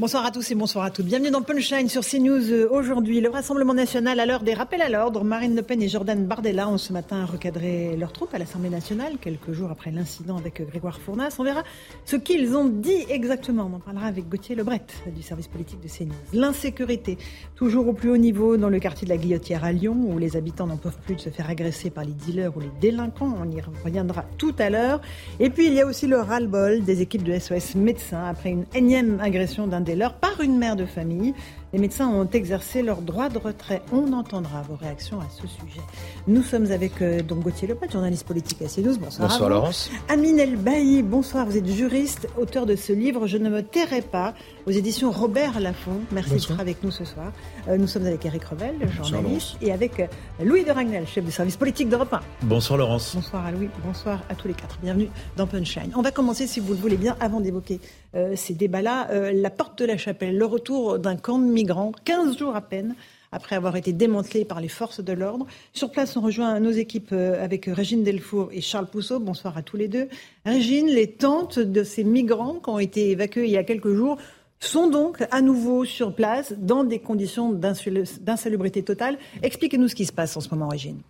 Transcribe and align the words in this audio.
Bonsoir 0.00 0.24
à 0.24 0.30
tous 0.30 0.50
et 0.50 0.54
bonsoir 0.54 0.86
à 0.86 0.90
toutes. 0.90 1.04
Bienvenue 1.04 1.30
dans 1.30 1.42
Punchline 1.42 1.90
sur 1.90 2.02
CNews. 2.02 2.50
Euh, 2.50 2.68
Aujourd'hui, 2.70 3.20
le 3.20 3.28
Rassemblement 3.28 3.74
national 3.74 4.18
à 4.18 4.24
l'heure 4.24 4.42
des 4.42 4.54
rappels 4.54 4.80
à 4.80 4.88
l'ordre. 4.88 5.24
Marine 5.24 5.54
Le 5.54 5.60
Pen 5.60 5.82
et 5.82 5.88
Jordan 5.88 6.24
Bardella 6.24 6.70
ont 6.70 6.78
ce 6.78 6.94
matin 6.94 7.26
recadré 7.26 7.98
leurs 7.98 8.10
troupes 8.10 8.32
à 8.32 8.38
l'Assemblée 8.38 8.70
nationale, 8.70 9.18
quelques 9.20 9.52
jours 9.52 9.70
après 9.70 9.90
l'incident 9.90 10.38
avec 10.38 10.66
Grégoire 10.66 10.98
Fournas. 11.00 11.36
On 11.38 11.44
verra 11.44 11.64
ce 12.06 12.16
qu'ils 12.16 12.56
ont 12.56 12.64
dit 12.64 13.04
exactement. 13.10 13.68
On 13.70 13.76
en 13.76 13.78
parlera 13.78 14.06
avec 14.06 14.26
Gauthier 14.26 14.54
Lebret 14.54 14.80
du 15.14 15.20
service 15.20 15.48
politique 15.48 15.82
de 15.82 15.88
CNews. 15.88 16.14
L'insécurité, 16.32 17.18
toujours 17.54 17.86
au 17.86 17.92
plus 17.92 18.08
haut 18.08 18.16
niveau 18.16 18.56
dans 18.56 18.70
le 18.70 18.78
quartier 18.78 19.04
de 19.04 19.10
la 19.10 19.18
Guillotière 19.18 19.64
à 19.64 19.72
Lyon, 19.72 19.98
où 20.08 20.16
les 20.16 20.34
habitants 20.34 20.66
n'en 20.66 20.78
peuvent 20.78 20.96
plus 21.04 21.16
de 21.16 21.20
se 21.20 21.28
faire 21.28 21.50
agresser 21.50 21.90
par 21.90 22.04
les 22.04 22.12
dealers 22.12 22.56
ou 22.56 22.60
les 22.60 22.72
délinquants. 22.80 23.34
On 23.38 23.50
y 23.50 23.60
reviendra 23.60 24.24
tout 24.38 24.54
à 24.60 24.70
l'heure. 24.70 25.02
Et 25.40 25.50
puis, 25.50 25.66
il 25.66 25.74
y 25.74 25.82
a 25.82 25.86
aussi 25.86 26.06
le 26.06 26.20
ras-le-bol 26.20 26.84
des 26.84 27.02
équipes 27.02 27.22
de 27.22 27.38
SOS 27.38 27.74
médecins 27.74 28.24
après 28.24 28.48
une 28.48 28.64
énième 28.74 29.20
agression 29.20 29.66
d'un 29.66 29.89
des 29.90 29.96
leurs 29.96 30.14
par 30.14 30.40
une 30.40 30.56
mère 30.56 30.76
de 30.76 30.86
famille. 30.86 31.34
Les 31.72 31.78
médecins 31.78 32.08
ont 32.08 32.28
exercé 32.28 32.82
leur 32.82 33.00
droit 33.02 33.28
de 33.28 33.38
retrait. 33.38 33.82
On 33.92 34.12
entendra 34.12 34.62
vos 34.62 34.74
réactions 34.74 35.20
à 35.20 35.26
ce 35.30 35.46
sujet. 35.46 35.80
Nous 36.26 36.42
sommes 36.42 36.70
avec 36.72 37.00
euh, 37.00 37.22
donc 37.22 37.40
Gauthier 37.40 37.68
Lepet, 37.68 37.88
journaliste 37.90 38.26
politique 38.26 38.62
à 38.62 38.66
CNews. 38.66 38.98
Bonsoir. 38.98 39.28
Bonsoir. 39.28 39.50
Laurence. 39.50 39.90
Amine 40.08 40.38
El 40.38 40.56
Bailly, 40.56 41.02
bonsoir. 41.02 41.46
Vous 41.46 41.56
êtes 41.56 41.66
juriste, 41.66 42.28
auteur 42.38 42.66
de 42.66 42.76
ce 42.76 42.92
livre 42.92 43.26
Je 43.26 43.36
ne 43.36 43.50
me 43.50 43.62
tairai 43.62 44.02
pas 44.02 44.34
aux 44.66 44.70
éditions 44.70 45.10
Robert 45.10 45.60
Laffont. 45.60 46.00
Merci 46.12 46.32
d'être 46.32 46.60
avec 46.60 46.82
nous 46.82 46.90
ce 46.90 47.04
soir. 47.04 47.32
Euh, 47.68 47.76
nous 47.76 47.86
sommes 47.86 48.06
avec 48.06 48.24
Eric 48.24 48.44
Revel, 48.44 48.74
journaliste, 49.02 49.56
et 49.60 49.72
avec 49.72 50.00
euh, 50.00 50.06
Louis 50.42 50.64
de 50.64 50.70
Ragnel, 50.70 51.06
chef 51.06 51.24
du 51.24 51.30
service 51.30 51.56
politique 51.56 51.88
d'Europe 51.88 52.12
1. 52.12 52.20
Bonsoir 52.42 52.78
Laurence. 52.78 53.14
Bonsoir 53.14 53.46
à 53.46 53.50
Louis, 53.50 53.68
bonsoir 53.84 54.22
à 54.28 54.34
tous 54.34 54.48
les 54.48 54.54
quatre. 54.54 54.78
Bienvenue 54.82 55.08
dans 55.36 55.46
Punchline. 55.46 55.92
On 55.96 56.02
va 56.02 56.10
commencer, 56.10 56.46
si 56.46 56.60
vous 56.60 56.72
le 56.72 56.78
voulez 56.78 56.96
bien, 56.96 57.16
avant 57.20 57.40
d'évoquer 57.40 57.80
euh, 58.14 58.34
ces 58.36 58.54
débats-là, 58.54 59.08
euh, 59.10 59.32
la 59.32 59.50
porte 59.50 59.78
de 59.78 59.84
la 59.84 59.96
chapelle, 59.96 60.36
le 60.36 60.46
retour 60.46 60.98
d'un 60.98 61.16
camp 61.16 61.38
de 61.38 61.44
migrants, 61.44 61.92
15 62.04 62.38
jours 62.38 62.56
à 62.56 62.60
peine 62.60 62.94
après 63.32 63.54
avoir 63.54 63.76
été 63.76 63.92
démantelé 63.92 64.44
par 64.44 64.60
les 64.60 64.68
forces 64.68 65.00
de 65.00 65.12
l'ordre. 65.12 65.46
Sur 65.72 65.90
place, 65.90 66.16
on 66.16 66.20
rejoint 66.20 66.58
nos 66.58 66.72
équipes 66.72 67.12
euh, 67.12 67.42
avec 67.42 67.66
Régine 67.66 68.02
Delfour 68.02 68.48
et 68.52 68.60
Charles 68.60 68.88
Pousseau. 68.88 69.20
Bonsoir 69.20 69.56
à 69.56 69.62
tous 69.62 69.76
les 69.76 69.88
deux. 69.88 70.08
Régine, 70.44 70.88
les 70.88 71.12
tentes 71.12 71.58
de 71.58 71.84
ces 71.84 72.02
migrants 72.02 72.54
qui 72.54 72.70
ont 72.70 72.78
été 72.78 73.10
évacués 73.10 73.44
il 73.44 73.50
y 73.50 73.56
a 73.56 73.64
quelques 73.64 73.94
jours 73.94 74.18
sont 74.60 74.88
donc 74.88 75.24
à 75.30 75.40
nouveau 75.40 75.84
sur 75.84 76.14
place 76.14 76.52
dans 76.58 76.84
des 76.84 76.98
conditions 76.98 77.52
d'insalubrité 77.52 78.82
totale. 78.82 79.18
Expliquez-nous 79.42 79.88
ce 79.88 79.94
qui 79.94 80.06
se 80.06 80.12
passe 80.12 80.36
en 80.36 80.40
ce 80.40 80.50
moment, 80.50 80.68
Régine. 80.68 81.00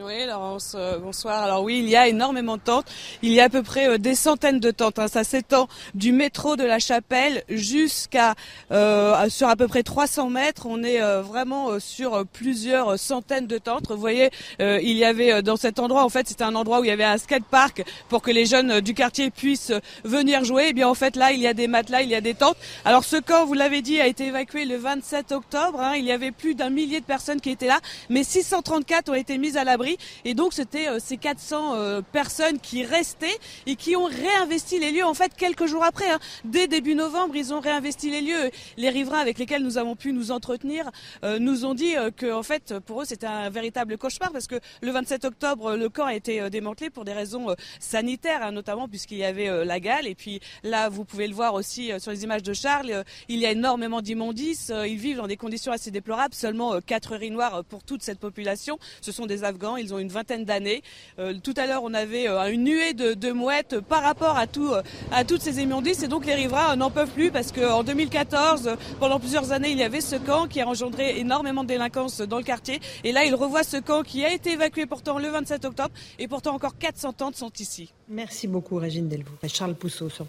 Oui, 0.00 0.24
Laurence, 0.26 0.72
euh, 0.74 0.96
bonsoir. 0.98 1.42
Alors 1.42 1.62
oui, 1.64 1.80
il 1.80 1.88
y 1.88 1.96
a 1.96 2.08
énormément 2.08 2.56
de 2.56 2.62
tentes. 2.62 2.86
Il 3.20 3.30
y 3.30 3.40
a 3.40 3.44
à 3.44 3.48
peu 3.50 3.62
près 3.62 3.88
euh, 3.90 3.98
des 3.98 4.14
centaines 4.14 4.58
de 4.58 4.70
tentes. 4.70 4.98
hein. 4.98 5.06
Ça 5.06 5.22
s'étend 5.22 5.68
du 5.94 6.12
métro 6.12 6.56
de 6.56 6.64
la 6.64 6.78
Chapelle 6.78 7.42
jusqu'à 7.50 8.34
euh, 8.70 9.28
sur 9.28 9.48
à 9.48 9.56
peu 9.56 9.68
près 9.68 9.82
300 9.82 10.30
mètres. 10.30 10.64
On 10.64 10.82
est 10.82 11.02
euh, 11.02 11.20
vraiment 11.20 11.78
sur 11.78 12.24
plusieurs 12.32 12.98
centaines 12.98 13.46
de 13.46 13.58
tentes. 13.58 13.90
Vous 13.90 13.98
voyez, 13.98 14.30
il 14.60 14.92
y 14.96 15.04
avait 15.04 15.42
dans 15.42 15.56
cet 15.56 15.78
endroit, 15.78 16.04
en 16.04 16.08
fait, 16.08 16.26
c'était 16.26 16.44
un 16.44 16.54
endroit 16.54 16.80
où 16.80 16.84
il 16.84 16.88
y 16.88 16.90
avait 16.90 17.04
un 17.04 17.18
skatepark 17.18 17.84
pour 18.08 18.22
que 18.22 18.30
les 18.30 18.46
jeunes 18.46 18.80
du 18.80 18.94
quartier 18.94 19.30
puissent 19.30 19.72
venir 20.04 20.42
jouer. 20.44 20.68
Et 20.68 20.72
bien 20.72 20.88
en 20.88 20.94
fait, 20.94 21.16
là, 21.16 21.32
il 21.32 21.40
y 21.40 21.46
a 21.46 21.52
des 21.52 21.68
matelas, 21.68 22.00
il 22.00 22.08
y 22.08 22.14
a 22.14 22.22
des 22.22 22.34
tentes. 22.34 22.56
Alors 22.86 23.04
ce 23.04 23.16
camp, 23.16 23.44
vous 23.44 23.54
l'avez 23.54 23.82
dit, 23.82 24.00
a 24.00 24.06
été 24.06 24.26
évacué 24.28 24.64
le 24.64 24.76
27 24.76 25.32
octobre. 25.32 25.80
hein. 25.80 25.96
Il 25.96 26.04
y 26.04 26.12
avait 26.12 26.30
plus 26.30 26.54
d'un 26.54 26.70
millier 26.70 27.00
de 27.00 27.04
personnes 27.04 27.42
qui 27.42 27.50
étaient 27.50 27.66
là, 27.66 27.80
mais 28.08 28.24
634 28.24 29.10
ont 29.10 29.14
été 29.14 29.36
mises 29.36 29.58
à 29.58 29.64
l'abri. 29.64 29.81
Et 30.24 30.34
donc 30.34 30.52
c'était 30.52 30.88
euh, 30.88 30.98
ces 30.98 31.16
400 31.16 31.74
euh, 31.74 32.02
personnes 32.12 32.58
qui 32.60 32.84
restaient 32.84 33.38
et 33.66 33.76
qui 33.76 33.96
ont 33.96 34.04
réinvesti 34.04 34.78
les 34.78 34.92
lieux. 34.92 35.04
En 35.04 35.14
fait, 35.14 35.34
quelques 35.34 35.66
jours 35.66 35.84
après, 35.84 36.10
hein, 36.10 36.18
dès 36.44 36.68
début 36.68 36.94
novembre, 36.94 37.36
ils 37.36 37.52
ont 37.52 37.60
réinvesti 37.60 38.10
les 38.10 38.20
lieux. 38.20 38.50
Les 38.76 38.90
riverains 38.90 39.18
avec 39.18 39.38
lesquels 39.38 39.62
nous 39.62 39.78
avons 39.78 39.96
pu 39.96 40.12
nous 40.12 40.30
entretenir 40.30 40.90
euh, 41.24 41.38
nous 41.38 41.64
ont 41.64 41.74
dit 41.74 41.96
euh, 41.96 42.10
que, 42.10 42.32
en 42.32 42.42
fait, 42.42 42.78
pour 42.80 43.02
eux, 43.02 43.04
c'était 43.04 43.26
un 43.26 43.50
véritable 43.50 43.98
cauchemar 43.98 44.32
parce 44.32 44.46
que 44.46 44.56
le 44.82 44.90
27 44.90 45.24
octobre, 45.24 45.76
le 45.76 45.88
camp 45.88 46.06
a 46.06 46.14
été 46.14 46.40
euh, 46.40 46.50
démantelé 46.50 46.90
pour 46.90 47.04
des 47.04 47.12
raisons 47.12 47.54
sanitaires, 47.80 48.42
hein, 48.42 48.52
notamment 48.52 48.88
puisqu'il 48.88 49.18
y 49.18 49.24
avait 49.24 49.64
la 49.64 49.80
gale. 49.80 50.06
Et 50.06 50.14
puis 50.14 50.40
là, 50.62 50.88
vous 50.88 51.04
pouvez 51.04 51.26
le 51.26 51.34
voir 51.34 51.54
aussi 51.54 51.90
sur 51.98 52.10
les 52.10 52.24
images 52.24 52.42
de 52.42 52.52
Charles, 52.52 53.04
il 53.28 53.38
y 53.38 53.46
a 53.46 53.50
énormément 53.50 54.02
d'immondices. 54.02 54.72
Ils 54.86 54.96
vivent 54.96 55.16
dans 55.16 55.26
des 55.26 55.36
conditions 55.36 55.72
assez 55.72 55.90
déplorables. 55.90 56.34
Seulement 56.34 56.80
quatre 56.80 57.12
euh, 57.30 57.62
pour 57.62 57.82
toute 57.84 58.02
cette 58.02 58.18
population. 58.18 58.78
Ce 59.00 59.12
sont 59.12 59.26
des 59.26 59.44
Afghans. 59.44 59.71
Ils 59.76 59.94
ont 59.94 59.98
une 59.98 60.08
vingtaine 60.08 60.44
d'années. 60.44 60.82
Euh, 61.18 61.34
tout 61.42 61.54
à 61.56 61.66
l'heure, 61.66 61.82
on 61.82 61.94
avait 61.94 62.28
euh, 62.28 62.52
une 62.52 62.64
nuée 62.64 62.92
de, 62.94 63.32
mouettes 63.32 63.80
par 63.80 64.02
rapport 64.02 64.36
à 64.36 64.44
euh, 64.44 64.82
toutes 65.26 65.42
ces 65.42 65.62
immondices. 65.62 66.02
Et 66.02 66.08
donc 66.08 66.26
les 66.26 66.34
riverains 66.34 66.76
n'en 66.76 66.90
peuvent 66.90 67.10
plus 67.10 67.30
parce 67.30 67.52
qu'en 67.52 67.82
2014, 67.82 68.68
euh, 68.68 68.76
pendant 69.00 69.18
plusieurs 69.18 69.52
années, 69.52 69.70
il 69.70 69.78
y 69.78 69.82
avait 69.82 70.00
ce 70.00 70.16
camp 70.16 70.46
qui 70.46 70.60
a 70.60 70.68
engendré 70.68 71.18
énormément 71.18 71.62
de 71.62 71.68
délinquance 71.68 72.20
dans 72.20 72.38
le 72.38 72.44
quartier. 72.44 72.80
Et 73.04 73.12
là, 73.12 73.24
ils 73.24 73.34
revoient 73.34 73.64
ce 73.64 73.78
camp 73.78 74.02
qui 74.02 74.24
a 74.24 74.32
été 74.32 74.52
évacué 74.52 74.86
pourtant 74.86 75.18
le 75.18 75.28
27 75.28 75.64
octobre. 75.64 75.94
Et 76.18 76.28
pourtant 76.28 76.54
encore 76.54 76.76
400 76.78 77.12
tentes 77.12 77.36
sont 77.36 77.52
ici. 77.58 77.92
Merci 78.12 78.46
beaucoup, 78.46 78.76
Régine 78.76 79.08
Delvaux. 79.08 79.32
Charles 79.48 79.74
Pousseau, 79.74 80.10
sur 80.10 80.26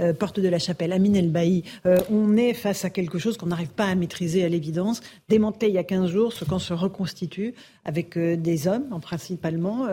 euh, 0.00 0.12
Porte 0.12 0.38
de 0.38 0.48
la 0.48 0.60
Chapelle, 0.60 0.92
Amine 0.92 1.16
El 1.16 1.30
Bailly. 1.30 1.64
Euh, 1.84 1.98
on 2.08 2.36
est 2.36 2.54
face 2.54 2.84
à 2.84 2.90
quelque 2.90 3.18
chose 3.18 3.36
qu'on 3.36 3.46
n'arrive 3.46 3.70
pas 3.70 3.86
à 3.86 3.94
maîtriser 3.96 4.44
à 4.44 4.48
l'évidence. 4.48 5.00
Démantelé 5.28 5.70
il 5.70 5.74
y 5.74 5.78
a 5.78 5.84
15 5.84 6.08
jours, 6.08 6.32
ce 6.32 6.44
camp 6.44 6.60
se 6.60 6.72
reconstitue 6.72 7.54
avec 7.84 8.16
euh, 8.16 8.36
des 8.36 8.68
hommes, 8.68 8.86
en 8.92 9.00
principalement, 9.00 9.88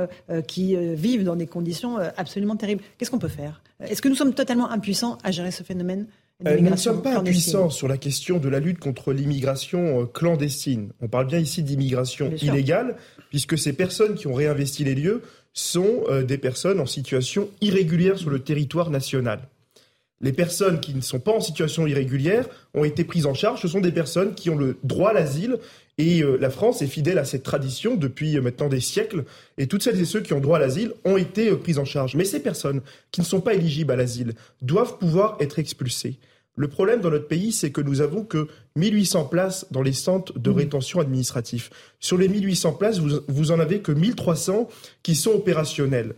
qui 0.47 0.75
vivent 0.75 1.23
dans 1.23 1.35
des 1.35 1.47
conditions 1.47 1.97
absolument 2.17 2.55
terribles. 2.55 2.83
Qu'est-ce 2.97 3.09
qu'on 3.09 3.19
peut 3.19 3.27
faire? 3.27 3.61
Est-ce 3.79 4.01
que 4.01 4.09
nous 4.09 4.15
sommes 4.15 4.33
totalement 4.33 4.69
impuissants 4.69 5.17
à 5.23 5.31
gérer 5.31 5.51
ce 5.51 5.63
phénomène 5.63 6.07
nous 6.43 6.69
ne 6.69 6.75
sommes 6.75 7.01
pas 7.01 7.17
impuissants 7.17 7.69
sur 7.69 7.87
la 7.87 7.97
question 7.97 8.37
de 8.37 8.49
la 8.49 8.59
lutte 8.59 8.79
contre 8.79 9.13
l'immigration 9.13 10.05
clandestine. 10.07 10.91
On 10.99 11.07
parle 11.07 11.27
bien 11.27 11.39
ici 11.39 11.63
d'immigration 11.63 12.33
illégale, 12.41 12.97
puisque 13.29 13.57
ces 13.57 13.71
personnes 13.71 14.15
qui 14.15 14.27
ont 14.27 14.33
réinvesti 14.33 14.83
les 14.83 14.95
lieux 14.95 15.21
sont 15.53 16.03
euh, 16.09 16.23
des 16.23 16.37
personnes 16.37 16.79
en 16.79 16.85
situation 16.85 17.49
irrégulière 17.61 18.17
sur 18.17 18.29
le 18.29 18.39
territoire 18.39 18.89
national. 18.89 19.47
Les 20.21 20.33
personnes 20.33 20.79
qui 20.79 20.93
ne 20.93 21.01
sont 21.01 21.19
pas 21.19 21.33
en 21.33 21.41
situation 21.41 21.85
irrégulière 21.85 22.47
ont 22.73 22.85
été 22.85 23.03
prises 23.03 23.25
en 23.25 23.33
charge. 23.33 23.61
Ce 23.61 23.67
sont 23.67 23.81
des 23.81 23.91
personnes 23.91 24.35
qui 24.35 24.49
ont 24.49 24.55
le 24.55 24.77
droit 24.83 25.11
à 25.11 25.13
l'asile. 25.13 25.57
Et 25.97 26.23
euh, 26.23 26.37
la 26.39 26.49
France 26.49 26.81
est 26.81 26.87
fidèle 26.87 27.19
à 27.19 27.25
cette 27.25 27.43
tradition 27.43 27.95
depuis 27.95 28.37
euh, 28.37 28.41
maintenant 28.41 28.69
des 28.69 28.79
siècles. 28.79 29.25
Et 29.57 29.67
toutes 29.67 29.83
celles 29.83 29.99
et 29.99 30.05
ceux 30.05 30.21
qui 30.21 30.33
ont 30.33 30.39
droit 30.39 30.57
à 30.57 30.61
l'asile 30.61 30.93
ont 31.05 31.17
été 31.17 31.51
prises 31.55 31.77
en 31.77 31.85
charge. 31.85 32.15
Mais 32.15 32.25
ces 32.25 32.41
personnes 32.41 32.81
qui 33.11 33.21
ne 33.21 33.25
sont 33.25 33.41
pas 33.41 33.53
éligibles 33.53 33.91
à 33.91 33.95
l'asile 33.95 34.33
doivent 34.61 34.97
pouvoir 34.97 35.37
être 35.39 35.59
expulsées. 35.59 36.17
Le 36.55 36.67
problème 36.67 37.01
dans 37.01 37.09
notre 37.09 37.27
pays, 37.27 37.51
c'est 37.51 37.71
que 37.71 37.81
nous 37.81 38.01
avons 38.01 38.23
que 38.23 38.47
1800 38.75 39.25
places 39.25 39.65
dans 39.71 39.81
les 39.81 39.93
centres 39.93 40.37
de 40.37 40.49
rétention 40.51 40.99
administratif. 40.99 41.71
Sur 41.99 42.17
les 42.17 42.27
1800 42.27 42.73
places, 42.73 42.99
vous, 42.99 43.21
vous 43.27 43.51
en 43.51 43.59
avez 43.59 43.79
que 43.79 43.91
1300 43.91 44.69
qui 45.01 45.15
sont 45.15 45.31
opérationnelles. 45.31 46.13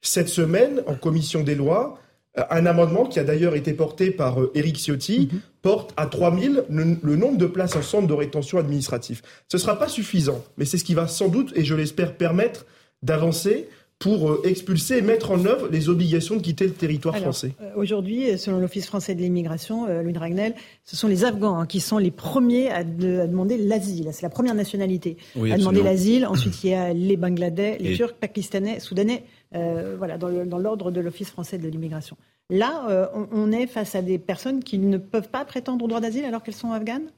Cette 0.00 0.28
semaine, 0.28 0.82
en 0.86 0.94
commission 0.94 1.42
des 1.42 1.56
lois, 1.56 1.98
euh, 2.38 2.42
un 2.50 2.66
amendement 2.66 3.06
qui 3.06 3.18
a 3.18 3.24
d'ailleurs 3.24 3.56
été 3.56 3.72
porté 3.72 4.12
par 4.12 4.40
euh, 4.40 4.52
Éric 4.54 4.76
Ciotti 4.78 5.28
porte 5.62 5.92
à 5.96 6.06
3000 6.06 6.64
le, 6.70 6.96
le 7.02 7.16
nombre 7.16 7.38
de 7.38 7.46
places 7.46 7.74
en 7.74 7.82
centre 7.82 8.06
de 8.06 8.14
rétention 8.14 8.58
administratif. 8.58 9.22
Ce 9.48 9.56
ne 9.56 9.60
sera 9.60 9.78
pas 9.78 9.88
suffisant, 9.88 10.44
mais 10.56 10.64
c'est 10.64 10.78
ce 10.78 10.84
qui 10.84 10.94
va 10.94 11.08
sans 11.08 11.28
doute, 11.28 11.52
et 11.56 11.64
je 11.64 11.74
l'espère, 11.74 12.16
permettre 12.16 12.64
d'avancer 13.02 13.68
pour 14.00 14.30
euh, 14.30 14.40
expulser 14.44 14.96
et 14.96 15.02
mettre 15.02 15.30
en 15.30 15.44
œuvre 15.44 15.68
les 15.70 15.90
obligations 15.90 16.34
de 16.36 16.40
quitter 16.40 16.64
le 16.64 16.72
territoire 16.72 17.14
Alors, 17.14 17.26
français. 17.28 17.52
euh, 17.60 17.70
Aujourd'hui, 17.76 18.38
selon 18.38 18.58
l'Office 18.58 18.86
français 18.86 19.14
de 19.14 19.20
l'immigration, 19.20 19.86
euh, 19.88 20.02
Louis 20.02 20.14
Dragnel, 20.14 20.54
ce 20.84 20.96
sont 20.96 21.06
les 21.06 21.22
Afghans 21.26 21.58
hein, 21.58 21.66
qui 21.66 21.80
sont 21.80 21.98
les 21.98 22.10
premiers 22.10 22.70
à, 22.70 22.82
de- 22.82 23.18
à 23.20 23.26
demander 23.26 23.58
l'asile. 23.58 24.08
C'est 24.12 24.22
la 24.22 24.30
première 24.30 24.54
nationalité 24.54 25.18
Oui, 25.36 25.52
à 25.52 25.58
demander 25.58 25.80
absolument. 25.80 25.84
l'asile. 25.90 26.26
Ensuite, 26.26 26.64
il 26.64 26.70
y 26.70 26.74
a 26.74 26.94
les 26.94 27.18
Bangladais, 27.18 27.76
les 27.78 27.92
Et- 27.92 27.96
Turcs, 27.96 28.14
Pakistanais, 28.14 28.80
Soudanais, 28.80 29.22
euh, 29.54 29.96
voilà, 29.98 30.16
dans 30.16 30.28
le- 30.28 30.46
dans 30.46 30.58
l'ordre 30.58 30.90
de 30.90 31.00
l'Office 31.00 31.28
français 31.30 31.58
de 31.58 31.68
l'immigration. 31.68 32.16
Là, 32.48 32.86
euh, 32.88 33.06
on, 33.14 33.28
on 33.32 33.52
est 33.52 33.66
face 33.66 33.94
à 33.94 34.00
des 34.00 34.18
personnes 34.18 34.64
qui 34.64 34.78
ne 34.78 34.96
peuvent 34.96 35.28
pas 35.28 35.44
prétendre 35.44 35.84
au 35.84 35.88
droit 35.88 36.00
d'asile 36.00 36.24
alors 36.24 36.42
qu'elles 36.42 36.54
sont 36.54 36.72
afghanes? 36.72 37.10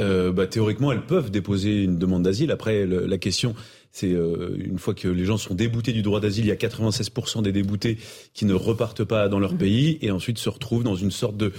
Euh, 0.00 0.32
bah, 0.32 0.46
Théoriquement, 0.46 0.92
elles 0.92 1.06
peuvent 1.06 1.30
déposer 1.30 1.82
une 1.82 1.98
demande 1.98 2.22
d'asile. 2.22 2.50
Après, 2.50 2.86
la 2.86 3.18
question, 3.18 3.54
c'est 3.90 4.12
euh, 4.12 4.56
une 4.58 4.78
fois 4.78 4.94
que 4.94 5.08
les 5.08 5.24
gens 5.24 5.36
sont 5.36 5.54
déboutés 5.54 5.92
du 5.92 6.02
droit 6.02 6.20
d'asile, 6.20 6.44
il 6.46 6.48
y 6.48 6.52
a 6.52 6.56
96% 6.56 7.42
des 7.42 7.52
déboutés 7.52 7.98
qui 8.34 8.44
ne 8.44 8.54
repartent 8.54 9.04
pas 9.04 9.28
dans 9.28 9.38
leur 9.38 9.54
mmh. 9.54 9.58
pays 9.58 9.98
et 10.02 10.10
ensuite 10.10 10.38
se 10.38 10.48
retrouvent 10.48 10.84
dans 10.84 10.96
une 10.96 11.10
sorte 11.10 11.36
de 11.36 11.52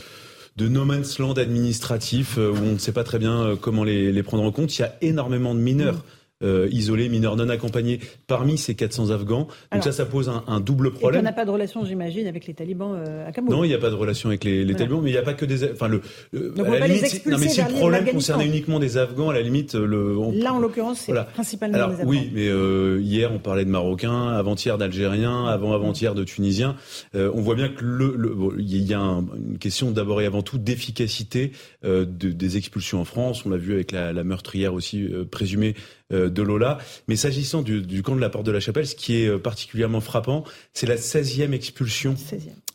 de 0.56 0.68
no 0.68 0.86
man's 0.86 1.18
land 1.18 1.34
administratif 1.34 2.38
euh, 2.38 2.52
où 2.52 2.58
on 2.58 2.74
ne 2.74 2.78
sait 2.78 2.92
pas 2.92 3.04
très 3.04 3.18
bien 3.18 3.58
comment 3.60 3.84
les, 3.84 4.12
les 4.12 4.22
prendre 4.22 4.44
en 4.44 4.52
compte. 4.52 4.78
Il 4.78 4.82
y 4.82 4.86
a 4.86 4.96
énormément 5.02 5.56
de 5.56 5.60
mineurs. 5.60 5.96
Mmh 5.96 6.04
euh, 6.44 6.68
isolés, 6.72 7.10
mineurs 7.10 7.36
non 7.36 7.50
accompagnés, 7.50 8.00
parmi 8.28 8.58
ces 8.58 8.76
400 8.76 9.12
Afghans. 9.12 9.48
Donc 9.72 9.84
ça, 9.84 9.92
ça 9.92 10.06
pose 10.06 10.30
un, 10.30 10.44
un 10.48 10.60
double 10.60 10.92
problème. 10.94 11.22
Il 11.22 11.24
n'y 11.24 11.30
a 11.30 11.34
pas 11.34 11.46
de 11.46 11.52
relation, 11.52 11.86
j'imagine, 11.86 12.28
avec 12.28 12.46
les 12.48 12.54
talibans 12.54 12.96
euh, 12.96 13.28
à 13.28 13.32
Kaboul. 13.32 13.54
Non, 13.54 13.64
il 13.64 13.70
n'y 13.70 13.74
a 13.74 13.80
pas 13.80 13.90
de 13.90 13.96
relation 13.96 14.30
avec 14.30 14.44
les, 14.44 14.64
les 14.64 14.76
talibans, 14.76 15.02
mais 15.02 15.10
il 15.10 15.14
n'y 15.14 15.20
a 15.20 15.24
pas 15.24 15.34
que 15.34 15.46
des. 15.46 15.72
Enfin, 15.72 15.88
le. 15.88 16.02
Donc 16.34 16.68
à 16.68 16.80
la 16.80 16.88
limite, 16.88 17.26
non, 17.26 17.38
mais 17.38 17.48
si 17.48 17.62
le 17.62 17.74
problème 17.74 18.06
concernait 18.06 18.46
uniquement 18.46 18.80
des 18.80 18.98
Afghans, 18.98 19.30
à 19.30 19.34
la 19.34 19.42
limite, 19.42 19.76
le. 19.76 20.16
Là, 20.34 20.54
en 20.54 20.60
l'occurrence, 20.60 21.00
c'est 21.02 21.14
principalement 21.34 21.76
Alors, 21.76 21.90
des 21.90 21.96
Afghans. 21.96 22.10
Oui, 22.10 22.32
mais 22.34 22.48
euh, 22.48 23.00
hier, 23.02 23.32
on 23.34 23.40
parlait 23.40 23.66
de 23.66 23.70
Marocains, 23.70 24.30
avant-hier 24.30 24.78
d'Algériens, 24.78 25.46
avant-avant-hier 25.46 26.16
de 26.16 26.24
Tunisiens. 26.24 26.76
Euh, 27.16 27.32
on 27.34 27.42
voit 27.42 27.56
bien 27.56 27.70
que 27.70 27.84
le, 27.84 28.16
le 28.18 28.34
il 28.60 28.84
y 28.84 28.94
a 28.94 29.00
une 29.00 29.58
question 29.60 29.92
d'abord 29.92 30.22
et 30.22 30.26
avant 30.26 30.42
tout 30.42 30.58
d'efficacité 30.58 31.52
euh, 31.86 32.06
de, 32.06 32.30
des 32.30 32.58
expulsions 32.58 33.02
en 33.02 33.06
France. 33.06 33.46
On 33.46 33.50
l'a 33.50 33.58
vu 33.58 33.74
avec 33.74 33.92
la, 33.92 34.14
la 34.14 34.24
meurtrière 34.24 34.74
aussi 34.74 35.08
présumée 35.32 35.76
euh, 35.76 36.03
de 36.14 36.42
Lola. 36.42 36.78
Mais 37.08 37.16
s'agissant 37.16 37.62
du, 37.62 37.82
du, 37.82 38.04
camp 38.04 38.16
de 38.16 38.22
la 38.22 38.30
Porte 38.30 38.46
de 38.46 38.52
la 38.52 38.60
Chapelle, 38.60 38.88
ce 38.88 38.96
qui 38.96 39.22
est 39.22 39.28
euh, 39.28 39.40
particulièrement 39.40 40.02
frappant, 40.02 40.44
c'est 40.74 40.88
la 40.88 40.96
16e 40.96 41.52
expulsion 41.54 42.16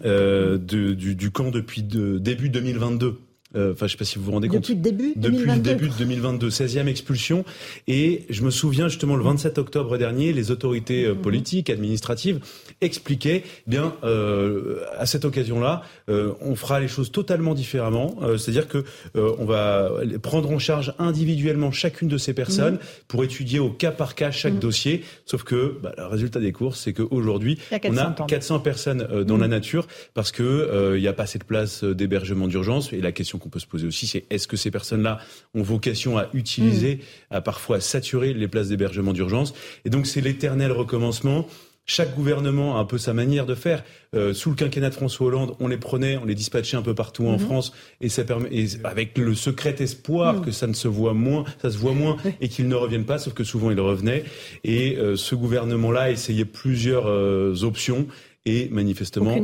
euh, 0.05 0.59
de, 0.59 0.95
du, 0.95 1.15
du, 1.15 1.31
camp 1.31 1.51
depuis 1.51 1.83
de, 1.83 2.19
début 2.19 2.51
2022. 2.51 3.19
Euh, 3.57 3.73
enfin, 3.73 3.81
je 3.81 3.85
ne 3.85 3.89
sais 3.89 3.97
pas 3.97 4.05
si 4.05 4.19
vous 4.19 4.25
vous 4.25 4.33
rendez 4.33 4.49
compte. 4.49 4.61
Depuis 4.61 4.75
le 4.75 4.81
début 4.81 5.13
Depuis 5.17 5.47
le 5.47 5.59
début 5.59 5.89
de 5.89 5.95
2022, 5.95 6.51
16e 6.51 6.87
expulsion. 6.87 7.45
Et 7.87 8.27
je 8.29 8.43
me 8.43 8.51
souviens 8.51 8.89
justement 8.89 9.17
le 9.17 9.25
27 9.25 9.57
octobre 9.59 9.97
dernier, 9.97 10.35
les 10.35 10.51
autorités 10.51 11.05
euh, 11.05 11.15
mhm. 11.15 11.23
politiques, 11.23 11.71
administratives 11.71 12.41
expliquaient, 12.83 13.45
eh 13.47 13.71
bien, 13.71 13.95
euh, 14.05 14.85
à 14.99 15.07
cette 15.07 15.25
occasion-là, 15.25 15.83
euh, 16.11 16.33
on 16.43 16.57
fera 16.57 16.79
les 16.79 16.89
choses 16.89 17.11
totalement 17.11 17.55
différemment. 17.55 18.17
C'est-à-dire 18.37 18.69
que 18.69 18.85
on 19.15 19.45
va 19.45 19.91
prendre 20.23 20.51
en 20.51 20.59
charge 20.59 20.95
individuellement 20.99 21.73
chacune 21.73 22.09
de 22.09 22.19
ces 22.19 22.35
personnes 22.35 22.75
mhm. 22.75 22.81
pour 23.09 23.25
étudier 23.25 23.59
au 23.59 23.71
cas 23.71 23.91
par 23.91 24.15
cas 24.15 24.31
chaque 24.31 24.55
mhm. 24.55 24.61
dossier. 24.61 25.05
Sauf 25.25 25.43
que 25.43 25.79
bah, 25.83 25.93
le 25.97 26.07
résultat 26.07 26.41
des 26.41 26.53
courses, 26.53 26.81
c'est 26.81 26.93
qu'aujourd'hui, 26.93 27.59
on 27.85 27.97
a 27.97 28.15
400 28.29 28.61
personnes 28.61 29.25
dans 29.25 29.39
la 29.39 29.49
nature 29.49 29.87
parce 30.15 30.33
que 30.33 30.95
il 30.97 31.01
n'y 31.01 31.09
a 31.09 31.13
pas 31.13 31.25
assez 31.25 31.39
de 31.39 31.45
place 31.45 31.85
d'hébergement 31.85 32.47
d'urgence. 32.47 32.93
Et 32.93 33.01
la 33.01 33.13
question 33.13 33.38
qu'on 33.39 33.49
peut 33.49 33.59
se 33.59 33.67
poser 33.67 33.87
aussi, 33.87 34.07
c'est 34.07 34.25
est-ce 34.31 34.49
que 34.49 34.57
ces 34.57 34.71
personnes-là 34.71 35.19
ont 35.55 35.63
vocation 35.63 36.19
à 36.19 36.29
utiliser, 36.33 36.97
mm. 36.97 37.35
à 37.37 37.41
parfois 37.41 37.81
saturer 37.81 38.35
les 38.35 38.49
places 38.49 38.69
d'hébergement 38.69 39.13
d'urgence? 39.13 39.55
Et 39.85 39.91
donc 39.91 40.07
c'est 40.07 40.21
l'éternel 40.21 40.73
recommencement. 40.73 41.47
Chaque 41.91 42.15
gouvernement 42.15 42.77
a 42.77 42.81
un 42.81 42.85
peu 42.85 42.99
sa 42.99 43.15
manière 43.15 43.47
de 43.47 43.55
faire. 43.55 43.83
Euh, 44.15 44.35
sous 44.35 44.51
le 44.51 44.57
quinquennat 44.57 44.91
de 44.91 44.95
François 44.95 45.29
Hollande, 45.29 45.55
on 45.59 45.69
les 45.69 45.79
prenait, 45.79 46.19
on 46.19 46.27
les 46.27 46.35
dispatchait 46.35 46.77
un 46.77 46.83
peu 46.83 46.95
partout 46.95 47.27
en 47.27 47.37
mm-hmm. 47.37 47.39
France, 47.39 47.73
et 48.03 48.11
ça 48.11 48.25
permet, 48.25 48.51
avec 48.85 49.17
le 49.17 49.35
secret 49.35 49.75
espoir 49.79 50.35
mm. 50.35 50.45
que 50.45 50.51
ça 50.51 50.67
ne 50.67 50.75
se 50.75 50.87
voit 50.87 51.15
moins, 51.15 51.45
ça 51.63 51.71
se 51.71 51.79
voit 51.79 51.95
moins, 51.95 52.19
et 52.43 52.51
qu'ils 52.51 52.69
ne 52.69 52.75
reviennent 52.75 53.07
pas, 53.07 53.17
sauf 53.17 53.33
que 53.33 53.43
souvent 53.43 53.71
ils 53.71 53.81
revenaient. 53.81 54.25
Et 54.65 54.99
euh, 54.99 55.17
ce 55.17 55.35
gouvernement-là 55.35 56.03
a 56.03 56.11
essayé 56.11 56.45
plusieurs 56.45 57.07
euh, 57.07 57.55
options 57.63 58.07
et 58.45 58.69
manifestement 58.71 59.35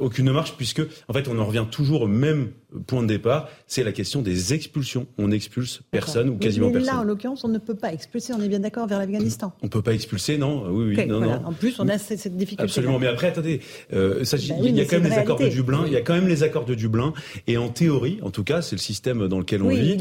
aucune 0.00 0.26
ne, 0.26 0.32
marche. 0.32 0.56
puisque 0.56 0.82
en 1.08 1.12
fait 1.12 1.28
on 1.28 1.38
en 1.38 1.44
revient 1.44 1.66
toujours 1.70 2.02
au 2.02 2.06
même 2.06 2.50
point 2.86 3.02
de 3.02 3.08
départ, 3.08 3.48
c'est 3.66 3.84
la 3.84 3.92
question 3.92 4.22
des 4.22 4.54
expulsions. 4.54 5.06
On 5.18 5.30
expulse 5.30 5.82
personne 5.90 6.30
ou 6.30 6.36
quasiment 6.36 6.68
mais 6.68 6.74
personne. 6.74 6.94
Là, 6.94 7.00
en 7.00 7.04
l'occurrence, 7.04 7.44
on 7.44 7.48
ne 7.48 7.58
peut 7.58 7.74
pas 7.74 7.92
expulser. 7.92 8.32
On 8.32 8.40
est 8.40 8.48
bien 8.48 8.60
d'accord 8.60 8.86
vers 8.86 8.98
l'Afghanistan. 8.98 9.52
On 9.62 9.66
ne 9.66 9.70
peut 9.70 9.82
pas 9.82 9.92
expulser, 9.94 10.38
non 10.38 10.64
Oui, 10.68 10.94
oui, 10.96 11.06
non, 11.06 11.20
non. 11.20 11.40
En 11.44 11.52
plus, 11.52 11.78
on 11.78 11.88
a 11.88 11.98
cette 11.98 12.36
difficulté. 12.36 12.62
Absolument. 12.62 12.98
Mais 12.98 13.06
après, 13.06 13.28
attendez, 13.28 13.60
euh, 13.92 14.24
ça, 14.24 14.36
ben 14.36 14.56
il 14.62 14.76
y 14.76 14.80
a 14.80 14.84
quand 14.84 15.00
même 15.00 15.10
les 15.10 15.18
accords 15.18 15.38
de 15.38 15.48
Dublin. 15.48 15.84
Il 15.86 15.92
y 15.92 15.96
a 15.96 16.00
quand 16.00 16.14
même 16.14 16.28
les 16.28 16.42
accords 16.42 16.64
de 16.64 16.74
Dublin. 16.74 17.12
Et 17.46 17.56
en 17.56 17.68
théorie, 17.68 18.18
en 18.22 18.30
tout 18.30 18.44
cas, 18.44 18.62
c'est 18.62 18.76
le 18.76 18.80
système 18.80 19.28
dans 19.28 19.38
lequel 19.38 19.62
on 19.62 19.68
vit. 19.68 19.96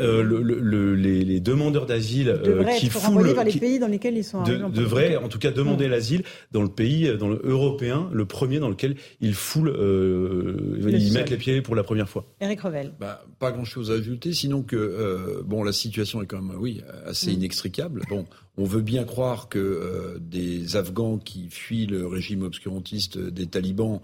Euh, 0.00 0.22
le, 0.22 0.42
le, 0.42 0.94
les, 0.94 1.24
les, 1.24 1.40
demandeurs 1.40 1.86
d'asile 1.86 2.28
euh, 2.28 2.64
qui 2.78 2.88
foulent, 2.88 3.34
par 3.34 3.44
les 3.44 3.52
pays 3.52 3.78
dans 3.78 3.88
lesquels 3.88 4.16
ils 4.16 4.24
sont. 4.24 4.42
De, 4.42 4.56
devraient, 4.68 5.16
en 5.16 5.28
tout 5.28 5.38
cas, 5.38 5.50
demander 5.50 5.88
l'asile 5.88 6.22
dans 6.52 6.62
le 6.62 6.68
pays, 6.68 7.10
dans 7.18 7.28
le 7.28 7.40
européen, 7.44 7.83
le 8.12 8.24
premier 8.24 8.58
dans 8.58 8.68
lequel 8.68 8.96
ils 9.20 9.34
foulent, 9.34 9.68
euh, 9.68 10.78
ils 10.88 11.12
mettent 11.12 11.30
les 11.30 11.36
pieds 11.36 11.62
pour 11.62 11.74
la 11.74 11.82
première 11.82 12.08
fois. 12.08 12.26
Eric 12.40 12.60
Revel. 12.60 12.92
Bah, 12.98 13.24
pas 13.38 13.52
grand-chose 13.52 13.90
à 13.90 13.94
ajouter, 13.94 14.32
sinon 14.32 14.62
que 14.62 14.76
euh, 14.76 15.42
bon, 15.44 15.62
la 15.62 15.72
situation 15.72 16.22
est 16.22 16.26
quand 16.26 16.40
même, 16.40 16.56
oui, 16.58 16.82
assez 17.06 17.30
mm. 17.30 17.34
inextricable. 17.34 18.02
Bon, 18.08 18.26
on 18.56 18.64
veut 18.64 18.82
bien 18.82 19.04
croire 19.04 19.48
que 19.48 19.58
euh, 19.58 20.18
des 20.20 20.76
Afghans 20.76 21.18
qui 21.18 21.48
fuient 21.50 21.86
le 21.86 22.06
régime 22.06 22.42
obscurantiste 22.42 23.18
des 23.18 23.46
talibans 23.46 24.00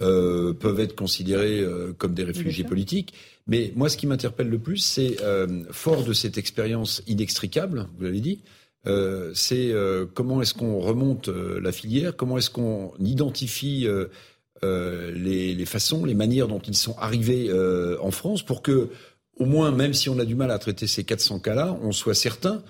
euh, 0.00 0.52
peuvent 0.52 0.80
être 0.80 0.94
considérés 0.94 1.64
comme 1.98 2.14
des 2.14 2.24
réfugiés 2.24 2.64
politiques. 2.64 3.14
Mais 3.46 3.72
moi, 3.74 3.88
ce 3.88 3.96
qui 3.96 4.06
m'interpelle 4.06 4.48
le 4.48 4.58
plus, 4.58 4.78
c'est 4.78 5.16
fort 5.70 6.04
de 6.04 6.12
cette 6.12 6.38
expérience 6.38 7.02
inextricable, 7.06 7.88
vous 7.96 8.04
l'avez 8.04 8.20
dit. 8.20 8.40
C'est 9.34 9.72
comment 10.14 10.40
est-ce 10.42 10.54
qu'on 10.54 10.78
remonte 10.80 11.28
la 11.28 11.72
filière, 11.72 12.16
comment 12.16 12.38
est-ce 12.38 12.50
qu'on 12.50 12.92
identifie 12.98 13.86
euh, 14.64 15.12
les, 15.12 15.54
les, 15.54 15.64
façons, 15.66 16.04
les 16.04 16.14
manières 16.14 16.48
dont 16.48 16.58
ils 16.58 16.76
sont 16.76 16.96
arrivés 16.98 17.48
euh, 17.48 17.96
en 18.00 18.10
France 18.10 18.42
pour 18.42 18.60
que, 18.60 18.88
au 19.36 19.44
moins, 19.44 19.70
même 19.70 19.94
si 19.94 20.08
on 20.08 20.18
a 20.18 20.24
du 20.24 20.34
mal 20.34 20.50
à 20.50 20.58
traiter 20.58 20.88
ces 20.88 21.04
400 21.04 21.38
cas-là, 21.38 21.78
on 21.82 21.92
soit 21.92 22.14
certain 22.14 22.62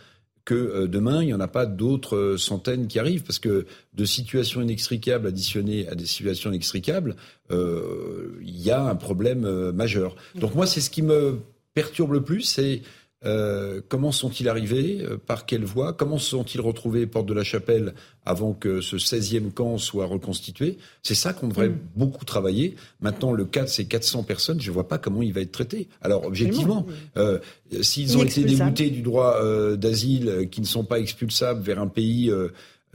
que 0.45 0.55
euh, 0.55 0.87
demain, 0.87 1.23
il 1.23 1.27
n'y 1.27 1.35
en 1.35 1.41
a 1.41 1.49
pas 1.49 1.65
d'autres 1.65 2.37
centaines 2.37 2.89
qui 2.89 2.99
arrivent, 2.99 3.23
parce 3.23 3.39
que 3.39 3.65
de 3.95 4.05
situations 4.05 4.61
inextricables 4.61 5.27
additionnées 5.27 5.89
à 5.89 5.95
des 5.95 6.05
situations 6.05 6.51
inextricables, 6.51 7.17
il 7.51 8.61
y 8.61 8.71
a 8.71 8.83
un 8.83 8.95
problème 8.95 9.71
majeur. 9.71 10.15
Donc 10.35 10.55
moi, 10.55 10.67
c'est 10.67 10.83
ce 10.83 10.91
qui 10.91 11.01
me 11.01 11.39
perturbe 11.73 12.13
le 12.13 12.23
plus, 12.23 12.43
c'est 12.43 12.83
euh, 13.25 13.81
comment 13.89 14.13
sont-ils 14.13 14.49
arrivés 14.49 15.01
euh, 15.03 15.17
Par 15.19 15.45
quelle 15.45 15.65
voie 15.65 15.93
Comment 15.93 16.19
se 16.19 16.31
sont-ils 16.31 16.61
retrouvés 16.61 17.07
porte 17.07 17.27
de 17.27 17.35
la 17.35 17.43
Chapelle 17.43 17.95
avant 18.25 18.53
que 18.53 18.81
ce 18.81 18.97
16e 18.97 19.51
camp 19.51 19.77
soit 19.79 20.07
reconstitué? 20.07 20.79
C'est 21.03 21.17
ça 21.17 21.33
qu'on 21.33 21.49
devrait 21.49 21.71
mm. 21.71 21.79
beaucoup 21.97 22.25
travailler. 22.25 22.77
Maintenant, 23.01 23.33
le 23.33 23.45
cas 23.45 23.65
de 23.65 23.69
ces 23.69 23.87
400 23.87 24.23
personnes, 24.23 24.61
je 24.61 24.71
ne 24.71 24.75
vois 24.75 24.87
pas 24.87 24.99
comment 24.99 25.23
il 25.23 25.33
va 25.33 25.41
être 25.41 25.51
traité. 25.51 25.89
Alors, 26.01 26.27
objectivement, 26.27 26.87
euh, 27.17 27.41
s'ils 27.81 28.17
ont 28.17 28.23
été 28.23 28.45
déboutés 28.45 28.91
du 28.91 29.03
droit 29.03 29.43
d'asile, 29.77 30.49
qui 30.51 30.61
ne 30.61 30.67
sont 30.67 30.85
pas 30.85 31.01
expulsables 31.01 31.61
vers 31.61 31.81
un 31.81 31.89
pays 31.89 32.33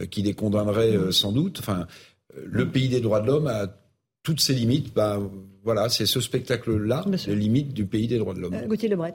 qui 0.10 0.22
les 0.22 0.34
condamnerait 0.34 0.98
mm. 0.98 1.12
sans 1.12 1.34
doute, 1.34 1.60
enfin, 1.60 1.86
le 2.46 2.70
pays 2.70 2.88
des 2.88 3.02
droits 3.02 3.20
de 3.20 3.28
l'homme 3.28 3.48
a 3.48 3.68
toutes 4.24 4.40
ses 4.40 4.54
limites. 4.54 4.94
Ben, 4.94 5.30
voilà, 5.64 5.90
c'est 5.90 6.06
ce 6.06 6.22
spectacle-là, 6.22 7.06
les 7.28 7.36
limites 7.36 7.74
du 7.74 7.86
pays 7.86 8.08
des 8.08 8.18
droits 8.18 8.34
de 8.34 8.40
l'homme. 8.40 8.56
Gauthier 8.68 8.90
Lebret. 8.90 9.14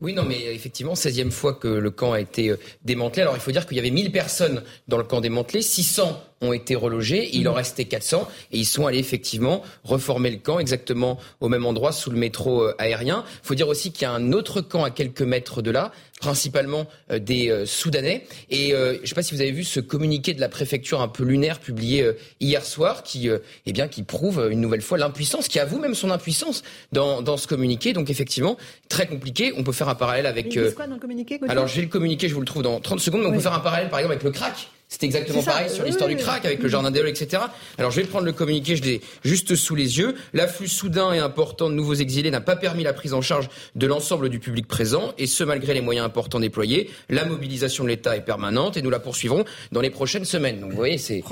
Oui, 0.00 0.12
non, 0.12 0.24
mais 0.24 0.52
effectivement, 0.52 0.94
16e 0.94 1.30
fois 1.30 1.54
que 1.54 1.68
le 1.68 1.90
camp 1.90 2.12
a 2.12 2.20
été 2.20 2.50
euh, 2.50 2.56
démantelé. 2.84 3.22
Alors, 3.22 3.36
il 3.36 3.40
faut 3.40 3.52
dire 3.52 3.64
qu'il 3.64 3.76
y 3.76 3.80
avait 3.80 3.90
1000 3.90 4.10
personnes 4.10 4.62
dans 4.88 4.98
le 4.98 5.04
camp 5.04 5.20
démantelé, 5.20 5.62
600 5.62 6.20
ont 6.40 6.52
été 6.52 6.74
relogés, 6.74 7.30
il 7.32 7.48
en 7.48 7.52
mhm. 7.52 7.58
restait 7.58 7.84
400 7.84 8.28
et 8.52 8.58
ils 8.58 8.66
sont 8.66 8.86
allés 8.86 8.98
effectivement 8.98 9.62
reformer 9.84 10.30
le 10.30 10.38
camp 10.38 10.58
exactement 10.58 11.18
au 11.40 11.48
même 11.48 11.64
endroit 11.64 11.92
sous 11.92 12.10
le 12.10 12.18
métro 12.18 12.64
euh, 12.64 12.74
aérien. 12.78 13.24
Il 13.44 13.46
faut 13.46 13.54
dire 13.54 13.68
aussi 13.68 13.92
qu'il 13.92 14.02
y 14.02 14.06
a 14.06 14.12
un 14.12 14.32
autre 14.32 14.60
camp 14.60 14.84
à 14.84 14.90
quelques 14.90 15.22
mètres 15.22 15.62
de 15.62 15.70
là, 15.70 15.92
principalement 16.24 16.86
euh, 17.10 17.18
des 17.18 17.50
euh, 17.50 17.66
Soudanais. 17.66 18.26
Et 18.50 18.70
je 18.70 19.00
ne 19.00 19.06
sais 19.06 19.14
pas 19.14 19.22
si 19.22 19.34
vous 19.34 19.40
avez 19.40 19.52
vu 19.52 19.64
ce 19.64 19.80
communiqué 19.80 20.32
de 20.32 20.40
la 20.40 20.48
préfecture 20.48 21.00
un 21.02 21.08
peu 21.08 21.22
lunaire 21.24 21.58
publié 21.60 22.10
hier 22.40 22.64
soir, 22.64 23.02
qui, 23.02 23.28
eh 23.66 23.72
bien, 23.72 23.88
qui 23.88 24.02
prouve 24.02 24.48
une 24.50 24.60
nouvelle 24.60 24.82
fois 24.82 24.98
l'impuissance, 24.98 25.48
qui 25.48 25.58
avoue 25.58 25.78
même 25.78 25.94
son 25.94 26.10
impuissance 26.10 26.62
dans, 26.92 27.22
dans 27.22 27.36
ce 27.36 27.46
communiqué. 27.46 27.92
Donc 27.92 28.10
effectivement, 28.10 28.56
très 28.88 29.06
compliqué. 29.06 29.52
On 29.56 29.64
peut 29.64 29.72
faire 29.72 29.88
un 29.88 29.94
parallèle 29.94 30.26
avec. 30.26 30.58
quoi 30.74 30.86
dans 30.86 30.94
le 30.94 31.00
communiqué 31.00 31.40
Alors 31.48 31.66
j'ai 31.66 31.82
le 31.82 31.88
communiqué, 31.88 32.28
je 32.28 32.34
vous 32.34 32.40
le 32.40 32.46
trouve 32.46 32.62
dans 32.62 32.80
30 32.80 33.00
secondes. 33.00 33.22
Mais 33.22 33.28
on 33.28 33.32
peut 33.32 33.40
faire 33.40 33.54
un 33.54 33.60
parallèle 33.60 33.90
par 33.90 33.98
exemple 33.98 34.14
avec 34.14 34.24
le 34.24 34.30
crack. 34.30 34.68
C'était 34.94 35.06
exactement 35.06 35.42
pareil 35.42 35.68
sur 35.70 35.84
l'histoire 35.84 36.08
du 36.08 36.14
crack 36.14 36.44
avec 36.44 36.62
le 36.62 36.68
jardin 36.68 36.92
des 36.92 37.00
etc. 37.00 37.42
Alors 37.78 37.90
je 37.90 38.00
vais 38.00 38.06
prendre 38.06 38.26
le 38.26 38.32
communiqué, 38.32 38.76
je 38.76 38.82
l'ai 38.84 39.00
juste 39.24 39.56
sous 39.56 39.74
les 39.74 39.98
yeux. 39.98 40.14
L'afflux 40.34 40.68
soudain 40.68 41.12
et 41.12 41.18
important 41.18 41.68
de 41.68 41.74
nouveaux 41.74 41.94
exilés 41.94 42.30
n'a 42.30 42.40
pas 42.40 42.54
permis 42.54 42.84
la 42.84 42.92
prise 42.92 43.12
en 43.12 43.20
charge 43.20 43.48
de 43.74 43.88
l'ensemble 43.88 44.28
du 44.28 44.38
public 44.38 44.68
présent, 44.68 45.12
et 45.18 45.26
ce 45.26 45.42
malgré 45.42 45.74
les 45.74 45.80
moyens 45.80 46.06
importants 46.06 46.38
déployés. 46.38 46.90
La 47.08 47.24
mobilisation 47.24 47.82
de 47.82 47.88
l'État 47.88 48.16
est 48.16 48.20
permanente 48.20 48.76
et 48.76 48.82
nous 48.82 48.90
la 48.90 49.00
poursuivrons 49.00 49.44
dans 49.72 49.80
les 49.80 49.90
prochaines 49.90 50.24
semaines. 50.24 50.60
Donc 50.60 50.70
vous 50.70 50.76
voyez, 50.76 50.96
c'est 50.96 51.24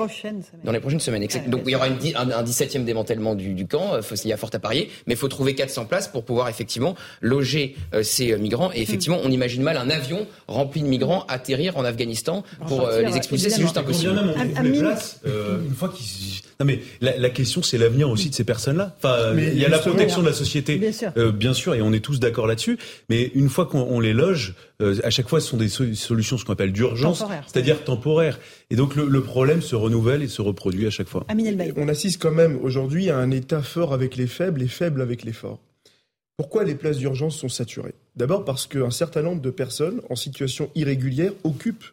dans 0.65 0.73
les 0.73 0.81
prochaines 0.81 0.99
semaines. 0.99 1.25
Donc 1.47 1.63
il 1.67 1.71
y 1.71 1.77
aura 1.77 1.87
une, 1.87 1.99
un, 2.17 2.31
un 2.33 2.43
17e 2.43 2.83
démantèlement 2.83 3.37
du, 3.37 3.55
du 3.55 3.69
camp. 3.69 3.95
Euh, 3.95 4.01
il 4.25 4.29
y 4.29 4.33
a 4.33 4.37
fort 4.37 4.51
à 4.53 4.59
parier, 4.59 4.91
mais 5.07 5.15
il 5.15 5.17
faut 5.17 5.29
trouver 5.29 5.55
400 5.55 5.85
places 5.85 6.09
pour 6.09 6.25
pouvoir 6.25 6.49
effectivement 6.49 6.97
loger 7.21 7.77
euh, 7.95 8.03
ces 8.03 8.33
euh, 8.33 8.39
migrants. 8.39 8.73
Et 8.75 8.83
effectivement, 8.83 9.21
on 9.23 9.31
imagine 9.31 9.63
mal 9.63 9.77
un 9.77 9.89
avion 9.89 10.27
rempli 10.49 10.83
de 10.83 10.89
migrants 10.89 11.25
atterrir 11.29 11.77
en 11.77 11.85
Afghanistan 11.85 12.43
pour 12.67 12.89
les 12.89 13.17
expulser 13.17 13.52
c'est 13.53 13.63
juste 13.63 13.77
impossible. 13.77 14.15
Quand 14.17 14.23
bien 14.25 14.33
même 14.35 14.53
on 14.59 14.63
les 14.63 14.79
places, 14.79 15.21
euh, 15.27 15.63
une 15.65 15.75
fois 15.75 15.89
qu'ils... 15.91 16.41
Non 16.61 16.67
mais 16.67 16.81
la, 17.01 17.17
la 17.19 17.31
question 17.31 17.63
c'est 17.63 17.79
l'avenir 17.79 18.09
aussi 18.11 18.31
de 18.31 18.35
ces 18.35 18.45
personnes-là. 18.45 18.95
Enfin, 18.99 19.33
Mais 19.35 19.49
il 19.53 19.59
y 19.59 19.65
a 19.65 19.69
la 19.69 19.79
protection 19.79 20.21
de 20.23 20.27
la 20.27 20.33
société, 20.33 20.77
Bien 20.77 20.93
sûr. 20.93 21.11
euh, 21.17 21.33
bien 21.33 21.55
sûr, 21.55 21.75
et 21.75 21.83
on 21.83 21.93
est 21.93 22.01
tous 22.05 22.21
d'accord 22.21 22.47
là-dessus. 22.47 22.79
Mais 23.09 23.31
une 23.35 23.49
fois 23.49 23.67
qu'on 23.67 23.81
on 23.83 24.01
les 24.01 24.13
loge, 24.13 24.55
euh, 24.81 24.97
à 25.05 25.11
chaque 25.11 25.29
fois 25.29 25.41
ce 25.41 25.49
sont 25.49 25.57
des 25.57 25.69
so- 25.69 25.93
solutions 25.95 26.39
ce 26.39 26.45
qu'on 26.45 26.53
appelle 26.53 26.73
d'urgence, 26.73 27.19
Temporaires. 27.21 27.45
c'est-à-dire 27.47 27.83
temporaires. 27.85 28.39
Et 28.71 28.77
donc 28.77 28.95
le, 28.97 29.07
le 29.07 29.23
problème 29.23 29.61
se 29.63 29.75
renouvelle 29.75 30.23
et 30.23 30.29
se 30.29 30.41
reproduit 30.43 30.87
à 30.87 30.91
chaque 30.91 31.09
fois. 31.09 31.27
On 31.77 31.89
assiste 31.89 32.21
quand 32.23 32.31
même 32.33 32.59
aujourd'hui 32.63 33.11
à 33.11 33.19
un 33.19 33.31
État 33.31 33.63
fort 33.63 33.93
avec 33.93 34.17
les 34.17 34.27
faibles 34.27 34.63
et 34.63 34.69
faible 34.69 35.03
avec 35.03 35.25
les 35.25 35.33
forts. 35.33 35.61
Pourquoi 36.37 36.65
les 36.65 36.75
places 36.75 36.99
d'urgence 36.99 37.37
sont 37.37 37.49
saturées? 37.49 37.95
D'abord 38.17 38.45
parce 38.45 38.67
qu'un 38.67 38.91
certain 38.91 39.23
nombre 39.23 39.43
de 39.43 39.51
personnes 39.51 40.01
en 40.11 40.17
situation 40.17 40.71
irrégulière 40.75 41.33
occupent 41.45 41.85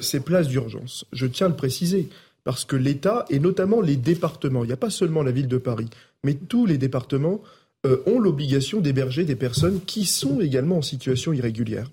ces 0.00 0.20
places 0.20 0.48
d'urgence. 0.48 1.04
Je 1.12 1.26
tiens 1.26 1.46
à 1.46 1.50
le 1.50 1.56
préciser, 1.56 2.08
parce 2.44 2.64
que 2.64 2.76
l'État, 2.76 3.24
et 3.28 3.38
notamment 3.38 3.80
les 3.80 3.96
départements, 3.96 4.64
il 4.64 4.68
n'y 4.68 4.72
a 4.72 4.78
pas 4.78 4.90
seulement 4.90 5.22
la 5.22 5.32
ville 5.32 5.48
de 5.48 5.58
Paris, 5.58 5.88
mais 6.22 6.34
tous 6.34 6.66
les 6.66 6.78
départements 6.78 7.42
euh, 7.86 8.02
ont 8.06 8.18
l'obligation 8.18 8.80
d'héberger 8.80 9.24
des 9.24 9.36
personnes 9.36 9.80
qui 9.84 10.06
sont 10.06 10.40
également 10.40 10.78
en 10.78 10.82
situation 10.82 11.34
irrégulière. 11.34 11.90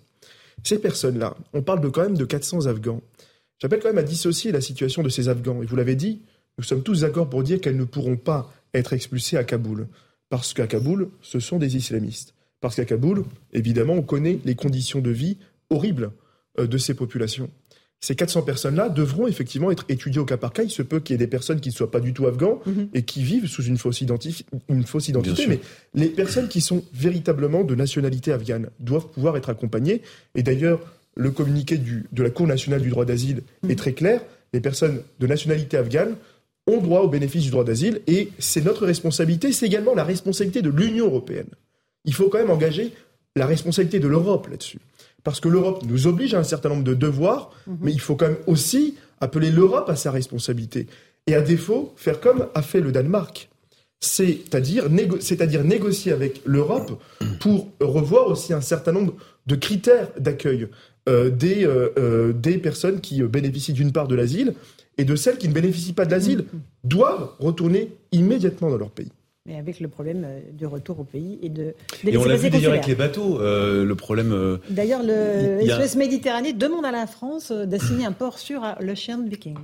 Ces 0.64 0.80
personnes-là, 0.80 1.36
on 1.54 1.62
parle 1.62 1.82
de 1.82 1.90
quand 1.90 2.04
même 2.04 2.18
de 2.18 2.24
400 2.24 2.68
Afghans. 2.68 3.02
J'appelle 3.60 3.82
quand 3.82 3.90
même 3.90 3.98
à 3.98 4.04
dissocier 4.04 4.52
la 4.52 4.62
situation 4.62 5.04
de 5.04 5.10
ces 5.10 5.28
Afghans. 5.28 5.62
Et 5.62 5.66
vous 5.66 5.76
l'avez 5.76 5.96
dit, 5.96 6.22
nous 6.58 6.64
sommes 6.64 6.84
tous 6.84 7.02
d'accord 7.02 7.30
pour 7.30 7.44
dire 7.44 7.60
qu'elles 7.60 7.78
ne 7.78 7.84
pourront 7.84 8.16
pas 8.16 8.54
être 8.74 8.94
expulsées 8.94 9.38
à 9.38 9.44
Kaboul. 9.44 9.88
Parce 10.30 10.54
qu'à 10.54 10.68
Kaboul, 10.68 11.10
ce 11.22 11.40
sont 11.40 11.58
des 11.58 11.76
islamistes. 11.76 12.36
Parce 12.62 12.76
qu'à 12.76 12.86
Kaboul, 12.86 13.26
évidemment, 13.52 13.94
on 13.94 14.02
connaît 14.02 14.40
les 14.46 14.56
conditions 14.56 15.02
de 15.02 15.12
vie 15.12 15.38
horribles 15.70 16.12
euh, 16.58 16.68
de 16.68 16.78
ces 16.78 16.94
populations. 16.94 17.50
Ces 18.04 18.16
400 18.16 18.42
personnes-là 18.42 18.90
devront 18.90 19.28
effectivement 19.28 19.70
être 19.70 19.86
étudiées 19.88 20.20
au 20.20 20.26
cas 20.26 20.38
par 20.38 20.54
cas. 20.54 20.64
Il 20.64 20.72
se 20.72 20.82
peut 20.82 21.00
qu'il 21.00 21.14
y 21.14 21.16
ait 21.16 21.20
des 21.20 21.28
personnes 21.28 21.60
qui 21.62 21.70
ne 21.70 21.74
soient 21.74 21.92
pas 21.92 22.00
du 22.00 22.14
tout 22.14 22.26
afghans 22.26 22.60
Mhm. 22.66 22.88
et 22.96 23.04
qui 23.04 23.22
vivent 23.22 23.46
sous 23.48 23.64
une 23.64 23.78
fausse, 23.78 24.02
identifi- 24.02 24.44
une 24.70 24.84
fausse 24.86 25.08
identité. 25.08 25.46
Mais 25.48 25.60
les 25.94 26.08
personnes 26.08 26.48
qui 26.48 26.62
sont 26.62 26.84
véritablement 26.94 27.64
de 27.64 27.76
nationalité 27.76 28.32
afghane 28.34 28.70
doivent 28.80 29.08
pouvoir 29.08 29.38
être 29.38 29.50
accompagnées. 29.50 30.02
Et 30.34 30.42
d'ailleurs, 30.42 30.80
le 31.16 31.30
communiqué 31.30 31.78
du- 31.78 32.06
de 32.12 32.24
la 32.24 32.32
Cour 32.32 32.48
nationale 32.48 32.82
du 32.82 32.90
droit 32.90 33.06
d'asile 33.06 33.44
est 33.70 33.78
très 33.78 33.94
clair. 33.94 34.22
Les 34.54 34.62
personnes 34.62 35.02
de 35.20 35.28
nationalité 35.28 35.78
afghane 35.78 36.16
ont 36.66 36.78
droit 36.82 37.02
au 37.02 37.08
bénéfice 37.08 37.44
du 37.44 37.52
droit 37.52 37.64
d'asile 37.64 38.02
et 38.08 38.30
c'est 38.40 38.66
notre 38.66 38.88
responsabilité, 38.88 39.52
c'est 39.52 39.68
également 39.68 39.94
la 39.94 40.04
responsabilité 40.04 40.64
de 40.64 40.70
l'Union 40.72 41.06
européenne. 41.06 41.48
Il 42.06 42.14
faut 42.16 42.30
quand 42.30 42.40
même 42.40 42.50
engager 42.50 42.94
la 43.36 43.46
responsabilité 43.46 44.00
de 44.00 44.08
l'Europe 44.08 44.48
là-dessus. 44.50 44.80
Parce 45.24 45.40
que 45.40 45.48
l'Europe 45.50 45.84
nous 45.88 46.08
oblige 46.08 46.34
à 46.34 46.40
un 46.40 46.44
certain 46.44 46.70
nombre 46.70 46.84
de 46.84 46.94
devoirs, 46.94 47.52
mais 47.82 47.92
il 47.92 48.00
faut 48.00 48.16
quand 48.16 48.28
même 48.28 48.38
aussi 48.48 48.96
appeler 49.20 49.52
l'Europe 49.52 49.90
à 49.90 49.96
sa 49.96 50.12
responsabilité. 50.12 50.88
Et 51.28 51.36
à 51.36 51.42
défaut, 51.42 51.94
faire 51.96 52.20
comme 52.20 52.48
a 52.56 52.62
fait 52.64 52.80
le 52.82 52.92
Danemark. 52.92 53.50
C'est-à-dire 54.00 54.90
négo- 54.90 55.22
c'est-à-dire 55.22 55.64
négocier 55.64 56.12
avec 56.12 56.42
l'Europe 56.46 57.00
pour 57.40 57.68
revoir 57.80 58.28
aussi 58.28 58.52
un 58.52 58.62
certain 58.62 58.92
nombre 58.92 59.14
de 59.46 59.56
critères 59.56 60.10
d'accueil 60.20 60.68
euh, 61.08 61.30
des, 61.30 61.66
euh, 61.66 61.90
euh, 62.00 62.34
des 62.34 62.58
personnes 62.58 63.00
qui 63.00 63.22
bénéficient 63.22 63.74
d'une 63.74 63.92
part 63.92 64.08
de 64.08 64.16
l'asile 64.16 64.56
et 64.98 65.06
de 65.06 65.16
celles 65.16 65.38
qui 65.38 65.48
ne 65.48 65.54
bénéficient 65.54 65.94
pas 65.94 66.06
de 66.06 66.12
l'asile 66.12 66.46
doivent 66.84 67.30
retourner 67.40 67.92
immédiatement 68.12 68.70
dans 68.72 68.78
leur 68.78 68.90
pays. 68.92 69.12
Mais 69.48 69.58
avec 69.58 69.80
le 69.80 69.88
problème 69.88 70.24
euh, 70.24 70.40
du 70.52 70.68
retour 70.68 71.00
au 71.00 71.04
pays 71.04 71.40
et 71.42 71.50
de 71.50 71.74
Et 72.06 72.16
on 72.16 72.26
l'a 72.26 72.36
vu 72.36 72.52
d'ailleurs 72.52 72.74
avec 72.74 72.86
les 72.86 72.94
bateaux. 72.94 73.40
euh, 73.42 73.84
le 73.84 73.96
problème. 73.96 74.32
euh, 74.34 74.58
D'ailleurs, 74.70 75.02
le 75.02 75.68
a- 75.72 75.82
SOS 75.88 75.96
Méditerranée 75.96 76.54
demande 76.54 76.86
à 76.86 76.92
la 76.92 77.08
France 77.08 77.52
d'assigner 77.52 78.06
un 78.06 78.12
port 78.12 78.38
sur 78.38 78.64
euh, 78.64 78.74
l'Ocean 78.82 79.24
Viking. 79.28 79.58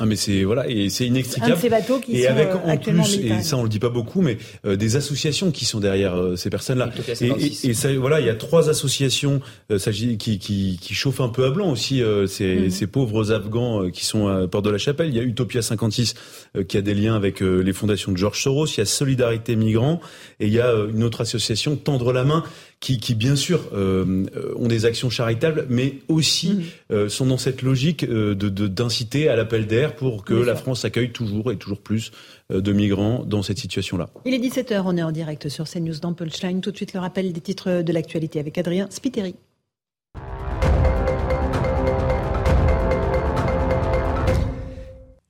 Ah 0.00 0.06
mais 0.06 0.16
c'est 0.16 0.42
voilà 0.42 0.68
et 0.68 0.88
c'est 0.88 1.04
Un 1.04 1.08
inextricable. 1.08 1.52
de 1.54 1.60
ces 1.60 1.68
bateaux 1.68 2.00
qui 2.00 2.16
et 2.16 2.24
sont 2.24 2.30
avec 2.30 2.48
euh, 2.48 2.54
en 2.64 2.76
plus, 2.78 3.16
et 3.18 3.42
ça 3.42 3.56
on 3.56 3.62
le 3.62 3.68
dit 3.68 3.78
pas 3.78 3.90
beaucoup, 3.90 4.22
mais 4.22 4.38
euh, 4.66 4.74
des 4.74 4.96
associations 4.96 5.52
qui 5.52 5.64
sont 5.64 5.78
derrière 5.78 6.16
euh, 6.16 6.34
ces 6.34 6.50
personnes-là. 6.50 6.88
Utopia 6.92 7.12
Et, 7.12 7.16
56. 7.28 7.64
et, 7.64 7.70
et 7.70 7.74
ça, 7.74 7.92
voilà, 7.94 8.18
il 8.20 8.26
y 8.26 8.30
a 8.30 8.34
trois 8.34 8.68
associations 8.68 9.40
euh, 9.70 9.78
s'agit- 9.78 10.18
qui, 10.18 10.40
qui, 10.40 10.78
qui 10.82 10.94
chauffent 10.94 11.20
un 11.20 11.28
peu 11.28 11.44
à 11.44 11.50
blanc 11.50 11.70
aussi 11.70 12.02
euh, 12.02 12.26
ces, 12.26 12.56
Mhm. 12.56 12.70
ces 12.70 12.86
pauvres 12.88 13.30
Afghans 13.32 13.84
euh, 13.84 13.90
qui 13.90 14.04
sont 14.04 14.26
à 14.26 14.48
Porte 14.48 14.64
de 14.64 14.70
la 14.70 14.78
Chapelle. 14.78 15.10
Il 15.10 15.14
y 15.16 15.20
a 15.20 15.22
Utopia 15.22 15.62
56 15.62 16.14
euh, 16.56 16.64
qui 16.64 16.76
a 16.76 16.82
des 16.82 16.94
liens 16.94 17.14
avec 17.14 17.40
euh, 17.40 17.60
les 17.60 17.72
fondations 17.72 18.10
de 18.10 18.16
George 18.16 18.42
Soros. 18.42 18.66
Il 18.66 18.78
y 18.78 18.80
a 18.80 18.86
Solidarité 18.86 19.54
Migrants 19.54 20.00
et 20.40 20.46
il 20.48 20.52
y 20.52 20.58
a 20.58 20.70
euh, 20.70 20.90
une 20.92 21.04
autre 21.04 21.20
association 21.20 21.76
Tendre 21.76 22.12
la 22.12 22.24
main 22.24 22.42
qui, 22.84 22.98
qui 22.98 23.14
bien 23.14 23.34
sûr 23.34 23.60
euh, 23.72 24.26
euh, 24.36 24.52
ont 24.56 24.68
des 24.68 24.84
actions 24.84 25.08
charitables, 25.08 25.64
mais 25.70 26.00
aussi 26.08 26.50
Mhm. 26.50 26.62
euh, 26.92 27.08
sont 27.08 27.24
dans 27.24 27.38
cette 27.38 27.62
logique 27.62 28.04
de 28.04 28.34
d'inciter 28.68 29.30
à 29.30 29.36
l'appel 29.36 29.66
d'air 29.66 29.96
pour 29.96 30.22
que 30.22 30.34
la. 30.34 30.54
France 30.54 30.84
accueille 30.84 31.10
toujours 31.10 31.50
et 31.50 31.56
toujours 31.56 31.80
plus 31.80 32.12
de 32.50 32.72
migrants 32.72 33.24
dans 33.24 33.42
cette 33.42 33.58
situation-là. 33.58 34.08
Il 34.24 34.34
est 34.34 34.38
17h, 34.38 34.82
on 34.86 34.96
est 34.96 35.02
en 35.02 35.12
direct 35.12 35.48
sur 35.48 35.68
CNews 35.68 35.98
dans 36.00 36.12
Punchline. 36.12 36.60
Tout 36.60 36.70
de 36.70 36.76
suite, 36.76 36.92
le 36.94 37.00
rappel 37.00 37.32
des 37.32 37.40
titres 37.40 37.82
de 37.82 37.92
l'actualité 37.92 38.38
avec 38.38 38.56
Adrien 38.56 38.86
Spiteri. 38.90 39.34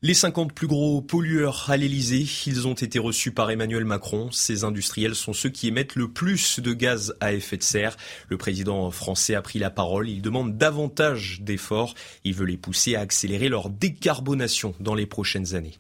Les 0.07 0.13
50 0.13 0.53
plus 0.53 0.67
gros 0.67 1.01
pollueurs 1.01 1.71
à 1.71 1.79
l'Elysée, 1.79 2.27
ils 2.47 2.69
ont 2.69 2.75
été 2.75 2.99
reçus 2.99 3.33
par 3.33 3.51
Emmanuel 3.51 3.87
Macron. 3.87 4.31
Ces 4.33 4.63
industriels 4.63 5.15
sont 5.15 5.33
ceux 5.33 5.49
qui 5.49 5.69
émettent 5.69 5.97
le 5.97 6.09
plus 6.09 6.61
de 6.61 6.75
gaz 6.75 7.15
à 7.21 7.33
effet 7.33 7.57
de 7.57 7.63
serre. 7.63 7.97
Le 8.29 8.37
président 8.37 8.91
français 8.91 9.35
a 9.35 9.41
pris 9.41 9.59
la 9.59 9.71
parole. 9.71 10.11
Il 10.11 10.21
demande 10.21 10.59
davantage 10.59 11.41
d'efforts. 11.41 11.95
Il 12.23 12.35
veut 12.35 12.45
les 12.45 12.59
pousser 12.59 12.97
à 12.97 13.01
accélérer 13.01 13.49
leur 13.49 13.71
décarbonation 13.71 14.75
dans 14.79 14.95
les 14.95 15.07
prochaines 15.07 15.55
années. 15.55 15.79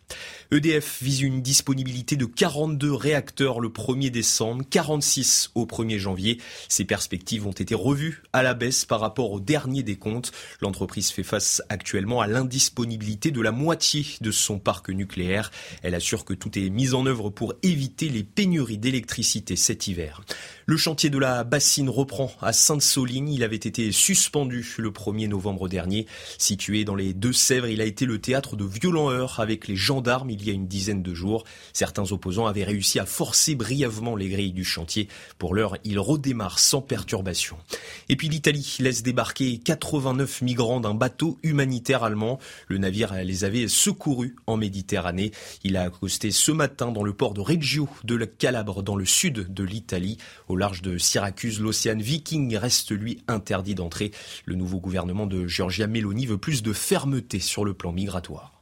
EDF 0.54 1.02
vise 1.02 1.22
une 1.22 1.42
disponibilité 1.42 2.14
de 2.14 2.26
42 2.26 2.92
réacteurs 2.92 3.58
le 3.58 3.70
1er 3.70 4.10
décembre, 4.10 4.62
46 4.70 5.50
au 5.56 5.66
1er 5.66 5.98
janvier. 5.98 6.40
Ces 6.68 6.84
perspectives 6.84 7.44
ont 7.48 7.52
été 7.52 7.74
revues 7.74 8.22
à 8.32 8.44
la 8.44 8.54
baisse 8.54 8.84
par 8.84 9.00
rapport 9.00 9.32
au 9.32 9.40
dernier 9.40 9.82
décompte. 9.82 10.30
L'entreprise 10.60 11.10
fait 11.10 11.24
face 11.24 11.60
actuellement 11.70 12.20
à 12.20 12.28
l'indisponibilité 12.28 13.32
de 13.32 13.40
la 13.40 13.50
moitié 13.50 14.06
de 14.20 14.30
son 14.30 14.60
parc 14.60 14.90
nucléaire. 14.90 15.50
Elle 15.82 15.96
assure 15.96 16.24
que 16.24 16.34
tout 16.34 16.56
est 16.56 16.70
mis 16.70 16.94
en 16.94 17.04
œuvre 17.04 17.30
pour 17.30 17.54
éviter 17.64 18.08
les 18.08 18.22
pénuries 18.22 18.78
d'électricité 18.78 19.56
cet 19.56 19.88
hiver. 19.88 20.22
Le 20.66 20.76
chantier 20.76 21.10
de 21.10 21.18
la 21.18 21.42
bassine 21.42 21.88
reprend 21.88 22.30
à 22.40 22.52
Sainte-Soline. 22.52 23.28
Il 23.28 23.42
avait 23.42 23.56
été 23.56 23.90
suspendu 23.90 24.76
le 24.78 24.90
1er 24.90 25.28
novembre 25.28 25.68
dernier. 25.68 26.06
Situé 26.38 26.84
dans 26.84 26.94
les 26.94 27.12
Deux-Sèvres, 27.12 27.66
il 27.66 27.80
a 27.80 27.84
été 27.84 28.06
le 28.06 28.20
théâtre 28.20 28.54
de 28.54 28.64
violents 28.64 29.10
heurts 29.10 29.40
avec 29.40 29.66
les 29.66 29.76
gendarmes 29.76 30.30
y 30.46 30.50
a 30.50 30.54
une 30.54 30.66
dizaine 30.66 31.02
de 31.02 31.14
jours. 31.14 31.44
Certains 31.72 32.12
opposants 32.12 32.46
avaient 32.46 32.64
réussi 32.64 32.98
à 32.98 33.06
forcer 33.06 33.54
brièvement 33.54 34.16
les 34.16 34.28
grilles 34.28 34.52
du 34.52 34.64
chantier. 34.64 35.08
Pour 35.38 35.54
l'heure, 35.54 35.76
il 35.84 35.98
redémarre 35.98 36.58
sans 36.58 36.80
perturbation. 36.80 37.56
Et 38.08 38.16
puis 38.16 38.28
l'Italie 38.28 38.76
laisse 38.80 39.02
débarquer 39.02 39.58
89 39.58 40.42
migrants 40.42 40.80
d'un 40.80 40.94
bateau 40.94 41.38
humanitaire 41.42 42.04
allemand. 42.04 42.38
Le 42.68 42.78
navire 42.78 43.14
les 43.14 43.44
avait 43.44 43.68
secourus 43.68 44.36
en 44.46 44.56
Méditerranée. 44.56 45.32
Il 45.62 45.76
a 45.76 45.82
accosté 45.82 46.30
ce 46.30 46.52
matin 46.52 46.90
dans 46.92 47.04
le 47.04 47.12
port 47.12 47.34
de 47.34 47.40
Reggio 47.40 47.88
de 48.04 48.14
la 48.14 48.26
Calabre 48.26 48.82
dans 48.82 48.96
le 48.96 49.04
sud 49.04 49.52
de 49.52 49.64
l'Italie. 49.64 50.18
Au 50.48 50.56
large 50.56 50.82
de 50.82 50.98
Syracuse, 50.98 51.60
l'Océan 51.60 51.98
Viking 51.98 52.56
reste 52.56 52.92
lui 52.92 53.22
interdit 53.28 53.74
d'entrée. 53.74 54.12
Le 54.44 54.54
nouveau 54.54 54.80
gouvernement 54.80 55.26
de 55.26 55.46
Giorgia 55.46 55.86
Meloni 55.86 56.26
veut 56.26 56.38
plus 56.38 56.62
de 56.62 56.72
fermeté 56.72 57.40
sur 57.40 57.64
le 57.64 57.74
plan 57.74 57.92
migratoire. 57.92 58.53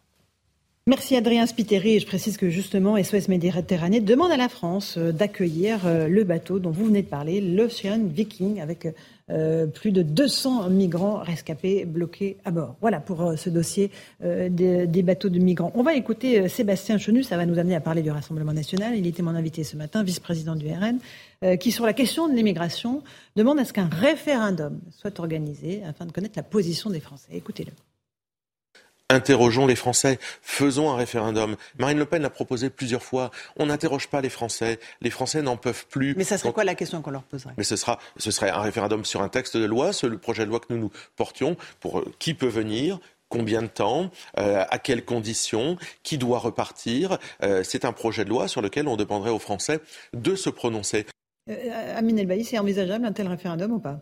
Merci 0.89 1.15
Adrien 1.15 1.47
Spiteri. 1.47 2.01
Je 2.01 2.07
précise 2.09 2.37
que 2.37 2.51
justement, 2.51 3.01
SOS 3.01 3.29
Méditerranée 3.29 4.01
demande 4.01 4.33
à 4.33 4.37
la 4.37 4.49
France 4.49 4.97
euh, 4.99 5.13
d'accueillir 5.13 5.87
euh, 5.87 6.09
le 6.09 6.25
bateau 6.25 6.59
dont 6.59 6.73
vous 6.73 6.87
venez 6.87 7.03
de 7.03 7.07
parler, 7.07 7.41
l'Ocean 7.41 8.01
Viking, 8.05 8.61
avec 8.61 8.89
euh, 9.31 9.67
plus 9.67 9.93
de 9.93 10.03
200 10.03 10.71
migrants 10.71 11.19
rescapés 11.19 11.85
bloqués 11.85 12.37
à 12.45 12.51
bord. 12.51 12.75
Voilà 12.81 12.99
pour 12.99 13.35
ce 13.37 13.49
dossier 13.49 13.93
des, 14.21 14.89
des 14.89 15.03
bateaux 15.03 15.29
de 15.29 15.39
migrants. 15.39 15.71
On 15.77 15.85
va 15.85 15.95
écouter 15.95 16.49
Sébastien 16.49 16.99
Chenu, 16.99 17.23
ça 17.23 17.37
va 17.37 17.47
nous 17.47 17.61
amener 17.61 17.77
à 17.77 17.81
parler 17.81 18.03
du 18.03 18.11
Rassemblement 18.11 18.53
national. 18.53 18.97
Il 18.97 19.07
était 19.07 19.23
mon 19.23 19.37
invité 19.37 19.63
ce 19.63 19.77
matin, 19.77 20.03
vice-président 20.03 20.57
du 20.57 20.67
RN, 20.67 21.59
qui 21.59 21.71
sur 21.71 21.87
la 21.87 21.93
question 21.93 22.29
de 22.29 22.35
l'immigration 22.35 23.05
demande 23.37 23.61
à 23.61 23.65
ce 23.65 23.73
qu'un 23.73 23.89
référendum 23.89 24.81
soit 24.91 25.21
organisé 25.21 25.83
afin 25.85 26.07
de 26.07 26.13
connaître 26.13 26.35
la 26.37 26.43
position 26.43 26.91
des 26.91 27.01
Français. 27.01 27.31
Écoutez-le. 27.33 27.73
Interrogeons 29.13 29.67
les 29.67 29.77
Français, 29.77 30.19
faisons 30.41 30.91
un 30.91 30.97
référendum. 30.97 31.57
Marine 31.79 31.99
Le 31.99 32.07
Pen 32.07 32.23
l'a 32.23 32.31
proposé 32.31 32.71
plusieurs 32.71 33.03
fois. 33.03 33.31
On 33.57 33.67
n'interroge 33.67 34.09
pas 34.09 34.23
les 34.23 34.31
Français. 34.31 34.81
Les 35.03 35.11
Français 35.11 35.43
n'en 35.43 35.59
peuvent 35.59 35.87
plus. 35.87 36.15
Mais 36.17 36.25
ça 36.25 36.39
serait 36.39 36.51
quoi 36.51 36.65
la 36.65 36.75
question 36.75 37.03
qu'on 37.03 37.11
leur 37.11 37.23
poserait? 37.23 37.53
Mais 37.59 37.65
ce 37.65 37.77
sera, 37.77 37.99
ce 38.17 38.31
serait 38.31 38.49
un 38.49 38.63
référendum 38.63 39.05
sur 39.05 39.21
un 39.21 39.29
texte 39.29 39.59
de 39.59 39.67
loi, 39.67 39.93
sur 39.93 40.09
le 40.09 40.17
projet 40.17 40.47
de 40.47 40.49
loi 40.49 40.61
que 40.61 40.73
nous 40.73 40.79
nous 40.79 40.91
portions, 41.15 41.59
pour 41.79 41.99
euh, 41.99 42.11
qui 42.19 42.33
peut 42.33 42.47
venir, 42.47 43.01
combien 43.29 43.61
de 43.61 43.67
temps, 43.67 44.11
euh, 44.39 44.65
à 44.71 44.79
quelles 44.79 45.05
conditions, 45.05 45.77
qui 46.03 46.17
doit 46.17 46.39
repartir. 46.39 47.19
Euh, 47.43 47.63
c'est 47.65 47.85
un 47.85 47.93
projet 47.93 48.25
de 48.25 48.31
loi 48.31 48.49
sur 48.49 48.63
lequel 48.63 48.89
on 48.89 48.97
demanderait 48.97 49.31
aux 49.31 49.39
Français 49.39 49.81
de 50.15 50.35
se 50.37 50.49
prononcer. 50.49 51.05
Euh, 51.51 51.99
Amine 51.99 52.19
Elbaï, 52.19 52.45
c'est 52.45 52.59
envisageable 52.59 53.05
un 53.05 53.13
tel 53.13 53.29
référendum 53.29 53.73
ou 53.73 53.79
pas? 53.79 54.01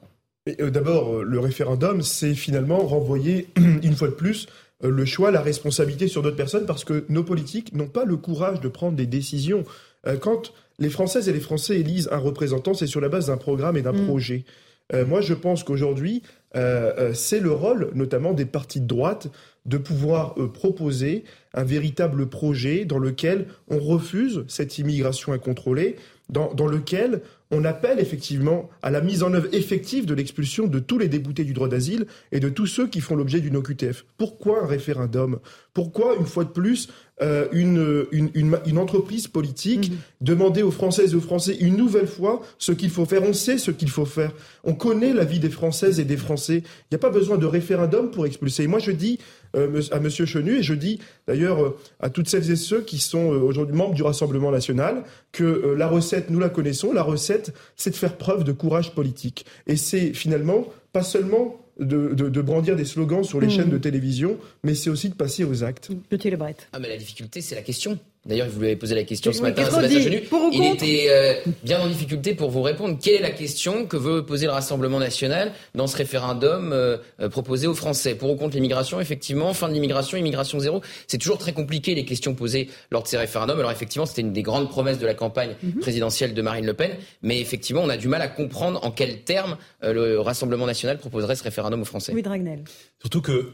Euh, 0.60 0.70
D'abord, 0.70 1.24
le 1.24 1.40
référendum, 1.40 2.02
c'est 2.02 2.34
finalement 2.34 2.78
renvoyer 2.86 3.48
une 3.56 3.96
fois 3.96 4.08
de 4.08 4.14
plus 4.14 4.46
le 4.88 5.04
choix, 5.04 5.30
la 5.30 5.42
responsabilité 5.42 6.08
sur 6.08 6.22
d'autres 6.22 6.36
personnes 6.36 6.66
parce 6.66 6.84
que 6.84 7.04
nos 7.08 7.24
politiques 7.24 7.74
n'ont 7.74 7.88
pas 7.88 8.04
le 8.04 8.16
courage 8.16 8.60
de 8.60 8.68
prendre 8.68 8.96
des 8.96 9.06
décisions. 9.06 9.64
Euh, 10.06 10.16
quand 10.16 10.52
les 10.78 10.90
Françaises 10.90 11.28
et 11.28 11.32
les 11.32 11.40
Français 11.40 11.78
élisent 11.78 12.08
un 12.10 12.18
représentant, 12.18 12.72
c'est 12.74 12.86
sur 12.86 13.00
la 13.00 13.08
base 13.08 13.26
d'un 13.26 13.36
programme 13.36 13.76
et 13.76 13.82
d'un 13.82 13.92
Mm. 13.92 14.06
projet. 14.06 14.44
Euh, 14.92 15.04
moi, 15.06 15.20
je 15.20 15.34
pense 15.34 15.62
qu'aujourd'hui, 15.62 16.22
euh, 16.56 16.92
euh, 16.98 17.14
c'est 17.14 17.40
le 17.40 17.52
rôle, 17.52 17.90
notamment 17.94 18.32
des 18.32 18.46
partis 18.46 18.80
de 18.80 18.86
droite, 18.86 19.28
de 19.66 19.76
pouvoir 19.76 20.34
euh, 20.38 20.48
proposer 20.48 21.24
un 21.54 21.64
véritable 21.64 22.26
projet 22.28 22.84
dans 22.84 22.98
lequel 22.98 23.46
on 23.68 23.78
refuse 23.78 24.44
cette 24.48 24.78
immigration 24.78 25.32
incontrôlée, 25.32 25.96
dans, 26.28 26.52
dans 26.54 26.66
lequel 26.66 27.20
on 27.50 27.64
appelle 27.64 27.98
effectivement 27.98 28.70
à 28.82 28.90
la 28.90 29.00
mise 29.00 29.22
en 29.22 29.32
œuvre 29.34 29.48
effective 29.52 30.06
de 30.06 30.14
l'expulsion 30.14 30.66
de 30.66 30.78
tous 30.78 30.98
les 30.98 31.08
déboutés 31.08 31.44
du 31.44 31.52
droit 31.52 31.68
d'asile 31.68 32.06
et 32.32 32.40
de 32.40 32.48
tous 32.48 32.66
ceux 32.66 32.86
qui 32.86 33.00
font 33.00 33.16
l'objet 33.16 33.40
d'une 33.40 33.56
OQTF. 33.56 34.04
Pourquoi 34.16 34.62
un 34.62 34.66
référendum? 34.66 35.40
Pourquoi, 35.74 36.16
une 36.16 36.26
fois 36.26 36.44
de 36.44 36.50
plus, 36.50 36.88
euh, 37.22 37.46
une, 37.52 38.06
une, 38.12 38.30
une, 38.34 38.58
une 38.66 38.78
entreprise 38.78 39.28
politique 39.28 39.92
demander 40.20 40.62
aux 40.62 40.70
Françaises 40.70 41.12
et 41.12 41.16
aux 41.16 41.20
Français 41.20 41.56
une 41.60 41.76
nouvelle 41.76 42.06
fois 42.06 42.42
ce 42.58 42.72
qu'il 42.72 42.90
faut 42.90 43.04
faire? 43.04 43.22
On 43.22 43.32
sait 43.32 43.58
ce 43.58 43.70
qu'il 43.70 43.90
faut 43.90 44.06
faire. 44.06 44.32
On 44.64 44.74
connaît 44.74 45.12
la 45.12 45.24
vie 45.24 45.40
des 45.40 45.50
Françaises 45.50 46.00
et 46.00 46.04
des 46.04 46.16
Français. 46.16 46.58
Il 46.64 46.92
n'y 46.92 46.96
a 46.96 46.98
pas 46.98 47.10
besoin 47.10 47.36
de 47.36 47.46
référendum 47.46 48.10
pour 48.10 48.26
expulser. 48.26 48.64
Et 48.64 48.66
moi, 48.68 48.78
je 48.78 48.90
dis 48.90 49.18
à 49.54 50.00
Monsieur 50.00 50.26
Chenu, 50.26 50.58
et 50.58 50.62
je 50.62 50.74
dis 50.74 51.00
d'ailleurs 51.26 51.62
euh, 51.62 51.76
à 52.00 52.10
toutes 52.10 52.28
celles 52.28 52.50
et 52.50 52.56
ceux 52.56 52.82
qui 52.82 52.98
sont 52.98 53.32
euh, 53.32 53.38
aujourd'hui 53.38 53.76
membres 53.76 53.94
du 53.94 54.02
Rassemblement 54.02 54.50
national, 54.50 55.04
que 55.32 55.44
euh, 55.44 55.74
la 55.76 55.88
recette, 55.88 56.30
nous 56.30 56.38
la 56.38 56.48
connaissons, 56.48 56.92
la 56.92 57.02
recette, 57.02 57.52
c'est 57.76 57.90
de 57.90 57.96
faire 57.96 58.16
preuve 58.16 58.44
de 58.44 58.52
courage 58.52 58.94
politique. 58.94 59.46
Et 59.66 59.76
c'est 59.76 60.12
finalement 60.14 60.66
pas 60.92 61.02
seulement 61.02 61.56
de, 61.78 62.14
de, 62.14 62.28
de 62.28 62.40
brandir 62.42 62.76
des 62.76 62.84
slogans 62.84 63.24
sur 63.24 63.40
les 63.40 63.46
Mmh. 63.46 63.50
chaînes 63.50 63.70
de 63.70 63.78
télévision, 63.78 64.36
mais 64.64 64.74
c'est 64.74 64.90
aussi 64.90 65.08
de 65.08 65.14
passer 65.14 65.44
aux 65.44 65.64
actes. 65.64 65.90
Petit 66.08 66.30
Lebret. 66.30 66.56
Ah, 66.72 66.78
mais 66.78 66.88
la 66.88 66.96
difficulté, 66.96 67.40
c'est 67.40 67.54
la 67.54 67.62
question. 67.62 67.98
D'ailleurs, 68.26 68.48
vous 68.50 68.60
lui 68.60 68.66
avez 68.66 68.76
posé 68.76 68.94
la 68.94 69.04
question 69.04 69.32
ce 69.32 69.40
matin. 69.40 69.64
qu'on 69.64 69.76
Sébastien 69.76 70.02
Chenu. 70.02 70.22
Il 70.52 70.64
était 70.66 71.06
euh, 71.08 71.34
bien 71.64 71.80
en 71.80 71.86
difficulté 71.88 72.34
pour 72.34 72.50
vous 72.50 72.60
répondre. 72.60 72.98
Quelle 73.02 73.14
est 73.14 73.22
la 73.22 73.30
question 73.30 73.86
que 73.86 73.96
veut 73.96 74.26
poser 74.26 74.44
le 74.44 74.52
Rassemblement 74.52 74.98
national 74.98 75.52
dans 75.74 75.86
ce 75.86 75.96
référendum 75.96 76.72
euh, 76.74 76.98
euh, 77.20 77.30
proposé 77.30 77.66
aux 77.66 77.74
Français? 77.74 78.14
Pour 78.14 78.30
ou 78.30 78.36
contre 78.36 78.56
l'immigration, 78.56 79.00
effectivement, 79.00 79.54
fin 79.54 79.68
de 79.68 79.72
l'immigration, 79.72 80.18
immigration 80.18 80.60
zéro. 80.60 80.82
C'est 81.06 81.16
toujours 81.16 81.38
très 81.38 81.54
compliqué 81.54 81.94
les 81.94 82.04
questions 82.04 82.34
posées 82.34 82.68
lors 82.90 83.02
de 83.02 83.08
ces 83.08 83.16
référendums. 83.16 83.58
Alors 83.58 83.70
effectivement, 83.72 84.04
c'était 84.04 84.20
une 84.20 84.34
des 84.34 84.42
grandes 84.42 84.68
promesses 84.68 84.98
de 84.98 85.06
la 85.06 85.14
campagne 85.14 85.54
Mhm. 85.62 85.80
présidentielle 85.80 86.34
de 86.34 86.42
Marine 86.42 86.66
Le 86.66 86.74
Pen, 86.74 86.90
mais 87.22 87.40
effectivement, 87.40 87.80
on 87.82 87.88
a 87.88 87.96
du 87.96 88.08
mal 88.08 88.20
à 88.20 88.28
comprendre 88.28 88.84
en 88.84 88.90
quels 88.90 89.22
termes 89.22 89.56
euh, 89.82 89.94
le 89.94 90.20
Rassemblement 90.20 90.66
national 90.66 90.98
proposerait 90.98 91.36
ce 91.36 91.42
référendum 91.42 91.80
aux 91.80 91.86
Français. 91.86 92.12
Oui, 92.14 92.20
Dragnel. 92.22 92.64
Surtout 93.02 93.22
que, 93.22 93.52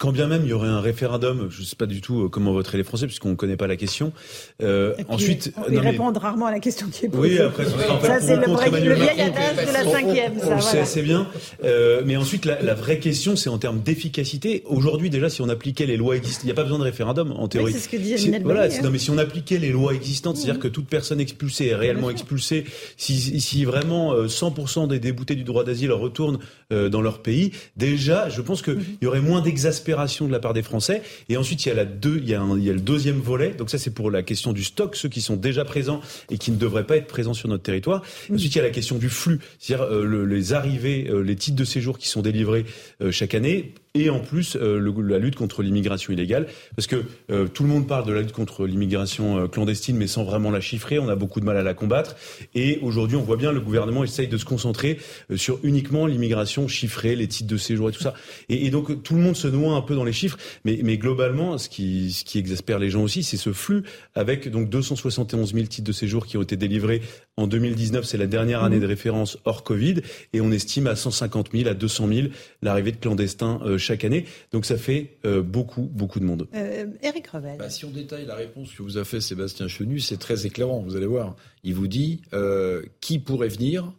quand 0.00 0.10
bien 0.10 0.26
même 0.26 0.42
il 0.42 0.48
y 0.48 0.52
aurait 0.52 0.66
un 0.68 0.80
référendum, 0.80 1.46
je 1.50 1.60
ne 1.60 1.64
sais 1.64 1.76
pas 1.76 1.86
du 1.86 2.00
tout 2.00 2.24
euh, 2.24 2.28
comment 2.28 2.52
voteraient 2.52 2.78
les 2.78 2.82
Français, 2.84 3.06
puisqu'on 3.06 3.28
ne 3.30 3.34
connaît 3.36 3.56
pas 3.56 3.68
la 3.68 3.76
question. 3.76 4.12
Euh, 4.60 4.92
puis, 4.94 5.04
ensuite, 5.08 5.52
ils 5.68 5.74
non, 5.76 5.82
mais- 5.82 5.90
répondent 5.90 6.16
rarement 6.16 6.46
à 6.46 6.50
la 6.50 6.58
question 6.58 6.88
qui 6.88 7.06
est 7.06 7.08
posée. 7.08 7.34
Oui, 7.34 7.38
après, 7.38 7.64
ça 7.64 7.70
pour 7.70 8.02
c'est 8.20 8.36
le, 8.36 8.42
vrai- 8.52 8.70
le 8.70 8.94
vieil 8.94 9.20
adage 9.20 9.66
de 9.68 9.72
la 9.72 9.86
On- 9.86 9.92
cinquième. 9.92 10.32
On 10.42 10.46
Ça, 10.48 10.54
le 10.56 10.60
sait 10.62 10.80
assez 10.80 11.02
bien. 11.02 11.28
Euh, 11.62 12.02
mais 12.04 12.16
ensuite, 12.16 12.44
la, 12.44 12.60
la 12.60 12.74
vraie 12.74 12.98
question, 12.98 13.36
c'est 13.36 13.48
en 13.48 13.58
termes 13.58 13.80
d'efficacité. 13.82 14.64
Aujourd'hui, 14.66 15.10
déjà, 15.10 15.30
si 15.30 15.42
on 15.42 15.48
appliquait 15.48 15.86
les 15.86 15.96
lois 15.96 16.16
existantes, 16.16 16.42
il 16.42 16.46
n'y 16.46 16.52
a 16.52 16.56
pas 16.56 16.64
besoin 16.64 16.78
de 16.80 16.84
référendum, 16.84 17.30
en 17.32 17.46
théorie. 17.46 17.72
c'est 17.72 17.78
ce 17.78 17.88
que 17.88 17.96
dit 17.96 18.16
voilà, 18.42 18.68
non, 18.82 18.90
mais 18.90 18.98
si 18.98 19.10
on 19.12 19.18
appliquait 19.18 19.58
les 19.58 19.70
lois 19.70 19.94
existantes, 19.94 20.38
c'est-à-dire 20.38 20.60
que 20.60 20.66
toute 20.68 20.88
personne 20.88 21.20
expulsée 21.20 21.66
est 21.68 21.76
réellement 21.76 22.10
expulsée, 22.10 22.64
si, 22.96 23.40
si 23.40 23.64
vraiment 23.64 24.12
euh, 24.12 24.26
100% 24.26 24.88
des 24.88 24.98
déboutés 24.98 25.36
du 25.36 25.44
droit 25.44 25.62
d'asile 25.62 25.92
retournent 25.92 26.38
dans 26.70 27.00
leur 27.00 27.22
pays, 27.22 27.52
déjà, 27.76 28.28
je 28.28 28.40
pense 28.40 28.55
qu'il 28.62 28.78
y 29.02 29.06
aurait 29.06 29.20
moins 29.20 29.40
d'exaspération 29.40 30.26
de 30.26 30.32
la 30.32 30.38
part 30.38 30.52
des 30.54 30.62
Français. 30.62 31.02
Et 31.28 31.36
ensuite, 31.36 31.64
il 31.64 31.68
y 31.68 31.72
a 31.72 31.74
la 31.74 31.84
deux, 31.84 32.18
il 32.18 32.28
y 32.28 32.34
a, 32.34 32.40
un- 32.40 32.58
il 32.58 32.64
y 32.64 32.70
a 32.70 32.72
le 32.72 32.80
deuxième 32.80 33.18
volet. 33.20 33.50
Donc 33.56 33.70
ça, 33.70 33.78
c'est 33.78 33.90
pour 33.94 34.10
la 34.10 34.22
question 34.22 34.52
du 34.52 34.64
stock, 34.64 34.96
ceux 34.96 35.08
qui 35.08 35.20
sont 35.20 35.36
déjà 35.36 35.64
présents 35.64 36.00
et 36.30 36.38
qui 36.38 36.50
ne 36.50 36.56
devraient 36.56 36.86
pas 36.86 36.96
être 36.96 37.06
présents 37.06 37.34
sur 37.34 37.48
notre 37.48 37.62
territoire. 37.62 38.02
Ensuite, 38.32 38.54
il 38.54 38.58
y 38.58 38.60
a 38.60 38.64
la 38.64 38.70
question 38.70 38.96
du 38.98 39.08
flux, 39.08 39.38
c'est-à-dire 39.58 39.86
euh, 39.86 40.04
le- 40.04 40.24
les 40.26 40.52
arrivées, 40.52 41.08
euh, 41.10 41.20
les 41.22 41.36
titres 41.36 41.56
de 41.56 41.64
séjour 41.64 41.98
qui 41.98 42.08
sont 42.08 42.22
délivrés 42.22 42.64
euh, 43.02 43.10
chaque 43.10 43.34
année. 43.34 43.74
Et 43.98 44.10
en 44.10 44.20
plus, 44.20 44.56
euh, 44.56 44.92
la 45.02 45.18
lutte 45.18 45.36
contre 45.36 45.62
l'immigration 45.62 46.12
illégale, 46.12 46.48
parce 46.74 46.86
que 46.86 47.04
euh, 47.30 47.48
tout 47.48 47.62
le 47.62 47.70
monde 47.70 47.86
parle 47.86 48.06
de 48.06 48.12
la 48.12 48.20
lutte 48.20 48.32
contre 48.32 48.66
l'immigration 48.66 49.38
euh, 49.38 49.46
clandestine, 49.46 49.96
mais 49.96 50.06
sans 50.06 50.24
vraiment 50.24 50.50
la 50.50 50.60
chiffrer. 50.60 50.98
On 50.98 51.08
a 51.08 51.16
beaucoup 51.16 51.40
de 51.40 51.46
mal 51.46 51.56
à 51.56 51.62
la 51.62 51.72
combattre. 51.72 52.14
Et 52.54 52.78
aujourd'hui, 52.82 53.16
on 53.16 53.22
voit 53.22 53.38
bien 53.38 53.52
le 53.52 53.60
gouvernement 53.60 54.04
essaye 54.04 54.28
de 54.28 54.36
se 54.36 54.44
concentrer 54.44 54.98
sur 55.34 55.58
uniquement 55.62 56.06
l'immigration 56.06 56.68
chiffrée, 56.68 57.16
les 57.16 57.26
titres 57.26 57.48
de 57.48 57.56
séjour 57.56 57.88
et 57.88 57.92
tout 57.92 58.02
ça. 58.02 58.12
Et, 58.50 58.66
et 58.66 58.70
donc 58.70 59.02
tout 59.02 59.14
le 59.14 59.20
monde 59.20 59.36
se 59.36 59.48
noie 59.48 59.74
un 59.74 59.80
peu 59.80 59.94
dans 59.94 60.04
les 60.04 60.12
chiffres, 60.12 60.36
mais, 60.64 60.80
mais 60.82 60.98
globalement, 60.98 61.56
ce 61.56 61.70
qui, 61.70 62.12
ce 62.12 62.24
qui 62.24 62.38
exaspère 62.38 62.78
les 62.78 62.90
gens 62.90 63.02
aussi, 63.02 63.22
c'est 63.22 63.38
ce 63.38 63.52
flux 63.52 63.82
avec 64.14 64.50
donc 64.50 64.68
271 64.68 65.54
000 65.54 65.66
titres 65.66 65.86
de 65.86 65.92
séjour 65.92 66.26
qui 66.26 66.36
ont 66.36 66.42
été 66.42 66.56
délivrés 66.56 67.00
en 67.36 67.46
2019. 67.46 68.04
C'est 68.04 68.16
la 68.18 68.26
dernière 68.26 68.62
année 68.64 68.80
de 68.80 68.86
référence 68.86 69.38
hors 69.44 69.62
Covid, 69.62 69.96
et 70.32 70.40
on 70.40 70.50
estime 70.52 70.86
à 70.86 70.96
150 70.96 71.50
000, 71.52 71.68
à 71.68 71.74
200 71.74 72.08
000 72.08 72.28
l'arrivée 72.62 72.92
de 72.92 72.96
clandestins 72.96 73.60
euh, 73.64 73.78
chaque 73.78 74.04
année. 74.04 74.24
Donc 74.52 74.64
ça 74.64 74.76
fait 74.76 75.18
euh, 75.24 75.42
beaucoup, 75.42 75.82
beaucoup 75.82 76.20
de 76.20 76.24
monde. 76.24 76.48
Euh, 76.54 76.86
Eric 77.02 77.26
Revel. 77.28 77.58
Bah, 77.58 77.70
si 77.70 77.84
on 77.84 77.90
détaille 77.90 78.26
la 78.26 78.34
réponse 78.34 78.72
que 78.72 78.82
vous 78.82 78.98
a 78.98 79.04
fait 79.04 79.20
Sébastien 79.20 79.68
Chenu, 79.68 80.00
c'est 80.00 80.16
très 80.18 80.46
éclairant, 80.46 80.80
vous 80.80 80.96
allez 80.96 81.06
voir. 81.06 81.36
Il 81.62 81.74
vous 81.74 81.88
dit 81.88 82.22
euh, 82.32 82.82
qui 83.00 83.18
pourrait 83.18 83.48
venir 83.48 83.92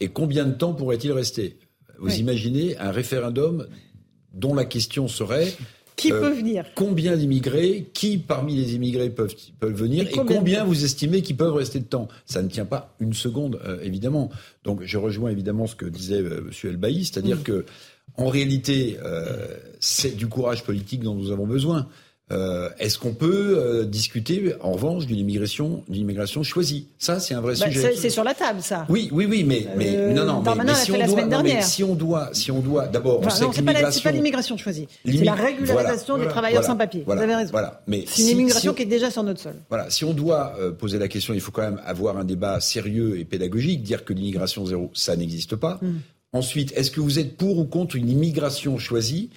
et 0.00 0.08
combien 0.08 0.44
de 0.46 0.52
temps 0.54 0.72
pourrait-il 0.74 1.12
rester? 1.12 1.58
Vous 1.98 2.06
Oui. 2.08 2.18
imaginez 2.18 2.78
un 2.78 2.92
référendum 2.92 3.66
dont 4.32 4.54
la 4.54 4.64
question 4.64 5.08
serait 5.08 5.52
Qui 5.98 6.12
euh, 6.12 6.20
peut 6.20 6.30
venir 6.30 6.64
combien 6.74 7.16
d'immigrés, 7.16 7.90
qui 7.92 8.18
parmi 8.18 8.54
les 8.54 8.74
immigrés 8.74 9.10
peuvent, 9.10 9.34
peuvent 9.58 9.74
venir 9.74 10.04
Et 10.04 10.08
et 10.08 10.12
combien 10.12 10.64
vous 10.64 10.84
estimez 10.84 11.20
qu'ils 11.22 11.36
peuvent 11.36 11.54
rester 11.54 11.80
de 11.80 11.84
temps? 11.84 12.08
Ça 12.24 12.40
ne 12.40 12.48
tient 12.48 12.64
pas 12.64 12.94
une 13.00 13.12
seconde, 13.12 13.60
euh, 13.66 13.78
évidemment. 13.82 14.30
Donc 14.64 14.82
je 14.84 14.96
rejoins 14.96 15.30
évidemment 15.30 15.66
ce 15.66 15.74
que 15.74 15.86
disait 15.86 16.22
euh, 16.22 16.46
M. 16.46 16.70
Elbaï, 16.70 17.04
c'est-à-dire 17.04 17.38
Mm. 17.38 17.42
que 17.42 17.66
en 18.16 18.28
réalité, 18.28 18.96
euh, 19.04 19.56
c'est 19.80 20.16
du 20.16 20.28
courage 20.28 20.64
politique 20.64 21.02
dont 21.02 21.14
nous 21.14 21.30
avons 21.30 21.46
besoin. 21.46 21.88
Euh, 22.30 22.68
Est-ce 22.78 22.98
qu'on 22.98 23.14
peut 23.14 23.54
euh, 23.58 23.84
discuter, 23.86 24.52
en 24.60 24.72
revanche, 24.72 25.06
d'une 25.06 25.16
immigration, 25.18 25.82
d'une 25.88 26.02
immigration 26.02 26.42
choisie? 26.42 26.88
Ça, 26.98 27.20
c'est 27.20 27.32
un 27.34 27.40
vrai 27.40 27.54
Bah, 27.58 27.66
sujet. 27.66 27.94
c'est 27.96 28.10
sur 28.10 28.22
la 28.24 28.34
table, 28.34 28.60
ça. 28.62 28.84
Oui, 28.90 29.08
oui, 29.12 29.26
oui, 29.28 29.44
mais, 29.44 29.66
mais 29.76 29.96
Euh, 29.96 30.12
non, 30.12 30.24
non, 30.26 30.42
mais, 30.42 30.64
mais 30.64 30.74
si 30.74 30.92
on 30.92 30.96
doit, 30.98 31.06
semaine 31.08 31.28
non, 31.30 31.38
mais 31.42 31.48
dernière. 31.50 31.64
si 31.64 31.82
on 31.84 31.94
doit, 31.94 32.28
si 32.32 32.50
on 32.50 32.60
doit, 32.60 32.86
d'abord, 32.86 33.20
on 33.20 33.26
Enfin, 33.26 33.30
sait 33.30 33.44
non, 33.44 33.50
que 33.50 33.56
c'est 33.56 33.62
pas, 33.62 33.72
l'immigration, 33.72 34.02
pas 34.02 34.12
l'immigration 34.12 34.56
choisie. 34.58 34.88
C'est 35.06 35.24
la 35.24 35.34
régularisation 35.34 36.14
voilà, 36.16 36.24
des 36.26 36.30
travailleurs 36.30 36.60
voilà, 36.60 36.66
sans 36.74 36.76
papier. 36.76 37.02
voilà, 37.06 37.20
Vous 37.20 37.24
avez 37.24 37.34
raison. 37.36 37.50
Voilà, 37.52 37.82
mais 37.86 38.04
C'est 38.06 38.20
une 38.22 38.26
si- 38.28 38.32
immigration 38.34 38.72
si- 38.72 38.76
qui 38.76 38.82
est 38.82 38.86
déjà 38.86 39.10
sur 39.10 39.22
notre 39.22 39.40
sol. 39.40 39.54
Voilà, 39.70 39.88
si 39.88 40.04
on 40.04 40.12
doit 40.12 40.54
poser 40.78 40.98
la 40.98 41.08
question, 41.08 41.32
il 41.32 41.40
faut 41.40 41.50
quand 41.52 41.62
même 41.62 41.80
avoir 41.86 42.18
un 42.18 42.24
débat 42.24 42.60
sérieux 42.60 43.18
et 43.18 43.24
pédagogique, 43.24 43.82
dire 43.82 44.04
que 44.04 44.12
l'immigration 44.12 44.66
zéro, 44.66 44.90
ça 44.92 45.16
n'existe 45.16 45.56
pas. 45.56 45.78
Mm. 45.80 45.86
Ensuite, 46.34 46.72
est-ce 46.76 46.90
que 46.90 47.00
vous 47.00 47.18
êtes 47.18 47.38
pour 47.38 47.58
ou 47.58 47.64
contre 47.64 47.96
une 47.96 48.10
immigration 48.10 48.76
choisie? 48.76 49.30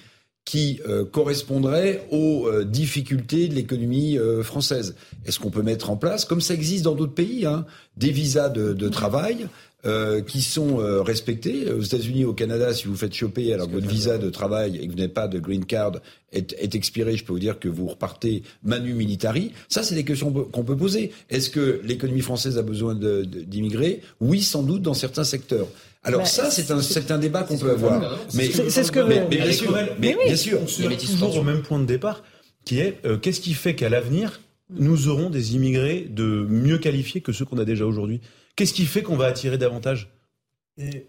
Qui 0.44 0.80
euh, 0.88 1.04
correspondrait 1.04 2.06
aux 2.10 2.46
euh, 2.46 2.64
difficultés 2.64 3.48
de 3.48 3.54
l'économie 3.54 4.18
euh, 4.18 4.42
française 4.42 4.96
Est-ce 5.24 5.38
qu'on 5.38 5.50
peut 5.50 5.62
mettre 5.62 5.90
en 5.90 5.96
place, 5.96 6.24
comme 6.24 6.40
ça 6.40 6.54
existe 6.54 6.84
dans 6.84 6.94
d'autres 6.94 7.14
pays, 7.14 7.46
hein, 7.46 7.64
des 7.96 8.10
visas 8.10 8.48
de, 8.48 8.72
de 8.72 8.88
travail 8.88 9.46
euh, 9.86 10.20
qui 10.20 10.42
sont 10.42 10.80
euh, 10.80 11.00
respectés? 11.00 11.70
Aux 11.70 11.82
États-Unis, 11.82 12.24
au 12.24 12.32
Canada, 12.32 12.74
si 12.74 12.88
vous 12.88 12.96
faites 12.96 13.14
choper 13.14 13.52
alors 13.52 13.68
que 13.68 13.74
votre 13.74 13.86
visa 13.86 14.18
de 14.18 14.30
travail 14.30 14.76
et 14.78 14.86
que 14.86 14.90
vous 14.90 14.98
n'avez 14.98 15.08
pas 15.08 15.28
de 15.28 15.38
green 15.38 15.64
card 15.64 15.92
est, 16.32 16.54
est 16.54 16.74
expiré, 16.74 17.16
je 17.16 17.24
peux 17.24 17.32
vous 17.32 17.38
dire 17.38 17.60
que 17.60 17.68
vous 17.68 17.86
repartez 17.86 18.42
manu 18.64 18.94
militari. 18.94 19.52
Ça, 19.68 19.84
c'est 19.84 19.94
des 19.94 20.04
questions 20.04 20.32
qu'on 20.32 20.64
peut 20.64 20.76
poser. 20.76 21.12
Est-ce 21.30 21.50
que 21.50 21.80
l'économie 21.84 22.20
française 22.20 22.58
a 22.58 22.62
besoin 22.62 22.96
d'immigrés 22.96 24.00
Oui, 24.20 24.42
sans 24.42 24.64
doute 24.64 24.82
dans 24.82 24.94
certains 24.94 25.24
secteurs. 25.24 25.68
Alors 26.04 26.20
Bah, 26.22 26.26
ça, 26.26 26.50
c'est 26.50 26.70
un, 26.70 26.80
un 27.14 27.18
débat 27.18 27.42
qu'on 27.44 27.58
peut 27.58 27.70
avoir. 27.70 28.18
Mais, 28.34 28.50
C'est- 28.50 28.82
ce 28.82 28.90
que 28.92 29.00
mais, 29.00 29.24
bien 29.26 29.52
sûr, 29.52 29.72
mais, 29.72 29.92
mais 30.00 30.16
oui. 30.18 30.24
bien 30.26 30.36
sûr. 30.36 30.58
On 30.62 30.66
se 30.66 30.82
toujours 30.82 31.36
au 31.36 31.42
même 31.42 31.62
point 31.62 31.78
de 31.78 31.84
départ, 31.86 32.22
qui 32.64 32.80
est 32.80 32.98
euh, 33.04 33.16
qu'est-ce 33.18 33.40
qui 33.40 33.54
fait 33.54 33.74
qu'à 33.74 33.88
l'avenir, 33.88 34.40
nous 34.70 35.08
aurons 35.08 35.30
des 35.30 35.54
immigrés 35.54 36.06
de 36.10 36.46
mieux 36.48 36.78
qualifiés 36.78 37.20
que 37.20 37.32
ceux 37.32 37.44
qu'on 37.44 37.58
a 37.58 37.64
déjà 37.64 37.86
aujourd'hui? 37.86 38.20
Qu'est-ce 38.56 38.72
qui 38.74 38.84
fait 38.84 39.02
qu'on 39.02 39.16
va 39.16 39.26
attirer 39.26 39.58
davantage? 39.58 40.10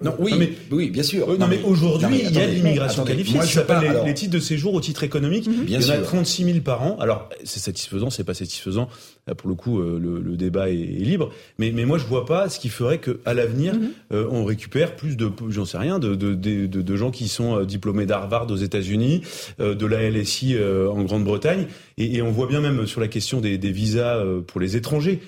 Non, 0.02 0.14
oui, 0.20 0.32
Non, 0.32 0.38
mais- 0.40 0.52
oui, 0.72 0.90
bien 0.90 1.04
sûr. 1.04 1.30
Euh, 1.30 1.38
non, 1.38 1.48
mais 1.48 1.62
aujourd'hui, 1.64 2.22
il 2.26 2.36
y 2.36 2.38
a 2.40 2.46
l'immigration 2.48 3.06
qualifiée. 3.06 3.36
moi, 3.36 3.46
je 3.46 3.60
les, 3.62 3.88
alors- 3.88 4.06
les 4.06 4.14
titres 4.14 4.34
de 4.34 4.40
séjour 4.40 4.74
au 4.74 4.82
titre 4.82 5.04
économique. 5.04 5.48
Bien 5.50 5.80
il 5.80 5.86
y 5.86 5.90
en 5.90 5.90
a 5.90 5.96
sûr. 5.96 6.04
36 6.04 6.44
000 6.44 6.60
par 6.60 6.84
an. 6.84 6.98
Alors, 7.00 7.30
c'est 7.46 7.62
satisfaisant, 7.62 8.10
c'est 8.10 8.26
pas 8.26 8.34
satisfaisant. 8.34 8.90
Là, 9.26 9.36
pour 9.36 9.48
le 9.48 9.56
coup, 9.56 9.80
euh, 9.80 9.98
le, 10.02 10.20
le 10.20 10.36
débat 10.36 10.70
est, 10.70 10.74
est 10.76 11.06
libre. 11.06 11.32
Mais, 11.58 11.72
mais 11.72 11.86
moi, 11.86 11.98
je 11.98 12.04
vois 12.06 12.26
pas 12.26 12.50
ce 12.50 12.60
qui 12.60 12.68
ferait 12.68 13.00
qu'à 13.00 13.34
l'avenir, 13.34 13.74
euh, 14.12 14.28
on 14.30 14.44
récupère 14.44 14.98
plus 14.98 15.16
de, 15.16 15.30
j'en 15.50 15.64
sais 15.64 15.78
rien, 15.78 15.98
de, 15.98 16.14
de, 16.16 16.34
de, 16.34 16.66
de- 16.66 16.82
de 16.82 16.96
gens 16.98 17.10
qui 17.10 17.30
sont 17.30 17.58
euh, 17.60 17.66
diplômés 17.66 18.06
d'Harvard 18.06 18.52
aux 18.52 18.56
États-Unis, 18.58 19.22
de 19.60 19.86
la 19.86 20.10
LSI 20.10 20.56
en 20.60 21.04
Grande-Bretagne. 21.04 21.68
Et, 21.98 22.16
et 22.18 22.22
on 22.22 22.32
voit 22.32 22.48
bien 22.48 22.60
même 22.60 22.86
sur 22.86 23.00
la 23.00 23.08
question 23.08 23.40
des, 23.40 23.58
des 23.58 23.72
visas 23.72 24.22
pour 24.48 24.60
les 24.60 24.76
étrangers. 24.76 25.20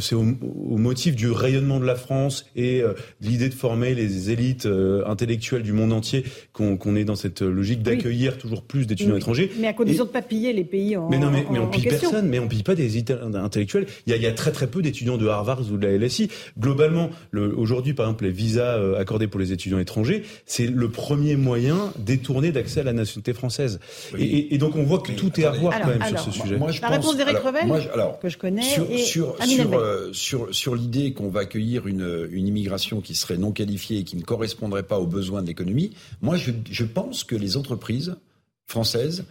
C'est 0.00 0.14
au, 0.14 0.24
au 0.70 0.76
motif 0.78 1.16
du 1.16 1.30
rayonnement 1.30 1.80
de 1.80 1.84
la 1.86 1.96
France 1.96 2.46
et 2.56 2.60
et 2.70 2.84
l'idée 3.20 3.48
de 3.48 3.54
former 3.54 3.94
les 3.94 4.30
élites 4.30 4.68
intellectuelles 5.06 5.62
du 5.62 5.72
monde 5.72 5.92
entier 5.92 6.24
qu'on 6.52 6.94
est 6.94 7.04
dans 7.04 7.16
cette 7.16 7.40
logique 7.42 7.82
d'accueillir 7.82 8.38
toujours 8.38 8.62
plus 8.62 8.86
d'étudiants 8.86 9.16
étrangers. 9.16 9.50
Mais 9.58 9.66
à 9.66 9.72
condition 9.72 10.04
de 10.04 10.10
pas 10.10 10.22
piller 10.22 10.52
les 10.52 10.62
pays 10.64 10.96
en 10.96 11.08
Mais 11.10 11.18
non, 11.18 11.30
mais, 11.30 11.44
mais 11.50 11.58
on 11.58 11.66
pille 11.68 11.82
personne, 11.84 12.28
mais 12.30 12.38
on 12.38 12.48
pille 12.48 12.62
pas 12.62 12.74
des 12.74 12.98
intellectuels. 13.34 13.86
Il 14.06 14.10
y, 14.10 14.14
a, 14.14 14.16
il 14.16 14.22
y 14.22 14.26
a 14.26 14.32
très 14.32 14.52
très 14.52 14.66
peu 14.66 14.82
d'étudiants 14.82 15.16
de 15.16 15.26
Harvard 15.26 15.60
ou 15.70 15.76
de 15.76 15.86
la 15.86 15.96
LSI. 15.96 16.30
Globalement, 16.58 17.10
aujourd'hui, 17.34 17.94
par 17.94 18.06
exemple, 18.06 18.24
les 18.24 18.30
visas 18.30 18.78
accordés 18.96 19.26
pour 19.26 19.40
les 19.40 19.52
étudiants 19.52 19.78
étrangers, 19.78 20.24
c'est 20.46 20.66
le 20.66 20.88
premier 20.88 21.36
moyen 21.36 21.92
détourné 21.98 22.52
d'accès 22.52 22.80
à 22.80 22.84
la 22.84 22.92
nationalité 22.92 23.32
française. 23.32 23.80
Et, 24.18 24.54
et, 24.54 24.58
donc 24.58 24.76
on 24.76 24.82
voit 24.82 25.00
que 25.00 25.12
tout 25.12 25.38
est 25.40 25.44
à 25.44 25.50
voir 25.50 25.80
quand 25.80 25.88
même 25.88 26.04
sur 26.04 26.20
ce 26.20 26.30
sujet. 26.30 26.56
Moi, 26.56 26.70
je 26.70 26.80
la 26.80 26.88
réponse 26.88 27.16
d'Éric 27.16 27.38
Revel, 27.38 27.90
que 28.20 28.28
je 28.28 28.38
connais, 28.38 28.62
sur, 28.62 28.90
et 28.90 28.98
sur, 28.98 29.36
sur, 29.44 29.74
euh, 29.74 30.10
sur, 30.12 30.54
sur 30.54 30.74
l'idée 30.74 31.12
qu'on 31.12 31.28
va 31.28 31.40
accueillir 31.40 31.86
une, 31.86 32.28
une 32.30 32.46
immigration 32.46 33.00
qui 33.00 33.14
serait 33.14 33.36
non 33.36 33.52
qualifiée 33.52 33.98
et 33.98 34.04
qui 34.04 34.16
ne 34.16 34.22
correspondrait 34.22 34.82
pas 34.82 34.98
aux 34.98 35.06
besoins 35.06 35.42
de 35.42 35.46
l'économie, 35.46 35.92
moi 36.20 36.36
je, 36.36 36.52
je 36.70 36.84
pense 36.84 37.24
que 37.24 37.36
les 37.36 37.56
entreprises 37.56 38.16
françaises, 38.66 39.24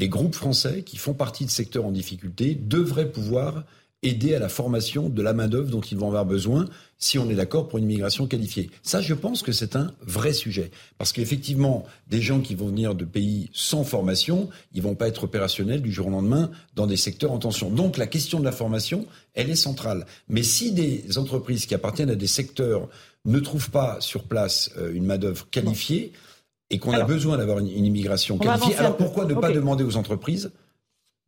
les 0.00 0.08
groupes 0.08 0.34
français 0.34 0.82
qui 0.82 0.96
font 0.96 1.12
partie 1.12 1.44
de 1.44 1.50
secteurs 1.50 1.84
en 1.84 1.92
difficulté 1.92 2.54
devraient 2.54 3.12
pouvoir 3.12 3.64
aider 4.02 4.34
à 4.34 4.38
la 4.38 4.48
formation 4.48 5.10
de 5.10 5.20
la 5.20 5.34
main-d'œuvre 5.34 5.68
dont 5.68 5.82
ils 5.82 5.98
vont 5.98 6.06
avoir 6.08 6.24
besoin 6.24 6.64
si 6.96 7.18
on 7.18 7.28
est 7.28 7.34
d'accord 7.34 7.68
pour 7.68 7.78
une 7.78 7.84
immigration 7.84 8.26
qualifiée. 8.26 8.70
Ça, 8.82 9.02
je 9.02 9.12
pense 9.12 9.42
que 9.42 9.52
c'est 9.52 9.76
un 9.76 9.92
vrai 10.00 10.32
sujet. 10.32 10.70
Parce 10.96 11.12
qu'effectivement, 11.12 11.84
des 12.08 12.22
gens 12.22 12.40
qui 12.40 12.54
vont 12.54 12.68
venir 12.68 12.94
de 12.94 13.04
pays 13.04 13.50
sans 13.52 13.84
formation, 13.84 14.48
ils 14.72 14.80
vont 14.80 14.94
pas 14.94 15.06
être 15.06 15.24
opérationnels 15.24 15.82
du 15.82 15.92
jour 15.92 16.06
au 16.06 16.10
lendemain 16.10 16.50
dans 16.76 16.86
des 16.86 16.96
secteurs 16.96 17.32
en 17.32 17.38
tension. 17.38 17.68
Donc, 17.68 17.98
la 17.98 18.06
question 18.06 18.40
de 18.40 18.44
la 18.44 18.52
formation, 18.52 19.06
elle 19.34 19.50
est 19.50 19.54
centrale. 19.54 20.06
Mais 20.30 20.42
si 20.42 20.72
des 20.72 21.18
entreprises 21.18 21.66
qui 21.66 21.74
appartiennent 21.74 22.10
à 22.10 22.16
des 22.16 22.26
secteurs 22.26 22.88
ne 23.26 23.38
trouvent 23.38 23.70
pas 23.70 23.98
sur 24.00 24.24
place 24.24 24.70
euh, 24.78 24.94
une 24.94 25.04
main-d'œuvre 25.04 25.46
qualifiée, 25.50 26.12
et 26.70 26.78
qu'on 26.78 26.92
a 26.92 27.04
besoin 27.04 27.36
d'avoir 27.36 27.58
une, 27.58 27.68
immigration 27.68 28.38
qualifiée, 28.38 28.76
alors 28.76 28.96
pourquoi 28.96 29.24
ne 29.24 29.34
pas 29.34 29.50
demander 29.50 29.84
aux 29.84 29.96
entreprises 29.96 30.52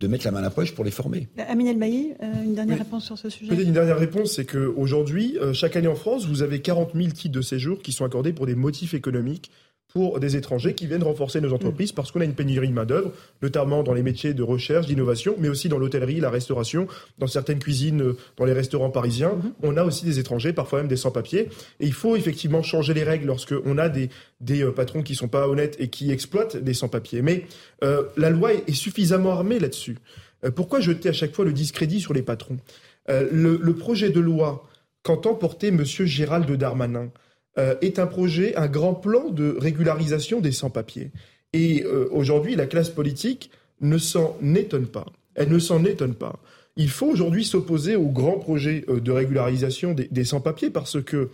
de 0.00 0.08
mettre 0.08 0.24
la 0.24 0.32
main 0.32 0.40
à 0.40 0.42
la 0.42 0.50
poche 0.50 0.74
pour 0.74 0.84
les 0.84 0.90
former? 0.90 1.28
Amine 1.48 1.68
El 1.68 1.76
Mailly, 1.76 2.12
euh, 2.22 2.44
une 2.44 2.54
dernière 2.54 2.78
réponse 2.78 3.04
sur 3.04 3.18
ce 3.18 3.28
sujet. 3.28 3.54
Peut-être 3.54 3.66
une 3.66 3.72
dernière 3.72 3.98
réponse, 3.98 4.32
c'est 4.32 4.46
qu'aujourd'hui, 4.46 5.38
euh, 5.38 5.52
chaque 5.52 5.76
année 5.76 5.88
en 5.88 5.94
France, 5.94 6.26
vous 6.26 6.42
avez 6.42 6.60
40 6.60 6.90
000 6.94 7.08
titres 7.10 7.34
de 7.34 7.42
séjour 7.42 7.80
qui 7.82 7.92
sont 7.92 8.04
accordés 8.04 8.32
pour 8.32 8.46
des 8.46 8.56
motifs 8.56 8.94
économiques 8.94 9.50
pour 9.92 10.20
des 10.20 10.36
étrangers 10.36 10.74
qui 10.74 10.86
viennent 10.86 11.02
renforcer 11.02 11.40
nos 11.40 11.52
entreprises 11.52 11.92
parce 11.92 12.10
qu'on 12.10 12.20
a 12.20 12.24
une 12.24 12.34
pénurie 12.34 12.68
de 12.68 12.72
main-d'œuvre, 12.72 13.12
notamment 13.42 13.82
dans 13.82 13.92
les 13.92 14.02
métiers 14.02 14.32
de 14.32 14.42
recherche, 14.42 14.86
d'innovation, 14.86 15.34
mais 15.38 15.48
aussi 15.48 15.68
dans 15.68 15.78
l'hôtellerie, 15.78 16.20
la 16.20 16.30
restauration, 16.30 16.86
dans 17.18 17.26
certaines 17.26 17.58
cuisines, 17.58 18.02
euh, 18.02 18.16
dans 18.36 18.44
les 18.44 18.52
restaurants 18.52 18.90
parisiens. 18.90 19.32
Mhm. 19.34 19.52
On 19.62 19.76
a 19.76 19.84
aussi 19.84 20.04
des 20.04 20.18
étrangers, 20.18 20.52
parfois 20.52 20.80
même 20.80 20.88
des 20.88 20.96
sans-papiers. 20.96 21.48
Et 21.80 21.86
il 21.86 21.92
faut 21.92 22.16
effectivement 22.16 22.62
changer 22.62 22.94
les 22.94 23.04
règles 23.04 23.26
lorsqu'on 23.26 23.78
a 23.78 23.88
des, 23.88 24.08
des 24.40 24.62
euh, 24.64 24.72
patrons 24.72 25.02
qui 25.02 25.14
sont 25.14 25.28
pas 25.28 25.46
honnêtes 25.46 25.76
et 25.78 25.88
qui 25.88 26.10
exploitent 26.10 26.56
des 26.56 26.74
sans-papiers. 26.74 27.22
Mais 27.22 27.44
euh, 27.84 28.04
la 28.16 28.30
loi 28.30 28.54
est, 28.54 28.72
suffisamment 28.72 29.32
armée 29.32 29.60
là-dessus. 29.60 29.98
pourquoi 30.56 30.80
jeter 30.80 31.10
à 31.10 31.12
chaque 31.12 31.34
fois 31.34 31.44
le 31.44 31.52
discrédit 31.52 32.00
sur 32.00 32.14
les 32.14 32.22
patrons? 32.22 32.56
Le, 33.08 33.58
le 33.62 33.74
projet 33.74 34.10
de 34.10 34.18
loi 34.18 34.66
qu'entend 35.02 35.34
porter 35.34 35.68
M. 35.68 35.84
Gérald 35.84 36.50
Darmanin, 36.50 37.10
euh, 37.58 37.74
est 37.82 37.98
un 37.98 38.06
projet, 38.06 38.56
un 38.56 38.66
grand 38.66 38.94
plan 38.94 39.28
de 39.28 39.56
régularisation 39.58 40.40
des 40.40 40.52
sans-papiers. 40.52 41.10
Et 41.52 41.84
euh, 41.84 42.08
aujourd'hui, 42.10 42.56
la 42.56 42.66
classe 42.66 42.88
politique 42.88 43.50
ne 43.82 43.98
s'en 43.98 44.36
étonne 44.54 44.86
pas. 44.86 45.04
Elle 45.34 45.50
ne 45.50 45.58
s'en 45.58 45.84
étonne 45.84 46.14
pas. 46.14 46.38
Il 46.76 46.88
faut 46.88 47.08
aujourd'hui 47.08 47.44
s'opposer 47.44 47.94
au 47.94 48.08
grand 48.08 48.38
projet 48.38 48.84
euh, 48.88 49.00
de 49.00 49.12
régularisation 49.12 49.92
des, 49.92 50.08
des 50.10 50.24
sans-papiers 50.24 50.70
parce 50.70 51.02
que 51.02 51.30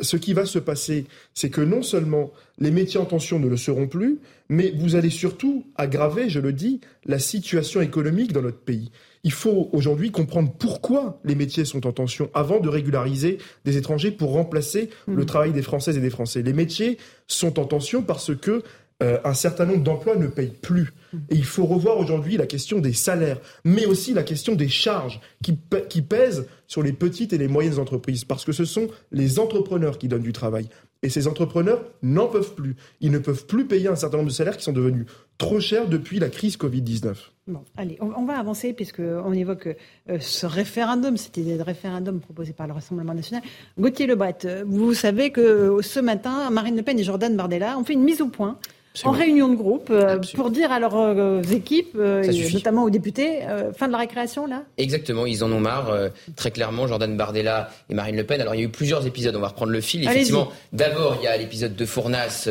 ce 0.00 0.16
qui 0.16 0.32
va 0.32 0.46
se 0.46 0.60
passer, 0.60 1.06
c'est 1.34 1.50
que 1.50 1.60
non 1.60 1.82
seulement 1.82 2.32
les 2.58 2.70
métiers 2.70 3.00
en 3.00 3.04
tension 3.04 3.40
ne 3.40 3.48
le 3.48 3.56
seront 3.56 3.88
plus, 3.88 4.20
mais 4.48 4.72
vous 4.78 4.94
allez 4.94 5.10
surtout 5.10 5.66
aggraver, 5.74 6.30
je 6.30 6.38
le 6.38 6.52
dis, 6.52 6.80
la 7.04 7.18
situation 7.18 7.80
économique 7.80 8.32
dans 8.32 8.42
notre 8.42 8.60
pays. 8.60 8.92
Il 9.24 9.32
faut 9.32 9.68
aujourd'hui 9.72 10.10
comprendre 10.10 10.52
pourquoi 10.58 11.20
les 11.24 11.36
métiers 11.36 11.64
sont 11.64 11.86
en 11.86 11.92
tension 11.92 12.28
avant 12.34 12.58
de 12.58 12.68
régulariser 12.68 13.38
des 13.64 13.76
étrangers 13.76 14.10
pour 14.10 14.32
remplacer 14.32 14.90
mmh. 15.06 15.14
le 15.14 15.26
travail 15.26 15.52
des 15.52 15.62
Françaises 15.62 15.96
et 15.96 16.00
des 16.00 16.10
Français. 16.10 16.42
Les 16.42 16.52
métiers 16.52 16.98
sont 17.28 17.60
en 17.60 17.64
tension 17.64 18.02
parce 18.02 18.34
que 18.34 18.62
euh, 19.02 19.18
un 19.24 19.34
certain 19.34 19.64
nombre 19.64 19.84
d'emplois 19.84 20.16
ne 20.16 20.26
payent 20.26 20.56
plus. 20.60 20.92
Mmh. 21.12 21.18
Et 21.30 21.36
il 21.36 21.44
faut 21.44 21.66
revoir 21.66 21.98
aujourd'hui 21.98 22.36
la 22.36 22.46
question 22.46 22.80
des 22.80 22.92
salaires, 22.92 23.38
mais 23.64 23.86
aussi 23.86 24.12
la 24.12 24.24
question 24.24 24.56
des 24.56 24.68
charges 24.68 25.20
qui, 25.42 25.56
qui 25.88 26.02
pèsent 26.02 26.46
sur 26.66 26.82
les 26.82 26.92
petites 26.92 27.32
et 27.32 27.38
les 27.38 27.48
moyennes 27.48 27.78
entreprises, 27.78 28.24
parce 28.24 28.44
que 28.44 28.52
ce 28.52 28.64
sont 28.64 28.88
les 29.12 29.38
entrepreneurs 29.38 29.98
qui 29.98 30.08
donnent 30.08 30.22
du 30.22 30.32
travail. 30.32 30.68
Et 31.04 31.08
ces 31.08 31.26
entrepreneurs 31.26 31.84
n'en 32.02 32.28
peuvent 32.28 32.54
plus. 32.54 32.76
Ils 33.00 33.10
ne 33.10 33.18
peuvent 33.18 33.46
plus 33.46 33.66
payer 33.66 33.88
un 33.88 33.96
certain 33.96 34.18
nombre 34.18 34.28
de 34.28 34.34
salaires 34.34 34.56
qui 34.56 34.62
sont 34.62 34.72
devenus 34.72 35.06
trop 35.36 35.58
chers 35.58 35.88
depuis 35.88 36.20
la 36.20 36.28
crise 36.28 36.56
Covid-19. 36.56 37.14
Bon, 37.48 37.64
allez, 37.76 37.98
on, 38.00 38.24
va 38.24 38.38
avancer 38.38 38.72
puisqu'on 38.72 39.32
évoque 39.32 39.76
euh, 40.08 40.20
ce 40.20 40.46
référendum, 40.46 41.16
c'était 41.16 41.42
le 41.42 41.62
référendum 41.62 42.20
proposé 42.20 42.52
par 42.52 42.68
le 42.68 42.72
Rassemblement 42.72 43.14
national. 43.14 43.42
Gauthier 43.80 44.06
Lebret, 44.06 44.36
euh, 44.44 44.62
vous 44.64 44.94
savez 44.94 45.32
que 45.32 45.40
euh, 45.40 45.82
ce 45.82 45.98
matin, 45.98 46.48
Marine 46.50 46.76
Le 46.76 46.82
Pen 46.82 46.96
et 47.00 47.02
Jordan 47.02 47.36
Bardella 47.36 47.76
ont 47.78 47.84
fait 47.84 47.94
une 47.94 48.04
mise 48.04 48.20
au 48.20 48.28
point 48.28 48.58
en 49.04 49.10
réunion 49.10 49.48
de 49.48 49.54
groupe 49.54 49.88
euh, 49.90 50.18
pour 50.34 50.50
dire 50.50 50.70
à 50.70 50.78
leurs 50.78 50.96
euh, 50.96 51.42
équipes, 51.50 51.96
euh, 51.96 52.22
notamment 52.52 52.84
aux 52.84 52.90
députés, 52.90 53.40
fin 53.76 53.86
de 53.86 53.92
la 53.92 53.98
récréation 53.98 54.46
là? 54.46 54.62
Exactement, 54.78 55.26
ils 55.26 55.42
en 55.44 55.52
ont 55.52 55.60
marre. 55.60 55.92
très 56.36 56.50
clairement, 56.50 56.86
Jordan 56.86 57.16
Bardella 57.16 57.70
et 57.90 57.94
Marine 57.94 58.16
Le 58.16 58.24
Pen. 58.24 58.40
Alors 58.40 58.54
il 58.54 58.58
y 58.58 58.62
a 58.62 58.66
eu 58.66 58.70
plusieurs 58.70 59.06
épisodes, 59.06 59.34
on 59.36 59.40
va 59.40 59.48
reprendre 59.48 59.72
le 59.72 59.80
fil. 59.80 60.04
Effectivement, 60.04 60.50
d'abord 60.72 61.16
il 61.20 61.24
y 61.24 61.28
a 61.28 61.36
l'épisode 61.36 61.74
de 61.74 61.86
Fournas 61.86 62.48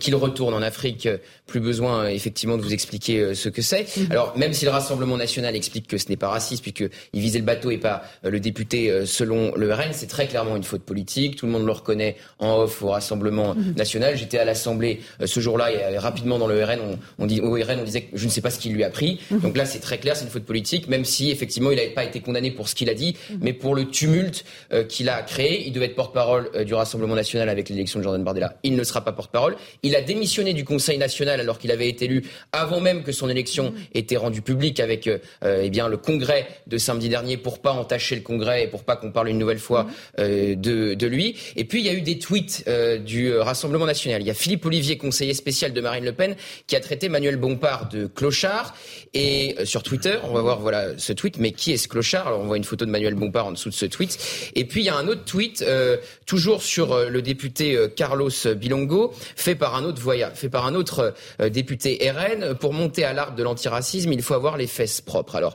qu'il 0.00 0.14
retourne 0.14 0.54
en 0.54 0.62
Afrique. 0.62 1.08
Plus 1.46 1.60
besoin 1.60 2.08
effectivement 2.08 2.56
de 2.56 2.62
vous 2.62 2.72
expliquer 2.72 3.34
ce 3.34 3.48
que 3.48 3.62
c'est. 3.62 3.86
Mhm. 3.96 4.06
Alors 4.10 4.36
même 4.36 4.52
si 4.52 4.64
le 4.64 4.70
Rassemblement 4.70 5.16
national 5.16 5.54
explique 5.54 5.86
que 5.86 5.98
ce 5.98 6.08
n'est 6.08 6.16
pas 6.16 6.28
raciste 6.28 6.62
puisqu'il 6.62 7.20
visait 7.20 7.38
le 7.38 7.44
bateau 7.44 7.70
et 7.70 7.78
pas 7.78 8.02
le 8.22 8.40
député 8.40 9.04
selon 9.06 9.54
le 9.54 9.72
RN, 9.72 9.92
c'est 9.92 10.06
très 10.06 10.26
clairement 10.26 10.56
une 10.56 10.64
faute 10.64 10.82
politique. 10.82 11.36
Tout 11.36 11.46
le 11.46 11.52
monde 11.52 11.66
le 11.66 11.72
reconnaît 11.72 12.16
en 12.38 12.62
off 12.62 12.82
au 12.82 12.88
Rassemblement 12.88 13.54
mhm. 13.54 13.74
national. 13.76 14.16
J'étais 14.16 14.38
à 14.38 14.44
l'Assemblée 14.44 15.00
ce 15.24 15.40
jour-là 15.40 15.70
euh, 15.70 15.98
rapidement 15.98 16.38
dans 16.38 16.46
le 16.46 16.62
RN, 16.62 16.98
on, 17.18 17.26
dit, 17.26 17.40
au 17.40 17.52
RN, 17.52 17.80
on 17.80 17.84
disait 17.84 18.02
que 18.02 18.16
je 18.16 18.24
ne 18.24 18.30
sais 18.30 18.40
pas 18.40 18.50
ce 18.50 18.58
qu'il 18.58 18.72
lui 18.72 18.84
a 18.84 18.90
pris. 18.90 19.20
Mhm. 19.30 19.40
Donc 19.40 19.56
là, 19.56 19.64
c'est 19.64 19.80
très 19.80 19.98
clair, 19.98 20.16
c'est 20.16 20.24
une 20.24 20.30
faute 20.30 20.44
politique, 20.44 20.88
même 20.88 21.04
si 21.04 21.30
effectivement, 21.30 21.70
il 21.70 21.76
n'avait 21.76 21.90
pas 21.90 22.04
été 22.04 22.20
condamné 22.20 22.50
pour 22.50 22.68
ce 22.68 22.74
qu'il 22.74 22.90
a 22.90 22.94
dit, 22.94 23.16
mais 23.40 23.52
pour 23.52 23.74
le 23.74 23.86
tumulte 23.86 24.44
euh, 24.72 24.84
qu'il 24.84 25.08
a 25.08 25.22
créé. 25.22 25.66
Il 25.66 25.72
devait 25.72 25.86
être 25.86 25.94
porte-parole 25.94 26.50
euh, 26.54 26.64
du 26.64 26.74
Rassemblement 26.74 27.14
national 27.14 27.48
avec 27.48 27.68
l'élection 27.68 27.98
de 27.98 28.04
Jordan 28.04 28.22
Bardella. 28.22 28.56
Il 28.62 28.76
ne 28.76 28.84
sera 28.84 29.04
pas 29.04 29.12
porte-parole. 29.12 29.56
Il 29.82 29.94
a 29.96 30.02
démissionné 30.02 30.52
du 30.52 30.64
Conseil 30.64 30.98
national 30.98 31.33
alors 31.40 31.58
qu'il 31.58 31.70
avait 31.70 31.88
été 31.88 32.06
élu 32.06 32.24
avant 32.52 32.80
même 32.80 33.02
que 33.02 33.12
son 33.12 33.28
élection 33.28 33.70
mhm. 33.70 33.78
était 33.94 34.16
rendue 34.16 34.42
publique 34.42 34.80
avec 34.80 35.08
eh 35.44 35.70
bien 35.70 35.88
le 35.88 35.96
Congrès 35.96 36.46
de 36.66 36.78
samedi 36.78 37.08
dernier 37.08 37.36
pour 37.36 37.60
pas 37.60 37.72
entacher 37.72 38.16
le 38.16 38.22
Congrès 38.22 38.64
et 38.64 38.66
pour 38.66 38.84
pas 38.84 38.96
qu'on 38.96 39.12
parle 39.12 39.28
une 39.28 39.38
nouvelle 39.38 39.58
fois 39.58 39.86
de, 40.18 40.54
de, 40.94 41.06
lui. 41.06 41.36
Et 41.56 41.64
puis 41.64 41.80
il 41.80 41.86
y 41.86 41.88
a 41.88 41.92
eu 41.92 42.00
des 42.00 42.18
tweets 42.18 42.68
du 43.04 43.32
Rassemblement 43.32 43.86
national. 43.86 44.22
Il 44.22 44.26
y 44.26 44.30
a 44.30 44.34
Philippe 44.34 44.64
Olivier, 44.66 44.96
conseiller 44.96 45.34
spécial 45.34 45.72
de 45.72 45.80
Marine 45.80 46.04
Le 46.04 46.12
Pen, 46.12 46.36
qui 46.66 46.76
a 46.76 46.80
traité 46.80 47.08
Manuel 47.08 47.36
Bompard 47.36 47.88
de 47.88 48.06
clochard. 48.06 48.74
Et 49.12 49.56
euh, 49.58 49.64
sur 49.64 49.82
Twitter, 49.82 50.18
on 50.24 50.32
va 50.32 50.40
voir 50.40 50.60
voilà 50.60 50.98
ce 50.98 51.12
tweet. 51.12 51.38
Mais 51.38 51.52
qui 51.52 51.72
est 51.72 51.76
ce 51.76 51.88
clochard? 51.88 52.26
Alors 52.26 52.40
on 52.40 52.46
voit 52.46 52.56
une 52.56 52.64
photo 52.64 52.84
de 52.84 52.90
Manuel 52.90 53.14
Bompard 53.14 53.46
en 53.46 53.52
dessous 53.52 53.70
de 53.70 53.74
ce 53.74 53.86
tweet. 53.86 54.18
Et 54.54 54.64
puis 54.64 54.82
il 54.82 54.84
y 54.86 54.88
a 54.88 54.96
un 54.96 55.08
autre 55.08 55.24
tweet, 55.24 55.62
euh, 55.62 55.96
toujours 56.26 56.62
sur 56.62 56.92
euh, 56.92 57.08
le 57.08 57.22
député 57.22 57.78
Carlos 57.96 58.30
Bilongo, 58.56 59.12
fait 59.36 59.54
par 59.54 59.74
un 59.76 59.84
autre 59.84 60.00
voyage, 60.00 60.32
fait 60.34 60.48
par 60.48 60.66
un 60.66 60.74
autre 60.74 61.14
député 61.50 62.10
RN. 62.10 62.54
Pour 62.54 62.72
monter 62.72 63.04
à 63.04 63.12
l'arbre 63.12 63.36
de 63.36 63.42
l'antiracisme, 63.42 64.12
il 64.12 64.22
faut 64.22 64.34
avoir 64.34 64.56
les 64.56 64.66
fesses 64.66 65.00
propres. 65.00 65.36
Alors 65.36 65.54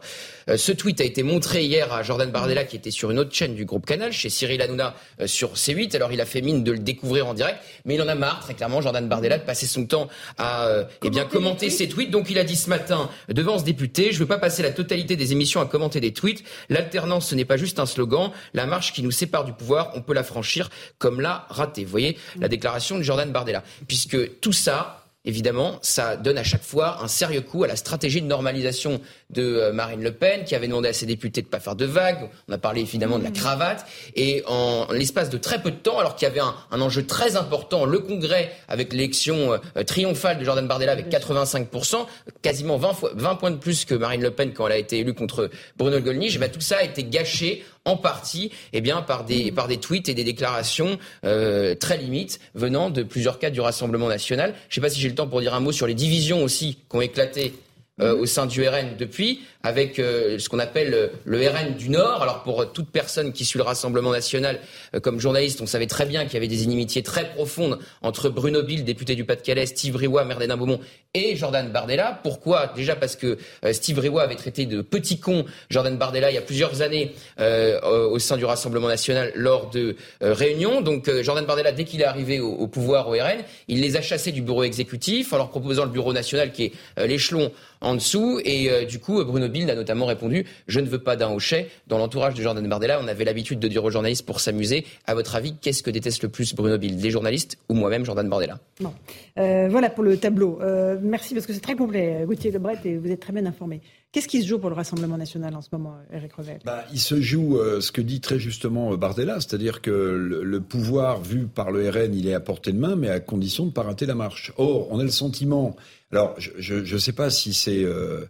ce 0.56 0.72
tweet 0.72 1.00
a 1.02 1.04
été 1.04 1.24
montré 1.24 1.64
hier 1.64 1.94
à 1.94 2.04
Jordan 2.04 2.32
Bardella, 2.32 2.64
qui 2.64 2.76
était 2.76 2.92
sur 2.92 3.12
une 3.12 3.20
autre 3.20 3.34
chaîne 3.34 3.56
du 3.56 3.66
groupe 3.66 3.86
Canal, 3.86 4.12
chez 4.12 4.30
Cyril 4.30 4.62
Hanouna 4.62 4.96
sur 5.26 5.54
C8. 5.54 5.96
Alors 5.96 6.12
il 6.12 6.22
a 6.22 6.26
fait 6.26 6.42
mine 6.42 6.64
de 6.64 6.72
le 6.72 6.80
découvrir 6.80 7.28
en 7.28 7.34
direct, 7.34 7.60
mais 7.86 7.96
il 7.96 8.02
en 8.02 8.08
a 8.08 8.16
marre 8.16 8.40
très 8.40 8.54
clairement 8.54 8.82
Jordan 8.82 9.08
Bardella 9.08 9.38
de 9.38 9.44
passer 9.44 9.68
son 9.68 9.86
temps 9.86 10.08
à 10.38 10.68
euh, 10.68 10.84
eh 11.04 11.10
bien 11.10 11.26
commenter 11.26 11.70
ses 11.70 11.88
tweets. 11.88 12.12
Donc 12.12 12.30
il 12.30 12.38
a 12.38 12.44
dit 12.44 12.56
ce 12.56 12.70
matin 12.70 13.10
devant 13.30 13.58
ce 13.58 13.64
député, 13.64 14.12
je 14.12 14.16
ne 14.16 14.20
veux 14.20 14.28
pas 14.28 14.38
passer 14.38 14.64
la 14.64 14.72
totalité 14.72 15.16
des 15.16 15.32
émissions 15.32 15.62
à 15.62 15.66
commenter 15.66 16.00
des 16.00 16.14
tweets. 16.14 16.44
L'alternance, 16.70 17.28
ce 17.30 17.36
n'est 17.36 17.46
pas 17.46 17.58
juste 17.58 17.80
un 17.80 17.86
slogan. 17.86 18.32
La 18.54 18.66
marche 18.66 18.94
qui 18.94 19.02
nous 19.04 19.12
sépare 19.12 19.46
du 19.46 19.54
pouvoir, 19.54 19.92
on 19.96 20.02
peut 20.02 20.14
la 20.14 20.24
franchir 20.24 20.70
comme 20.98 21.22
l'a 21.22 21.46
raté. 21.50 21.84
Vous 21.84 21.92
voyez 21.92 22.18
la 22.40 22.48
déclaration 22.48 22.98
de 22.98 23.04
Jordan 23.04 23.32
Bardella. 23.32 23.64
Puisque 23.88 24.40
tout 24.40 24.54
ça, 24.54 25.06
évidemment, 25.26 25.80
ça 25.82 26.16
donne 26.16 26.38
à 26.38 26.44
chaque 26.44 26.64
fois 26.64 27.04
un 27.04 27.08
sérieux 27.08 27.42
coup 27.42 27.64
à 27.64 27.68
la 27.68 27.76
stratégie 27.76 28.22
de 28.22 28.28
normalisation 28.28 29.02
de 29.30 29.44
euh, 29.44 29.74
Marine 29.74 30.02
Le 30.02 30.12
Pen, 30.12 30.44
qui 30.46 30.56
avait 30.56 30.68
demandé 30.68 30.90
à 30.90 30.94
ses 30.94 31.06
députés 31.06 31.42
de 31.42 31.48
ne 31.48 31.52
pas 31.52 31.60
faire 31.60 31.76
de 31.76 31.86
vagues. 31.86 32.30
On 32.48 32.54
a 32.54 32.58
parlé 32.58 32.82
évidemment 32.82 33.20
de 33.20 33.24
la 33.24 33.32
cravate. 33.32 33.86
Et 34.16 34.44
en 34.48 34.88
l'espace 34.92 35.30
de 35.30 35.38
très 35.38 35.62
peu 35.62 35.72
de 35.72 35.76
temps, 35.76 36.00
alors 36.00 36.16
qu'il 36.16 36.28
y 36.28 36.32
avait 36.32 36.40
un, 36.40 36.82
enjeu 36.82 37.06
très 37.06 37.36
important, 37.36 37.86
le 37.86 38.00
Congrès, 38.00 38.52
avec 38.68 38.94
l'élection 38.94 39.54
euh, 39.54 39.84
triomphale 39.84 40.40
de 40.40 40.46
Jordan 40.46 40.68
Bardella 40.68 40.94
avec 40.94 41.10
85%, 41.10 42.06
quasiment 42.42 42.78
20, 42.78 42.94
fois, 42.94 43.12
20 43.14 43.36
points 43.36 43.52
de 43.52 43.58
plus 43.58 43.86
que 43.86 43.96
Marine 43.96 44.22
Le 44.22 44.32
Pen 44.32 44.54
quand 44.54 44.68
elle 44.68 44.74
a 44.74 44.78
été 44.78 45.00
élue 45.00 45.14
contre 45.14 45.50
Bruno 45.78 46.00
Gollnisch, 46.00 46.36
eh 46.36 46.40
ben, 46.40 46.50
tout 46.50 46.62
ça 46.62 46.78
a 46.78 46.84
été 46.84 47.04
gâché 47.04 47.64
en 47.86 47.98
partie 47.98 48.52
eh 48.74 48.82
bien, 48.82 49.02
par, 49.02 49.26
des, 49.26 49.52
par 49.52 49.68
des 49.68 49.78
tweets 49.78 50.10
et 50.10 50.14
des 50.14 50.24
déclarations 50.24 50.98
euh, 51.26 51.76
très 51.76 51.98
limites 51.98 52.40
venant 52.56 52.90
de 52.90 53.04
plusieurs 53.04 53.40
cas 53.40 53.50
du 53.50 53.62
Rassemblement 53.62 54.08
national. 54.08 54.54
Je 54.70 54.74
ne 54.74 54.76
sais 54.76 54.88
pas 54.88 54.94
si 54.94 55.00
j'ai 55.00 55.10
le 55.10 55.16
temps 55.16 55.28
pour 55.28 55.42
dire 55.42 55.54
un 55.54 55.60
mot 55.60 55.72
sur 55.72 55.88
les 55.88 55.94
divisions 55.94 56.44
aussi 56.44 56.78
qui 56.90 56.96
ont 56.96 57.02
éclaté 57.02 57.54
euh, 58.02 58.16
au 58.16 58.26
sein 58.26 58.46
du 58.46 58.66
RN 58.66 58.96
depuis, 58.98 59.42
avec 59.64 60.00
euh, 60.00 60.40
ce 60.40 60.48
qu'on 60.48 60.60
appelle 60.60 60.94
euh, 60.94 61.08
le 61.26 61.46
RN 61.48 61.76
du 61.76 61.90
Nord. 61.90 62.22
Alors 62.24 62.44
pour 62.44 62.72
toute 62.72 62.90
personne 62.90 63.34
qui 63.34 63.46
suit 63.46 63.58
le 63.58 63.64
Rassemblement 63.64 64.12
national 64.12 64.60
comme 65.02 65.20
journaliste, 65.20 65.62
on 65.62 65.66
savait 65.66 65.88
très 65.88 66.06
bien 66.06 66.24
qu'il 66.26 66.36
y 66.36 66.38
avait 66.38 66.48
des 66.48 66.64
inimitiés 66.64 67.04
très 67.04 67.30
profondes 67.30 67.80
entre 68.02 68.30
Bruno 68.30 68.64
Bill, 68.64 68.84
député 68.84 69.16
du 69.16 69.26
Pas-de-Calais, 69.26 69.66
Steve 69.66 69.96
Riouat, 69.96 70.24
maire 70.24 70.40
d'Hénin-Beaumont, 70.40 70.80
et 71.14 71.36
Jordan 71.36 71.70
Bardella. 71.72 72.20
Pourquoi? 72.24 72.72
Déjà 72.76 72.96
parce 72.96 73.16
que 73.16 73.38
Steve 73.72 74.00
Riouat 74.00 74.24
avait 74.24 74.36
traité 74.36 74.66
de 74.66 74.82
petit 74.82 75.20
con 75.20 75.46
Jordan 75.70 75.98
Bardella 75.98 76.32
il 76.32 76.36
y 76.36 76.38
a 76.38 76.42
plusieurs 76.42 76.82
années 76.82 77.14
au 77.40 78.20
sein 78.20 78.38
du 78.38 78.46
Rassemblement 78.46 78.88
national 78.88 79.32
lors 79.36 79.70
de 79.70 79.96
réunions. 80.22 80.82
Donc 80.82 81.10
Jordan 81.22 81.46
Bardella, 81.46 81.72
dès 81.72 81.84
qu'il 81.84 82.02
est 82.02 82.06
arrivé 82.06 82.40
au, 82.40 82.52
au, 82.54 82.68
pouvoir 82.68 83.08
au 83.08 83.12
RN, 83.12 83.44
il 83.68 83.82
les 83.82 83.98
a 83.98 84.02
chassés 84.02 84.32
du 84.32 84.42
bureau 84.42 84.64
exécutif 84.64 85.34
en 85.34 85.38
leur 85.38 85.50
proposant 85.50 85.84
le 85.84 85.92
bureau 85.92 86.14
national 86.14 86.52
qui 86.52 86.66
est 86.66 87.08
l'échelon 87.08 87.52
en 87.82 87.96
dessous. 87.96 88.40
Et 88.44 88.70
euh, 88.70 88.86
du 88.86 89.00
coup, 89.00 89.24
Bruno 89.24 89.48
Bild 89.50 89.70
a 89.70 89.76
notamment 89.76 90.06
répondu 90.06 90.46
Je 90.68 90.80
ne 90.80 90.88
veux 90.88 91.00
pas 91.00 91.16
d'un 91.16 91.32
hochet. 91.32 91.68
Dans 91.88 91.98
l'entourage 91.98 92.34
de 92.34 92.42
Jordan 92.42 92.68
Bardella, 92.68 93.00
on 93.02 93.08
avait 93.08 93.26
l'habitude 93.26 93.60
de 93.60 93.68
dire 93.68 93.84
aux 93.84 93.90
journalistes 93.90 94.26
pour 94.26 94.40
s'amuser 94.40 94.86
À 95.06 95.16
votre 95.16 95.36
avis, 95.36 95.56
qu'est-ce 95.62 95.84
que 95.84 95.92
déteste 95.92 96.24
le 96.24 96.30
plus 96.30 96.56
Bruno 96.56 96.78
Bild 96.78 97.02
Les 97.02 97.12
journalistes 97.12 97.58
ou 97.70 97.74
moi-même, 97.74 98.06
Jordan 98.06 98.28
Bardella? 98.30 98.60
Non. 98.80 98.94
Euh, 99.38 99.68
voilà 99.70 99.90
pour 99.90 100.04
le 100.04 100.18
tableau. 100.18 100.60
Euh, 100.62 100.98
merci 101.02 101.34
parce 101.34 101.46
que 101.46 101.54
c'est 101.54 101.60
très 101.60 101.76
complet, 101.76 102.24
Gauthier 102.26 102.52
Lebret, 102.52 102.80
et 102.86 102.98
vous 102.98 103.10
êtes 103.10 103.20
très 103.20 103.34
bien 103.34 103.46
informé. 103.46 103.82
Qu'est-ce 104.12 104.28
qui 104.28 104.42
se 104.42 104.48
joue 104.48 104.58
pour 104.58 104.72
le 104.72 104.76
Rassemblement 104.76 105.18
national 105.18 105.56
en 105.56 105.62
ce 105.62 105.70
moment, 105.72 105.96
Eric 106.12 106.34
Revel? 106.34 106.60
Bah, 106.66 106.84
Il 106.92 107.00
se 107.00 107.22
joue 107.22 107.60
ce 107.80 107.92
que 107.92 108.02
dit 108.02 108.22
très 108.22 108.40
justement 108.40 108.96
Bardella, 108.98 109.36
c'est-à-dire 109.36 109.82
que 109.82 109.92
le, 109.92 110.60
pouvoir 110.62 111.22
vu 111.22 111.46
par 111.46 111.70
le 111.70 111.88
RN, 111.88 112.16
il 112.16 112.28
est 112.28 112.34
à 112.34 112.40
portée 112.40 112.72
de 112.72 112.80
main, 112.80 112.96
mais 112.96 113.10
à 113.10 113.20
condition 113.20 113.66
de 113.66 113.70
ne 113.70 113.74
pas 113.74 113.84
rater 113.84 114.08
la 114.08 114.16
marche. 114.16 114.52
Or, 114.58 114.88
on 114.92 115.00
a 115.00 115.04
le 115.04 115.10
sentiment, 115.10 115.76
alors, 116.12 116.36
je 116.38 116.94
ne 116.94 117.00
sais 117.00 117.14
pas 117.14 117.30
si 117.30 117.54
c'est 117.54 117.84
euh, 117.84 118.26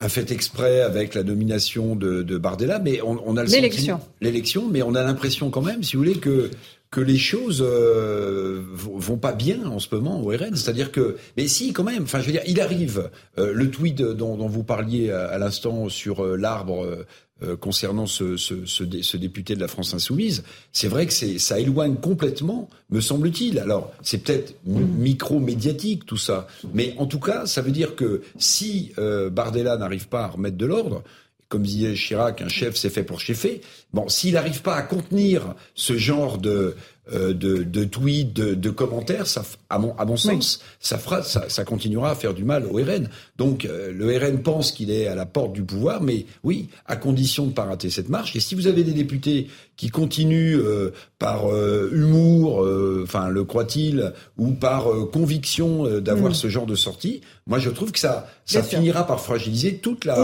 un 0.00 0.08
fait 0.08 0.30
exprès 0.30 0.82
avec 0.82 1.14
la 1.14 1.22
nomination 1.22 1.96
de, 1.96 2.22
de 2.22 2.38
Bardella, 2.38 2.78
mais 2.78 3.00
on, 3.02 3.18
on 3.26 3.36
a 3.36 3.44
le 3.44 3.50
l'élection, 3.50 4.00
l'élection, 4.20 4.68
mais 4.70 4.82
on 4.82 4.94
a 4.94 5.02
l'impression 5.02 5.50
quand 5.50 5.62
même, 5.62 5.82
si 5.82 5.96
vous 5.96 6.02
voulez, 6.02 6.18
que 6.18 6.50
que 6.90 7.00
les 7.00 7.18
choses 7.18 7.64
euh, 7.66 8.62
vont 8.72 9.18
pas 9.18 9.32
bien 9.32 9.66
en 9.66 9.78
ce 9.78 9.94
moment 9.94 10.20
au 10.20 10.28
RN. 10.28 10.54
C'est-à-dire 10.54 10.92
que, 10.92 11.16
mais 11.36 11.48
si, 11.48 11.72
quand 11.72 11.84
même. 11.84 12.04
Enfin, 12.04 12.20
je 12.20 12.26
veux 12.26 12.32
dire, 12.32 12.42
il 12.46 12.60
arrive. 12.60 13.10
Euh, 13.38 13.52
le 13.52 13.70
tweet 13.70 13.96
dont, 14.00 14.36
dont, 14.36 14.48
vous 14.48 14.64
parliez 14.64 15.10
à, 15.10 15.36
l'instant 15.38 15.88
sur 15.88 16.24
euh, 16.24 16.36
l'arbre 16.36 17.06
euh, 17.42 17.54
concernant 17.54 18.06
ce, 18.06 18.38
ce, 18.38 18.64
ce, 18.64 19.16
député 19.18 19.56
de 19.56 19.60
la 19.60 19.68
France 19.68 19.92
insoumise, 19.92 20.42
c'est 20.72 20.88
vrai 20.88 21.04
que 21.04 21.12
ça 21.12 21.60
éloigne 21.60 21.96
complètement, 21.96 22.70
me 22.88 23.02
semble-t-il. 23.02 23.58
Alors, 23.58 23.92
c'est 24.00 24.24
peut-être 24.24 24.54
micro-médiatique 24.64 26.06
tout 26.06 26.16
ça, 26.16 26.46
mais 26.72 26.94
en 26.96 27.04
tout 27.04 27.20
cas, 27.20 27.44
ça 27.44 27.60
veut 27.60 27.72
dire 27.72 27.94
que 27.94 28.22
si 28.38 28.92
euh, 28.96 29.28
Bardella 29.28 29.76
n'arrive 29.76 30.08
pas 30.08 30.22
à 30.22 30.28
remettre 30.28 30.56
de 30.56 30.64
l'ordre, 30.64 31.02
comme 31.48 31.62
disait 31.62 31.94
Chirac, 31.94 32.42
un 32.42 32.48
chef 32.48 32.76
c'est 32.76 32.90
fait 32.90 33.04
pour 33.04 33.20
cheffer. 33.20 33.60
Bon, 33.92 34.08
s'il 34.08 34.34
n'arrive 34.34 34.62
pas 34.62 34.74
à 34.74 34.82
contenir 34.82 35.54
ce 35.74 35.96
genre 35.96 36.38
de 36.38 36.76
euh, 37.12 37.32
de, 37.32 37.62
de, 37.62 37.84
tweets, 37.84 38.32
de, 38.32 38.70
commentaires, 38.70 39.28
ça, 39.28 39.44
à 39.70 39.78
mon, 39.78 39.96
à 39.96 40.04
mon 40.04 40.16
sens, 40.16 40.60
ça, 40.80 40.98
fera, 40.98 41.22
ça, 41.22 41.48
ça, 41.48 41.64
continuera 41.64 42.10
à 42.10 42.14
faire 42.16 42.34
du 42.34 42.42
mal 42.42 42.66
au 42.66 42.78
RN. 42.78 43.08
Donc 43.36 43.64
euh, 43.64 43.92
le 43.92 44.18
RN 44.18 44.42
pense 44.42 44.72
qu'il 44.72 44.90
est 44.90 45.06
à 45.06 45.14
la 45.14 45.24
porte 45.24 45.52
du 45.52 45.62
pouvoir, 45.62 46.02
mais 46.02 46.26
oui, 46.42 46.68
à 46.84 46.96
condition 46.96 47.44
de 47.44 47.50
ne 47.50 47.54
pas 47.54 47.62
rater 47.62 47.90
cette 47.90 48.08
marche. 48.08 48.34
Et 48.34 48.40
si 48.40 48.56
vous 48.56 48.66
avez 48.66 48.82
des 48.82 48.92
députés 48.92 49.46
qui 49.76 49.88
continuent 49.88 50.58
euh, 50.58 50.94
par 51.18 51.44
humour, 51.92 52.66
enfin 53.02 53.28
le 53.28 53.44
croit-il, 53.44 54.12
ou 54.36 54.52
par 54.52 54.86
conviction 55.12 56.00
d'avoir 56.00 56.32
mm. 56.32 56.34
ce 56.34 56.48
genre 56.48 56.66
de 56.66 56.74
sortie, 56.74 57.22
moi 57.46 57.58
je 57.58 57.70
trouve 57.70 57.92
que 57.92 57.98
ça, 57.98 58.28
ça 58.44 58.62
finira 58.62 59.06
par 59.06 59.20
fragiliser 59.20 59.78
toute 59.78 60.04
la, 60.04 60.16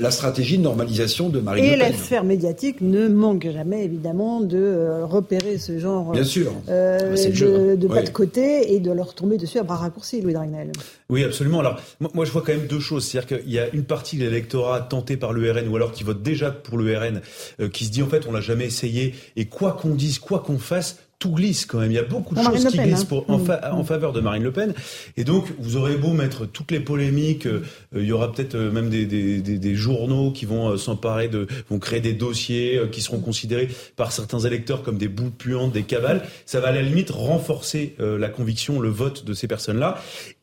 la, 0.00 0.10
stratégie 0.10 0.58
de 0.58 0.62
normalisation 0.62 1.28
de 1.28 1.40
Marine 1.40 1.64
Le 1.64 1.70
Pen. 1.70 1.80
Et 1.80 1.82
la 1.82 1.92
sphère 1.92 2.24
médiatique 2.24 2.80
ne 2.80 3.08
manque 3.08 3.48
jamais 3.50 3.84
évidemment 3.84 4.40
de 4.40 5.02
repérer 5.02 5.58
ce 5.58 5.78
genre 5.78 6.12
Bien 6.12 6.24
sûr. 6.24 6.52
Euh, 6.68 7.14
de, 7.14 7.76
de 7.76 7.88
pas 7.88 8.02
de 8.02 8.10
côté 8.10 8.74
et 8.74 8.80
de 8.80 8.90
leur 8.90 9.14
tomber 9.14 9.36
dessus 9.36 9.58
à 9.58 9.62
bras 9.62 9.76
raccourcis, 9.76 10.20
Louis 10.20 10.32
Dragnel. 10.32 10.72
Oui, 11.08 11.24
absolument. 11.24 11.60
Alors, 11.60 11.78
moi, 12.14 12.24
je 12.24 12.30
vois 12.30 12.42
quand 12.42 12.52
même 12.52 12.66
deux 12.66 12.80
choses. 12.80 13.04
C'est-à-dire 13.06 13.38
qu'il 13.38 13.52
y 13.52 13.58
a 13.58 13.68
une 13.72 13.84
partie 13.84 14.16
de 14.16 14.24
l'électorat 14.24 14.80
tenté 14.80 15.16
par 15.16 15.32
le 15.32 15.50
RN 15.50 15.68
ou 15.68 15.76
alors 15.76 15.92
qui 15.92 16.04
vote 16.04 16.22
déjà 16.22 16.50
pour 16.50 16.78
le 16.78 16.96
RN, 16.96 17.20
euh, 17.60 17.68
qui 17.68 17.84
se 17.84 17.90
dit 17.90 18.02
en 18.02 18.08
fait, 18.08 18.26
on 18.26 18.32
l'a 18.32 18.40
jamais 18.40 18.64
essayé 18.64 19.14
et 19.36 19.46
quoi 19.46 19.72
qu'on 19.72 19.94
dise, 19.94 20.18
quoi 20.22 20.40
qu'on 20.40 20.58
fasse, 20.58 20.98
tout 21.22 21.30
glisse 21.30 21.66
quand 21.66 21.78
même. 21.78 21.92
Il 21.92 21.94
y 21.94 21.98
a 21.98 22.02
beaucoup 22.02 22.34
de 22.34 22.42
choses 22.42 22.66
qui 22.66 22.78
glissent 22.78 23.06
hein. 23.12 23.22
en, 23.28 23.38
mm. 23.38 23.58
en, 23.70 23.84
faveur 23.84 24.12
de 24.12 24.20
Marine 24.20 24.42
Le 24.42 24.50
Pen. 24.50 24.74
Et 25.16 25.22
donc, 25.22 25.46
vous 25.60 25.76
aurez 25.76 25.96
beau 25.96 26.12
mettre 26.12 26.46
toutes 26.46 26.72
les 26.72 26.80
polémiques, 26.80 27.46
euh, 27.46 27.62
il 27.94 28.04
y 28.04 28.12
aura 28.12 28.32
peut-être 28.32 28.56
euh, 28.56 28.72
même 28.72 28.90
des, 28.90 29.06
des, 29.06 29.40
des, 29.40 29.58
des, 29.58 29.74
journaux 29.76 30.32
qui 30.32 30.46
vont 30.46 30.70
euh, 30.70 30.76
s'emparer 30.76 31.28
de, 31.28 31.46
vont 31.70 31.78
créer 31.78 32.00
des 32.00 32.12
dossiers 32.12 32.80
qui 32.90 33.00
seront 33.00 33.20
considérés 33.20 33.68
par 33.94 34.10
certains 34.10 34.40
électeurs 34.40 34.82
comme 34.82 34.98
des 34.98 35.06
boules 35.06 35.30
puantes, 35.30 35.72
des 35.72 35.84
cavales. 35.84 36.22
Ça 36.44 36.58
va 36.58 36.68
à 36.68 36.72
la 36.72 36.82
limite 36.82 37.10
renforcer 37.10 37.94
la 37.98 38.28
conviction, 38.28 38.80
le 38.80 38.88
vote 38.88 39.24
de 39.24 39.34
ces 39.34 39.46
personnes-là. 39.46 39.98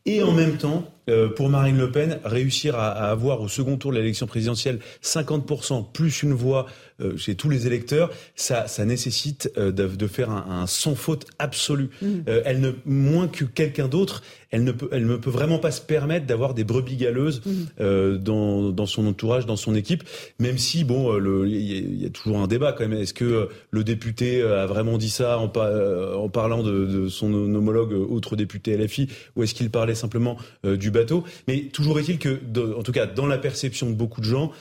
Et 0.06 0.22
en 0.22 0.32
même 0.32 0.56
temps, 0.56 0.92
pour 1.36 1.48
Marine 1.48 1.76
Le 1.76 1.90
Pen, 1.90 2.20
réussir 2.24 2.76
à, 2.76 2.88
à 2.90 3.10
avoir 3.10 3.40
au 3.40 3.48
second 3.48 3.76
tour 3.76 3.90
de 3.90 3.96
l'élection 3.98 4.26
présidentielle 4.26 4.78
50% 5.02 5.92
plus 5.92 6.22
une 6.22 6.32
voix 6.32 6.66
euh, 7.00 7.16
chez 7.16 7.34
tous 7.34 7.48
les 7.48 7.66
électeurs, 7.66 8.10
ça, 8.34 8.66
ça 8.66 8.84
nécessite 8.84 9.50
euh, 9.56 9.72
de, 9.72 9.86
de, 9.86 10.06
faire 10.06 10.30
un, 10.30 10.62
un, 10.62 10.66
sans 10.66 10.94
faute 10.94 11.26
absolu. 11.38 11.88
Mmh. 12.02 12.08
Euh, 12.28 12.42
elle 12.44 12.60
ne 12.60 12.72
moins 12.84 13.26
que 13.26 13.44
quelqu'un 13.44 13.88
d'autre, 13.88 14.22
elle 14.50 14.64
ne 14.64 14.72
peut, 14.72 14.88
elle 14.92 15.06
ne 15.06 15.16
peut 15.16 15.30
vraiment 15.30 15.58
pas 15.58 15.70
se 15.70 15.80
permettre 15.80 16.26
d'avoir 16.26 16.54
des 16.54 16.64
brebis 16.64 16.96
galeuses 16.96 17.42
mmh. 17.44 17.50
euh, 17.80 18.18
dans, 18.18 18.70
dans 18.70 18.86
son 18.86 19.06
entourage, 19.06 19.46
dans 19.46 19.56
son 19.56 19.74
équipe. 19.74 20.02
Même 20.38 20.58
si 20.58 20.84
bon, 20.84 21.16
il 21.44 21.54
y, 21.54 22.02
y, 22.02 22.06
a 22.06 22.10
toujours 22.10 22.38
un 22.38 22.46
débat 22.46 22.72
quand 22.72 22.86
même. 22.86 22.98
Est-ce 22.98 23.14
que 23.14 23.48
le 23.70 23.84
député 23.84 24.42
a 24.42 24.66
vraiment 24.66 24.98
dit 24.98 25.10
ça 25.10 25.38
en, 25.38 25.44
en 25.44 26.28
parlant 26.28 26.62
de, 26.62 26.86
de, 26.86 27.08
son 27.08 27.32
homologue 27.32 27.92
autre 27.92 28.36
député 28.36 28.76
LFI, 28.76 29.08
ou 29.36 29.42
est-ce 29.42 29.54
qu'il 29.54 29.70
parlait 29.70 29.94
simplement 29.94 30.36
du 30.64 30.90
bateau? 30.90 31.24
Mais 31.48 31.62
toujours 31.72 31.98
est-il 31.98 32.18
que, 32.18 32.40
en 32.76 32.82
tout 32.82 32.92
cas, 32.92 33.06
dans 33.06 33.26
la 33.26 33.38
perception 33.38 33.88
de 33.88 33.94
beaucoup 33.94 34.20
de 34.20 34.26
gens, 34.26 34.52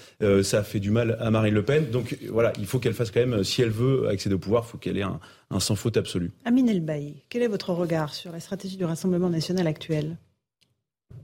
ça 0.44 0.60
a 0.60 0.64
fait 0.64 0.80
du 0.80 0.92
mal 0.92 1.18
à 1.20 1.32
Marine 1.32 1.54
Le 1.54 1.64
Pen. 1.64 1.90
Donc 1.92 2.18
voilà, 2.30 2.54
il 2.60 2.66
faut 2.66 2.80
qu'elle 2.80 2.94
fasse 2.94 3.12
quand 3.12 3.26
même, 3.26 3.44
si 3.44 3.62
elle 3.62 3.70
veut 3.70 4.08
accéder 4.08 4.36
au 4.36 4.40
pouvoir, 4.40 4.66
il 4.68 4.72
faut 4.72 4.78
qu'elle 4.78 4.98
ait 4.98 5.04
un, 5.04 5.20
sans 5.58 5.76
faute 5.76 5.98
absolu. 5.98 6.32
Amine 6.46 6.70
Elbaï, 6.70 7.24
quel 7.30 7.42
est 7.42 7.48
votre 7.48 7.72
regard 7.74 8.14
sur 8.14 8.32
la 8.32 8.40
stratégie 8.40 8.78
du 8.78 8.86
Rassemblement 8.86 9.30
national 9.30 9.66
actuel? 9.66 10.18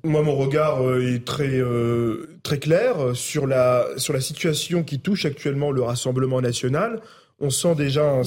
Moi, 0.03 0.23
mon 0.23 0.35
regard 0.35 0.83
euh, 0.83 1.13
est 1.13 1.25
très 1.25 1.59
euh, 1.59 2.39
très 2.41 2.57
clair 2.57 3.15
sur 3.15 3.45
la 3.45 3.87
sur 3.97 4.13
la 4.13 4.21
situation 4.21 4.83
qui 4.83 4.99
touche 4.99 5.25
actuellement 5.25 5.71
le 5.71 5.83
Rassemblement 5.83 6.41
national. 6.41 7.01
On 7.39 7.49
sent 7.49 7.75
déjà 7.75 8.21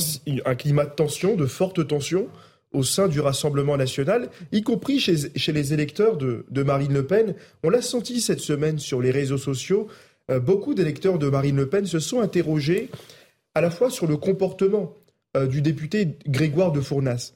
un, 0.45 0.55
climat 0.55 0.85
de 0.85 0.95
tension, 0.95 1.35
de 1.35 1.47
forte 1.47 1.87
tension 1.89 2.29
au 2.73 2.83
sein 2.83 3.09
du 3.09 3.21
Rassemblement 3.21 3.77
national, 3.77 4.29
y 4.53 4.63
compris 4.63 5.01
chez, 5.01 5.35
chez 5.35 5.53
les 5.53 5.73
électeurs 5.73 6.19
de, 6.19 6.45
de 6.51 6.63
Marine 6.63 6.93
Le 6.93 7.07
Pen. 7.07 7.35
On 7.63 7.71
l'a 7.71 7.81
senti 7.81 8.21
cette 8.21 8.41
semaine 8.41 8.79
sur 8.79 9.01
les 9.01 9.11
réseaux 9.11 9.39
sociaux. 9.39 9.89
Euh, 10.31 10.39
beaucoup 10.41 10.75
d'électeurs 10.75 11.19
de 11.19 11.31
Marine 11.31 11.57
Le 11.57 11.69
Pen 11.69 11.87
se 11.87 11.99
sont 11.99 12.21
interrogés 12.21 12.91
à 13.55 13.63
la 13.63 13.71
fois 13.71 13.89
sur 13.89 14.07
le 14.07 14.19
comportement 14.19 14.95
euh, 15.39 15.47
du 15.47 15.63
député 15.63 16.17
Grégoire 16.27 16.73
de 16.73 16.81
Fournas, 16.81 17.33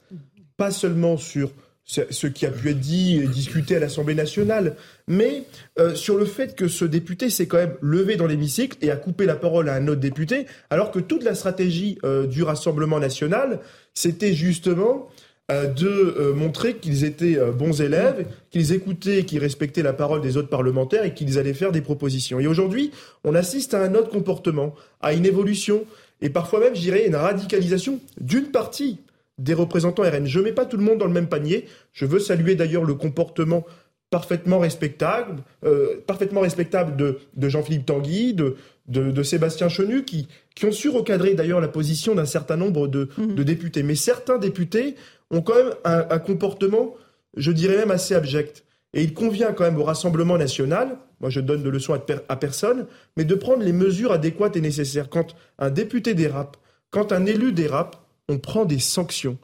pas 0.56 0.70
seulement 0.70 1.16
sur 1.16 1.52
ce 1.84 2.28
qui 2.28 2.46
a 2.46 2.50
pu 2.50 2.70
être 2.70 2.78
dit 2.78 3.16
et 3.16 3.26
discuté 3.26 3.74
à 3.74 3.80
l'Assemblée 3.80 4.14
nationale, 4.14 4.76
mais 5.08 5.42
euh, 5.80 5.96
sur 5.96 6.16
le 6.16 6.24
fait 6.24 6.54
que 6.54 6.68
ce 6.68 6.84
député 6.84 7.28
s'est 7.28 7.46
quand 7.46 7.56
même 7.56 7.74
levé 7.80 8.14
dans 8.16 8.28
l'hémicycle 8.28 8.78
et 8.82 8.90
a 8.90 8.96
coupé 8.96 9.26
la 9.26 9.34
parole 9.34 9.68
à 9.68 9.74
un 9.74 9.88
autre 9.88 10.00
député, 10.00 10.46
alors 10.70 10.92
que 10.92 11.00
toute 11.00 11.24
la 11.24 11.34
stratégie 11.34 11.98
du 12.28 12.44
Rassemblement 12.44 13.00
national, 13.00 13.58
c'était 13.94 14.32
justement 14.32 15.08
euh, 15.50 15.66
de 15.66 15.88
euh, 15.88 16.34
montrer 16.34 16.76
qu'ils 16.76 17.04
étaient 17.04 17.36
euh, 17.36 17.50
bons 17.50 17.82
élèves, 17.82 18.26
qu'ils 18.50 18.72
écoutaient, 18.72 19.24
qu'ils 19.24 19.40
respectaient 19.40 19.82
la 19.82 19.92
parole 19.92 20.20
des 20.20 20.36
autres 20.36 20.48
parlementaires 20.48 21.04
et 21.04 21.14
qu'ils 21.14 21.36
allaient 21.36 21.52
faire 21.52 21.72
des 21.72 21.80
propositions. 21.80 22.38
Et 22.38 22.46
aujourd'hui, 22.46 22.92
on 23.24 23.34
assiste 23.34 23.74
à 23.74 23.82
un 23.82 23.94
autre 23.94 24.08
comportement, 24.08 24.72
à 25.00 25.12
une 25.12 25.26
évolution 25.26 25.84
et 26.22 26.30
parfois 26.30 26.60
même, 26.60 26.74
je 26.74 26.80
dirais, 26.80 27.06
une 27.06 27.16
radicalisation 27.16 28.00
d'une 28.20 28.46
partie 28.46 29.00
des 29.38 29.54
représentants 29.54 30.04
RN. 30.04 30.26
Je 30.26 30.38
ne 30.38 30.44
mets 30.44 30.52
pas 30.52 30.64
tout 30.64 30.76
le 30.76 30.84
monde 30.84 30.98
dans 30.98 31.06
le 31.06 31.12
même 31.12 31.28
panier. 31.28 31.66
Je 31.92 32.06
veux 32.06 32.20
saluer 32.20 32.54
d'ailleurs 32.54 32.84
le 32.84 32.94
comportement 32.94 33.64
parfaitement 34.10 34.58
respectable, 34.58 35.42
euh, 35.64 36.00
parfaitement 36.06 36.42
respectable 36.42 36.96
de, 36.96 37.18
de 37.34 37.48
Jean-Philippe 37.48 37.86
Tanguy, 37.86 38.34
de, 38.34 38.56
de, 38.86 39.10
de, 39.10 39.22
Sébastien 39.22 39.70
Chenu, 39.70 40.04
qui, 40.04 40.28
qui 40.54 40.66
ont 40.66 40.72
su 40.72 40.90
recadrer 40.90 41.32
d'ailleurs 41.34 41.60
la 41.60 41.68
position 41.68 42.14
d'un 42.14 42.26
certain 42.26 42.58
nombre 42.58 42.88
de, 42.88 43.08
mmh. 43.16 43.34
de, 43.34 43.42
députés. 43.42 43.82
Mais 43.82 43.94
certains 43.94 44.36
députés 44.36 44.96
ont 45.30 45.40
quand 45.40 45.54
même 45.54 45.72
un, 45.84 46.06
un, 46.10 46.18
comportement, 46.18 46.94
je 47.38 47.50
dirais 47.52 47.76
même 47.76 47.90
assez 47.90 48.14
abject. 48.14 48.64
Et 48.92 49.02
il 49.02 49.14
convient 49.14 49.54
quand 49.54 49.64
même 49.64 49.78
au 49.78 49.84
Rassemblement 49.84 50.36
national, 50.36 50.98
moi 51.22 51.30
je 51.30 51.40
donne 51.40 51.62
de 51.62 51.70
leçons 51.70 51.94
à, 51.94 52.00
à 52.28 52.36
personne, 52.36 52.86
mais 53.16 53.24
de 53.24 53.34
prendre 53.34 53.62
les 53.62 53.72
mesures 53.72 54.12
adéquates 54.12 54.56
et 54.56 54.60
nécessaires. 54.60 55.08
Quand 55.08 55.34
un 55.58 55.70
député 55.70 56.14
dérape, 56.14 56.56
quand 56.90 57.12
un 57.12 57.24
élu 57.24 57.52
dérape, 57.52 57.96
on 58.28 58.38
prend 58.38 58.64
des 58.64 58.78
sanctions. 58.78 59.38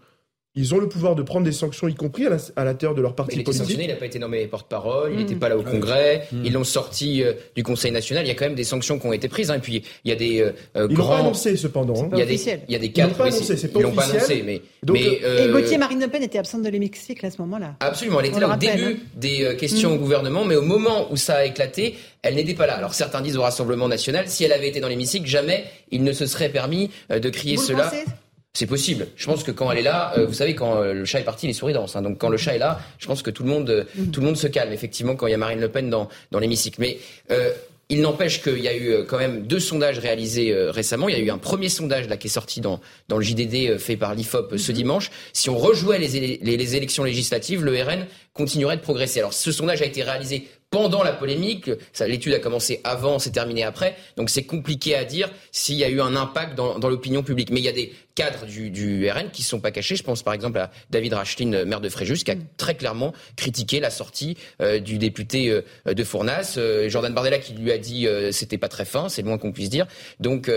Ils 0.59 0.75
ont 0.75 0.79
le 0.79 0.89
pouvoir 0.89 1.15
de 1.15 1.23
prendre 1.23 1.45
des 1.45 1.53
sanctions, 1.53 1.87
y 1.87 1.95
compris 1.95 2.27
à 2.57 2.65
l'intérieur 2.65 2.97
de 2.97 3.01
leur 3.01 3.15
parti 3.15 3.37
il 3.37 3.45
politique. 3.45 3.63
Sanctionné, 3.63 3.85
il 3.85 3.91
n'a 3.91 3.95
pas 3.95 4.07
été 4.07 4.19
nommé 4.19 4.45
porte-parole, 4.49 5.13
il 5.13 5.19
n'était 5.19 5.37
mmh. 5.37 5.39
pas 5.39 5.49
là 5.49 5.57
au 5.57 5.63
Congrès, 5.63 6.27
mmh. 6.33 6.45
ils 6.45 6.53
l'ont 6.53 6.65
sorti 6.65 7.23
euh, 7.23 7.35
du 7.55 7.63
Conseil 7.63 7.93
national. 7.93 8.25
Il 8.25 8.29
y 8.29 8.33
a 8.33 8.35
quand 8.35 8.47
même 8.47 8.57
des 8.57 8.65
sanctions 8.65 8.99
qui 8.99 9.07
ont 9.07 9.13
été 9.13 9.29
prises. 9.29 9.53
Hein. 9.53 9.59
Et 9.59 9.61
puis 9.61 9.85
il 10.05 10.09
y 10.09 10.13
a 10.13 10.17
des 10.17 10.41
euh, 10.41 10.51
ils 10.75 10.75
grands. 10.75 10.89
Ils 10.89 10.97
l'ont 10.97 11.09
pas 11.09 11.19
annoncé 11.19 11.57
cependant. 11.57 12.03
Hein. 12.03 12.09
Il 12.13 12.19
y 12.19 12.23
a 12.23 12.27
des, 12.27 12.61
il 12.67 12.73
y 12.73 12.75
a 12.75 12.79
des 12.81 12.91
cadres. 12.91 13.11
Ils 13.11 13.13
l'ont 13.13 13.19
pas 13.19 13.37
annoncé, 13.37 13.57
c'est 13.57 13.69
pas 13.69 13.79
Ils 13.79 13.83
l'ont 13.85 13.93
pas 13.93 14.11
annoncé, 14.11 14.43
mais. 14.45 14.63
Donc, 14.83 14.97
mais 14.97 15.21
euh... 15.23 15.47
Et 15.47 15.53
Gauthier 15.53 15.79
Marine 15.79 16.01
Le 16.01 16.09
Pen 16.09 16.25
était 16.25 16.39
absente 16.39 16.65
de 16.65 16.69
l'hémicycle 16.71 17.25
à 17.25 17.31
ce 17.31 17.41
moment-là. 17.43 17.77
Absolument, 17.79 18.19
elle 18.19 18.27
était 18.27 18.41
là 18.41 18.53
au 18.53 18.57
début 18.57 18.99
hein. 19.01 19.07
des 19.15 19.45
euh, 19.45 19.55
questions 19.55 19.91
mmh. 19.91 19.95
au 19.95 19.99
gouvernement, 19.99 20.45
mais 20.45 20.57
au 20.57 20.63
moment 20.63 21.07
où 21.13 21.17
ça 21.17 21.37
a 21.37 21.45
éclaté, 21.45 21.95
elle 22.23 22.35
n'était 22.35 22.55
pas 22.55 22.67
là. 22.67 22.75
Alors 22.75 22.95
certains 22.95 23.21
disent 23.21 23.37
au 23.37 23.43
Rassemblement 23.43 23.87
national, 23.87 24.25
si 24.27 24.43
elle 24.43 24.53
avait 24.53 24.69
été 24.69 24.81
dans 24.81 24.89
l'hémicycle, 24.89 25.29
jamais 25.29 25.67
il 25.93 26.03
ne 26.03 26.13
se 26.13 26.27
serait 26.27 26.49
permis 26.49 26.91
de 27.11 27.29
crier 27.31 27.55
Vous 27.55 27.63
cela. 27.63 27.93
Le 27.93 28.28
c'est 28.55 28.67
possible. 28.67 29.07
Je 29.17 29.27
pense 29.27 29.45
que 29.45 29.51
quand 29.51 29.71
elle 29.71 29.79
est 29.79 29.83
là, 29.83 30.13
euh, 30.17 30.27
vous 30.27 30.33
savez, 30.33 30.55
quand 30.55 30.83
euh, 30.83 30.93
le 30.93 31.05
chat 31.05 31.21
est 31.21 31.25
parti, 31.25 31.47
les 31.47 31.53
souris 31.53 31.73
dansent. 31.73 31.97
Hein. 31.97 32.03
Donc 32.03 32.19
quand 32.19 32.29
le 32.29 32.37
chat 32.37 32.55
est 32.55 32.59
là, 32.59 32.81
je 32.99 33.07
pense 33.07 33.23
que 33.23 33.31
tout 33.31 33.45
le 33.45 33.51
monde, 33.51 33.87
mmh. 33.95 34.11
tout 34.11 34.21
le 34.21 34.27
monde 34.27 34.37
se 34.37 34.47
calme. 34.47 34.73
Effectivement, 34.73 35.15
quand 35.15 35.27
il 35.27 35.31
y 35.31 35.35
a 35.35 35.39
Marine 35.39 35.61
Le 35.61 35.69
Pen 35.69 35.91
dans, 35.91 36.09
dans 36.33 36.39
l'hémicycle. 36.39 36.81
Mais 36.81 36.99
euh, 37.31 37.53
il 37.91 38.03
n'empêche 38.03 38.43
qu'il 38.43 38.59
y 38.59 38.69
a 38.69 38.77
eu 38.77 39.05
quand 39.07 39.17
même 39.17 39.47
deux 39.47 39.61
sondages 39.61 39.99
réalisés 39.99 40.53
euh, 40.53 40.71
récemment. 40.71 41.09
Il 41.09 41.17
y 41.17 41.21
a 41.21 41.25
eu 41.25 41.31
un 41.31 41.39
premier 41.39 41.69
sondage 41.69 42.09
là 42.09 42.17
qui 42.17 42.27
est 42.27 42.31
sorti 42.31 42.61
dans, 42.61 42.81
dans 43.09 43.17
le 43.17 43.25
JDD 43.25 43.79
fait 43.79 43.97
par 43.97 44.15
l'IFOP 44.15 44.57
ce 44.59 44.73
dimanche. 44.73 45.11
Si 45.33 45.49
on 45.49 45.57
rejouait 45.57 45.99
les, 45.99 46.39
les, 46.43 46.57
les 46.57 46.77
élections 46.77 47.05
législatives, 47.05 47.65
le 47.65 47.83
RN 47.83 48.07
continuerait 48.35 48.77
de 48.77 48.83
progresser. 48.83 49.21
Alors 49.21 49.33
ce 49.33 49.53
sondage 49.53 49.81
a 49.81 49.87
été 49.87 50.03
réalisé 50.03 50.49
pendant 50.71 51.03
la 51.03 51.13
polémique. 51.13 51.71
L'étude 52.01 52.35
a 52.35 52.39
commencé 52.39 52.81
avant, 52.85 53.19
c'est 53.19 53.31
terminé 53.31 53.63
après. 53.63 53.97
Donc 54.17 54.31
c'est 54.31 54.45
compliqué 54.45 54.95
à 54.95 55.05
dire 55.05 55.31
s'il 55.53 55.77
y 55.77 55.85
a 55.85 55.89
eu 55.89 56.01
un 56.01 56.17
impact 56.17 56.55
dans, 56.55 56.79
dans 56.79 56.89
l'opinion 56.89 57.23
publique. 57.23 57.51
Mais 57.51 57.61
il 57.61 57.65
y 57.65 57.69
a 57.69 57.73
des 57.73 57.93
cadres 58.15 58.47
du, 58.47 58.71
du 58.71 59.09
RN 59.09 59.31
qui 59.31 59.43
ne 59.43 59.47
sont 59.47 59.61
pas 59.61 59.71
cachés. 59.71 59.97
Je 59.97 60.03
pense 60.03 60.23
par 60.23 60.35
exemple 60.35 60.59
à 60.59 60.71
David 60.91 61.15
Rachlin, 61.15 61.65
maire 61.65 61.81
de 61.81 61.89
Fréjus, 61.89 62.25
qui 62.25 62.31
a 62.31 62.37
très 62.57 62.75
clairement 62.75 63.13
critiqué 63.37 63.81
la 63.81 63.91
sortie 63.91 64.37
euh, 64.61 64.81
du 64.81 64.99
député 64.99 65.51
euh, 65.51 65.95
de 65.95 66.05
Fournas. 66.05 66.55
Euh, 66.59 66.89
Jordan 66.89 67.15
Bardella 67.15 67.39
qui 67.39 67.55
lui 67.55 67.73
a 67.73 67.79
dit 67.79 68.07
c'était 68.33 68.59
pas 68.59 68.69
très 68.69 68.85
fin, 68.85 69.09
c'est 69.09 69.23
le 69.23 69.29
moins 69.29 69.39
qu'on 69.39 69.53
puisse 69.53 69.71
dire. 69.71 69.87
Donc 70.21 70.51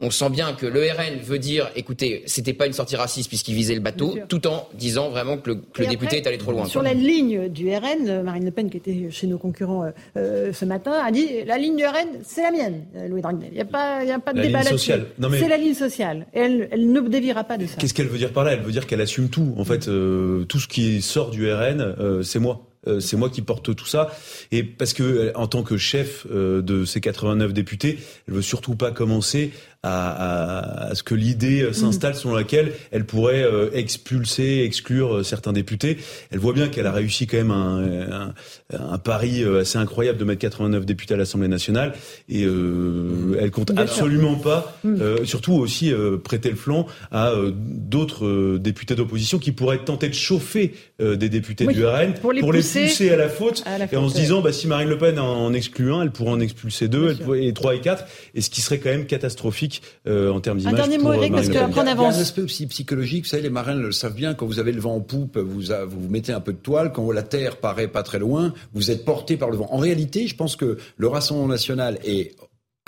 on 0.00 0.10
sent 0.10 0.28
bien 0.28 0.52
que 0.52 0.66
le 0.66 0.80
RN 0.82 1.18
veut 1.22 1.38
dire, 1.38 1.70
écoutez, 1.74 2.22
c'était 2.26 2.52
pas 2.52 2.66
une 2.66 2.74
sortie 2.74 2.96
raciste 2.96 3.28
puisqu'il 3.28 3.54
visait 3.54 3.74
le 3.74 3.80
bateau, 3.80 4.18
tout 4.28 4.46
en 4.46 4.68
disant 4.74 5.08
vraiment 5.08 5.38
que 5.38 5.50
le, 5.50 5.54
que 5.72 5.80
le 5.82 5.88
député 5.88 6.18
est 6.18 6.26
allé 6.26 6.36
trop 6.36 6.52
loin. 6.52 6.66
Sur 6.66 6.82
quoi. 6.82 6.90
la 6.90 6.94
ligne 6.94 7.48
du 7.48 7.70
RN, 7.74 8.22
Marine 8.22 8.44
Le 8.44 8.50
Pen, 8.50 8.68
qui 8.68 8.76
était 8.76 9.08
chez 9.10 9.26
nos 9.26 9.38
concurrents 9.38 9.90
euh, 10.18 10.52
ce 10.52 10.64
matin, 10.66 10.92
a 10.92 11.10
dit 11.10 11.26
la 11.46 11.56
ligne 11.56 11.76
du 11.76 11.84
RN, 11.86 12.08
c'est 12.24 12.42
la 12.42 12.50
mienne, 12.50 12.84
Louis 13.08 13.22
Dragnel. 13.22 13.48
Il 13.50 13.54
n'y 13.54 13.60
a 13.60 13.64
pas, 13.64 14.02
il 14.02 14.08
y 14.08 14.12
a 14.12 14.18
pas 14.18 14.32
de 14.34 14.38
La 14.38 14.46
débat 14.46 14.58
ligne 14.58 14.64
là-dessus. 14.66 14.78
sociale. 14.78 15.06
Non, 15.18 15.30
mais- 15.30 15.38
C'est 15.38 15.48
la 15.48 15.56
ligne 15.56 15.74
sociale. 15.74 16.26
Et 16.34 16.40
elle, 16.40 16.68
elle 16.72 16.92
ne 16.92 17.00
déviera 17.00 17.44
pas 17.44 17.56
de 17.56 17.66
ça. 17.66 17.76
Qu'est-ce 17.78 17.94
qu'elle 17.94 18.08
veut 18.08 18.18
dire 18.18 18.32
par 18.34 18.44
là? 18.44 18.52
Elle 18.52 18.60
veut 18.60 18.72
dire 18.72 18.86
qu'elle 18.86 19.00
assume 19.00 19.30
tout. 19.30 19.54
En 19.56 19.64
fait, 19.64 19.88
euh, 19.88 20.44
tout 20.44 20.58
ce 20.58 20.68
qui 20.68 21.00
sort 21.00 21.30
du 21.30 21.50
RN, 21.50 21.80
euh, 21.80 22.22
c'est 22.22 22.38
moi. 22.38 22.66
Euh, 22.88 23.00
c'est 23.00 23.16
moi 23.16 23.30
qui 23.30 23.42
porte 23.42 23.74
tout 23.74 23.86
ça. 23.86 24.12
Et 24.52 24.62
parce 24.62 24.92
que, 24.92 25.02
euh, 25.02 25.32
en 25.34 25.48
tant 25.48 25.64
que 25.64 25.76
chef 25.76 26.24
euh, 26.30 26.62
de 26.62 26.84
ces 26.84 27.00
89 27.00 27.52
députés, 27.52 27.98
elle 28.28 28.34
veut 28.34 28.42
surtout 28.42 28.76
pas 28.76 28.92
commencer 28.92 29.50
à, 29.86 30.86
à- 30.86 30.90
à 30.90 30.94
ce 30.94 31.02
que 31.02 31.14
l'idée 31.14 31.72
s'installe 31.72 32.14
selon 32.14 32.34
laquelle 32.34 32.72
elle 32.90 33.04
pourrait 33.04 33.42
euh, 33.42 33.70
expulser, 33.72 34.62
exclure 34.64 35.16
euh, 35.16 35.22
certains 35.22 35.52
députés. 35.52 35.96
Elle 36.30 36.38
voit 36.38 36.52
bien 36.52 36.68
qu'elle 36.68 36.86
a 36.86 36.92
réussi 36.92 37.26
quand 37.26 37.36
même 37.36 37.50
un, 37.50 38.32
un, 38.72 38.92
un 38.92 38.98
pari 38.98 39.42
euh, 39.42 39.60
assez 39.60 39.78
incroyable 39.78 40.18
de 40.18 40.24
mettre 40.24 40.40
89 40.40 40.84
députés 40.86 41.14
à 41.14 41.16
l'Assemblée 41.16 41.48
nationale. 41.48 41.94
Et 42.28 42.44
euh, 42.44 43.36
elle 43.40 43.50
compte 43.50 43.72
Bien 43.72 43.86
sûr. 43.86 43.94
absolument 44.04 44.34
pas, 44.36 44.76
euh, 44.84 45.24
surtout 45.24 45.54
aussi 45.54 45.92
euh, 45.92 46.16
prêter 46.18 46.50
le 46.50 46.56
flanc 46.56 46.86
à 47.12 47.32
d'autres 47.60 48.58
députés 48.58 48.94
d'opposition 48.94 49.38
qui 49.38 49.52
pourraient 49.52 49.84
tenter 49.84 50.08
de 50.08 50.14
chauffer 50.14 50.74
des 50.98 51.28
députés 51.28 51.66
Oui, 51.66 51.74
du 51.74 51.84
RN 51.84 52.14
pour 52.14 52.32
les 52.32 52.40
pousser 52.40 53.10
à 53.10 53.16
la 53.16 53.28
faute. 53.28 53.62
à 53.66 53.78
la 53.78 53.92
et 53.92 53.96
en 53.96 54.08
se 54.08 54.14
disant, 54.14 54.40
bah, 54.40 54.52
si 54.52 54.66
Marine 54.66 54.88
Le 54.88 54.98
Pen 54.98 55.18
en 55.18 55.52
exclut 55.52 55.92
un, 55.92 56.02
elle 56.02 56.10
pourrait 56.10 56.30
en 56.30 56.40
expulser 56.40 56.88
deux, 56.88 57.10
elle 57.10 57.18
pourrait- 57.18 57.44
et 57.46 57.52
trois 57.52 57.74
et 57.74 57.80
quatre, 57.80 58.04
et 58.34 58.40
ce 58.40 58.50
qui 58.50 58.60
serait 58.60 58.78
quand 58.78 58.90
même 58.90 59.06
catastrophique 59.06 59.75
euh, 60.06 60.30
en 60.30 60.40
termes 60.40 60.58
Un 60.58 60.60
d'image. 60.60 60.74
dernier 60.74 60.96
pour, 60.98 61.06
mot, 61.08 61.12
euh, 61.12 61.16
Eric, 61.16 61.32
parce 61.32 61.46
Marine 61.48 61.52
que 61.52 61.58
Le 61.58 61.60
Pen. 61.60 61.70
après 61.70 61.80
on 61.80 61.84
Il 61.84 61.86
y 61.86 61.88
a 61.88 61.92
avance. 61.92 62.16
un 62.16 62.20
aspect 62.20 62.42
aussi 62.42 62.66
psychologique, 62.66 63.24
vous 63.24 63.30
savez, 63.30 63.42
les 63.42 63.50
marins 63.50 63.74
le 63.74 63.92
savent 63.92 64.14
bien, 64.14 64.34
quand 64.34 64.46
vous 64.46 64.58
avez 64.58 64.72
le 64.72 64.80
vent 64.80 64.94
en 64.96 65.00
poupe, 65.00 65.38
vous, 65.38 65.72
a- 65.72 65.84
vous 65.84 66.08
mettez 66.08 66.32
un 66.32 66.40
peu 66.40 66.52
de 66.52 66.58
toile, 66.58 66.92
quand 66.92 67.10
la 67.12 67.22
terre 67.22 67.56
paraît 67.58 67.88
pas 67.88 68.02
très 68.02 68.18
loin, 68.18 68.52
vous 68.74 68.90
êtes 68.90 69.04
porté 69.04 69.36
par 69.36 69.50
le 69.50 69.56
vent. 69.56 69.68
En 69.70 69.78
réalité, 69.78 70.26
je 70.26 70.36
pense 70.36 70.56
que 70.56 70.78
le 70.96 71.08
Rassemblement 71.08 71.48
national 71.48 71.98
est 72.04 72.34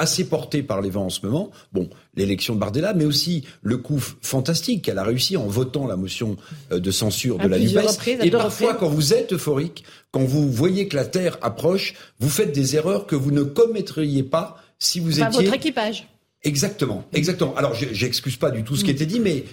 assez 0.01 0.29
porté 0.29 0.63
par 0.63 0.81
les 0.81 0.91
vents 0.91 1.07
en 1.07 1.11
ce 1.11 1.27
moment. 1.27 1.51
Bon, 1.73 1.91
l'élection 2.15 2.55
de 2.55 2.61
Bardella, 2.61 2.95
mais 2.95 3.05
aussi 3.05 3.43
le 3.63 3.79
coup 3.79 3.99
fantastique 4.23 4.83
qu'elle 4.85 4.99
a 4.99 5.03
réussi 5.03 5.37
en 5.37 5.47
votant 5.49 5.89
la 5.89 5.97
motion 5.97 6.37
euh, 6.71 6.79
de 6.79 6.91
censure 6.93 7.41
À 7.41 7.45
de 7.45 7.49
la 7.49 7.59
NUPES. 7.59 8.23
Et 8.23 8.31
parfois, 8.31 8.69
reprises. 8.75 8.81
quand 8.81 8.89
vous 8.95 9.13
êtes 9.13 9.33
euphorique, 9.33 9.83
quand 10.13 10.23
vous 10.23 10.53
voyez 10.53 10.87
que 10.87 10.95
la 10.95 11.05
terre 11.05 11.37
approche, 11.43 11.95
vous 12.21 12.29
faites 12.29 12.53
des 12.53 12.77
erreurs 12.77 13.09
que 13.09 13.17
vous 13.17 13.33
ne 13.33 13.43
commettriez 13.43 14.23
pas 14.23 14.63
si 14.79 15.01
vous 15.01 15.21
Enfin, 15.21 15.31
étiez 15.31 15.43
votre 15.47 15.57
équipage. 15.57 16.07
Exactement, 16.45 17.05
exactement. 17.13 17.55
Alors, 17.57 17.75
je- 17.75 17.93
j'excuse 17.93 18.37
pas 18.37 18.51
du 18.51 18.63
tout 18.65 18.77
ce 18.77 18.85
qui 18.85 18.91
était 18.91 19.07
dit, 19.07 19.21
mais 19.21 19.45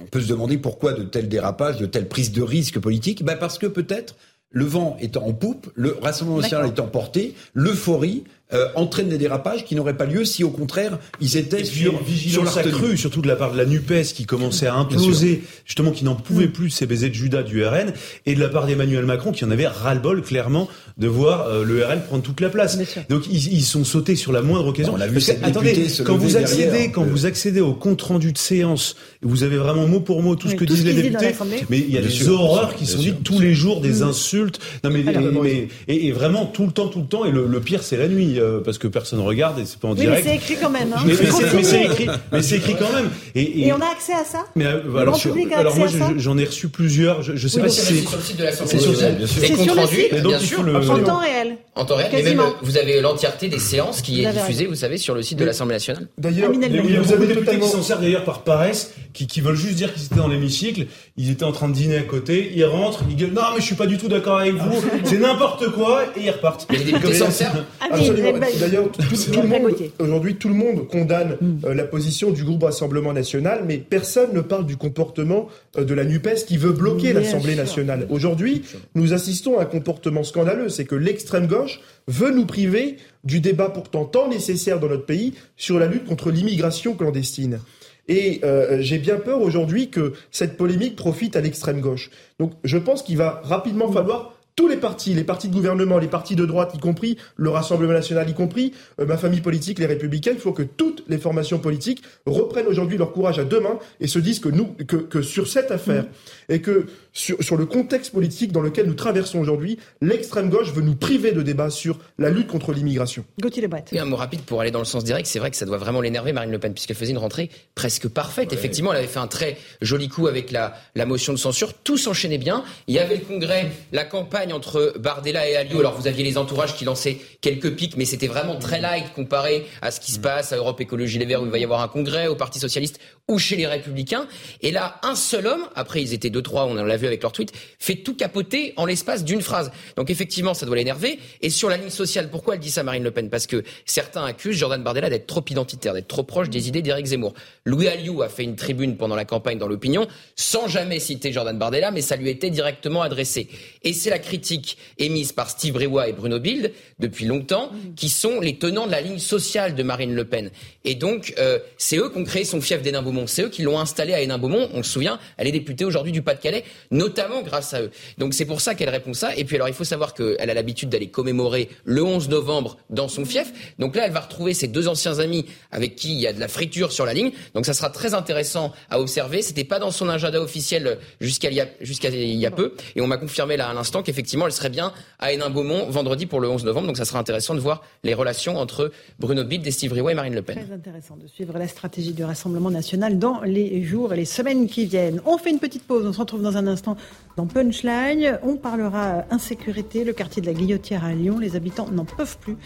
on 0.00 0.06
peut 0.10 0.20
se 0.20 0.28
demander 0.28 0.56
pourquoi 0.58 0.92
de 0.94 1.02
tels 1.04 1.28
dérapages, 1.28 1.76
de 1.78 1.86
telles 1.86 2.08
prises 2.08 2.32
de 2.32 2.42
risques 2.42 2.78
politiques. 2.78 3.22
Ben 3.24 3.36
parce 3.36 3.58
que 3.58 3.66
peut-être 3.66 4.16
le 4.50 4.64
vent 4.64 4.96
étant 5.00 5.26
en 5.26 5.32
poupe, 5.32 5.70
le 5.74 5.96
Rassemblement 6.00 6.40
national 6.40 6.66
D'accord. 6.70 6.84
étant 6.84 6.90
porté, 6.90 7.34
l'euphorie 7.54 8.24
euh, 8.54 8.66
entraîne 8.74 9.08
des 9.08 9.18
dérapages 9.18 9.64
qui 9.64 9.74
n'auraient 9.74 9.96
pas 9.96 10.04
lieu 10.06 10.24
si, 10.24 10.44
au 10.44 10.50
contraire, 10.50 10.98
ils 11.20 11.36
étaient 11.36 11.64
sur, 11.64 12.00
sur 12.06 12.44
tenue. 12.54 12.68
accrue, 12.74 12.96
surtout 12.96 13.22
de 13.22 13.28
la 13.28 13.36
part 13.36 13.52
de 13.52 13.58
la 13.58 13.64
NUPES 13.66 14.12
qui 14.14 14.24
commençait 14.26 14.66
à 14.66 14.74
imploser, 14.74 15.42
justement 15.64 15.90
qui 15.90 16.04
n'en 16.04 16.14
pouvait 16.14 16.46
Mm. 16.46 16.52
plus 16.52 16.68
de 16.68 16.72
ces 16.72 16.86
baisers 16.86 17.08
de 17.08 17.14
Judas 17.14 17.42
du 17.42 17.64
RN, 17.64 17.92
et 18.26 18.34
de 18.34 18.40
la 18.40 18.48
part 18.48 18.66
d'Emmanuel 18.66 19.04
Macron 19.06 19.32
qui 19.32 19.44
en 19.44 19.50
avait 19.50 19.66
ras-le-bol 19.66 20.22
clairement 20.22 20.68
de 20.98 21.06
voir 21.08 21.46
euh, 21.48 21.64
le 21.64 21.84
RN 21.84 22.00
prendre 22.02 22.22
toute 22.22 22.40
la 22.40 22.48
place. 22.48 22.78
Donc 23.08 23.24
ils, 23.30 23.52
ils 23.52 23.62
sont 23.64 23.84
sautés 23.84 24.16
sur 24.16 24.32
la 24.32 24.42
moindre 24.42 24.66
occasion. 24.68 24.92
On 24.96 25.00
a 25.00 25.06
vu 25.06 25.14
Parce 25.14 25.26
que, 25.26 25.32
cette 25.32 25.44
attendez, 25.44 25.86
quand 26.04 26.16
vous 26.16 26.36
accédez, 26.36 26.64
derrière, 26.64 26.92
quand 26.92 27.02
euh, 27.04 27.08
vous 27.10 27.26
accédez 27.26 27.60
au 27.60 27.74
compte 27.74 28.02
rendu 28.02 28.32
de 28.32 28.38
séance, 28.38 28.96
vous 29.22 29.42
avez 29.42 29.56
vraiment 29.56 29.86
mot 29.86 30.00
pour 30.00 30.22
mot 30.22 30.36
tout 30.36 30.48
ce 30.48 30.54
que 30.54 30.64
tout 30.64 30.74
disent 30.74 30.82
ce 30.82 30.88
les 30.88 30.94
députés, 31.02 31.34
mais 31.70 31.78
il 31.78 31.90
y 31.92 31.96
a 31.96 32.00
Bien 32.00 32.08
des 32.08 32.14
sûr, 32.14 32.40
horreurs 32.40 32.68
bien 32.68 32.76
qui 32.78 32.86
sont 32.86 32.98
dites 32.98 33.22
tous 33.22 33.38
les 33.40 33.54
jours, 33.54 33.80
des 33.80 34.02
insultes. 34.02 34.58
Non 34.84 34.90
mais, 34.90 35.06
Alors, 35.08 35.42
mais- 35.42 35.68
et, 35.88 36.06
et 36.08 36.12
vraiment 36.12 36.46
tout 36.46 36.66
le 36.66 36.72
temps, 36.72 36.88
tout 36.88 37.00
le 37.00 37.06
temps. 37.06 37.24
Et 37.24 37.30
le, 37.30 37.46
le 37.46 37.60
pire 37.60 37.82
c'est 37.82 37.96
la 37.96 38.08
nuit 38.08 38.38
euh, 38.42 38.60
parce 38.64 38.78
que 38.78 38.86
personne 38.88 39.20
regarde 39.20 39.58
et 39.58 39.64
c'est 39.64 39.78
pas 39.78 39.88
en 39.88 39.92
Oui, 39.92 39.98
mais 40.00 40.04
direct. 40.06 40.26
c'est 40.28 40.34
écrit 40.36 40.56
quand 40.60 40.70
même. 40.70 40.92
Hein. 40.94 41.00
Mais, 41.06 41.12
mais 41.18 41.30
c'est- 41.30 41.54
mais 41.54 41.84
écrit, 41.86 42.06
mais 42.32 42.42
c'est 42.42 42.56
écrit 42.56 42.76
quand 42.78 42.92
même. 42.92 43.10
Et, 43.34 43.66
Et 43.66 43.72
on 43.72 43.76
a 43.80 43.86
accès 43.90 44.12
à 44.12 44.24
ça 44.24 44.44
mais 44.56 44.66
euh, 44.66 44.96
alors, 44.98 45.16
sur- 45.16 45.34
alors 45.56 45.76
moi 45.76 45.86
j'en 46.18 46.36
ai 46.38 46.44
reçu 46.44 46.68
plusieurs. 46.68 47.22
Je, 47.22 47.36
je 47.36 47.48
sais 47.48 47.56
Oui, 47.58 47.62
pas 47.64 47.68
si 47.70 47.80
c'est 47.80 47.94
c'est. 47.94 48.00
sur 48.02 48.16
le 48.16 48.22
site 48.22 48.36
de 48.38 48.44
l'Assemblée 48.44 48.70
c'est 48.72 48.78
sur- 48.80 48.90
nationale. 48.92 49.16
bien 49.16 49.26
sûr. 49.26 49.40
C'est 49.40 49.56
sur 49.56 49.74
le 49.74 49.86
site. 49.86 50.12
Et 50.12 50.20
bien 50.20 50.38
sûr. 50.38 50.60
En 50.60 50.98
temps 50.98 51.18
réel. 51.18 51.56
En 51.74 51.84
temps 51.86 51.96
réel, 51.96 52.10
mais 52.12 52.18
même 52.22 52.36
Quasiment. 52.36 52.54
vous 52.62 52.76
avez 52.76 53.00
l'entièreté 53.00 53.48
des 53.48 53.58
séances 53.58 54.02
qui 54.02 54.22
est 54.24 54.30
diffusée, 54.32 54.66
vous 54.66 54.74
savez, 54.74 54.98
sur 54.98 55.14
le 55.14 55.22
site 55.22 55.38
de 55.38 55.44
l'Assemblée 55.44 55.74
nationale. 55.76 56.08
D'ailleurs, 56.18 56.50
Vous 56.52 57.12
avez 57.12 57.26
députés 57.26 57.58
qui 57.58 57.68
s'en 57.68 57.82
servent 57.82 58.02
d'ailleurs 58.02 58.24
par 58.24 58.42
paresse, 58.42 58.92
qui, 59.14 59.26
qui 59.26 59.40
veulent 59.40 59.56
juste 59.56 59.76
dire 59.76 59.92
qu'ils 59.94 60.04
étaient 60.04 60.16
dans 60.16 60.28
l'hémicycle, 60.28 60.86
ils 61.16 61.30
étaient 61.30 61.44
en 61.44 61.52
train 61.52 61.68
de 61.68 61.74
dîner 61.74 61.96
à 61.98 62.02
côté, 62.02 62.52
ils 62.54 62.64
rentrent, 62.64 63.00
ils 63.08 63.16
gueulent 63.16 63.32
non 63.32 63.42
mais 63.54 63.60
je 63.60 63.66
suis 63.66 63.74
pas 63.74 63.86
du 63.86 63.96
tout 63.98 64.08
d'accord 64.08 64.38
avec 64.38 64.54
vous, 64.54 64.82
c'est 65.04 65.18
n'importe 65.18 65.70
quoi, 65.72 66.04
et 66.16 66.20
ils 66.24 66.30
repartent. 66.30 66.66
Mais 66.70 66.78
les 66.78 66.84
députés 66.84 67.14
s'en 67.14 67.30
servent. 67.30 67.62
Absolument. 67.90 68.31
D'ailleurs, 68.38 68.88
Gauthier. 69.10 69.92
aujourd'hui, 69.98 70.36
tout 70.36 70.48
le 70.48 70.54
monde 70.54 70.86
condamne 70.88 71.36
euh, 71.64 71.74
la 71.74 71.84
position 71.84 72.30
du 72.30 72.44
groupe 72.44 72.62
Rassemblement 72.62 73.12
National, 73.12 73.64
mais 73.66 73.78
personne 73.78 74.32
ne 74.32 74.40
parle 74.40 74.66
du 74.66 74.76
comportement 74.76 75.48
euh, 75.76 75.84
de 75.84 75.94
la 75.94 76.04
NUPES 76.04 76.46
qui 76.46 76.56
veut 76.56 76.72
bloquer 76.72 77.12
l'Assemblée 77.12 77.54
nationale. 77.54 78.06
Aujourd'hui, 78.10 78.62
nous 78.94 79.12
assistons 79.12 79.58
à 79.58 79.62
un 79.62 79.66
comportement 79.66 80.22
scandaleux, 80.22 80.68
c'est 80.68 80.84
que 80.84 80.94
l'extrême 80.94 81.46
gauche 81.46 81.80
veut 82.08 82.30
nous 82.30 82.46
priver 82.46 82.96
du 83.24 83.40
débat 83.40 83.68
pourtant 83.68 84.04
tant 84.04 84.28
nécessaire 84.28 84.80
dans 84.80 84.88
notre 84.88 85.06
pays 85.06 85.34
sur 85.56 85.78
la 85.78 85.86
lutte 85.86 86.04
contre 86.04 86.30
l'immigration 86.30 86.94
clandestine. 86.94 87.60
Et 88.08 88.40
euh, 88.42 88.78
j'ai 88.80 88.98
bien 88.98 89.16
peur 89.16 89.40
aujourd'hui 89.40 89.88
que 89.88 90.12
cette 90.30 90.56
polémique 90.56 90.96
profite 90.96 91.36
à 91.36 91.40
l'extrême 91.40 91.80
gauche. 91.80 92.10
Donc 92.38 92.52
je 92.64 92.78
pense 92.78 93.02
qu'il 93.02 93.16
va 93.16 93.40
rapidement 93.44 93.90
falloir 93.92 94.31
tous 94.54 94.68
les 94.68 94.76
partis, 94.76 95.14
les 95.14 95.24
partis 95.24 95.48
de 95.48 95.54
gouvernement, 95.54 95.98
les 95.98 96.08
partis 96.08 96.36
de 96.36 96.44
droite 96.44 96.72
y 96.74 96.78
compris, 96.78 97.16
le 97.36 97.50
Rassemblement 97.50 97.92
national 97.92 98.28
y 98.28 98.34
compris, 98.34 98.72
euh, 99.00 99.06
ma 99.06 99.16
famille 99.16 99.40
politique, 99.40 99.78
les 99.78 99.86
républicains, 99.86 100.32
il 100.32 100.40
faut 100.40 100.52
que 100.52 100.62
toutes 100.62 101.04
les 101.08 101.18
formations 101.18 101.58
politiques 101.58 102.02
reprennent 102.26 102.66
aujourd'hui 102.66 102.98
leur 102.98 103.12
courage 103.12 103.38
à 103.38 103.44
deux 103.44 103.60
mains 103.60 103.78
et 104.00 104.06
se 104.06 104.18
disent 104.18 104.40
que 104.40 104.48
nous, 104.48 104.74
que, 104.86 104.96
que 104.96 105.22
sur 105.22 105.48
cette 105.48 105.70
affaire 105.70 106.06
et 106.48 106.60
que 106.60 106.86
sur, 107.12 107.42
sur 107.42 107.56
le 107.56 107.66
contexte 107.66 108.12
politique 108.12 108.52
dans 108.52 108.60
lequel 108.60 108.86
nous 108.86 108.94
traversons 108.94 109.38
aujourd'hui, 109.38 109.78
l'extrême 110.00 110.50
gauche 110.50 110.72
veut 110.72 110.82
nous 110.82 110.94
priver 110.94 111.32
de 111.32 111.42
débat 111.42 111.70
sur 111.70 111.98
la 112.18 112.30
lutte 112.30 112.48
contre 112.48 112.72
l'immigration. 112.72 113.24
Gauthier 113.40 113.62
Lebret. 113.62 113.84
Et 113.92 113.98
un 113.98 114.04
mot 114.04 114.16
rapide 114.16 114.42
pour 114.42 114.60
aller 114.60 114.70
dans 114.70 114.78
le 114.78 114.84
sens 114.84 115.04
direct, 115.04 115.26
c'est 115.26 115.38
vrai 115.38 115.50
que 115.50 115.56
ça 115.56 115.66
doit 115.66 115.78
vraiment 115.78 116.00
l'énerver 116.00 116.32
Marine 116.32 116.50
Le 116.50 116.58
Pen 116.58 116.72
puisqu'elle 116.72 116.96
faisait 116.96 117.12
une 117.12 117.18
rentrée 117.18 117.50
presque 117.74 118.08
parfaite. 118.08 118.52
Effectivement, 118.52 118.92
elle 118.92 118.98
avait 118.98 119.06
fait 119.06 119.18
un 119.18 119.26
très 119.26 119.56
joli 119.80 120.08
coup 120.08 120.26
avec 120.26 120.50
la, 120.50 120.74
la 120.94 121.06
motion 121.06 121.32
de 121.32 121.38
censure. 121.38 121.74
Tout 121.74 121.96
s'enchaînait 121.96 122.38
bien. 122.38 122.64
Il 122.86 122.94
y 122.94 122.98
avait 122.98 123.16
le 123.16 123.24
congrès, 123.24 123.70
la 123.92 124.04
campagne 124.04 124.41
entre 124.50 124.94
Bardella 124.98 125.48
et 125.48 125.56
Alliot. 125.56 125.78
Alors 125.78 125.94
vous 125.94 126.06
aviez 126.08 126.24
les 126.24 126.38
entourages 126.38 126.74
qui 126.74 126.84
lançaient 126.84 127.18
quelques 127.42 127.74
pics, 127.76 127.96
mais 127.96 128.06
c'était 128.06 128.26
vraiment 128.26 128.56
très 128.56 128.80
light 128.80 129.12
comparé 129.14 129.66
à 129.82 129.90
ce 129.90 130.00
qui 130.00 130.10
se 130.10 130.18
passe 130.18 130.52
à 130.52 130.56
Europe 130.56 130.80
Écologie 130.80 131.18
Les 131.18 131.26
Verts 131.26 131.42
où 131.42 131.44
il 131.44 131.50
va 131.50 131.58
y 131.58 131.64
avoir 131.64 131.82
un 131.82 131.88
congrès, 131.88 132.26
au 132.26 132.34
Parti 132.34 132.58
Socialiste 132.58 132.98
ou 133.28 133.38
chez 133.38 133.56
les 133.56 133.66
Républicains. 133.66 134.26
Et 134.62 134.70
là, 134.72 134.98
un 135.02 135.14
seul 135.14 135.46
homme, 135.46 135.68
après 135.74 136.02
ils 136.02 136.14
étaient 136.14 136.30
deux, 136.30 136.42
trois, 136.42 136.64
on 136.64 136.74
l'a 136.74 136.96
vu 136.96 137.06
avec 137.06 137.22
leur 137.22 137.32
tweet, 137.32 137.52
fait 137.78 137.96
tout 137.96 138.16
capoter 138.16 138.72
en 138.76 138.86
l'espace 138.86 139.24
d'une 139.24 139.42
phrase. 139.42 139.70
Donc 139.96 140.10
effectivement, 140.10 140.54
ça 140.54 140.66
doit 140.66 140.76
l'énerver. 140.76 141.18
Et 141.42 141.50
sur 141.50 141.68
la 141.68 141.76
ligne 141.76 141.90
sociale, 141.90 142.30
pourquoi 142.30 142.54
elle 142.54 142.60
dit 142.60 142.70
ça, 142.70 142.82
Marine 142.82 143.04
Le 143.04 143.10
Pen? 143.10 143.28
Parce 143.28 143.46
que 143.46 143.62
certains 143.84 144.24
accusent 144.24 144.56
Jordan 144.56 144.82
Bardella 144.82 145.10
d'être 145.10 145.26
trop 145.26 145.44
identitaire, 145.48 145.92
d'être 145.92 146.08
trop 146.08 146.22
proche 146.22 146.48
des 146.48 146.68
idées 146.68 146.82
d'Éric 146.82 147.06
Zemmour. 147.06 147.34
Louis 147.64 147.88
Alliot 147.88 148.22
a 148.22 148.28
fait 148.28 148.44
une 148.44 148.56
tribune 148.56 148.96
pendant 148.96 149.16
la 149.16 149.24
campagne 149.24 149.58
dans 149.58 149.68
l'opinion, 149.68 150.06
sans 150.36 150.68
jamais 150.68 150.98
citer 150.98 151.32
Jordan 151.32 151.58
Bardella, 151.58 151.90
mais 151.90 152.00
ça 152.00 152.16
lui 152.16 152.30
était 152.30 152.50
directement 152.50 153.02
adressé. 153.02 153.48
Et 153.82 153.92
c'est 153.92 154.10
la 154.10 154.18
critique 154.32 154.78
émise 154.98 155.32
par 155.32 155.50
Steve 155.50 155.74
Brewa 155.74 156.08
et 156.08 156.14
Bruno 156.14 156.40
Bild 156.40 156.72
depuis 156.98 157.26
longtemps, 157.26 157.70
qui 157.96 158.08
sont 158.08 158.40
les 158.40 158.56
tenants 158.56 158.86
de 158.86 158.90
la 158.92 159.02
ligne 159.02 159.18
sociale 159.18 159.74
de 159.74 159.82
Marine 159.82 160.14
Le 160.14 160.24
Pen. 160.24 160.50
Et 160.86 160.94
donc, 160.94 161.34
euh, 161.38 161.58
c'est 161.76 161.98
eux 161.98 162.08
qui 162.08 162.16
ont 162.18 162.24
créé 162.24 162.44
son 162.46 162.62
fief 162.62 162.80
d'Hénin-Beaumont. 162.80 163.26
C'est 163.26 163.42
eux 163.42 163.48
qui 163.50 163.60
l'ont 163.60 163.78
installé 163.78 164.14
à 164.14 164.22
Hénin-Beaumont. 164.22 164.70
On 164.72 164.82
se 164.82 164.90
souvient, 164.90 165.18
elle 165.36 165.46
est 165.48 165.52
députée 165.52 165.84
aujourd'hui 165.84 166.12
du 166.12 166.22
Pas-de-Calais, 166.22 166.64
notamment 166.90 167.42
grâce 167.42 167.74
à 167.74 167.82
eux. 167.82 167.90
Donc 168.16 168.32
c'est 168.32 168.46
pour 168.46 168.62
ça 168.62 168.74
qu'elle 168.74 168.88
répond 168.88 169.12
ça. 169.12 169.36
Et 169.36 169.44
puis 169.44 169.56
alors, 169.56 169.68
il 169.68 169.74
faut 169.74 169.84
savoir 169.84 170.14
qu'elle 170.14 170.48
a 170.48 170.54
l'habitude 170.54 170.88
d'aller 170.88 171.08
commémorer 171.08 171.68
le 171.84 172.02
11 172.02 172.30
novembre 172.30 172.78
dans 172.88 173.08
son 173.08 173.26
fief. 173.26 173.52
Donc 173.78 173.96
là, 173.96 174.06
elle 174.06 174.12
va 174.12 174.20
retrouver 174.20 174.54
ses 174.54 174.66
deux 174.66 174.88
anciens 174.88 175.18
amis 175.18 175.44
avec 175.72 175.94
qui 175.94 176.12
il 176.12 176.20
y 176.20 176.26
a 176.26 176.32
de 176.32 176.40
la 176.40 176.48
friture 176.48 176.90
sur 176.90 177.04
la 177.04 177.12
ligne. 177.12 177.32
Donc 177.54 177.66
ça 177.66 177.74
sera 177.74 177.90
très 177.90 178.14
intéressant 178.14 178.72
à 178.88 178.98
observer. 178.98 179.42
C'était 179.42 179.64
pas 179.64 179.78
dans 179.78 179.90
son 179.90 180.08
agenda 180.08 180.40
officiel 180.40 180.98
jusqu'à 181.20 181.50
il, 181.50 181.56
y 181.56 181.60
a- 181.60 181.68
jusqu'à 181.82 182.08
il 182.08 182.36
y 182.38 182.46
a 182.46 182.50
peu. 182.50 182.72
Et 182.96 183.02
on 183.02 183.06
m'a 183.06 183.18
confirmé 183.18 183.56
là 183.58 183.68
à 183.68 183.74
l'instant 183.74 184.02
qu'effectivement, 184.02 184.21
elle 184.22 184.52
serait 184.52 184.70
bien 184.70 184.92
à 185.18 185.32
Hénin-Beaumont 185.32 185.90
vendredi 185.90 186.26
pour 186.26 186.40
le 186.40 186.48
11 186.48 186.64
novembre. 186.64 186.86
Donc 186.88 186.96
ça 186.96 187.04
sera 187.04 187.18
intéressant 187.18 187.54
de 187.54 187.60
voir 187.60 187.82
les 188.02 188.14
relations 188.14 188.56
entre 188.56 188.90
Bruno 189.18 189.44
Bild, 189.44 189.70
Steve 189.70 189.92
Riouet 189.92 190.12
et 190.12 190.14
Marine 190.14 190.34
Le 190.34 190.42
Pen. 190.42 190.56
Très 190.56 190.74
intéressant 190.74 191.16
de 191.16 191.26
suivre 191.26 191.58
la 191.58 191.68
stratégie 191.68 192.12
du 192.12 192.24
Rassemblement 192.24 192.70
national 192.70 193.18
dans 193.18 193.42
les 193.42 193.82
jours 193.82 194.12
et 194.12 194.16
les 194.16 194.24
semaines 194.24 194.66
qui 194.66 194.86
viennent. 194.86 195.20
On 195.26 195.38
fait 195.38 195.50
une 195.50 195.58
petite 195.58 195.84
pause, 195.84 196.06
on 196.06 196.12
se 196.12 196.20
retrouve 196.20 196.42
dans 196.42 196.56
un 196.56 196.66
instant 196.66 196.96
dans 197.36 197.46
Punchline. 197.46 198.38
On 198.42 198.56
parlera 198.56 199.24
insécurité, 199.30 200.04
le 200.04 200.12
quartier 200.12 200.42
de 200.42 200.46
la 200.46 200.54
Guillotière 200.54 201.04
à 201.04 201.12
Lyon. 201.12 201.38
Les 201.38 201.56
habitants 201.56 201.88
n'en 201.90 202.04
peuvent 202.04 202.38
plus 202.38 202.56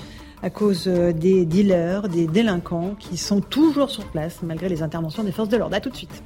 à 0.43 0.51
cause 0.51 0.85
euh, 0.87 1.13
des 1.13 1.47
dealers, 1.47 2.09
des 2.09 2.27
délinquants 2.27 2.95
qui 2.99 3.17
sont 3.17 3.41
toujours 3.41 3.91
sur 3.91 4.05
place 4.07 4.41
malgré 4.43 4.69
les 4.69 4.83
interventions 4.83 5.25
des 5.25 5.33
forces 5.33 5.49
de 5.49 5.57
l'ordre. 5.57 5.75
A 5.75 5.81
tout 5.81 5.91
de 5.91 5.97
suite. 5.97 6.23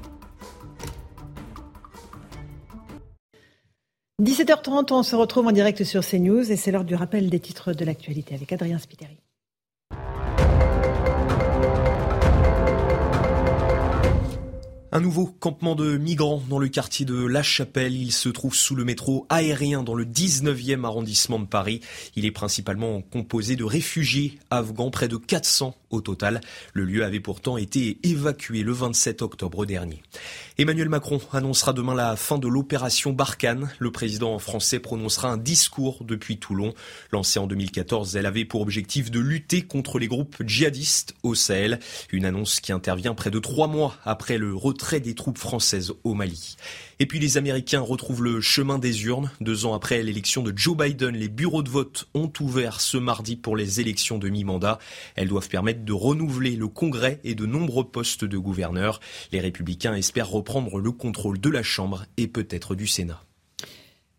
17h30, 4.21 4.93
on 4.93 5.03
se 5.03 5.17
retrouve 5.17 5.47
en 5.47 5.53
direct 5.53 5.83
sur 5.83 6.05
CNews 6.05 6.53
et 6.53 6.57
c'est 6.57 6.71
l'heure 6.71 6.85
du 6.85 6.95
rappel 6.95 7.31
des 7.31 7.41
titres 7.41 7.73
de 7.73 7.87
l'actualité 7.87 8.35
avec 8.35 8.53
Adrien 8.53 8.79
Spiteri. 8.79 9.17
Un 14.93 15.01
nouveau 15.01 15.27
campement 15.27 15.77
de 15.77 15.97
migrants 15.97 16.43
dans 16.49 16.59
le 16.59 16.69
quartier 16.69 17.07
de 17.07 17.25
La 17.25 17.45
Chapelle. 17.45 17.95
Il 17.95 18.11
se 18.11 18.29
trouve 18.29 18.57
sous 18.57 18.75
le 18.75 18.85
métro 18.85 19.25
aérien 19.29 19.85
dans 19.85 19.95
le 19.95 20.05
19e 20.05 20.85
arrondissement 20.85 21.39
de 21.39 21.47
Paris. 21.47 21.81
Il 22.17 22.27
est 22.27 22.33
principalement 22.33 23.01
composé 23.01 23.55
de 23.55 23.63
réfugiés 23.63 24.41
afghans, 24.51 24.91
près 24.91 25.07
de 25.07 25.17
400 25.17 25.77
au 25.91 26.01
total. 26.01 26.41
Le 26.73 26.85
lieu 26.85 27.05
avait 27.05 27.21
pourtant 27.21 27.57
été 27.57 27.99
évacué 28.03 28.65
le 28.65 28.73
27 28.73 29.23
octobre 29.23 29.65
dernier. 29.65 30.03
Emmanuel 30.61 30.91
Macron 30.91 31.23
annoncera 31.33 31.73
demain 31.73 31.95
la 31.95 32.17
fin 32.17 32.37
de 32.37 32.47
l'opération 32.47 33.15
Barkhane. 33.15 33.71
Le 33.79 33.91
président 33.91 34.39
français 34.39 34.79
prononcera 34.79 35.31
un 35.31 35.39
discours 35.39 36.05
depuis 36.05 36.37
Toulon. 36.37 36.75
Lancée 37.13 37.39
en 37.39 37.47
2014, 37.47 38.15
elle 38.15 38.27
avait 38.27 38.45
pour 38.45 38.61
objectif 38.61 39.11
de 39.11 39.21
lutter 39.21 39.63
contre 39.63 39.99
les 39.99 40.07
groupes 40.07 40.37
djihadistes 40.45 41.15
au 41.23 41.35
Sahel. 41.35 41.79
Une 42.13 42.27
annonce 42.27 42.61
qui 42.61 42.73
intervient 42.73 43.15
près 43.15 43.31
de 43.31 43.39
trois 43.39 43.69
mois 43.69 43.97
après 44.05 44.37
le 44.37 44.55
retrait 44.55 45.01
des 45.01 45.15
troupes 45.15 45.39
françaises 45.39 45.95
au 46.05 46.13
Mali. 46.13 46.57
Et 47.03 47.07
puis 47.07 47.19
les 47.19 47.39
Américains 47.39 47.81
retrouvent 47.81 48.23
le 48.23 48.43
chemin 48.43 48.79
des 48.79 49.07
urnes. 49.07 49.31
Deux 49.41 49.65
ans 49.65 49.73
après 49.73 50.03
l'élection 50.03 50.43
de 50.43 50.53
Joe 50.55 50.77
Biden, 50.77 51.17
les 51.17 51.31
bureaux 51.31 51.63
de 51.63 51.71
vote 51.71 52.07
ont 52.13 52.31
ouvert 52.41 52.83
ce 52.83 52.99
mardi 52.99 53.37
pour 53.37 53.57
les 53.57 53.81
élections 53.81 54.19
de 54.19 54.29
mi-mandat. 54.29 54.79
Elles 55.17 55.29
doivent 55.29 55.49
permettre 55.49 55.83
de 55.83 55.93
renouveler 55.95 56.57
le 56.57 56.69
Congrès 56.69 57.19
et 57.25 57.35
de 57.35 57.47
nombreux 57.47 57.89
postes 57.89 58.27
de 58.27 58.37
gouverneurs. 58.37 59.01
Les 59.33 59.41
républicains 59.41 59.95
espèrent 59.95 60.29
reprendre 60.29 60.79
le 60.79 60.93
contrôle 60.93 61.41
de 61.41 61.49
la 61.49 61.63
Chambre 61.63 62.05
et 62.19 62.29
peut-être 62.29 62.75
du 62.75 62.87
Sénat. 62.87 63.23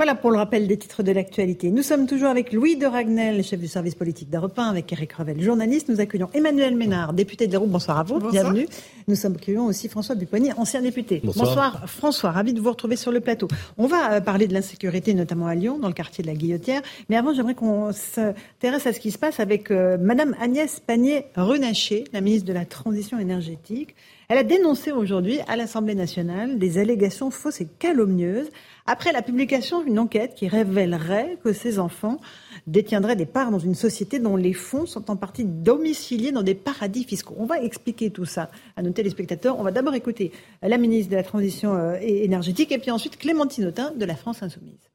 Voilà 0.02 0.16
pour 0.16 0.32
le 0.32 0.38
rappel 0.38 0.66
des 0.66 0.78
titres 0.78 1.04
de 1.04 1.12
l'actualité. 1.12 1.70
Nous 1.70 1.84
sommes 1.84 2.08
toujours 2.08 2.30
avec 2.30 2.54
Louis 2.54 2.76
de 2.76 2.88
Ragnel, 2.88 3.44
chef 3.44 3.60
du 3.60 3.68
service 3.68 3.94
politique 3.94 4.32
d'Europe 4.32 4.58
1, 4.58 4.70
avec 4.70 4.92
Eric 4.92 5.14
Revel, 5.14 5.40
journaliste. 5.40 5.90
Nous 5.90 6.02
accueillons 6.02 6.28
Emmanuel 6.34 6.76
Ménard, 6.76 7.14
député 7.14 7.46
de 7.46 7.52
l'Hérault. 7.52 7.68
Bonsoir 7.68 8.00
à 8.00 8.04
vous, 8.04 8.18
bienvenue. 8.32 8.66
Nous 9.08 9.14
sommes 9.14 9.36
accueillons 9.36 9.68
aussi 9.68 9.90
François 9.90 10.16
Pupponi, 10.16 10.54
ancien 10.54 10.82
député. 10.82 11.22
Bonsoir. 11.24 11.88
François, 11.88 12.32
ravi 12.32 12.54
de 12.54 12.60
vous 12.60 12.72
retrouver 12.72 12.96
sur 12.96 13.12
le 13.12 13.20
plateau. 13.20 13.48
On 13.78 13.86
va 13.86 14.14
euh, 14.14 14.22
parler 14.22 14.48
de 14.48 14.56
l'insécurité, 14.56 15.14
notamment 15.14 15.46
à 15.46 15.54
Lyon, 15.54 15.78
dans 15.78 15.88
le 15.88 15.94
quartier 15.94 16.24
de 16.24 16.28
la 16.28 16.34
Guillotière. 16.34 16.82
Mais 17.10 17.16
avant, 17.16 17.36
j'aimerais 17.36 17.54
qu'on 17.54 17.92
s'intéresse 17.92 18.88
à 18.88 18.94
ce 18.94 19.00
qui 19.00 19.12
se 19.12 19.20
passe 19.20 19.40
avec 19.40 19.70
euh, 19.70 20.00
Madame 20.00 20.36
Agnès 20.42 20.80
Pannier-Runacher, 20.80 22.06
la 22.12 22.22
ministre 22.22 22.48
de 22.48 22.54
la 22.54 22.66
Transition 22.66 23.20
énergétique. 23.20 23.94
Elle 24.32 24.38
a 24.38 24.44
dénoncé 24.44 24.94
aujourd'hui 24.94 25.42
à 25.50 25.58
l'Assemblée 25.58 25.94
nationale 25.94 26.58
des 26.58 26.78
allégations 26.78 27.32
fausses 27.32 27.60
et 27.60 27.68
calomnieuses 27.68 28.50
après 28.86 29.12
la 29.12 29.22
publication 29.22 29.84
d'une 29.84 30.00
enquête 30.00 30.36
qui 30.36 30.48
révélerait 30.48 31.38
que 31.44 31.52
ces 31.52 31.80
enfants 31.80 32.18
détiendraient 32.66 33.18
des 33.18 33.26
parts 33.26 33.52
dans 33.52 33.60
une 33.60 33.76
société 33.76 34.20
dont 34.20 34.38
les 34.38 34.54
fonds 34.54 34.86
sont 34.86 35.12
en 35.12 35.18
partie 35.18 35.44
domiciliés 35.44 36.32
dans 36.32 36.44
des 36.44 36.56
paradis 36.56 37.04
fiscaux. 37.04 37.36
On 37.40 37.46
va 37.46 37.60
expliquer 37.60 38.10
tout 38.10 38.24
ça 38.24 38.50
à 38.78 38.82
nos 38.84 38.92
téléspectateurs. 38.92 39.60
On 39.60 39.64
va 39.64 39.72
d'abord 39.72 39.96
écouter 39.96 40.32
la 40.62 40.78
ministre 40.78 41.12
de 41.12 41.18
la 41.18 41.24
Transition 41.24 41.76
euh, 41.76 41.98
énergétique 42.00 42.72
et 42.72 42.78
puis 42.78 42.92
ensuite 42.92 43.18
Clémentine 43.18 43.66
Autain 43.66 43.92
de 43.92 44.06
la 44.06 44.16
France 44.16 44.42
Insoumise. 44.42 44.90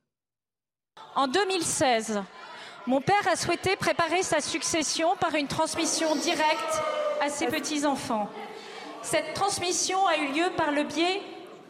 En 1.14 1.28
2016, 1.28 2.22
mon 2.87 3.03
père 3.03 3.28
a 3.30 3.37
souhaité 3.37 3.76
préparer 3.76 4.22
sa 4.22 4.41
succession 4.41 5.09
par 5.20 5.34
une 5.34 5.47
transmission 5.47 6.16
directe 6.16 6.80
à 7.20 7.28
ses 7.28 7.49
petits-enfants. 7.49 8.30
Cette 9.09 9.34
transmission 9.34 10.04
a 10.09 10.16
eu 10.16 10.32
lieu 10.32 10.50
par 10.57 10.72
le 10.72 10.82
biais 10.82 11.22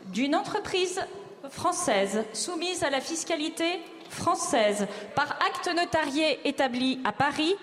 d'une 0.07 0.35
entreprise 0.35 1.03
française 1.51 2.25
soumise 2.33 2.83
à 2.83 2.89
la 2.89 3.03
fiscalité 3.03 3.79
française 4.09 4.87
par 5.15 5.33
acte 5.47 5.69
notarié 5.77 6.41
établi 6.49 6.99
à 7.05 7.13
Paris 7.13 7.55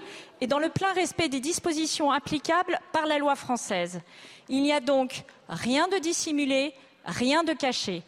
et 0.42 0.46
dans 0.46 0.60
le 0.60 0.70
plein 0.70 0.94
respect 0.94 1.28
des 1.28 1.40
dispositions 1.40 2.12
applicables 2.12 2.80
par 2.92 3.08
la 3.08 3.18
loi 3.18 3.36
française. 3.36 4.02
Il 4.48 4.62
n'y 4.62 4.72
a 4.72 4.80
donc 4.80 5.24
rien 5.50 5.88
de 5.88 5.98
dissimulé, 5.98 6.76
rien 7.06 7.44
de 7.44 7.54
caché. 7.54 8.04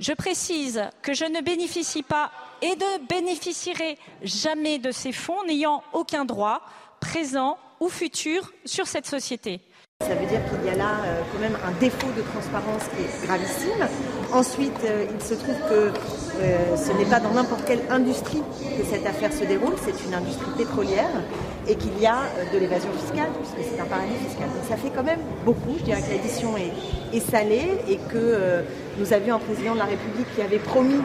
Je 0.00 0.14
précise 0.14 0.82
que 1.00 1.14
je 1.14 1.26
ne 1.26 1.42
bénéficie 1.42 2.02
pas 2.02 2.32
et 2.60 2.74
ne 2.74 3.06
bénéficierai 3.06 3.98
jamais 4.22 4.80
de 4.80 4.90
ces 4.90 5.12
fonds 5.12 5.44
n'ayant 5.44 5.84
aucun 5.92 6.24
droit, 6.24 6.60
présent 6.98 7.56
ou 7.78 7.88
futur, 7.88 8.52
sur 8.64 8.88
cette 8.88 9.06
société. 9.06 9.60
Ça 10.00 10.14
veut 10.14 10.26
dire 10.26 10.40
qu'il 10.50 10.66
y 10.66 10.68
a 10.68 10.76
là 10.76 11.00
euh, 11.06 11.22
quand 11.32 11.38
même 11.38 11.56
un 11.64 11.70
défaut 11.80 12.10
de 12.16 12.22
transparence 12.22 12.82
qui 12.94 13.04
est 13.04 13.26
gravissime. 13.26 13.88
Ensuite, 14.32 14.76
euh, 14.84 15.06
il 15.08 15.22
se 15.24 15.34
trouve 15.34 15.54
que 15.68 15.92
euh, 16.42 16.76
ce 16.76 16.92
n'est 16.98 17.06
pas 17.06 17.20
dans 17.20 17.30
n'importe 17.30 17.64
quelle 17.64 17.80
industrie 17.88 18.42
que 18.60 18.84
cette 18.84 19.06
affaire 19.06 19.32
se 19.32 19.44
déroule, 19.44 19.74
c'est 19.82 20.04
une 20.04 20.12
industrie 20.12 20.50
pétrolière 20.58 21.10
et 21.68 21.76
qu'il 21.76 21.98
y 22.00 22.06
a 22.06 22.18
de 22.52 22.58
l'évasion 22.58 22.90
fiscale, 22.92 23.30
puisque 23.38 23.70
c'est 23.70 23.80
un 23.80 23.86
paradis 23.86 24.14
fiscal. 24.26 24.48
Donc 24.48 24.68
ça 24.68 24.76
fait 24.76 24.90
quand 24.94 25.04
même 25.04 25.20
beaucoup. 25.44 25.78
Je 25.78 25.84
dirais 25.84 26.02
que 26.02 26.10
l'addition 26.10 26.56
est, 26.56 26.72
est 27.14 27.30
salée 27.30 27.72
et 27.88 27.96
que 27.96 28.16
euh, 28.16 28.62
nous 28.98 29.12
avions 29.12 29.36
un 29.36 29.38
président 29.38 29.74
de 29.74 29.78
la 29.78 29.84
République 29.84 30.26
qui 30.34 30.42
avait 30.42 30.58
promis 30.58 31.00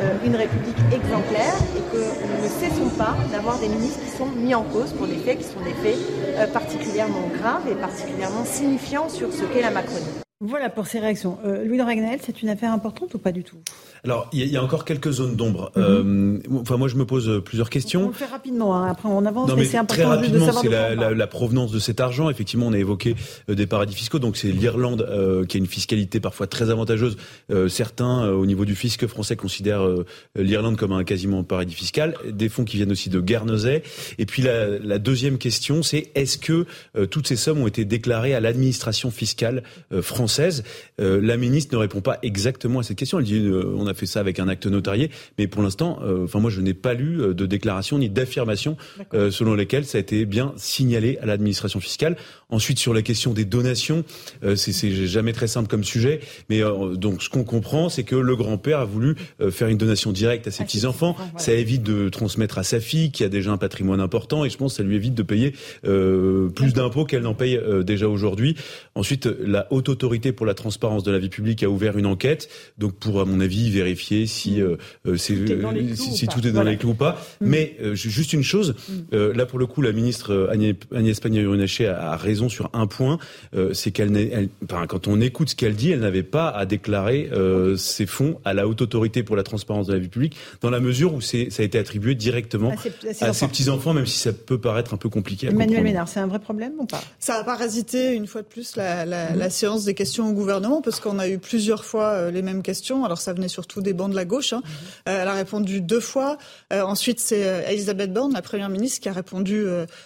euh, 0.00 0.14
une 0.24 0.36
République 0.36 0.76
exemplaire 0.92 1.54
et 1.76 1.96
que 1.96 2.02
nous 2.02 2.42
ne 2.42 2.48
cessons 2.48 2.90
pas 2.96 3.16
d'avoir 3.30 3.58
des 3.58 3.68
ministres 3.68 4.00
qui 4.04 4.10
sont 4.16 4.26
mis 4.26 4.54
en 4.54 4.62
cause 4.62 4.92
pour 4.92 5.06
des 5.06 5.16
faits 5.16 5.38
qui 5.38 5.44
sont 5.44 5.60
des 5.60 5.74
faits 5.74 5.98
euh, 6.36 6.46
particulièrement 6.48 7.28
graves 7.38 7.68
et 7.70 7.74
particulièrement 7.74 8.44
signifiants 8.44 9.08
sur 9.08 9.32
ce 9.32 9.44
qu'est 9.44 9.62
la 9.62 9.70
Macronie. 9.70 10.24
Voilà 10.46 10.68
pour 10.68 10.86
ces 10.86 10.98
réactions. 10.98 11.38
Euh, 11.46 11.64
Louis 11.64 11.78
de 11.78 11.82
Ragnel, 11.82 12.18
c'est 12.22 12.42
une 12.42 12.50
affaire 12.50 12.70
importante 12.70 13.14
ou 13.14 13.18
pas 13.18 13.32
du 13.32 13.44
tout? 13.44 13.56
Alors, 14.04 14.28
il 14.34 14.46
y, 14.46 14.56
a 14.58 14.62
encore 14.62 14.84
quelques 14.84 15.10
zones 15.10 15.34
d'ombre. 15.34 15.72
Mhm. 15.74 15.82
euh, 15.82 16.60
enfin, 16.60 16.76
moi, 16.76 16.88
je 16.88 16.96
me 16.96 17.06
pose 17.06 17.42
plusieurs 17.42 17.70
questions. 17.70 18.04
On 18.04 18.08
le 18.08 18.12
fait 18.12 18.26
rapidement. 18.26 18.76
Hein. 18.76 18.90
Après, 18.90 19.08
on 19.08 19.24
avance, 19.24 19.48
non, 19.48 19.54
mais, 19.54 19.62
mais 19.62 19.66
c'est 19.68 19.78
important 19.78 20.02
très 20.02 20.16
rapidement, 20.16 20.46
de 20.46 20.52
savoir 20.52 20.62
c'est 20.62 21.14
la, 21.14 21.26
provenance 21.26 21.72
de 21.72 21.78
cet 21.78 22.00
argent. 22.00 22.28
Effectivement, 22.28 22.66
on 22.66 22.74
a 22.74 22.78
évoqué 22.78 23.16
euh, 23.48 23.54
des 23.54 23.66
paradis 23.66 23.94
fiscaux. 23.94 24.18
Donc, 24.18 24.36
c'est 24.36 24.52
l'Irlande 24.52 25.08
euh, 25.08 25.46
qui 25.46 25.56
a 25.56 25.58
une 25.58 25.66
fiscalité 25.66 26.20
parfois 26.20 26.46
très 26.46 26.68
avantageuse. 26.68 27.16
Euh, 27.50 27.68
certains, 27.68 28.26
euh, 28.26 28.34
au 28.34 28.44
niveau 28.44 28.66
du 28.66 28.74
fisc 28.74 29.06
français, 29.06 29.36
considèrent 29.36 29.86
euh, 29.86 30.04
l'Irlande 30.36 30.76
comme 30.76 30.92
un 30.92 31.04
quasiment 31.04 31.42
paradis 31.42 31.74
fiscal. 31.74 32.16
Des 32.30 32.50
fonds 32.50 32.64
qui 32.64 32.76
viennent 32.76 32.92
aussi 32.92 33.08
de 33.08 33.20
Guernesey. 33.20 33.82
Et 34.18 34.26
puis, 34.26 34.42
la, 34.42 34.78
la 34.78 34.98
deuxième 34.98 35.38
question, 35.38 35.82
c'est 35.82 36.10
est-ce 36.14 36.36
que 36.36 36.66
euh, 36.96 37.06
toutes 37.06 37.28
ces 37.28 37.36
sommes 37.36 37.60
ont 37.60 37.66
été 37.66 37.84
déclarées 37.84 38.34
à 38.34 38.40
l'administration 38.40 39.10
fiscale 39.10 39.62
euh, 39.92 40.02
française 40.34 40.64
Euh, 41.00 41.20
La 41.20 41.36
ministre 41.36 41.74
ne 41.74 41.80
répond 41.80 42.00
pas 42.00 42.18
exactement 42.22 42.78
à 42.80 42.82
cette 42.82 42.96
question. 42.98 43.18
Elle 43.18 43.24
dit 43.24 43.38
euh, 43.38 43.64
on 43.76 43.86
a 43.86 43.94
fait 43.94 44.06
ça 44.06 44.20
avec 44.20 44.38
un 44.38 44.46
acte 44.48 44.66
notarié, 44.66 45.10
mais 45.38 45.46
pour 45.48 45.62
l'instant, 45.62 45.98
euh, 46.02 46.24
enfin 46.24 46.38
moi 46.40 46.50
je 46.50 46.60
n'ai 46.60 46.74
pas 46.74 46.94
lu 46.94 47.20
euh, 47.20 47.34
de 47.34 47.46
déclaration 47.46 47.98
ni 47.98 48.08
d'affirmation 48.08 48.76
euh, 49.12 49.30
selon 49.30 49.54
lesquelles 49.54 49.84
ça 49.86 49.98
a 49.98 50.00
été 50.00 50.24
bien 50.24 50.52
signalé 50.56 51.18
à 51.22 51.26
l'administration 51.26 51.80
fiscale. 51.80 52.16
Ensuite 52.48 52.78
sur 52.78 52.94
la 52.94 53.02
question 53.02 53.32
des 53.32 53.44
donations, 53.44 54.04
euh, 54.44 54.54
c'est 54.56 55.06
jamais 55.06 55.32
très 55.32 55.48
simple 55.48 55.68
comme 55.68 55.82
sujet, 55.84 56.20
mais 56.48 56.62
euh, 56.62 56.94
donc 56.94 57.22
ce 57.22 57.28
qu'on 57.28 57.44
comprend, 57.44 57.88
c'est 57.88 58.04
que 58.04 58.16
le 58.16 58.36
grand-père 58.36 58.78
a 58.78 58.84
voulu 58.84 59.16
euh, 59.40 59.50
faire 59.50 59.68
une 59.68 59.78
donation 59.78 60.12
directe 60.12 60.46
à 60.46 60.50
ses 60.52 60.64
petits 60.64 60.86
enfants. 60.86 61.16
Ça 61.36 61.52
évite 61.52 61.82
de 61.82 62.08
transmettre 62.08 62.58
à 62.58 62.62
sa 62.62 62.78
fille 62.80 63.10
qui 63.10 63.24
a 63.24 63.28
déjà 63.28 63.50
un 63.50 63.58
patrimoine 63.58 64.00
important, 64.00 64.44
et 64.44 64.50
je 64.50 64.56
pense 64.56 64.72
que 64.74 64.76
ça 64.78 64.82
lui 64.84 64.94
évite 64.96 65.14
de 65.14 65.22
payer 65.24 65.54
euh, 65.86 66.48
plus 66.50 66.72
d'impôts 66.72 67.04
qu'elle 67.04 67.22
n'en 67.22 67.34
paye 67.34 67.56
euh, 67.56 67.82
déjà 67.82 68.08
aujourd'hui. 68.08 68.56
Ensuite, 68.96 69.26
la 69.26 69.66
haute 69.72 69.88
autorité 69.88 70.32
pour 70.32 70.46
la 70.46 70.54
transparence 70.54 71.02
de 71.02 71.10
la 71.10 71.18
vie 71.18 71.28
publique 71.28 71.62
a 71.64 71.68
ouvert 71.68 71.98
une 71.98 72.06
enquête, 72.06 72.48
donc 72.78 72.94
pour 72.94 73.20
à 73.20 73.24
mon 73.24 73.40
avis 73.40 73.70
vérifier 73.70 74.26
si 74.26 74.60
euh, 74.62 74.76
euh, 75.06 75.16
c'est 75.16 75.34
Tout 75.34 75.52
est 75.52 75.56
dans 75.56 75.70
les 75.72 75.80
euh, 75.82 75.86
clous 75.86 75.96
si, 75.96 76.10
ou 76.10 76.14
si 76.14 76.26
pas. 76.26 76.32
tout 76.32 76.38
est 76.40 76.50
dans 76.50 76.54
Voilà. 76.54 76.70
les 76.70 76.76
clous 76.76 76.90
ou 76.90 76.94
pas. 76.94 77.18
Mm. 77.40 77.46
Mais 77.46 77.76
euh, 77.82 77.94
ju- 77.96 78.10
juste 78.10 78.32
une 78.32 78.44
chose, 78.44 78.74
euh, 79.12 79.34
là 79.34 79.46
pour 79.46 79.58
le 79.58 79.66
coup, 79.66 79.82
la 79.82 79.90
ministre 79.92 80.48
Agnès, 80.50 80.76
Agnès 80.94 81.18
Pannier-Runacher 81.18 81.86
a, 81.88 82.12
a 82.12 82.16
raison 82.16 82.48
sur 82.48 82.70
un 82.72 82.86
point, 82.86 83.18
euh, 83.56 83.72
c'est 83.74 83.90
qu'elle, 83.90 84.16
elle- 84.16 84.48
enfin, 84.64 84.86
quand 84.86 85.08
on 85.08 85.20
écoute 85.20 85.48
ce 85.50 85.56
qu'elle 85.56 85.74
dit, 85.74 85.90
elle 85.90 86.00
n'avait 86.00 86.22
pas 86.22 86.48
à 86.48 86.64
déclarer 86.64 87.30
euh, 87.32 87.76
ses 87.76 88.06
fonds 88.06 88.38
à 88.44 88.54
la 88.54 88.68
haute 88.68 88.80
autorité 88.80 89.22
pour 89.24 89.34
la 89.34 89.42
transparence 89.42 89.88
de 89.88 89.92
la 89.92 89.98
vie 89.98 90.08
publique, 90.08 90.36
dans 90.60 90.70
la 90.70 90.78
mesure 90.80 91.14
où 91.14 91.20
c'est, 91.20 91.50
ça 91.50 91.62
a 91.62 91.66
été 91.66 91.78
attribué 91.78 92.14
directement 92.14 92.70
À 92.70 92.76
ses- 92.76 92.90
à 93.08 93.12
ses 93.14 93.24
à 93.24 93.28
enfants. 93.30 93.32
ses 93.40 93.48
petits 93.48 93.68
enfants, 93.70 93.92
même 93.92 94.06
si 94.06 94.18
ça 94.18 94.32
peut 94.32 94.58
paraître 94.58 94.94
un 94.94 94.98
peu 94.98 95.08
compliqué. 95.08 95.48
À 95.48 95.50
Emmanuel 95.50 95.68
comprendre. 95.68 95.84
Ménard, 95.88 96.08
c'est 96.08 96.20
un 96.20 96.26
vrai 96.28 96.38
problème 96.38 96.72
ou 96.78 96.86
pas? 96.86 97.02
Ça 97.18 97.34
a 97.40 97.42
parasité 97.44 98.12
une 98.14 98.26
fois 98.28 98.42
de 98.42 98.46
plus 98.46 98.76
la, 98.76 98.83
la, 99.04 99.34
la 99.34 99.50
séance 99.50 99.84
des 99.84 99.94
questions 99.94 100.28
au 100.28 100.32
gouvernement 100.32 100.82
parce 100.82 101.00
qu'on 101.00 101.18
a 101.18 101.28
eu 101.28 101.38
plusieurs 101.38 101.84
fois 101.84 102.08
euh, 102.12 102.30
les 102.30 102.42
mêmes 102.42 102.62
questions. 102.62 103.04
Alors 103.04 103.20
ça 103.20 103.32
venait 103.32 103.48
surtout 103.48 103.80
des 103.80 103.92
bancs 103.92 104.10
de 104.10 104.16
la 104.16 104.24
gauche. 104.24 104.52
hein. 104.52 104.62
Euh, 105.08 105.22
elle 105.22 105.28
a 105.28 105.34
répondu 105.34 105.80
deux 105.80 106.00
fois. 106.00 106.36
Euh, 106.72 106.82
ensuite 106.82 107.20
c'est 107.20 107.64
Elisabeth 107.68 108.12
Borne, 108.12 108.32
la 108.32 108.42
première 108.42 108.68
ministre, 108.68 109.00
qui 109.00 109.08
a 109.08 109.12
répondu 109.12 109.64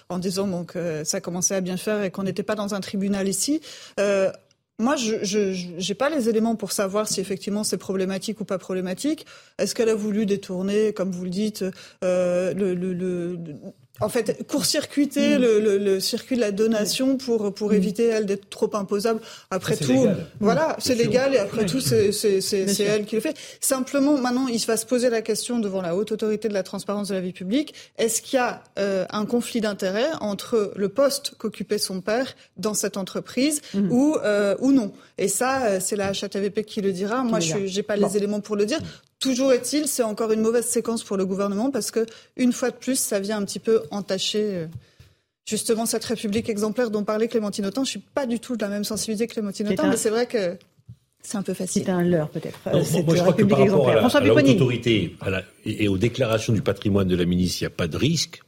en 0.08 0.18
disant 0.18 0.46
bon, 0.46 0.64
que 0.64 1.02
ça 1.04 1.20
commençait 1.20 1.54
à 1.56 1.60
bien 1.60 1.76
faire 1.76 2.02
et 2.02 2.10
qu'on 2.10 2.22
n'était 2.24 2.42
pas 2.42 2.54
dans 2.54 2.74
un 2.74 2.80
tribunal 2.80 3.28
ici. 3.28 3.60
Moi, 4.80 4.94
je 4.94 5.88
n'ai 5.88 5.94
pas 5.94 6.08
les 6.08 6.28
éléments 6.28 6.54
pour 6.54 6.70
savoir 6.70 7.08
si 7.08 7.20
effectivement 7.20 7.64
c'est 7.64 7.78
problématique 7.78 8.40
ou 8.40 8.44
pas 8.44 8.58
problématique. 8.58 9.26
Est-ce 9.58 9.74
qu'elle 9.74 9.88
a 9.88 9.94
voulu 9.96 10.24
détourner, 10.24 10.92
comme 10.92 11.10
vous 11.10 11.24
le 11.24 11.30
dites, 11.30 11.64
euh, 12.04 12.54
le, 12.54 12.74
le, 12.74 12.92
le- 12.92 13.32
le- 13.34 13.54
en 14.00 14.08
fait, 14.08 14.46
court-circuiter 14.46 15.38
Mm. 15.38 15.40
le, 15.42 15.60
le, 15.60 15.78
le 15.78 16.00
circuit 16.00 16.36
de 16.36 16.40
la 16.40 16.52
donation 16.52 17.16
pour 17.16 17.52
pour 17.54 17.72
éviter 17.72 18.04
elle 18.06 18.26
d'être 18.26 18.48
trop 18.50 18.70
imposable. 18.76 19.20
Après 19.50 19.76
c'est 19.76 19.84
tout, 19.86 19.92
légal. 19.92 20.26
voilà, 20.40 20.68
Mm. 20.70 20.76
c'est 20.80 20.94
légal 20.94 21.34
et 21.34 21.38
après 21.38 21.66
tout, 21.66 21.80
c'est 21.80 22.12
c'est 22.12 22.40
c'est 22.40 22.64
Bien 22.64 22.74
c'est 22.74 22.84
sûr. 22.84 22.92
elle 22.92 23.04
qui 23.06 23.14
le 23.16 23.20
fait. 23.20 23.36
Simplement, 23.60 24.16
maintenant, 24.18 24.46
il 24.48 24.58
va 24.66 24.76
se 24.76 24.86
poser 24.86 25.10
la 25.10 25.22
question 25.22 25.58
devant 25.58 25.82
la 25.82 25.96
haute 25.96 26.12
autorité 26.12 26.48
de 26.48 26.54
la 26.54 26.62
transparence 26.62 27.08
de 27.08 27.14
la 27.14 27.20
vie 27.20 27.32
publique 27.32 27.74
est-ce 27.98 28.22
qu'il 28.22 28.36
y 28.36 28.40
a 28.40 28.62
euh, 28.78 29.04
un 29.10 29.26
conflit 29.26 29.60
d'intérêts 29.60 30.10
entre 30.20 30.72
le 30.76 30.88
poste 30.88 31.34
qu'occupait 31.38 31.78
son 31.78 32.00
père 32.00 32.34
dans 32.56 32.74
cette 32.74 32.96
entreprise 32.96 33.60
ou 33.90 34.16
euh, 34.22 34.54
ou 34.60 34.72
non? 34.72 34.92
Et 35.18 35.28
ça, 35.28 35.64
euh, 35.64 35.78
c'est 35.80 35.96
la 35.96 36.08
HATVP 36.08 36.62
qui 36.64 36.80
le 36.80 36.92
dira. 36.92 37.24
Moi, 37.24 37.40
je 37.40 37.56
n'ai 37.56 37.82
pas 37.82 37.96
Bon. 37.96 38.06
les 38.06 38.16
éléments 38.16 38.40
pour 38.40 38.54
le 38.56 38.66
dire. 38.66 38.78
Toujours 39.20 39.52
est-il, 39.52 39.88
c'est 39.88 40.02
encore 40.04 40.30
une 40.32 40.40
mauvaise 40.40 40.66
séquence 40.66 41.02
pour 41.02 41.16
le 41.16 41.26
gouvernement 41.26 41.70
parce 41.70 41.90
que 41.90 42.06
une 42.36 42.52
fois 42.52 42.70
de 42.70 42.76
plus, 42.76 42.96
ça 42.98 43.18
vient 43.18 43.36
un 43.38 43.44
petit 43.44 43.58
peu 43.58 43.82
entacher. 43.90 44.42
euh, 44.42 44.66
Justement, 45.44 45.86
cette 45.86 46.04
République 46.04 46.48
exemplaire 46.50 46.90
dont 46.90 47.04
parlait 47.04 47.26
Clémentine 47.26 47.64
Autain, 47.66 47.82
je 47.82 47.88
suis 47.90 47.98
pas 48.14 48.26
du 48.26 48.38
tout 48.38 48.54
de 48.56 48.60
la 48.62 48.68
même 48.68 48.84
sensibilité 48.84 49.26
que 49.26 49.32
Clémentine 49.32 49.66
Autain, 49.68 49.84
un- 49.84 49.90
mais 49.90 49.96
c'est 49.96 50.10
vrai 50.10 50.26
que 50.26 50.56
c'est 51.22 51.38
un 51.38 51.42
peu 51.42 51.54
facile. 51.54 51.84
C'est 51.86 51.90
un 51.90 52.02
leurre 52.02 52.28
peut-être. 52.28 52.58
Cette 52.84 53.06
moi, 53.06 53.14
je 53.16 53.20
crois 53.22 53.32
que 53.32 53.42
République 53.42 53.48
par 53.48 53.58
rapport 53.60 53.88
à 53.88 53.92
exemplaire. 53.96 54.16
à 54.16 54.20
la 54.44 54.52
autorité 54.52 55.16
à 55.22 55.30
la- 55.30 55.42
et 55.64 55.88
aux 55.88 55.96
déclarations 55.98 56.52
du 56.52 56.60
patrimoine 56.60 57.08
de 57.08 57.16
la 57.16 57.24
ministre, 57.24 57.62
il 57.62 57.64
n'y 57.64 57.68
a 57.68 57.70
pas 57.70 57.88
de 57.88 57.96
risque. 57.96 58.42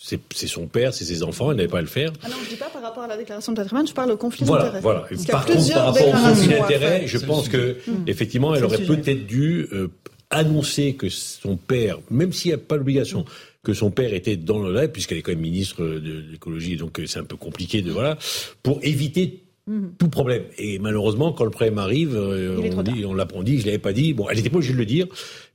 C'est 0.00 0.46
son 0.46 0.66
père, 0.68 0.94
c'est 0.94 1.04
ses 1.04 1.22
enfants, 1.24 1.50
elle 1.50 1.56
n'avait 1.56 1.68
pas 1.68 1.78
à 1.78 1.82
le 1.82 1.88
faire. 1.88 2.12
Ah 2.22 2.28
non, 2.28 2.36
je 2.44 2.48
dis 2.50 2.56
pas 2.56 2.70
par 2.70 2.80
rapport 2.80 3.02
à 3.02 3.08
la 3.08 3.16
déclaration 3.16 3.52
de 3.52 3.56
patrimoine, 3.56 3.86
je 3.88 3.92
parle 3.92 4.12
au 4.12 4.16
conflit 4.16 4.44
Voilà, 4.46 4.64
d'intérêts. 4.64 4.80
voilà. 4.80 5.00
Parce 5.00 5.10
qu'il 5.20 5.26
y 5.26 5.30
a 5.30 5.32
Par 5.32 5.44
contre, 5.46 5.72
par 5.74 5.84
rapport 5.86 6.08
au 6.08 6.12
conflit 6.12 6.48
d'intérêts, 6.48 7.06
je 7.06 7.18
pense 7.18 7.48
que 7.48 7.76
Hum. 7.88 8.04
effectivement, 8.06 8.54
elle 8.54 8.64
aurait 8.64 8.78
peut-être 8.82 9.26
dû 9.26 9.68
euh, 9.72 9.88
annoncer 10.30 10.94
que 10.94 11.08
son 11.08 11.56
père, 11.56 11.98
même 12.10 12.32
s'il 12.32 12.50
n'y 12.50 12.54
a 12.54 12.58
pas 12.58 12.76
l'obligation, 12.76 13.24
que 13.62 13.74
son 13.74 13.90
père 13.90 14.14
était 14.14 14.36
dans 14.36 14.60
le 14.60 14.72
live, 14.72 14.90
puisqu'elle 14.90 15.18
est 15.18 15.22
quand 15.22 15.32
même 15.32 15.40
ministre 15.40 15.82
de 15.82 16.24
l'écologie, 16.30 16.76
donc 16.76 17.00
euh, 17.00 17.06
c'est 17.06 17.18
un 17.18 17.24
peu 17.24 17.36
compliqué 17.36 17.82
de 17.82 17.90
voilà, 17.90 18.16
pour 18.62 18.78
éviter 18.82 19.45
tout 19.98 20.08
problème. 20.08 20.44
Et 20.58 20.78
malheureusement, 20.78 21.32
quand 21.32 21.44
le 21.44 21.50
problème 21.50 21.78
arrive, 21.78 22.14
euh, 22.14 22.72
on 22.76 22.82
dit, 22.82 23.04
on 23.04 23.14
l'a 23.14 23.26
on 23.34 23.42
dit, 23.42 23.58
je 23.58 23.66
l'avais 23.66 23.78
pas 23.78 23.92
dit. 23.92 24.14
Bon, 24.14 24.28
elle 24.28 24.36
n'était 24.36 24.48
pas 24.48 24.56
obligée 24.56 24.72
de 24.72 24.78
le 24.78 24.86
dire, 24.86 25.06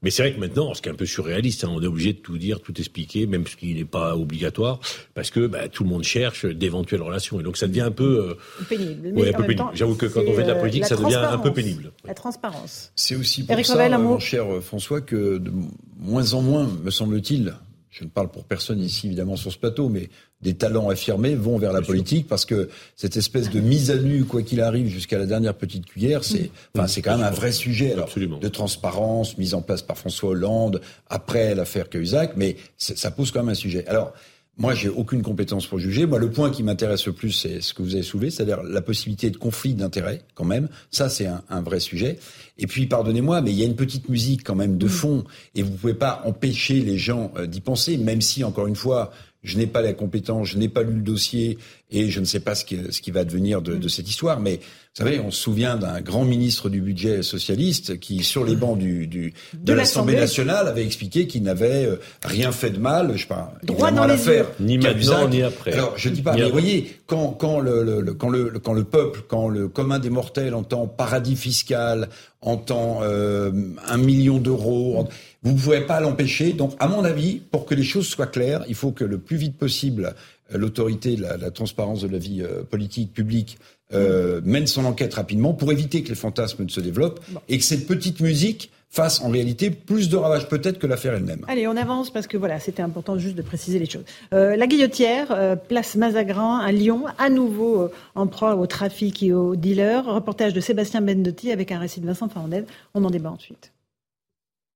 mais 0.02 0.10
c'est 0.10 0.22
vrai 0.22 0.34
que 0.34 0.40
maintenant, 0.40 0.74
ce 0.74 0.82
qui 0.82 0.90
est 0.90 0.92
un 0.92 0.96
peu 0.96 1.06
surréaliste, 1.06 1.64
hein, 1.64 1.70
on 1.72 1.82
est 1.82 1.88
obligé 1.88 2.12
de 2.12 2.18
tout 2.18 2.38
dire, 2.38 2.60
tout 2.60 2.78
expliquer, 2.78 3.26
même 3.26 3.48
ce 3.48 3.56
qui 3.56 3.74
n'est 3.74 3.86
pas 3.86 4.18
obligatoire, 4.18 4.82
parce 5.14 5.32
que 5.32 5.48
bah, 5.48 5.70
tout 5.70 5.84
le 5.84 5.90
monde 5.90 6.04
cherche 6.04 6.46
d'éventuelles 6.46 7.02
relations, 7.02 7.40
et 7.40 7.44
donc 7.44 7.56
ça 7.56 7.68
devient 7.68 7.82
un 7.82 7.92
peu 7.92 8.32
euh, 8.32 8.66
pénible. 8.68 9.14
Ouais, 9.18 9.32
pénible. 9.32 9.64
J'avoue 9.74 9.96
que 9.96 10.08
quand 10.08 10.24
on 10.28 10.34
fait 10.34 10.44
de 10.44 10.50
la 10.50 10.58
euh, 10.58 10.60
politique, 10.60 10.82
la 10.82 10.88
ça 10.88 10.96
devient 10.98 11.16
un 11.16 11.38
peu 11.38 11.54
pénible. 11.54 11.94
La 12.04 12.14
transparence. 12.14 12.92
C'est 12.96 13.16
aussi 13.16 13.46
pour 13.46 13.66
ça, 13.66 13.80
euh, 13.80 13.98
mon 13.98 14.20
cher 14.20 14.46
François, 14.62 15.00
que 15.00 15.38
de 15.38 15.52
moins 16.00 16.34
en 16.34 16.42
moins, 16.42 16.70
me 16.84 16.92
semble-t-il, 16.92 17.54
je 17.92 18.04
ne 18.04 18.10
parle 18.10 18.30
pour 18.30 18.46
personne 18.46 18.80
ici 18.80 19.08
évidemment 19.08 19.36
sur 19.36 19.52
ce 19.52 19.58
plateau, 19.58 19.88
mais 19.88 20.10
des 20.42 20.54
talents 20.54 20.90
affirmés 20.90 21.36
vont 21.36 21.58
vers 21.58 21.74
la 21.74 21.82
politique 21.82 22.28
parce 22.28 22.46
que 22.46 22.70
cette 22.96 23.18
espèce 23.18 23.50
de 23.50 23.60
mise 23.60 23.92
à 23.92 23.98
nu, 23.98 24.26
quoi 24.26 24.42
qu'il 24.42 24.62
arrive, 24.62 24.88
jusqu'à 24.88 25.18
la 25.18 25.26
dernière 25.26 25.54
petite 25.54 25.86
cuillère, 25.86 26.24
c'est, 26.24 26.50
enfin, 26.76 26.88
c'est 26.88 27.02
quand 27.02 27.18
même 27.18 27.26
un 27.26 27.32
vrai 27.32 27.52
sujet. 27.52 27.94
Alors, 27.94 28.06
Absolument. 28.06 28.38
de 28.38 28.48
transparence, 28.48 29.38
mise 29.38 29.54
en 29.54 29.62
place 29.62 29.82
par 29.82 29.98
François 29.98 30.32
Hollande, 30.32 30.82
après 31.10 31.56
l'affaire 31.56 31.90
Cahuzac, 31.90 32.34
mais 32.36 32.56
ça 32.78 33.12
pose 33.12 33.32
quand 33.32 33.42
même 33.42 33.50
un 33.50 33.56
sujet. 33.56 33.86
Alors, 33.88 34.14
moi, 34.58 34.76
j'ai 34.76 34.90
aucune 34.90 35.24
compétence 35.24 35.66
pour 35.66 35.80
juger. 35.80 36.06
Moi, 36.06 36.20
le 36.20 36.30
point 36.30 36.52
qui 36.52 36.62
m'intéresse 36.62 37.08
le 37.08 37.14
plus, 37.14 37.32
c'est 37.32 37.62
ce 37.62 37.74
que 37.74 37.82
vous 37.82 37.96
avez 37.96 38.04
soulevé, 38.04 38.30
c'est-à-dire 38.30 38.62
la 38.62 38.82
possibilité 38.82 39.30
de 39.30 39.38
conflit 39.38 39.74
d'intérêts, 39.74 40.22
quand 40.36 40.44
même. 40.44 40.68
Ça, 40.92 41.10
c'est 41.10 41.26
un, 41.26 41.42
un 41.50 41.62
vrai 41.62 41.80
sujet. 41.80 42.20
Et 42.60 42.68
puis, 42.68 42.86
pardonnez-moi, 42.86 43.42
mais 43.42 43.52
il 43.52 43.58
y 43.58 43.64
a 43.64 43.66
une 43.66 43.78
petite 43.78 44.10
musique 44.10 44.44
quand 44.44 44.56
même 44.56 44.78
de 44.78 44.88
fond, 44.88 45.24
et 45.56 45.64
vous 45.64 45.72
pouvez 45.72 45.94
pas 45.94 46.22
empêcher 46.26 46.82
les 46.82 46.98
gens 46.98 47.32
euh, 47.38 47.48
d'y 47.48 47.62
penser, 47.62 47.98
même 47.98 48.22
si, 48.22 48.44
encore 48.44 48.68
une 48.68 48.76
fois, 48.76 49.12
je 49.44 49.58
n'ai 49.58 49.68
pas 49.68 49.82
la 49.82 49.94
compétence, 49.94 50.50
je 50.50 50.58
n'ai 50.58 50.70
pas 50.70 50.84
lu 50.84 50.94
le 50.94 51.02
dossier, 51.02 51.58
et 51.90 52.10
je 52.10 52.20
ne 52.20 52.26
sais 52.26 52.40
pas 52.40 52.56
ce 52.56 52.64
qui, 52.64 52.78
ce 52.92 53.02
qui 53.02 53.12
va 53.12 53.24
devenir 53.26 53.62
de, 53.62 53.76
de 53.76 53.88
cette 53.88 54.08
histoire. 54.10 54.40
Mais 54.40 54.56
vous 54.58 55.04
savez, 55.06 55.20
on 55.20 55.32
se 55.32 55.42
souvient 55.42 55.78
d'un 55.78 56.00
grand 56.02 56.24
ministre 56.26 56.70
du 56.70 56.80
budget 56.80 57.22
socialiste 57.24 58.00
qui, 58.00 58.24
sur 58.24 58.46
les 58.46 58.56
bancs 58.56 58.78
du, 58.78 59.08
du 59.08 59.34
de, 59.54 59.60
De 59.66 59.74
l'Assemblée 59.74 60.16
nationale, 60.16 60.68
avait 60.68 60.86
expliqué 60.86 61.28
qu'il 61.28 61.44
n'avait 61.44 61.86
euh, 61.86 61.96
rien 62.24 62.52
fait 62.52 62.70
de 62.70 62.78
mal. 62.80 63.12
Je 63.16 63.22
sais 63.22 63.28
pas. 63.28 63.54
Droit 63.64 63.92
dans 63.92 64.06
l'affaire. 64.06 64.46
Ni 64.60 64.78
maintenant, 64.78 65.28
ni 65.28 65.42
après. 65.42 65.74
Alors, 65.74 65.94
je 65.98 66.10
dis 66.10 66.22
pas, 66.22 66.34
Ni 66.34 66.38
mais 66.42 66.44
après. 66.48 66.52
voyez, 66.62 66.96
quand, 67.08 67.30
quand 67.30 67.60
le, 67.60 67.84
le- 67.84 68.02
le- 68.02 68.14
quand 68.14 68.30
le, 68.30 68.50
le- 68.50 68.60
quand 68.60 68.74
le 68.74 68.84
peuple, 68.84 69.22
quand 69.28 69.50
le 69.50 69.68
commun 69.68 70.00
des 70.00 70.10
mortels 70.10 70.54
entend 70.54 70.88
paradis 70.88 71.36
fiscal, 71.36 72.08
entend 72.42 73.00
euh, 73.04 73.52
un 73.88 73.98
million 73.98 74.38
d'euros, 74.40 75.08
vous 75.44 75.54
ne 75.54 75.58
pouvez 75.58 75.82
pas 75.82 76.00
l'empêcher. 76.00 76.54
Donc, 76.54 76.74
à 76.80 76.88
mon 76.88 77.04
avis, 77.04 77.40
pour 77.40 77.66
que 77.66 77.76
les 77.76 77.84
choses 77.84 78.08
soient 78.08 78.28
claires, 78.28 78.64
il 78.68 78.76
faut 78.76 78.92
que 78.92 79.04
le 79.04 79.18
plus 79.18 79.38
vite 79.38 79.58
possible, 79.58 80.14
euh, 80.54 80.58
l'autorité, 80.58 81.16
la, 81.16 81.38
la 81.38 81.52
transparence 81.52 82.02
de 82.02 82.08
la 82.08 82.18
vie 82.18 82.42
euh, 82.42 82.64
politique, 82.64 83.14
publique, 83.14 83.58
euh, 83.94 84.42
mène 84.44 84.68
son 84.68 84.86
enquête 84.86 85.14
rapidement 85.14 85.54
pour 85.54 85.72
éviter 85.72 86.04
que 86.04 86.10
les 86.10 86.16
fantasmes 86.16 86.64
ne 86.64 86.70
se 86.70 86.80
développent 86.80 87.20
et 87.50 87.58
que 87.58 87.64
cette 87.64 87.88
petite 87.88 88.22
musique 88.22 88.72
fasse 88.92 89.22
en 89.22 89.30
réalité 89.30 89.72
plus 89.72 90.10
de 90.10 90.18
ravages 90.18 90.50
peut-être 90.50 90.78
que 90.78 90.86
l'affaire 90.86 91.14
elle-même. 91.14 91.46
Allez, 91.48 91.68
on 91.68 91.78
avance 91.78 92.12
parce 92.12 92.28
que 92.28 92.38
voilà, 92.38 92.60
c'était 92.60 92.82
important 92.82 93.18
juste 93.18 93.36
de 93.36 93.42
préciser 93.42 93.80
les 93.80 93.90
choses. 93.90 94.04
Euh, 94.34 94.58
la 94.58 94.68
Guillotière, 94.68 95.32
euh, 95.32 95.56
place 95.56 95.96
Mazagran 95.96 96.58
à 96.58 96.72
Lyon, 96.74 97.06
à 97.18 97.30
nouveau 97.30 97.84
euh, 97.84 97.92
en 98.16 98.28
proie 98.28 98.56
au 98.56 98.68
trafic 98.68 99.24
et 99.24 99.34
aux 99.34 99.56
dealers. 99.56 100.06
Reportage 100.06 100.54
de 100.54 100.60
Sébastien 100.60 101.02
Bendotti 101.02 101.52
avec 101.52 101.72
un 101.72 101.80
récit 101.80 102.02
de 102.02 102.06
Vincent 102.06 102.28
Fernandez. 102.28 102.66
On 102.94 103.04
en 103.06 103.10
débat 103.10 103.32
ensuite. 103.32 103.72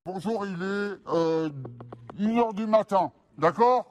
Bonjour, 0.07 0.45
il 0.45 0.53
est 0.53 1.11
euh, 1.11 1.49
1h 2.19 2.53
du 2.53 2.67
matin, 2.67 3.11
d'accord? 3.39 3.87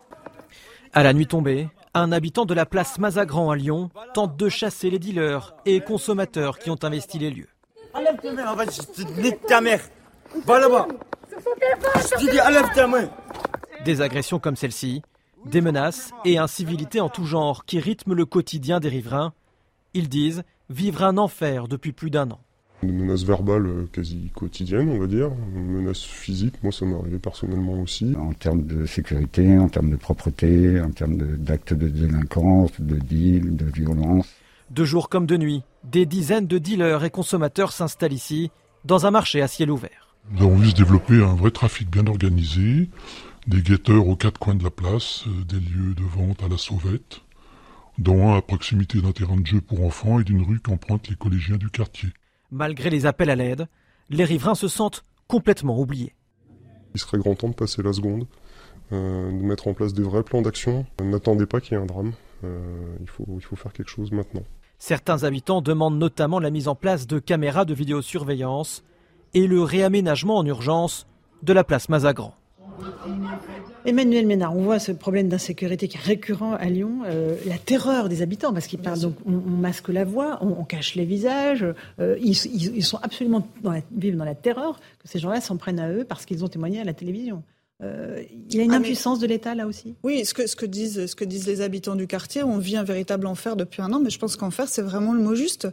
À 0.93 1.03
la 1.03 1.13
nuit 1.13 1.27
tombée, 1.27 1.69
un 1.93 2.13
habitant 2.13 2.45
de 2.45 2.55
la 2.55 2.67
place 2.67 3.01
Mazagran 3.01 3.51
à 3.51 3.57
Lyon 3.57 3.91
tente 4.15 4.37
de 4.37 4.49
chasser 4.49 4.91
les 4.91 5.01
dealers 5.01 5.57
et 5.67 5.81
consommateurs 5.81 6.61
qui 6.61 6.71
ont 6.71 6.79
investi 6.85 7.19
les 7.19 7.31
lieux. 7.31 7.49
Enlève 7.95 8.17
ta 8.23 8.31
main, 8.33 8.55
va 8.55 8.65
te 8.65 9.47
ta 9.49 9.61
mère. 9.61 9.81
Va 10.47 10.61
là-bas. 10.61 10.87
Je 11.33 12.31
dis, 12.31 12.41
enlève 12.41 12.73
ta 12.73 12.87
main. 12.87 13.11
Des 13.85 14.01
agressions 14.01 14.39
comme 14.39 14.55
celle-ci, 14.55 15.03
des 15.47 15.63
menaces 15.63 16.13
et 16.25 16.39
incivilités 16.39 17.01
en 17.01 17.09
tout 17.09 17.25
genre 17.25 17.65
qui 17.65 17.81
rythment 17.81 18.15
le 18.15 18.25
quotidien 18.25 18.79
des 18.79 18.89
riverains. 18.89 19.33
Ils 19.95 20.09
disent 20.09 20.45
vivre 20.71 21.03
un 21.03 21.19
enfer 21.19 21.67
depuis 21.67 21.93
plus 21.93 22.11
d'un 22.11 22.31
an. 22.31 22.44
Une 22.85 22.99
menace 22.99 23.25
verbale 23.25 23.67
euh, 23.67 23.89
quasi 23.91 24.31
quotidienne, 24.35 24.91
on 24.91 24.99
va 24.99 25.07
dire. 25.07 25.31
Une 25.57 25.83
menace 25.83 26.03
physique, 26.03 26.55
moi 26.63 26.71
ça 26.71 26.85
m'est 26.85 26.95
arrivé 26.95 27.19
personnellement 27.19 27.81
aussi. 27.81 28.15
En 28.19 28.33
termes 28.35 28.67
de 28.67 28.85
sécurité, 28.85 29.59
en 29.59 29.69
termes 29.69 29.91
de 29.91 29.97
propreté, 29.97 30.81
en 30.81 30.91
termes 30.91 31.17
d'actes 31.39 31.73
de, 31.73 31.89
délinquance, 31.89 32.79
de 32.79 32.97
deal, 32.97 33.57
de 33.57 33.65
violence. 33.65 34.27
De 34.71 34.85
jour 34.85 35.09
comme 35.09 35.27
de 35.27 35.37
nuit, 35.37 35.63
des 35.85 36.05
dizaines 36.05 36.47
de 36.47 36.59
dealers 36.59 37.05
et 37.05 37.11
consommateurs 37.11 37.73
s'installent 37.73 38.13
ici, 38.13 38.51
dans 38.85 39.07
un 39.07 39.11
marché 39.11 39.41
à 39.41 39.49
ciel 39.49 39.71
ouvert. 39.71 40.15
Nous 40.31 40.45
avons 40.45 40.57
vu 40.57 40.71
se 40.71 40.75
développer 40.75 41.23
un 41.23 41.35
vrai 41.35 41.51
trafic 41.51 41.91
bien 41.91 42.07
organisé, 42.07 42.91
des 43.47 43.63
guetteurs 43.63 44.07
aux 44.09 44.17
quatre 44.17 44.39
coins 44.39 44.55
de 44.55 44.65
la 44.65 44.71
place, 44.71 45.25
euh, 45.27 45.45
des 45.45 45.61
lieux 45.61 45.95
de 45.95 46.03
vente 46.03 46.43
à 46.43 46.49
la 46.49 46.59
sauvette, 46.59 47.23
dont 47.99 48.31
un 48.33 48.37
à 48.37 48.43
proximité 48.43 49.01
d'un 49.01 49.13
terrain 49.13 49.37
de 49.37 49.47
jeu 49.47 49.61
pour 49.61 49.85
enfants 49.85 50.21
et 50.21 50.25
d'une 50.25 50.43
rue 50.43 50.61
qu'empruntent 50.61 51.09
les 51.09 51.17
collégiens 51.17 51.57
du 51.57 51.71
quartier. 51.71 52.11
Malgré 52.55 52.89
les 52.89 53.05
appels 53.05 53.31
à 53.31 53.35
l'aide, 53.35 53.67
les 54.11 54.25
riverains 54.25 54.55
se 54.55 54.69
sentent 54.69 55.05
complètement 55.27 55.77
oubliés. 55.77 56.15
Il 56.95 57.01
serait 57.01 57.19
grand 57.19 57.35
temps 57.35 57.49
de 57.49 57.55
passer 57.55 57.83
la 57.83 57.93
seconde, 57.93 58.29
euh, 58.93 59.29
de 59.29 59.45
mettre 59.45 59.67
en 59.67 59.75
place 59.75 59.93
des 59.93 60.05
vrais 60.05 60.23
plans 60.23 60.41
d'action. 60.41 60.87
N'attendez 61.03 61.47
pas 61.47 61.61
qu'il 61.61 61.73
y 61.73 61.81
ait 61.81 61.83
un 61.83 61.87
drame. 61.87 62.13
Euh, 62.45 62.97
il, 63.01 63.09
faut, 63.09 63.27
il 63.29 63.43
faut 63.43 63.57
faire 63.57 63.73
quelque 63.73 63.89
chose 63.89 64.13
maintenant. 64.13 64.45
Certains 64.79 65.25
habitants 65.25 65.63
demandent 65.63 65.99
notamment 65.99 66.39
la 66.39 66.51
mise 66.51 66.69
en 66.69 66.77
place 66.77 67.09
de 67.09 67.19
caméras 67.19 67.65
de 67.65 67.75
vidéosurveillance 67.75 68.85
et 69.35 69.49
le 69.49 69.61
réaménagement 69.61 70.39
en 70.39 70.47
urgence 70.47 71.09
de 71.43 71.53
la 71.53 71.65
place 71.65 71.89
Mazagran. 71.89 72.37
Emmanuel 73.85 74.27
Ménard, 74.27 74.57
on 74.57 74.63
voit 74.63 74.79
ce 74.79 74.93
problème 74.93 75.29
d'insécurité 75.29 75.89
qui 75.89 75.97
est 75.97 76.01
récurrent 76.01 76.55
à 76.55 76.67
Lyon, 76.67 77.03
euh, 77.07 77.37
la 77.47 77.59
terreur 77.59 78.09
des 78.09 78.23
habitants, 78.23 78.53
parce 78.53 78.67
qu'ils 78.67 78.79
parlent, 78.79 79.01
donc 79.01 79.15
on, 79.27 79.33
masque 79.33 79.89
la 79.89 80.05
voix, 80.05 80.39
on, 80.43 80.65
cache 80.65 80.95
les 80.95 81.05
visages, 81.05 81.67
euh, 82.01 82.17
ils, 82.21 82.85
sont 82.85 82.99
absolument 83.03 83.47
dans 83.63 83.73
la, 83.73 83.81
vivent 83.95 84.17
dans 84.17 84.25
la 84.25 84.35
terreur 84.35 84.81
que 84.99 85.09
ces 85.09 85.19
gens-là 85.19 85.41
s'en 85.41 85.57
prennent 85.57 85.81
à 85.81 85.91
eux 85.91 86.05
parce 86.05 86.25
qu'ils 86.25 86.45
ont 86.45 86.49
témoigné 86.49 86.81
à 86.81 86.85
la 86.85 86.95
télévision. 86.95 87.43
Euh, 87.83 88.23
il 88.49 88.57
y 88.57 88.61
a 88.61 88.63
une 88.63 88.73
ah, 88.73 88.77
impuissance 88.77 89.19
de 89.19 89.27
l'État 89.27 89.55
là 89.55 89.67
aussi? 89.67 89.95
Oui, 90.03 90.25
ce 90.25 90.33
que, 90.33 90.47
ce, 90.47 90.57
que 90.57 90.65
disent, 90.65 91.07
ce 91.07 91.15
que 91.15 91.25
disent 91.25 91.47
les 91.47 91.61
habitants 91.61 91.97
du 91.97 92.07
quartier, 92.07 92.43
on 92.43 92.59
vit 92.59 92.77
un 92.77 92.85
véritable 92.85 93.27
enfer 93.27 93.57
depuis 93.57 93.83
un 93.83 93.93
an, 93.93 94.01
mais 94.01 94.11
je 94.11 94.19
pense 94.19 94.37
qu'enfer, 94.37 94.69
c'est 94.69 94.83
vraiment 94.83 95.13
le 95.13 95.21
mot 95.21 95.35
juste. 95.35 95.69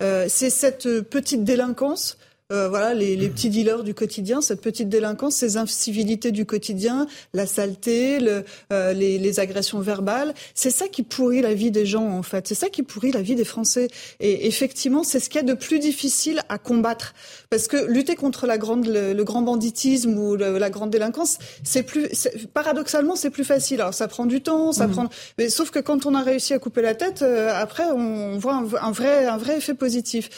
c'est 0.00 0.50
cette 0.50 1.00
petite 1.02 1.44
délinquance 1.44 2.18
euh, 2.52 2.68
voilà, 2.68 2.92
les, 2.92 3.16
les, 3.16 3.30
petits 3.30 3.48
dealers 3.48 3.84
du 3.84 3.94
quotidien, 3.94 4.42
cette 4.42 4.60
petite 4.60 4.90
délinquance, 4.90 5.36
ces 5.36 5.56
incivilités 5.56 6.30
du 6.30 6.44
quotidien, 6.44 7.06
la 7.32 7.46
saleté, 7.46 8.20
le, 8.20 8.44
euh, 8.70 8.92
les, 8.92 9.18
les, 9.18 9.40
agressions 9.40 9.80
verbales, 9.80 10.34
c'est 10.54 10.70
ça 10.70 10.88
qui 10.88 11.02
pourrit 11.02 11.40
la 11.40 11.54
vie 11.54 11.70
des 11.70 11.86
gens 11.86 12.06
en 12.06 12.22
fait. 12.22 12.46
C'est 12.46 12.54
ça 12.54 12.68
qui 12.68 12.82
pourrit 12.82 13.12
la 13.12 13.22
vie 13.22 13.34
des 13.34 13.46
Français. 13.46 13.88
Et 14.20 14.46
effectivement, 14.46 15.04
c'est 15.04 15.20
ce 15.20 15.30
qu'il 15.30 15.40
y 15.40 15.44
a 15.44 15.46
de 15.46 15.54
plus 15.54 15.78
difficile 15.78 16.42
à 16.50 16.58
combattre, 16.58 17.14
parce 17.48 17.66
que 17.66 17.78
lutter 17.86 18.14
contre 18.14 18.46
la 18.46 18.58
grande, 18.58 18.88
le, 18.88 19.24
grand 19.24 19.40
banditisme 19.40 20.18
ou 20.18 20.36
la 20.36 20.68
grande 20.68 20.90
délinquance, 20.90 21.38
c'est 21.62 21.82
plus 21.82 22.10
paradoxalement 22.52 23.16
c'est 23.16 23.30
plus 23.30 23.44
facile. 23.44 23.80
Alors 23.80 23.94
ça 23.94 24.06
prend 24.06 24.26
du 24.26 24.42
temps, 24.42 24.72
ça 24.72 24.86
mmh. 24.86 24.90
prend, 24.90 25.08
mais 25.38 25.48
sauf 25.48 25.70
que 25.70 25.78
quand 25.78 26.04
on 26.04 26.14
a 26.14 26.20
réussi 26.20 26.52
à 26.52 26.58
couper 26.58 26.82
la 26.82 26.94
tête, 26.94 27.22
euh, 27.22 27.50
après 27.54 27.84
on 27.84 28.36
voit 28.36 28.56
un, 28.56 28.66
un, 28.82 28.92
vrai 28.92 29.24
un 29.24 29.38
vrai 29.38 29.56
effet 29.56 29.72
positif. 29.72 30.28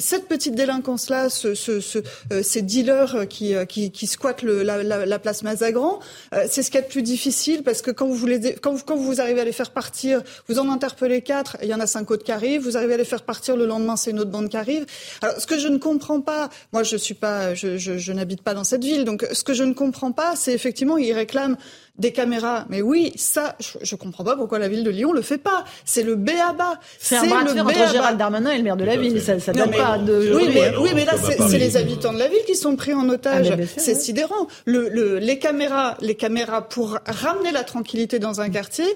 cette 0.00 0.26
petite 0.26 0.56
délinquance 0.56 1.08
là 1.08 1.19
euh, 1.28 2.42
ces 2.42 2.62
dealers 2.62 3.28
qui, 3.28 3.54
euh, 3.54 3.64
squattent 4.04 4.42
la, 4.42 5.18
place 5.18 5.42
Mazagran, 5.42 6.00
euh, 6.34 6.46
c'est 6.48 6.62
ce 6.62 6.70
qui 6.70 6.78
est 6.78 6.82
le 6.82 6.86
plus 6.86 7.02
difficile 7.02 7.62
parce 7.62 7.82
que 7.82 7.90
quand 7.90 8.08
vous, 8.08 8.26
quand, 8.60 8.74
vous, 8.74 9.04
vous 9.04 9.20
arrivez 9.20 9.40
à 9.40 9.44
les 9.44 9.52
faire 9.52 9.70
partir, 9.70 10.22
vous 10.48 10.58
en 10.58 10.70
interpellez 10.70 11.22
quatre, 11.22 11.56
il 11.62 11.68
y 11.68 11.74
en 11.74 11.80
a 11.80 11.86
cinq 11.86 12.10
autres 12.10 12.24
qui 12.24 12.32
arrivent, 12.32 12.62
vous 12.62 12.76
arrivez 12.76 12.94
à 12.94 12.98
les 12.98 13.04
faire 13.04 13.22
partir 13.22 13.56
le 13.56 13.66
lendemain, 13.66 13.96
c'est 13.96 14.10
une 14.10 14.20
autre 14.20 14.30
bande 14.30 14.48
qui 14.48 14.56
arrive. 14.56 14.86
Alors, 15.22 15.40
ce 15.40 15.46
que 15.46 15.58
je 15.58 15.68
ne 15.68 15.78
comprends 15.78 16.20
pas, 16.20 16.48
moi 16.72 16.82
je 16.82 16.96
suis 16.96 17.14
pas, 17.14 17.54
je, 17.54 17.76
je 17.76 18.12
n'habite 18.12 18.42
pas 18.42 18.54
dans 18.54 18.64
cette 18.64 18.84
ville, 18.84 19.04
donc 19.04 19.26
ce 19.32 19.44
que 19.44 19.54
je 19.54 19.64
ne 19.64 19.72
comprends 19.72 20.12
pas, 20.12 20.36
c'est 20.36 20.52
effectivement, 20.52 20.96
ils 20.98 21.12
réclament 21.12 21.56
des 22.00 22.12
caméras. 22.12 22.64
Mais 22.68 22.82
oui, 22.82 23.12
ça, 23.16 23.56
je, 23.60 23.94
ne 23.94 24.00
comprends 24.00 24.24
pas 24.24 24.36
pourquoi 24.36 24.58
la 24.58 24.68
ville 24.68 24.82
de 24.82 24.90
Lyon 24.90 25.12
le 25.12 25.22
fait 25.22 25.38
pas. 25.38 25.64
C'est 25.84 26.02
le 26.02 26.16
béaba. 26.16 26.80
C'est 26.98 27.16
un 27.16 27.26
bras 27.26 27.42
entre 27.42 27.92
Gérald 27.92 28.18
Darmanin 28.18 28.50
et 28.50 28.58
le 28.58 28.64
maire 28.64 28.76
de 28.76 28.84
la 28.84 28.96
ville. 28.96 29.20
Ça, 29.20 29.38
ça 29.38 29.52
donne 29.52 29.70
pas 29.70 29.98
de. 29.98 30.34
Oui, 30.34 30.50
mais, 30.52 30.76
oui, 30.78 30.90
mais 30.94 31.04
là, 31.04 31.12
c'est 31.16 31.58
les 31.58 31.76
habitants 31.76 32.12
de 32.12 32.18
la 32.18 32.28
ville 32.28 32.42
qui 32.46 32.56
sont 32.56 32.74
pris 32.74 32.94
en 32.94 33.08
otage. 33.08 33.52
Ah, 33.52 33.62
c'est 33.76 33.94
sidérant. 33.94 34.48
Le, 34.64 35.18
les 35.18 35.38
caméras, 35.38 35.96
les 36.00 36.14
caméras 36.14 36.68
pour 36.68 36.98
ramener 37.06 37.52
la 37.52 37.64
tranquillité 37.64 38.18
dans 38.18 38.40
un 38.40 38.48
quartier, 38.48 38.86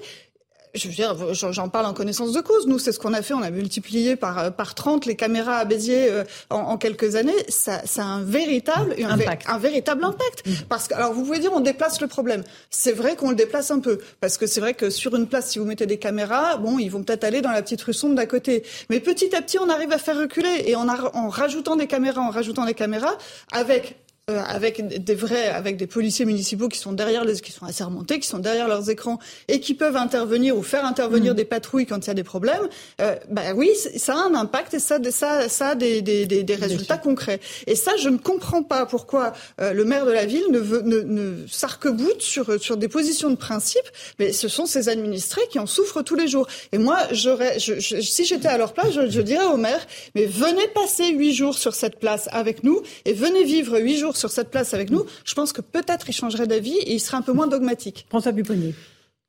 je 0.75 0.87
veux 0.87 0.93
dire, 0.93 1.33
j'en 1.33 1.69
parle 1.69 1.85
en 1.85 1.93
connaissance 1.93 2.33
de 2.33 2.41
cause. 2.41 2.67
Nous, 2.67 2.79
c'est 2.79 2.91
ce 2.91 2.99
qu'on 2.99 3.13
a 3.13 3.21
fait. 3.21 3.33
On 3.33 3.41
a 3.41 3.49
multiplié 3.49 4.15
par 4.15 4.39
euh, 4.39 4.49
par 4.49 4.75
30 4.75 5.05
les 5.05 5.15
caméras 5.15 5.57
à 5.57 5.65
Béziers 5.65 6.11
euh, 6.11 6.23
en, 6.49 6.57
en 6.57 6.77
quelques 6.77 7.15
années. 7.15 7.33
Ça, 7.49 7.81
ça 7.85 8.03
a 8.03 8.05
un 8.05 8.21
véritable 8.21 8.95
un, 9.01 9.11
impact. 9.11 9.47
un 9.49 9.57
véritable 9.57 10.03
impact. 10.03 10.45
Mm. 10.45 10.51
Parce 10.69 10.87
que 10.87 10.93
alors 10.93 11.13
vous 11.13 11.23
pouvez 11.23 11.39
dire 11.39 11.51
on 11.53 11.59
déplace 11.59 12.01
le 12.01 12.07
problème. 12.07 12.43
C'est 12.69 12.91
vrai 12.91 13.15
qu'on 13.15 13.29
le 13.29 13.35
déplace 13.35 13.71
un 13.71 13.79
peu 13.79 13.99
parce 14.19 14.37
que 14.37 14.47
c'est 14.47 14.59
vrai 14.59 14.73
que 14.73 14.89
sur 14.89 15.15
une 15.15 15.27
place, 15.27 15.51
si 15.51 15.59
vous 15.59 15.65
mettez 15.65 15.85
des 15.85 15.97
caméras, 15.97 16.57
bon, 16.57 16.77
ils 16.79 16.89
vont 16.89 17.03
peut-être 17.03 17.23
aller 17.23 17.41
dans 17.41 17.51
la 17.51 17.61
petite 17.61 17.81
rue 17.81 17.93
sombre 17.93 18.15
d'à 18.15 18.25
côté. 18.25 18.63
Mais 18.89 18.99
petit 18.99 19.35
à 19.35 19.41
petit, 19.41 19.57
on 19.59 19.69
arrive 19.69 19.91
à 19.91 19.97
faire 19.97 20.17
reculer 20.17 20.63
et 20.65 20.75
en, 20.75 20.87
en 20.87 21.29
rajoutant 21.29 21.75
des 21.75 21.87
caméras, 21.87 22.21
en 22.21 22.29
rajoutant 22.29 22.65
des 22.65 22.73
caméras, 22.73 23.17
avec 23.51 23.95
euh, 24.31 24.41
avec 24.43 25.03
des 25.03 25.13
vrais, 25.13 25.49
avec 25.49 25.77
des 25.77 25.85
policiers 25.85 26.25
municipaux 26.25 26.67
qui 26.67 26.79
sont 26.79 26.93
derrière 26.93 27.23
les, 27.25 27.39
qui 27.39 27.51
sont 27.51 27.67
assermentés, 27.67 28.19
qui 28.19 28.27
sont 28.27 28.39
derrière 28.39 28.67
leurs 28.67 28.89
écrans 28.89 29.19
et 29.47 29.59
qui 29.59 29.75
peuvent 29.75 29.95
intervenir 29.95 30.57
ou 30.57 30.63
faire 30.63 30.83
intervenir 30.83 31.33
mm. 31.33 31.35
des 31.35 31.45
patrouilles 31.45 31.85
quand 31.85 32.03
il 32.05 32.07
y 32.07 32.09
a 32.09 32.15
des 32.15 32.23
problèmes. 32.23 32.67
Euh, 33.01 33.15
bah 33.29 33.53
oui, 33.55 33.69
ça 33.97 34.15
a 34.15 34.17
un 34.17 34.33
impact 34.33 34.73
et 34.73 34.79
ça, 34.79 34.97
ça, 35.11 35.47
ça 35.47 35.67
a 35.67 35.75
des, 35.75 36.01
des, 36.01 36.25
des, 36.25 36.41
des 36.41 36.55
résultats 36.55 36.97
concrets. 36.97 37.39
Et 37.67 37.75
ça, 37.75 37.91
je 37.97 38.09
ne 38.09 38.17
comprends 38.17 38.63
pas 38.63 38.87
pourquoi 38.87 39.33
euh, 39.61 39.73
le 39.73 39.85
maire 39.85 40.07
de 40.07 40.11
la 40.11 40.25
ville 40.25 40.47
ne, 40.49 40.57
veut, 40.57 40.81
ne, 40.81 41.01
ne 41.01 41.45
s'arc-boute 41.47 42.23
sur 42.23 42.59
sur 42.59 42.77
des 42.77 42.87
positions 42.87 43.29
de 43.29 43.35
principe. 43.35 43.85
Mais 44.17 44.33
ce 44.33 44.47
sont 44.47 44.65
ces 44.65 44.89
administrés 44.89 45.43
qui 45.51 45.59
en 45.59 45.67
souffrent 45.67 46.01
tous 46.01 46.15
les 46.15 46.27
jours. 46.27 46.47
Et 46.71 46.79
moi, 46.79 46.97
j'aurais, 47.11 47.59
je, 47.59 47.79
si 47.79 48.25
j'étais 48.25 48.47
à 48.47 48.57
leur 48.57 48.73
place, 48.73 48.91
je, 48.91 49.07
je 49.07 49.21
dirais 49.21 49.45
au 49.45 49.57
maire, 49.57 49.85
mais 50.15 50.25
venez 50.25 50.67
passer 50.69 51.11
huit 51.11 51.35
jours 51.35 51.59
sur 51.59 51.75
cette 51.75 51.99
place 51.99 52.27
avec 52.31 52.63
nous 52.63 52.81
et 53.05 53.13
venez 53.13 53.43
vivre 53.43 53.77
huit 53.77 53.99
jours 53.99 54.14
sur 54.17 54.29
cette 54.29 54.51
place 54.51 54.73
avec 54.73 54.89
nous, 54.89 55.05
je 55.23 55.33
pense 55.33 55.53
que 55.53 55.61
peut-être 55.61 56.09
il 56.09 56.13
changerait 56.13 56.47
d'avis 56.47 56.77
et 56.77 56.93
il 56.93 56.99
serait 56.99 57.17
un 57.17 57.21
peu 57.21 57.33
moins 57.33 57.47
dogmatique. 57.47 58.05
François 58.09 58.33
Pupponi. 58.33 58.73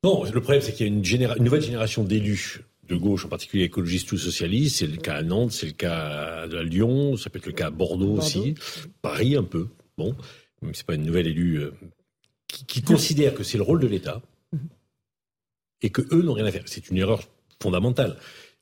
Non, 0.05 0.25
le 0.25 0.41
problème, 0.41 0.63
c'est 0.63 0.73
qu'il 0.73 0.87
y 0.87 0.89
a 0.89 0.93
une, 0.93 1.43
nouvelle 1.43 1.63
génération 1.63 2.05
d'élus 2.05 2.61
de 2.89 2.97
gauche, 2.97 3.25
en 3.25 3.29
particulier 3.29 3.65
écologistes 3.65 4.13
ou 4.13 4.19
socialistes. 4.19 4.77
C'est 4.77 4.87
le 4.87 4.99
cas 4.99 5.17
à 5.17 5.23
Nantes, 5.23 5.53
c'est 5.53 5.67
le 5.67 5.73
cas 5.73 6.47
à 6.53 6.63
Lyon, 6.63 7.17
ça 7.17 7.31
peut 7.31 7.39
être 7.39 7.47
le 7.47 7.53
cas 7.53 7.67
à 7.67 7.71
Bordeaux, 7.71 8.19
aussi, 8.19 8.55
Paris 9.03 9.37
un 9.37 9.43
peu. 9.43 9.69
Bon, 9.99 10.15
c'est 10.73 10.87
pas 10.87 10.95
une 10.95 11.05
nouvelle 11.05 11.27
élue 11.27 11.57
euh, 11.57 11.73
qui, 12.47 12.83
considère 12.83 13.35
que 13.35 13.43
c'est 13.43 13.57
le 13.57 13.65
rôle 13.65 13.81
de 13.81 13.87
l'État 13.87 14.23
et 15.83 15.91
que 15.91 16.03
eux 16.15 16.23
n'ont 16.23 16.35
rien 16.35 16.47
à 16.47 16.53
faire. 16.53 16.63
C'est 16.67 16.91
une 16.91 16.99
erreur 16.99 17.23
fondamentale. 17.61 18.17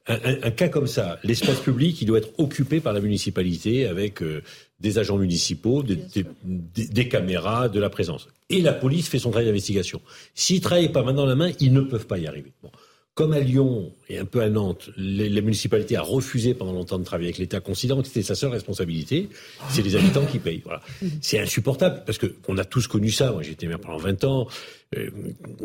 Un, 0.07 0.51
cas 0.51 0.69
comme 0.69 0.87
ça, 0.87 1.19
l'espace 1.25 1.61
public, 1.61 2.01
il 2.03 2.05
doit 2.05 2.19
être 2.19 2.39
occupé 2.39 2.81
par 2.81 2.93
la 2.93 3.01
municipalité 3.01 3.87
avec 3.87 4.23
euh, 4.23 4.43
des 4.81 4.99
agents 4.99 5.17
municipaux, 5.17 5.83
des, 5.83 7.09
caméras, 7.09 7.69
de 7.69 7.81
la 7.81 7.91
présence. 7.91 8.29
Et 8.51 8.61
la 8.61 8.73
police 8.73 9.09
fait 9.09 9.19
son 9.19 9.31
travail 9.31 9.47
d'investigation. 9.47 10.01
S'ils 10.35 10.57
ne 10.57 10.63
travaillent 10.63 10.93
pas 10.93 11.03
main 11.03 11.15
dans 11.15 11.27
la 11.27 11.35
main, 11.35 11.51
ils 11.61 11.73
ne 11.73 11.81
peuvent 11.81 12.07
pas 12.07 12.19
y 12.19 12.27
arriver. 12.27 12.53
Comme 13.15 13.33
à 13.33 13.39
Lyon 13.39 13.93
et 14.09 14.19
un 14.19 14.25
peu 14.25 14.41
à 14.41 14.49
Nantes, 14.49 14.91
la 14.97 15.41
municipalité 15.41 15.97
a 15.97 16.03
refusé 16.03 16.53
pendant 16.53 16.73
longtemps 16.73 16.99
de 16.99 17.05
travailler 17.05 17.29
avec 17.29 17.39
l'État, 17.39 17.61
considérant 17.61 18.03
que 18.03 18.09
c'était 18.09 18.23
sa 18.23 18.35
seule 18.35 18.51
responsabilité, 18.51 19.29
c'est 19.69 19.83
les 19.83 19.95
habitants 19.95 20.27
qui 20.27 20.41
payent. 20.41 20.63
Voilà. 20.65 20.81
C'est 21.21 21.39
insupportable, 21.39 22.03
parce 22.05 22.19
qu'on 22.19 22.59
a 22.59 22.65
tous 22.65 22.89
connu 22.89 23.11
ça. 23.11 23.31
Moi, 23.31 23.43
j'ai 23.43 23.53
été 23.53 23.69
maire 23.69 23.79
pendant 23.79 23.99
20 23.99 24.25
ans. 24.25 24.49
Euh, 24.97 25.11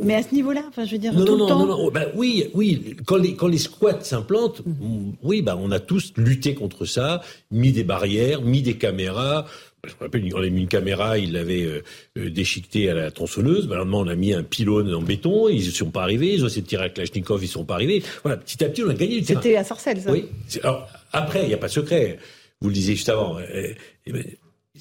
Mais 0.03 0.13
à 0.13 0.21
ce 0.21 0.35
niveau-là, 0.35 0.63
enfin, 0.67 0.85
je 0.85 0.91
veux 0.91 0.99
dire, 0.99 1.11
non, 1.11 1.25
tout 1.25 1.37
non, 1.37 1.45
le 1.45 1.49
temps... 1.49 1.65
non, 1.65 1.85
non, 1.85 1.91
ben, 1.91 2.09
oui, 2.13 2.51
oui. 2.53 2.95
Quand 3.07 3.17
les, 3.17 3.33
quand 3.33 3.47
les 3.47 3.57
squats 3.57 4.01
s'implantent, 4.01 4.61
mm. 4.65 5.13
oui, 5.23 5.41
ben, 5.41 5.57
on 5.59 5.71
a 5.71 5.79
tous 5.79 6.13
lutté 6.17 6.53
contre 6.53 6.85
ça, 6.85 7.21
mis 7.49 7.71
des 7.71 7.83
barrières, 7.83 8.43
mis 8.43 8.61
des 8.61 8.77
caméras, 8.77 9.47
je 9.85 9.93
me 9.93 9.99
rappelle, 10.01 10.29
on 10.33 10.41
a 10.41 10.49
mis 10.49 10.61
une 10.61 10.67
caméra, 10.67 11.17
il 11.17 11.33
l'avait 11.33 11.63
euh, 11.63 11.83
euh, 12.17 12.29
déchiqueté 12.29 12.89
à 12.89 12.93
la 12.93 13.11
tronçonneuse. 13.11 13.67
Malheureusement, 13.67 13.99
on 13.99 14.07
a 14.07 14.15
mis 14.15 14.33
un 14.33 14.43
pylône 14.43 14.93
en 14.93 15.01
béton, 15.01 15.49
ils 15.49 15.65
ne 15.65 15.71
sont 15.71 15.91
pas 15.91 16.03
arrivés. 16.03 16.33
Ils 16.33 16.43
ont 16.43 16.47
essayé 16.47 16.61
de 16.61 16.67
tirer 16.67 16.85
à 16.85 16.89
Kalachnikov, 16.89 17.41
ils 17.41 17.47
ne 17.47 17.51
sont 17.51 17.65
pas 17.65 17.75
arrivés. 17.75 18.03
Voilà, 18.23 18.37
petit 18.37 18.63
à 18.63 18.69
petit, 18.69 18.83
on 18.83 18.89
a 18.89 18.93
gagné 18.93 19.19
du 19.19 19.25
terrain. 19.25 19.41
C'était 19.41 19.55
à 19.55 19.63
Sarcelles, 19.63 20.01
ça 20.01 20.11
Oui. 20.11 20.25
Alors, 20.63 20.87
après, 21.13 21.43
il 21.43 21.47
n'y 21.47 21.53
a 21.53 21.57
pas 21.57 21.67
de 21.67 21.71
secret. 21.71 22.19
Vous 22.61 22.67
le 22.67 22.73
disiez 22.73 22.95
juste 22.95 23.09
avant. 23.09 23.37
Eh 23.39 24.11
ben, 24.11 24.23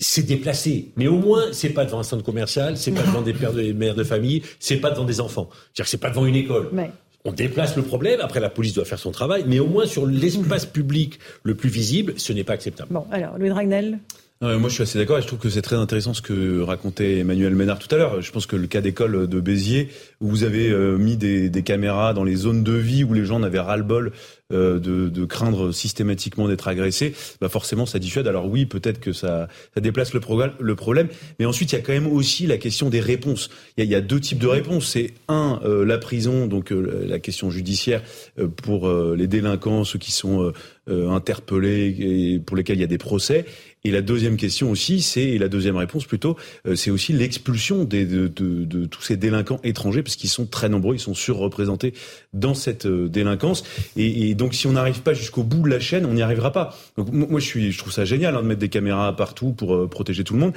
c'est 0.00 0.22
déplacé. 0.22 0.92
Mais 0.96 1.06
au 1.08 1.18
moins, 1.18 1.52
c'est 1.52 1.70
pas 1.70 1.84
devant 1.84 2.00
un 2.00 2.04
centre 2.04 2.24
commercial, 2.24 2.76
c'est 2.76 2.92
pas 2.92 3.02
devant 3.02 3.22
des 3.22 3.32
pères 3.32 3.52
de, 3.52 3.60
des 3.60 3.72
mères 3.72 3.94
de 3.94 4.04
famille, 4.04 4.42
c'est 4.58 4.76
pas 4.76 4.90
devant 4.90 5.04
des 5.04 5.20
enfants. 5.20 5.48
C'est-à-dire 5.50 5.84
que 5.84 5.90
c'est 5.90 5.98
pas 5.98 6.10
devant 6.10 6.26
une 6.26 6.36
école. 6.36 6.70
On 7.24 7.32
déplace 7.32 7.76
le 7.76 7.82
problème, 7.82 8.20
après 8.20 8.40
la 8.40 8.48
police 8.48 8.74
doit 8.74 8.84
faire 8.84 8.98
son 8.98 9.10
travail, 9.10 9.44
mais 9.46 9.58
au 9.58 9.66
moins 9.66 9.86
sur 9.86 10.06
l'espace 10.06 10.66
public 10.66 11.18
le 11.42 11.54
plus 11.56 11.68
visible, 11.68 12.14
ce 12.16 12.32
n'est 12.32 12.44
pas 12.44 12.52
acceptable. 12.54 12.92
Bon, 12.92 13.06
alors, 13.10 13.38
Louis 13.38 13.48
Dragnel? 13.48 13.98
Moi, 14.40 14.68
je 14.68 14.74
suis 14.74 14.82
assez 14.84 14.98
d'accord 14.98 15.18
et 15.18 15.22
je 15.22 15.26
trouve 15.26 15.40
que 15.40 15.50
c'est 15.50 15.62
très 15.62 15.74
intéressant 15.74 16.14
ce 16.14 16.22
que 16.22 16.60
racontait 16.60 17.18
Emmanuel 17.18 17.56
Ménard 17.56 17.80
tout 17.80 17.92
à 17.92 17.98
l'heure. 17.98 18.22
Je 18.22 18.30
pense 18.30 18.46
que 18.46 18.54
le 18.54 18.68
cas 18.68 18.80
d'école 18.80 19.26
de 19.26 19.40
Béziers, 19.40 19.88
où 20.20 20.28
vous 20.28 20.44
avez 20.44 20.70
euh, 20.70 20.96
mis 20.96 21.16
des, 21.16 21.50
des, 21.50 21.62
caméras 21.64 22.14
dans 22.14 22.22
les 22.22 22.36
zones 22.36 22.62
de 22.62 22.72
vie 22.72 23.02
où 23.02 23.14
les 23.14 23.24
gens 23.24 23.40
n'avaient 23.40 23.58
ras-le-bol 23.58 24.12
euh, 24.52 24.78
de, 24.78 25.08
de, 25.08 25.24
craindre 25.24 25.72
systématiquement 25.72 26.46
d'être 26.46 26.68
agressés, 26.68 27.14
bah 27.40 27.48
forcément, 27.48 27.84
ça 27.84 27.98
dissuade. 27.98 28.28
Alors 28.28 28.46
oui, 28.46 28.64
peut-être 28.64 29.00
que 29.00 29.12
ça, 29.12 29.48
ça 29.74 29.80
déplace 29.80 30.14
le, 30.14 30.20
le, 30.60 30.74
problème, 30.76 31.08
mais 31.40 31.44
ensuite, 31.44 31.72
il 31.72 31.74
y 31.74 31.78
a 31.78 31.82
quand 31.82 31.92
même 31.92 32.06
aussi 32.06 32.46
la 32.46 32.58
question 32.58 32.90
des 32.90 33.00
réponses. 33.00 33.50
Il 33.76 33.80
y 33.80 33.82
a, 33.82 33.84
il 33.84 33.90
y 33.90 33.96
a 33.96 34.00
deux 34.00 34.20
types 34.20 34.38
de 34.38 34.46
réponses. 34.46 34.88
C'est 34.92 35.14
un, 35.26 35.60
euh, 35.64 35.84
la 35.84 35.98
prison, 35.98 36.46
donc 36.46 36.70
la 36.70 37.18
question 37.18 37.50
judiciaire 37.50 38.02
pour 38.62 38.88
les 38.90 39.26
délinquants, 39.26 39.84
ceux 39.84 39.98
qui 39.98 40.12
sont 40.12 40.52
interpellés 40.88 41.96
et 41.98 42.38
pour 42.38 42.56
lesquels 42.56 42.78
il 42.78 42.80
y 42.80 42.84
a 42.84 42.88
des 42.88 42.98
procès. 42.98 43.44
Et 43.88 43.90
la 43.90 44.02
deuxième 44.02 44.36
question 44.36 44.70
aussi, 44.70 45.00
c'est 45.00 45.22
et 45.22 45.38
la 45.38 45.48
deuxième 45.48 45.76
réponse 45.76 46.04
plutôt, 46.04 46.36
euh, 46.66 46.74
c'est 46.74 46.90
aussi 46.90 47.14
l'expulsion 47.14 47.84
de, 47.84 48.04
de, 48.04 48.28
de, 48.28 48.84
tous 48.84 49.00
ces 49.00 49.16
délinquants 49.16 49.60
étrangers 49.64 50.02
parce 50.02 50.14
qu'ils 50.14 50.28
sont 50.28 50.44
très 50.44 50.68
nombreux, 50.68 50.94
ils 50.94 51.00
sont 51.00 51.14
surreprésentés 51.14 51.94
dans 52.34 52.52
cette 52.52 52.84
euh, 52.84 53.08
délinquance. 53.08 53.64
Et, 53.96 54.28
et, 54.28 54.34
donc, 54.34 54.52
si 54.52 54.66
on 54.66 54.72
n'arrive 54.72 55.00
pas 55.00 55.14
jusqu'au 55.14 55.42
bout 55.42 55.62
de 55.62 55.70
la 55.70 55.80
chaîne, 55.80 56.04
on 56.04 56.12
n'y 56.12 56.20
arrivera 56.20 56.52
pas. 56.52 56.76
Donc, 56.98 57.10
moi, 57.12 57.40
je 57.40 57.46
suis, 57.46 57.72
je 57.72 57.78
trouve 57.78 57.90
ça 57.90 58.04
génial 58.04 58.36
hein, 58.36 58.42
de 58.42 58.46
mettre 58.46 58.60
des 58.60 58.68
caméras 58.68 59.16
partout 59.16 59.52
pour 59.52 59.74
euh, 59.74 59.88
protéger 59.88 60.22
tout 60.22 60.34
le 60.34 60.40
monde. 60.40 60.52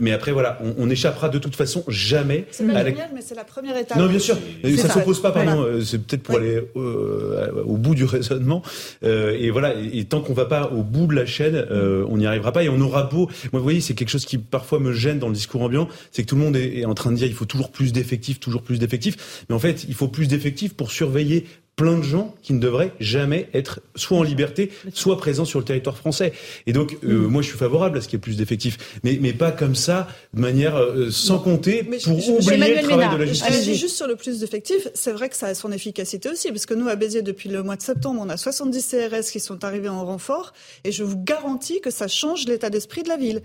mais 0.00 0.12
après, 0.12 0.32
voilà, 0.32 0.58
on, 0.62 0.86
on, 0.86 0.88
échappera 0.88 1.28
de 1.28 1.38
toute 1.38 1.56
façon 1.56 1.84
jamais. 1.86 2.46
C'est 2.50 2.66
pas 2.66 2.82
génial, 2.82 3.10
mais 3.14 3.20
c'est 3.20 3.34
la 3.34 3.44
première 3.44 3.76
étape. 3.76 3.98
Non, 3.98 4.06
bien 4.06 4.18
sûr, 4.18 4.36
ça, 4.36 4.68
ne 4.68 4.76
s'oppose 4.76 5.20
pas. 5.20 5.32
Pardon, 5.32 5.66
c'est 5.84 5.98
peut-être 5.98 6.22
pour 6.22 6.36
aller 6.36 6.62
au 6.74 7.76
bout 7.76 7.94
du 7.94 8.04
raisonnement. 8.06 8.62
et 9.02 9.50
voilà, 9.50 9.74
et, 9.74 9.98
et 9.98 10.04
tant 10.06 10.22
qu'on 10.22 10.32
va 10.32 10.46
pas 10.46 10.70
au 10.72 10.82
bout 10.82 11.06
de 11.06 11.14
la 11.14 11.26
chaîne, 11.26 11.62
on 12.08 12.16
n'y 12.16 12.26
arrivera 12.26 12.52
pas 12.52 12.62
et 12.62 12.69
on 12.70 12.80
aura 12.80 13.04
beau. 13.04 13.26
Moi, 13.52 13.60
vous 13.60 13.62
voyez, 13.62 13.80
c'est 13.80 13.94
quelque 13.94 14.08
chose 14.08 14.24
qui 14.24 14.38
parfois 14.38 14.78
me 14.80 14.92
gêne 14.92 15.18
dans 15.18 15.28
le 15.28 15.34
discours 15.34 15.62
ambiant, 15.62 15.88
c'est 16.12 16.22
que 16.22 16.28
tout 16.28 16.36
le 16.36 16.42
monde 16.42 16.56
est, 16.56 16.84
en 16.84 16.94
train 16.94 17.12
de 17.12 17.16
dire 17.16 17.26
il 17.26 17.34
faut 17.34 17.44
toujours 17.44 17.70
plus 17.70 17.92
d'effectifs, 17.92 18.40
toujours 18.40 18.62
plus 18.62 18.78
d'effectifs. 18.78 19.44
Mais 19.48 19.54
en 19.54 19.58
fait, 19.58 19.84
il 19.88 19.94
faut 19.94 20.08
plus 20.08 20.28
d'effectifs 20.28 20.74
pour 20.74 20.90
surveiller 20.90 21.46
plein 21.80 21.96
de 21.96 22.02
gens 22.02 22.34
qui 22.42 22.52
ne 22.52 22.60
devraient 22.60 22.92
jamais 23.00 23.48
être 23.54 23.80
soit 23.94 24.18
en 24.18 24.22
liberté, 24.22 24.70
soit 24.92 25.16
présents 25.16 25.46
sur 25.46 25.58
le 25.58 25.64
territoire 25.64 25.96
français. 25.96 26.34
Et 26.66 26.74
donc, 26.74 26.98
euh, 27.04 27.26
moi, 27.26 27.40
je 27.40 27.48
suis 27.48 27.56
favorable 27.56 27.96
à 27.96 28.02
ce 28.02 28.06
qu'il 28.06 28.18
y 28.18 28.20
ait 28.20 28.20
plus 28.20 28.36
d'effectifs, 28.36 29.00
mais, 29.02 29.16
mais 29.18 29.32
pas 29.32 29.50
comme 29.50 29.74
ça, 29.74 30.06
de 30.34 30.40
manière 30.42 30.76
euh, 30.76 31.10
sans 31.10 31.38
compter, 31.38 31.82
pour 31.82 32.18
oublier 32.18 32.82
le 32.82 32.82
travail 32.82 33.10
de 33.10 33.16
la 33.16 33.24
justice. 33.24 33.64
Je 33.64 33.72
juste 33.72 33.96
sur 33.96 34.06
le 34.06 34.16
plus 34.16 34.40
d'effectifs, 34.40 34.88
c'est 34.92 35.12
vrai 35.12 35.30
que 35.30 35.36
ça 35.36 35.46
a 35.46 35.54
son 35.54 35.72
efficacité 35.72 36.28
aussi, 36.28 36.48
parce 36.48 36.66
que 36.66 36.74
nous, 36.74 36.86
à 36.86 36.96
Béziers, 36.96 37.22
depuis 37.22 37.48
le 37.48 37.62
mois 37.62 37.76
de 37.76 37.82
septembre, 37.82 38.20
on 38.22 38.28
a 38.28 38.36
70 38.36 38.86
CRS 38.86 39.30
qui 39.32 39.40
sont 39.40 39.64
arrivés 39.64 39.88
en 39.88 40.04
renfort, 40.04 40.52
et 40.84 40.92
je 40.92 41.02
vous 41.02 41.16
garantis 41.16 41.80
que 41.80 41.90
ça 41.90 42.08
change 42.08 42.44
l'état 42.44 42.68
d'esprit 42.68 43.04
de 43.04 43.08
la 43.08 43.16
ville. 43.16 43.40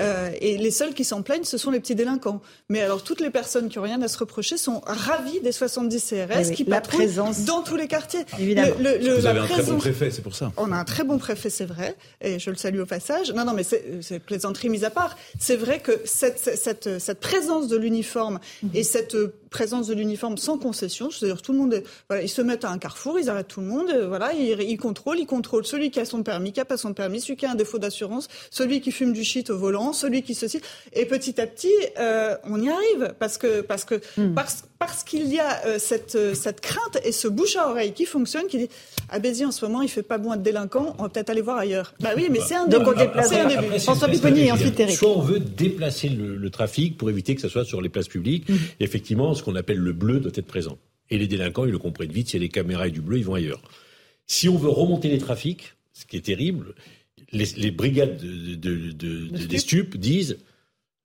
Euh, 0.00 0.30
et 0.40 0.56
les 0.56 0.70
seuls 0.70 0.94
qui 0.94 1.04
s'en 1.04 1.22
plaignent, 1.22 1.44
ce 1.44 1.58
sont 1.58 1.70
les 1.70 1.80
petits 1.80 1.94
délinquants. 1.94 2.40
Mais 2.68 2.80
alors, 2.80 3.02
toutes 3.02 3.20
les 3.20 3.30
personnes 3.30 3.68
qui 3.68 3.78
ont 3.78 3.82
rien 3.82 4.00
à 4.02 4.08
se 4.08 4.18
reprocher 4.18 4.56
sont 4.56 4.82
ravies 4.86 5.40
des 5.40 5.52
70 5.52 6.04
CRS 6.04 6.52
qui 6.54 6.64
la 6.64 6.80
présence 6.80 7.44
dans 7.44 7.62
tous 7.62 7.76
les 7.76 7.88
quartiers. 7.88 8.24
Évidemment. 8.38 8.74
Vous 8.78 9.26
avez 9.26 9.40
un 9.40 9.46
très 9.46 9.62
bon 9.62 9.78
préfet, 9.78 10.10
c'est 10.10 10.22
pour 10.22 10.34
ça. 10.34 10.52
On 10.56 10.72
a 10.72 10.76
un 10.76 10.84
très 10.84 11.04
bon 11.04 11.18
préfet, 11.18 11.50
c'est 11.50 11.64
vrai, 11.64 11.96
et 12.20 12.38
je 12.38 12.50
le 12.50 12.56
salue 12.56 12.80
au 12.80 12.86
passage. 12.86 13.32
Non, 13.32 13.44
non, 13.44 13.52
mais 13.52 13.64
c'est 13.64 14.18
plaisanterie 14.20 14.68
mise 14.68 14.84
à 14.84 14.90
part. 14.90 15.16
C'est 15.38 15.56
vrai 15.56 15.80
que 15.80 16.00
cette, 16.04 16.38
cette, 16.38 16.98
cette 16.98 17.20
présence 17.20 17.68
de 17.68 17.76
l'uniforme 17.76 18.40
mhm. 18.62 18.70
et 18.74 18.82
cette 18.82 19.16
présence 19.56 19.86
de 19.86 19.94
l'uniforme 19.94 20.36
sans 20.36 20.58
concession, 20.58 21.10
c'est-à-dire 21.10 21.40
tout 21.40 21.52
le 21.52 21.58
monde, 21.58 21.82
voilà, 22.10 22.22
ils 22.22 22.28
se 22.28 22.42
mettent 22.42 22.66
à 22.66 22.70
un 22.70 22.78
carrefour, 22.78 23.18
ils 23.18 23.30
arrêtent 23.30 23.48
tout 23.48 23.62
le 23.62 23.66
monde, 23.66 23.90
voilà, 24.06 24.34
ils, 24.34 24.60
ils 24.60 24.76
contrôlent, 24.76 25.18
ils 25.18 25.26
contrôlent 25.26 25.64
celui 25.64 25.90
qui 25.90 25.98
a 25.98 26.04
son 26.04 26.22
permis, 26.22 26.52
qui 26.52 26.60
a 26.60 26.66
pas 26.66 26.76
son 26.76 26.92
permis, 26.92 27.20
celui 27.22 27.36
qui 27.36 27.46
a 27.46 27.52
un 27.52 27.54
défaut 27.54 27.78
d'assurance, 27.78 28.28
celui 28.50 28.82
qui 28.82 28.92
fume 28.92 29.14
du 29.14 29.24
shit 29.24 29.48
au 29.48 29.56
volant, 29.56 29.94
celui 29.94 30.22
qui 30.22 30.34
ceci. 30.34 30.60
Et 30.92 31.06
petit 31.06 31.40
à 31.40 31.46
petit, 31.46 31.72
euh, 31.98 32.36
on 32.44 32.60
y 32.60 32.68
arrive 32.68 33.14
parce 33.18 33.38
que 33.38 33.62
parce 33.62 33.84
que 33.84 33.96
hmm. 34.16 34.34
parce, 34.34 34.64
parce 34.78 35.04
qu'il 35.04 35.26
y 35.32 35.38
a 35.38 35.64
euh, 35.66 35.78
cette 35.78 36.16
euh, 36.16 36.34
cette 36.34 36.60
crainte 36.60 36.98
et 37.04 37.12
ce 37.12 37.28
bouche 37.28 37.56
à 37.56 37.70
oreille 37.70 37.92
qui 37.92 38.04
fonctionne, 38.04 38.46
qui 38.46 38.58
dit 38.58 38.68
à 39.08 39.18
Béziers 39.18 39.46
en 39.46 39.52
ce 39.52 39.64
moment 39.64 39.82
il 39.82 39.88
fait 39.88 40.02
pas 40.02 40.18
moins 40.18 40.36
de 40.36 40.42
délinquants, 40.42 40.94
on 40.98 41.04
va 41.04 41.08
peut-être 41.08 41.30
aller 41.30 41.40
voir 41.40 41.58
ailleurs. 41.58 41.94
Bah 42.00 42.10
oui, 42.16 42.28
mais 42.30 42.40
c'est 42.40 42.56
un, 42.56 42.66
début. 42.66 42.84
François 43.80 44.08
Pipponi 44.08 44.40
et 44.40 44.52
ensuite 44.52 44.78
Eric. 44.78 44.96
Soit 44.96 45.16
on 45.16 45.22
veut 45.22 45.40
déplacer 45.40 46.08
le, 46.08 46.50
trafic 46.50 46.96
pour 46.96 47.10
éviter 47.10 47.34
que 47.34 47.40
ça 47.40 47.48
soit 47.48 47.64
sur 47.64 47.82
les 47.82 47.88
places 47.88 48.08
publiques. 48.08 48.48
Hmm. 48.48 48.56
Effectivement, 48.80 49.34
ce 49.34 49.42
qu'on 49.46 49.54
appelle 49.54 49.78
le 49.78 49.92
bleu 49.92 50.20
doit 50.20 50.32
être 50.34 50.46
présent. 50.46 50.78
Et 51.08 51.18
les 51.18 51.28
délinquants, 51.28 51.64
ils 51.64 51.70
le 51.70 51.78
comprennent 51.78 52.10
vite. 52.10 52.28
S'il 52.28 52.42
y 52.42 52.44
a 52.44 52.46
des 52.46 52.52
caméras 52.52 52.88
et 52.88 52.90
du 52.90 53.00
bleu, 53.00 53.18
ils 53.18 53.24
vont 53.24 53.34
ailleurs. 53.34 53.62
Si 54.26 54.48
on 54.48 54.56
veut 54.56 54.68
remonter 54.68 55.08
les 55.08 55.18
trafics, 55.18 55.74
ce 55.92 56.04
qui 56.04 56.16
est 56.16 56.26
terrible, 56.26 56.74
les, 57.32 57.70
brigades 57.70 58.18
de, 58.18 58.90
des 59.46 59.58
stupes 59.58 59.96
disent 59.96 60.38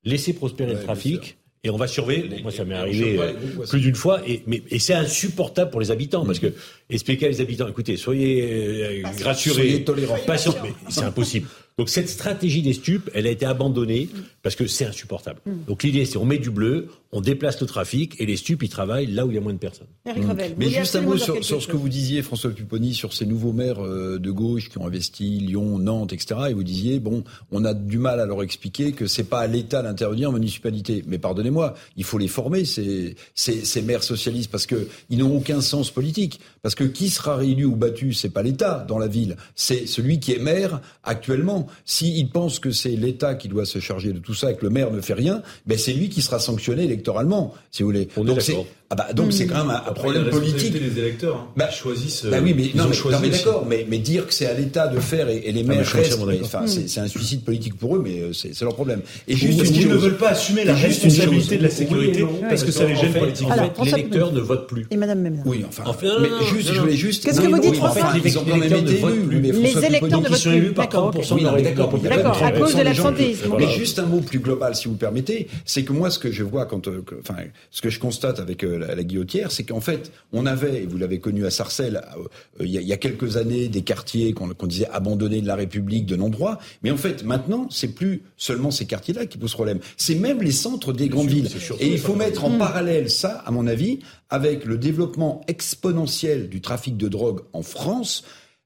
laissez 0.04 0.34
prospérer 0.34 0.74
le 0.74 0.82
trafic. 0.82 1.38
Et 1.64 1.70
on 1.70 1.78
va 1.78 1.86
surveiller. 1.86 2.42
moi, 2.42 2.52
ça 2.52 2.66
m'est 2.66 2.74
arrivé 2.74 3.20
euh, 3.20 3.34
plus 3.70 3.82
d'une 3.82 3.94
fois. 3.94 4.28
Et, 4.28 4.42
mais, 4.48 4.64
et 4.72 4.80
c'est 4.80 4.96
insupportable 4.96 5.70
pour 5.70 5.80
les 5.80 5.92
habitants. 5.92 6.26
Parce 6.26 6.39
que 6.39 6.56
expliquer 6.92 7.26
à 7.26 7.30
les 7.30 7.42
habitants, 7.42 7.68
écoutez, 7.68 7.98
soyez 7.98 9.04
euh, 9.04 9.24
rassurés, 9.24 9.56
soyez 9.56 9.84
tolérants, 9.84 10.18
patients. 10.26 10.56
Mais 10.64 10.74
c'est 10.89 11.04
impossible. 11.04 11.48
Donc 11.78 11.89
cette 11.89 12.10
stratégie 12.10 12.62
des 12.62 12.74
stupes, 12.74 13.10
elle 13.14 13.26
a 13.26 13.32
été 13.32 13.46
abandonnée 13.46 14.10
parce 14.44 14.56
que 14.56 14.68
c'est 14.68 14.86
insupportable. 14.86 15.39
Mm. 15.46 15.52
Donc 15.68 15.84
l'idée, 15.84 16.06
c'est 16.06 16.18
on 16.18 16.26
met 16.26 16.38
du 16.38 16.52
bleu, 16.52 16.89
on 17.12 17.22
déplace 17.22 17.60
le 17.60 17.68
trafic 17.68 18.20
et 18.20 18.26
les 18.26 18.38
stupes, 18.38 18.64
ils 18.64 18.70
travaillent 18.70 19.08
là 19.08 19.26
où 19.26 19.32
il 19.32 19.36
y 19.36 19.38
a 19.38 19.42
moins 19.42 19.54
de 19.54 19.58
personnes. 19.58 19.88
Mm. 20.06 20.12
Mais 20.58 20.70
juste 20.70 20.96
un 20.96 21.02
mot 21.02 21.18
sur, 21.18 21.44
ce 21.44 21.68
que 21.68 21.76
vous 21.76 21.89
disiez, 21.89 22.22
François 22.22 22.52
Pupponi, 22.52 22.94
sur 22.94 23.14
ces 23.14 23.26
nouveaux 23.26 23.54
maires 23.54 23.84
euh, 23.84 24.20
de 24.20 24.32
gauche 24.32 24.70
qui 24.70 24.78
ont 24.78 24.86
investi 24.86 25.39
Lyon, 25.39 25.80
Nantes, 25.80 26.14
etc. 26.14 26.42
Et 26.50 26.54
vous 26.54 26.64
disiez, 26.64 27.00
bon, 27.00 27.24
on 27.52 27.64
a 27.66 27.74
du 27.74 27.98
mal 27.98 28.20
à 28.20 28.26
leur 28.26 28.44
expliquer 28.44 28.92
que 28.92 29.08
c'est 29.08 29.24
pas 29.24 29.39
à 29.39 29.48
l'État 29.48 29.82
d'intervenir 29.82 30.30
en 30.30 30.34
municipalité. 30.34 31.04
Mais 31.08 31.18
pardonnez-moi, 31.18 31.74
il 31.96 32.04
faut 32.04 32.18
les 32.18 32.28
former, 32.28 32.66
ces, 32.66 33.16
ces, 33.34 33.66
ces 33.66 33.82
maires 33.82 34.04
socialistes, 34.04 34.52
parce 34.52 34.66
que 34.66 34.88
ils 35.10 35.18
n'ont 35.20 35.36
aucun 35.36 35.62
sens 35.62 35.89
politique. 35.89 36.39
Parce 36.62 36.76
que 36.76 36.80
qui 36.86 37.09
sera 37.09 37.36
réélu 37.36 37.65
ou 37.65 37.75
battu, 37.75 38.13
c'est 38.13 38.29
pas 38.29 38.43
l'État 38.43 38.86
dans 38.88 38.97
la 38.97 39.07
ville, 39.07 39.38
c'est 39.55 39.86
celui 39.88 40.19
qui 40.19 40.34
est 40.34 40.39
maire 40.39 40.82
actuellement. 41.03 41.67
S'il 41.86 42.29
pense 42.29 42.59
que 42.59 42.71
c'est 42.71 42.89
l'État 42.89 43.36
qui 43.36 43.47
doit 43.47 43.65
se 43.65 43.79
charger 43.79 44.13
de 44.13 44.19
tout 44.19 44.34
ça 44.34 44.51
et 44.51 44.55
que 44.55 44.63
le 44.63 44.69
maire 44.69 44.91
ne 44.91 45.01
fait 45.01 45.13
rien, 45.13 45.41
ben 45.65 45.77
c'est 45.77 45.93
lui 45.93 46.09
qui 46.09 46.21
sera 46.21 46.39
sanctionné 46.39 46.84
électoralement, 46.84 47.53
si 47.71 47.84
vous 47.84 47.89
voulez. 47.89 48.07
donc 48.15 48.41
ah 48.94 48.96
bah, 48.96 49.08
donc 49.14 49.32
c'est 49.32 49.48
quand 49.48 49.66
même 49.66 49.70
un, 49.88 49.94
problème 49.94 50.30
politique. 50.30 50.74
Les 50.74 51.00
électeurs 51.00 51.38
hein, 51.38 51.48
bah, 51.56 51.72
choisissent. 51.72 52.26
Bah 52.26 52.39
oui, 52.44 52.54
mais, 52.54 52.72
non, 52.76 52.89
mais, 52.89 53.30
d'accord, 53.30 53.66
mais, 53.66 53.86
mais, 53.89 54.00
dire 54.00 54.28
que 54.28 54.34
c'est 54.34 54.48
à 54.48 54.54
l'État 54.54 54.88
de 54.88 55.00
faire 55.00 55.30
et, 55.30 55.50
les 55.50 55.64
maires 55.64 55.86
restent, 55.86 56.20
enfin, 56.44 56.68
c'est 56.68 57.00
un 57.00 57.08
suicide 57.08 57.46
politique 57.46 57.78
pour 57.78 57.96
eux, 57.96 58.02
mais 58.04 58.20
euh, 58.20 58.34
c'est 58.34 58.60
leur 58.62 58.76
problème. 58.76 59.02
Et 59.30 59.36
juste 59.38 59.60
parce 59.60 59.72
qu'ils 59.72 59.88
ne 59.88 59.96
veulent 59.96 60.18
pas 60.18 60.32
assumer 60.32 60.66
la 60.66 60.76
responsabilité 60.76 61.58
de 61.58 61.64
la 61.64 61.70
sécurité 61.70 62.26
parce 62.50 62.66
que 62.66 62.72
ça 62.72 62.86
les 62.86 62.98
gêne 62.98 63.14
politiquement. 63.14 63.56
L'électeur 63.82 64.34
ne 64.34 64.42
vote 64.42 64.68
plus. 64.68 64.86
Et 64.92 64.98
Madame 64.98 65.22
Memna. 65.22 65.44
Oui, 65.46 65.64
enfin. 65.66 65.84
Mais 66.20 66.28
juste, 66.54 66.74
je 66.74 66.80
voulais 66.82 66.98
juste. 66.98 67.24
Qu'est-ce 67.24 67.39
que 67.39 67.48
vous 67.48 67.60
dites, 67.60 67.76
François 67.76 68.12
Ils 68.24 68.38
ont 68.39 68.44
quand 68.44 68.58
même 68.58 68.74
été 68.74 69.00
élus. 69.00 69.39
Les 69.39 69.86
électeurs 69.86 70.22
ne 70.22 70.28
votent 70.28 70.42
plus. 70.42 70.74
D'accord, 70.74 71.14
d'accord, 72.04 72.44
à 72.44 72.52
cause 72.52 72.76
de 72.76 72.82
l'absentéisme. 72.82 73.56
Mais 73.58 73.72
juste 73.72 74.00
un 74.00 74.06
mot 74.06 74.20
plus 74.20 74.39
global, 74.39 74.76
si 74.76 74.89
vous 74.89 74.96
permettez, 74.96 75.48
c'est 75.64 75.84
que 75.84 75.94
moi, 75.94 76.10
ce 76.10 76.20
que 76.20 76.30
je 76.30 76.44
vois 76.44 76.66
quand, 76.66 76.89
euh, 76.89 77.04
enfin, 77.22 77.44
ce 77.70 77.82
que 77.82 77.89
je 77.89 77.98
constate 78.00 78.39
avec 78.39 78.66
euh, 78.84 78.95
la 78.95 79.03
guillotière, 79.03 79.51
c'est 79.51 79.63
qu'en 79.63 79.82
fait, 79.82 80.11
on 80.34 80.45
avait, 80.45 80.84
et 80.84 80.86
vous 80.86 80.97
l'avez 80.97 81.19
connu 81.19 81.45
à 81.45 81.51
Sarcelles, 81.51 82.01
euh, 82.17 82.65
il 82.65 82.69
y, 82.69 82.93
a 82.93 82.97
quelques 82.97 83.38
années, 83.38 83.67
des 83.67 83.82
quartiers 83.82 84.34
qu'on 84.34 84.67
disait 84.67 84.88
abandonnés 84.91 85.41
de 85.41 85.47
la 85.47 85.55
République 85.55 86.05
de 86.05 86.15
non-droit. 86.15 86.59
Mais 86.84 86.91
en 86.91 86.97
fait, 86.97 87.23
maintenant, 87.23 87.67
c'est 87.69 87.93
plus 87.93 88.23
seulement 88.38 88.71
ces 88.71 88.86
quartiers-là 88.86 89.25
qui 89.25 89.38
posent 89.38 89.53
problème. 89.53 89.79
C'est 89.97 90.15
même 90.15 90.41
les 90.41 90.51
centres 90.51 90.93
des 90.93 91.09
grandes 91.09 91.29
villes. 91.29 91.49
Et 91.79 91.88
il 91.88 91.99
faut 91.99 92.15
mettre 92.15 92.45
en 92.45 92.57
parallèle 92.57 93.09
ça, 93.09 93.43
à 93.45 93.51
mon 93.51 93.67
avis, 93.67 93.99
avec 94.29 94.65
le 94.65 94.77
développement 94.77 95.41
exponentiel 95.47 96.49
du 96.49 96.61
trafic 96.61 96.97
de 96.97 97.07
drogue 97.07 97.41
en 97.53 97.61
France 97.61 98.23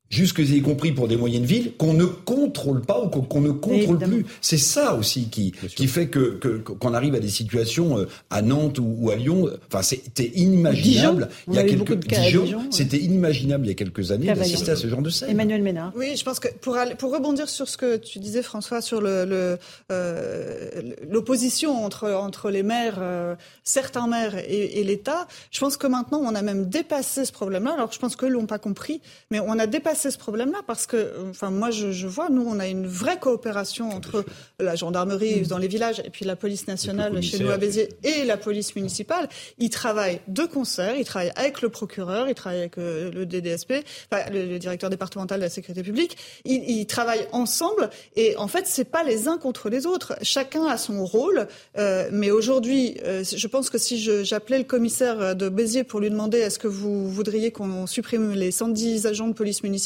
jusque 0.10 0.40
y 0.40 0.62
compris 0.62 0.92
pour 0.92 1.08
des 1.08 1.18
moyennes 1.18 1.46
villes, 1.46 1.74
qu'on 1.78 1.94
ne 1.94 2.06
contrôle 2.06 2.82
pas 2.82 3.02
ou 3.02 3.08
qu'on 3.10 3.42
ne 3.42 3.52
contrôle 3.52 4.00
plus. 4.00 4.26
C'est 4.42 4.58
ça 4.58 4.96
aussi 4.96 5.30
qui, 5.30 5.52
qui 5.76 5.88
fait 5.88 6.08
que 6.08 6.40
qu'on 6.60 6.94
arrive 6.94 7.16
à 7.16 7.20
des 7.20 7.30
situations 7.30 7.98
euh, 7.98 8.08
à 8.30 8.42
Nantes 8.42 8.80
ou, 8.80 9.10
à 9.10 9.16
Lyon. 9.16 9.50
Enfin, 9.68 9.82
c'était 9.82 10.32
inimaginable. 10.36 11.30
il 11.48 11.56
y 11.56 11.58
a 11.58 11.64
quelques 11.64 11.96
Dijon, 12.06 12.68
c'était 12.70 12.98
inimaginable 12.98 13.66
il 13.66 13.70
y 13.70 13.72
a 13.72 13.76
quelques 13.76 14.12
années 14.12 14.28
d'assister 14.28 14.72
à 14.72 14.76
ce 14.76 14.88
genre 14.88 15.02
de 15.02 15.10
scène. 15.10 15.30
Emmanuel 15.30 15.62
Ménard. 15.62 15.92
Oui, 15.96 16.16
je 16.16 16.24
pense 16.24 16.40
que 16.40 16.50
pour 16.62 16.76
aller, 16.76 16.96
pour 16.96 17.12
rebondir 17.12 17.50
sur 17.50 17.68
ce 17.68 17.78
que 17.78 17.98
tu 17.98 18.20
disais, 18.20 18.44
François, 18.44 18.82
sur 18.82 19.02
le 19.02 19.58
euh, 19.92 20.82
l'opposition 21.10 21.84
entre 21.84 22.12
entre 22.12 22.52
les 22.52 22.64
maires, 22.64 22.98
euh, 23.00 23.36
certains 23.64 24.08
maires 24.08 24.38
et, 24.38 24.80
et 24.80 24.84
l'État, 24.84 25.28
je 25.52 25.60
pense 25.60 25.78
que 25.78 25.88
maintenant 25.88 26.22
on 26.24 26.36
a 26.36 26.42
même 26.42 26.70
dépassé 26.70 27.26
ce 27.26 27.32
problème-là. 27.32 27.74
Alors 27.74 27.92
je 27.92 28.00
pense 28.00 28.16
qu'eux 28.16 28.30
l'ont 28.30 28.46
pas 28.46 28.60
compris, 28.60 29.02
mais 29.32 29.40
on 29.40 29.58
a 29.58 29.68
dépassé 29.68 29.95
dépasser 29.96 30.12
ce 30.12 30.18
problème-là 30.18 30.60
parce 30.68 30.88
que, 30.88 31.14
enfin, 31.30 31.50
moi, 31.50 31.72
je, 31.72 31.92
je, 31.92 32.08
vois, 32.08 32.30
nous, 32.30 32.46
on 32.46 32.60
a 32.60 32.68
une 32.68 32.86
vraie 32.86 33.18
coopération 33.18 33.90
entre 33.90 34.26
la 34.60 34.76
gendarmerie 34.76 35.42
mmh. 35.42 35.48
dans 35.48 35.58
les 35.58 35.68
villages 35.68 36.02
et 36.04 36.10
puis 36.10 36.26
la 36.26 36.36
police 36.36 36.68
nationale 36.68 37.22
chez 37.24 37.40
nous 37.40 37.50
à 37.50 37.58
Béziers 37.58 37.90
et 38.04 38.26
la 38.26 38.36
police 38.36 38.76
municipale. 38.76 39.30
Ils 39.58 39.70
travaillent 39.70 40.20
de 40.28 40.44
concert, 40.44 40.96
ils 40.98 41.06
travaillent 41.06 41.32
avec 41.36 41.62
le 41.62 41.70
procureur, 41.70 42.28
ils 42.28 42.36
travaillent 42.36 42.60
avec 42.60 42.78
euh, 42.78 43.10
le 43.12 43.26
DDSP, 43.26 43.74
enfin, 44.12 44.30
le, 44.32 44.58
directeur 44.58 44.90
départemental 44.90 45.40
de 45.40 45.46
la 45.46 45.50
sécurité 45.50 45.82
publique. 45.82 46.18
Ils, 46.44 46.64
ils 46.70 46.88
travaillent 46.88 47.28
ensemble 47.32 47.90
et 48.16 48.36
en 48.38 48.48
fait, 48.48 48.68
c'est 48.68 48.86
pas 48.86 49.04
les 49.04 49.30
uns 49.30 49.38
contre 49.38 49.70
les 49.70 49.86
autres. 49.86 50.16
Chacun 50.22 50.66
a 50.66 50.78
son 50.78 51.06
rôle. 51.06 51.48
Euh, 51.78 52.10
mais 52.12 52.32
aujourd'hui, 52.32 52.98
euh, 53.06 53.24
je 53.24 53.48
pense 53.48 53.70
que 53.70 53.78
si 53.78 53.98
j'appelais 54.26 54.58
le 54.58 54.66
commissaire 54.66 55.36
de 55.36 55.48
Béziers 55.48 55.86
pour 55.86 56.02
lui 56.02 56.10
demander 56.10 56.40
est-ce 56.40 56.60
que 56.60 56.68
vous 56.68 57.10
voudriez 57.10 57.52
qu'on 57.52 57.88
supprime 57.88 58.34
les 58.34 58.52
110 58.52 59.06
agents 59.06 59.28
de 59.28 59.34
police 59.34 59.64
municipale, 59.64 59.85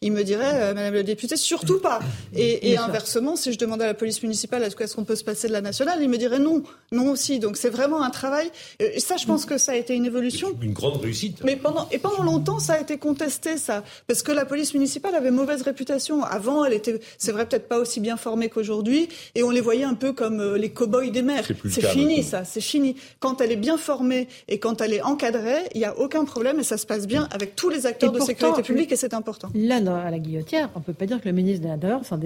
il 0.00 0.12
me 0.12 0.22
dirait, 0.22 0.54
euh, 0.54 0.74
Madame 0.74 0.94
la 0.94 1.02
députée, 1.02 1.36
surtout 1.36 1.78
pas. 1.78 2.00
Et, 2.34 2.70
et 2.70 2.78
inversement, 2.78 3.36
si 3.36 3.52
je 3.52 3.58
demandais 3.58 3.84
à 3.84 3.88
la 3.88 3.94
police 3.94 4.22
municipale 4.22 4.62
est-ce 4.62 4.94
qu'on 4.94 5.04
peut 5.04 5.16
se 5.16 5.24
passer 5.24 5.48
de 5.48 5.52
la 5.52 5.60
nationale, 5.60 5.98
il 6.00 6.08
me 6.08 6.16
dirait 6.16 6.38
non, 6.38 6.62
non 6.92 7.10
aussi. 7.10 7.38
Donc 7.38 7.56
c'est 7.56 7.70
vraiment 7.70 8.02
un 8.02 8.10
travail. 8.10 8.50
Et 8.78 9.00
ça, 9.00 9.16
je 9.16 9.26
pense 9.26 9.44
que 9.44 9.58
ça 9.58 9.72
a 9.72 9.74
été 9.76 9.94
une 9.94 10.06
évolution. 10.06 10.48
Une 10.62 10.72
grande 10.72 11.00
réussite. 11.00 11.42
Mais 11.44 11.56
pendant 11.56 11.88
et 11.90 11.98
pendant 11.98 12.22
longtemps, 12.22 12.58
ça 12.58 12.74
a 12.74 12.80
été 12.80 12.98
contesté, 12.98 13.56
ça, 13.56 13.82
parce 14.06 14.22
que 14.22 14.32
la 14.32 14.44
police 14.44 14.74
municipale 14.74 15.14
avait 15.14 15.30
mauvaise 15.30 15.62
réputation. 15.62 16.22
Avant, 16.24 16.64
elle 16.64 16.74
était, 16.74 17.00
c'est 17.18 17.32
vrai, 17.32 17.46
peut-être 17.46 17.68
pas 17.68 17.78
aussi 17.78 18.00
bien 18.00 18.16
formée 18.16 18.48
qu'aujourd'hui, 18.48 19.08
et 19.34 19.42
on 19.42 19.50
les 19.50 19.60
voyait 19.60 19.84
un 19.84 19.94
peu 19.94 20.12
comme 20.12 20.40
euh, 20.40 20.58
les 20.58 20.70
cow-boys 20.70 21.10
des 21.10 21.22
mers. 21.22 21.44
C'est 21.68 21.86
fini, 21.86 22.22
ça, 22.22 22.44
c'est 22.44 22.60
fini. 22.60 22.96
Quand 23.20 23.40
elle 23.40 23.52
est 23.52 23.56
bien 23.56 23.76
formée 23.76 24.28
et 24.48 24.58
quand 24.58 24.80
elle 24.80 24.92
est 24.92 25.02
encadrée, 25.02 25.62
il 25.74 25.78
n'y 25.78 25.84
a 25.84 25.98
aucun 25.98 26.24
problème 26.24 26.60
et 26.60 26.64
ça 26.64 26.76
se 26.76 26.86
passe 26.86 27.06
bien 27.06 27.28
avec 27.30 27.56
tous 27.56 27.68
les 27.68 27.86
acteurs 27.86 28.12
de 28.12 28.20
sécurité 28.20 28.62
publique 28.62 28.92
et 28.92 28.96
c'est 28.96 29.14
important. 29.18 29.48
Là, 29.54 29.80
dans, 29.80 29.94
à 29.94 30.10
la 30.10 30.18
guillotière, 30.18 30.70
on 30.74 30.80
peut 30.80 30.92
pas 30.92 31.06
dire 31.06 31.20
que 31.20 31.28
le 31.28 31.34
ministre 31.34 31.64
de 31.64 31.68
l'Intérieur 31.68 32.04
s'en 32.04 32.18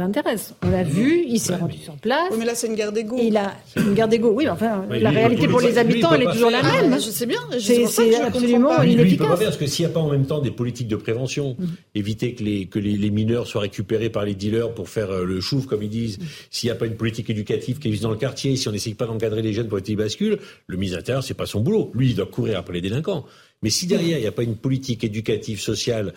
intéresse. 0.00 0.54
On 0.62 0.70
l'a 0.70 0.82
vu, 0.82 1.24
il 1.26 1.38
s'est 1.38 1.54
rendu 1.54 1.78
sur 1.78 1.94
place. 1.94 2.28
Oui, 2.32 2.38
mais 2.40 2.46
là, 2.46 2.54
c'est 2.54 2.66
une 2.66 2.74
guerre 2.74 2.92
d'ego. 2.92 3.16
Il 3.20 3.36
a 3.36 3.52
une 3.76 3.94
guerre 3.94 4.08
d'ego. 4.08 4.32
Oui, 4.34 4.48
enfin, 4.48 4.84
la 4.88 5.10
réalité 5.10 5.48
pour 5.48 5.60
les 5.60 5.78
habitants, 5.78 6.12
elle 6.12 6.22
est 6.22 6.32
toujours 6.32 6.50
la 6.50 6.62
même. 6.62 6.94
je 6.94 7.10
sais 7.10 7.26
bien. 7.26 7.40
C'est 7.58 7.84
absolument 8.20 8.82
inefficace. 8.82 9.12
Il 9.12 9.18
peut 9.18 9.24
pas 9.24 9.36
faire 9.36 9.46
parce 9.48 9.56
que 9.56 9.66
s'il 9.66 9.84
n'y 9.84 9.90
a 9.90 9.94
pas 9.94 10.00
en 10.00 10.10
même 10.10 10.26
temps 10.26 10.40
des 10.40 10.50
politiques 10.50 10.88
de 10.88 10.96
prévention, 10.96 11.56
mm. 11.58 11.66
éviter 11.94 12.34
que 12.34 12.44
les 12.44 12.66
que 12.66 12.78
les, 12.78 13.10
mineurs 13.10 13.46
soient 13.46 13.62
récupérés 13.62 14.10
par 14.10 14.24
les 14.24 14.34
dealers 14.34 14.72
pour 14.72 14.88
faire 14.88 15.10
euh, 15.10 15.24
le 15.24 15.40
chouf, 15.40 15.66
comme 15.66 15.82
ils 15.82 15.88
disent, 15.88 16.18
mm. 16.18 16.22
s'il 16.50 16.68
n'y 16.68 16.72
a 16.72 16.76
pas 16.76 16.86
une 16.86 16.96
politique 16.96 17.28
éducative 17.30 17.78
qui 17.78 17.88
existe 17.88 18.04
dans 18.04 18.10
le 18.10 18.16
quartier, 18.16 18.56
si 18.56 18.68
on 18.68 18.72
n'essaye 18.72 18.94
pas 18.94 19.06
d'encadrer 19.06 19.42
les 19.42 19.52
jeunes 19.52 19.68
pour 19.68 19.78
être 19.78 19.88
ils 19.88 19.96
basculent, 19.96 20.38
le 20.66 20.76
ministre 20.76 20.96
de 20.96 21.00
l'Intérieur, 21.00 21.24
c'est 21.24 21.34
pas 21.34 21.46
son 21.46 21.60
boulot. 21.60 21.90
Lui, 21.94 22.10
il 22.10 22.16
doit 22.16 22.26
courir 22.26 22.58
après 22.58 22.74
les 22.74 22.80
délinquants. 22.80 23.24
Mais 23.62 23.70
si 23.70 23.86
derrière, 23.86 24.18
il 24.18 24.22
n'y 24.22 24.26
a 24.26 24.32
pas 24.32 24.42
une 24.42 24.56
politique 24.56 25.04
éducative, 25.04 25.60
sociale 25.60 26.14